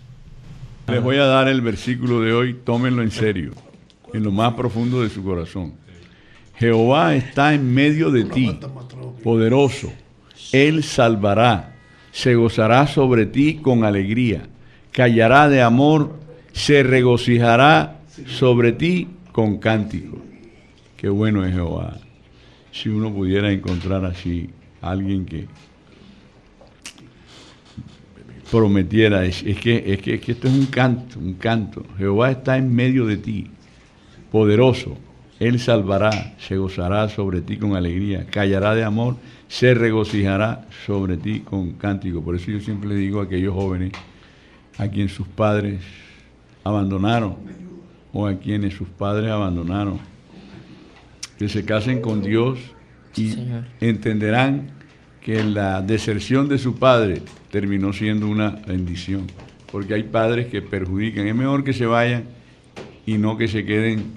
Les 0.88 1.04
voy 1.04 1.18
a 1.18 1.26
dar 1.26 1.48
el 1.50 1.62
versículo 1.62 2.22
de 2.22 2.34
hoy, 2.34 2.56
tómenlo 2.66 3.04
en 3.04 3.12
serio, 3.12 3.54
en 4.14 4.24
lo 4.24 4.32
más 4.32 4.54
profundo 4.54 5.02
de 5.02 5.10
su 5.10 5.24
corazón. 5.24 5.74
Jehová 6.58 7.16
está 7.16 7.54
en 7.54 7.74
medio 7.74 8.12
de 8.12 8.26
ti, 8.26 8.60
poderoso. 9.24 9.92
Él 10.52 10.84
salvará, 10.84 11.76
se 12.12 12.36
gozará 12.36 12.88
sobre 12.88 13.26
ti 13.26 13.56
con 13.56 13.86
alegría, 13.86 14.44
callará 14.92 15.48
de 15.48 15.62
amor, 15.62 16.20
se 16.52 16.84
regocijará 16.84 18.02
sobre 18.26 18.74
ti 18.74 19.08
con 19.32 19.58
cántico. 19.58 20.18
Qué 20.98 21.08
bueno 21.08 21.46
es 21.46 21.54
Jehová. 21.54 21.98
Si 22.72 22.90
uno 22.90 23.14
pudiera 23.14 23.52
encontrar 23.52 24.04
así 24.04 24.50
a 24.82 24.92
alguien 24.92 25.26
que 25.26 25.48
prometiera, 28.52 29.22
que, 29.22 29.28
es, 29.30 29.60
que, 29.60 29.94
es 29.94 30.22
que 30.22 30.32
esto 30.32 30.48
es 30.48 30.54
un 30.54 30.66
canto, 30.66 31.20
un 31.20 31.36
canto. 31.36 31.86
Jehová 31.98 32.32
está 32.32 32.58
en 32.58 32.74
medio 32.74 33.06
de 33.06 33.18
ti, 33.18 33.48
poderoso. 34.32 34.98
Él 35.40 35.60
salvará, 35.60 36.36
se 36.38 36.58
gozará 36.58 37.08
sobre 37.08 37.42
ti 37.42 37.58
con 37.58 37.76
alegría, 37.76 38.26
callará 38.30 38.76
de 38.76 38.84
amor, 38.84 39.16
se 39.48 39.74
regocijará 39.74 40.68
sobre 40.86 41.16
ti 41.16 41.40
con 41.40 41.72
cántico. 41.74 42.22
Por 42.22 42.36
eso 42.36 42.52
yo 42.52 42.60
siempre 42.60 42.90
le 42.90 42.96
digo 42.96 43.22
a 43.22 43.24
aquellos 43.24 43.54
jóvenes 43.54 43.94
a 44.78 44.88
quienes 44.88 45.14
sus 45.14 45.28
padres 45.28 45.80
abandonaron 46.64 47.36
o 48.12 48.28
a 48.28 48.36
quienes 48.36 48.74
sus 48.74 48.88
padres 48.90 49.30
abandonaron, 49.30 50.00
que 51.38 51.48
se 51.48 51.64
casen 51.64 52.02
con 52.02 52.22
Dios 52.22 52.60
y 53.16 53.36
entenderán 53.80 54.72
que 55.22 55.44
la 55.44 55.82
deserción 55.82 56.50
de 56.50 56.58
su 56.58 56.76
padre 56.76 57.22
terminó 57.52 57.94
siendo 57.94 58.28
una 58.28 58.50
bendición, 58.50 59.28
porque 59.72 59.94
hay 59.94 60.04
padres 60.04 60.48
que 60.48 60.62
perjudican. 60.62 61.28
Es 61.28 61.36
mejor 61.36 61.64
que 61.64 61.74
se 61.74 61.86
vayan 61.86 62.24
y 63.10 63.18
no 63.18 63.38
que 63.38 63.48
se 63.48 63.66
queden 63.66 64.14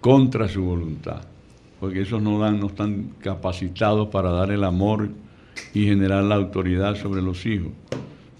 contra 0.00 0.48
su 0.48 0.62
voluntad, 0.62 1.20
porque 1.78 2.00
esos 2.00 2.22
no, 2.22 2.38
dan, 2.38 2.58
no 2.58 2.68
están 2.68 3.12
capacitados 3.22 4.08
para 4.08 4.30
dar 4.30 4.50
el 4.50 4.64
amor 4.64 5.10
y 5.74 5.84
generar 5.84 6.24
la 6.24 6.36
autoridad 6.36 6.96
sobre 6.96 7.20
los 7.20 7.44
hijos. 7.44 7.72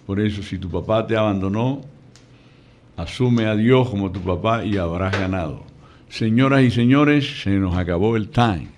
Por 0.06 0.20
eso, 0.20 0.42
si 0.42 0.56
tu 0.56 0.70
papá 0.70 1.06
te 1.06 1.18
abandonó, 1.18 1.82
asume 2.96 3.44
a 3.44 3.54
Dios 3.54 3.90
como 3.90 4.10
tu 4.10 4.20
papá 4.20 4.64
y 4.64 4.78
habrás 4.78 5.12
ganado. 5.12 5.64
Señoras 6.08 6.62
y 6.62 6.70
señores, 6.70 7.42
se 7.42 7.50
nos 7.50 7.76
acabó 7.76 8.16
el 8.16 8.30
time. 8.30 8.68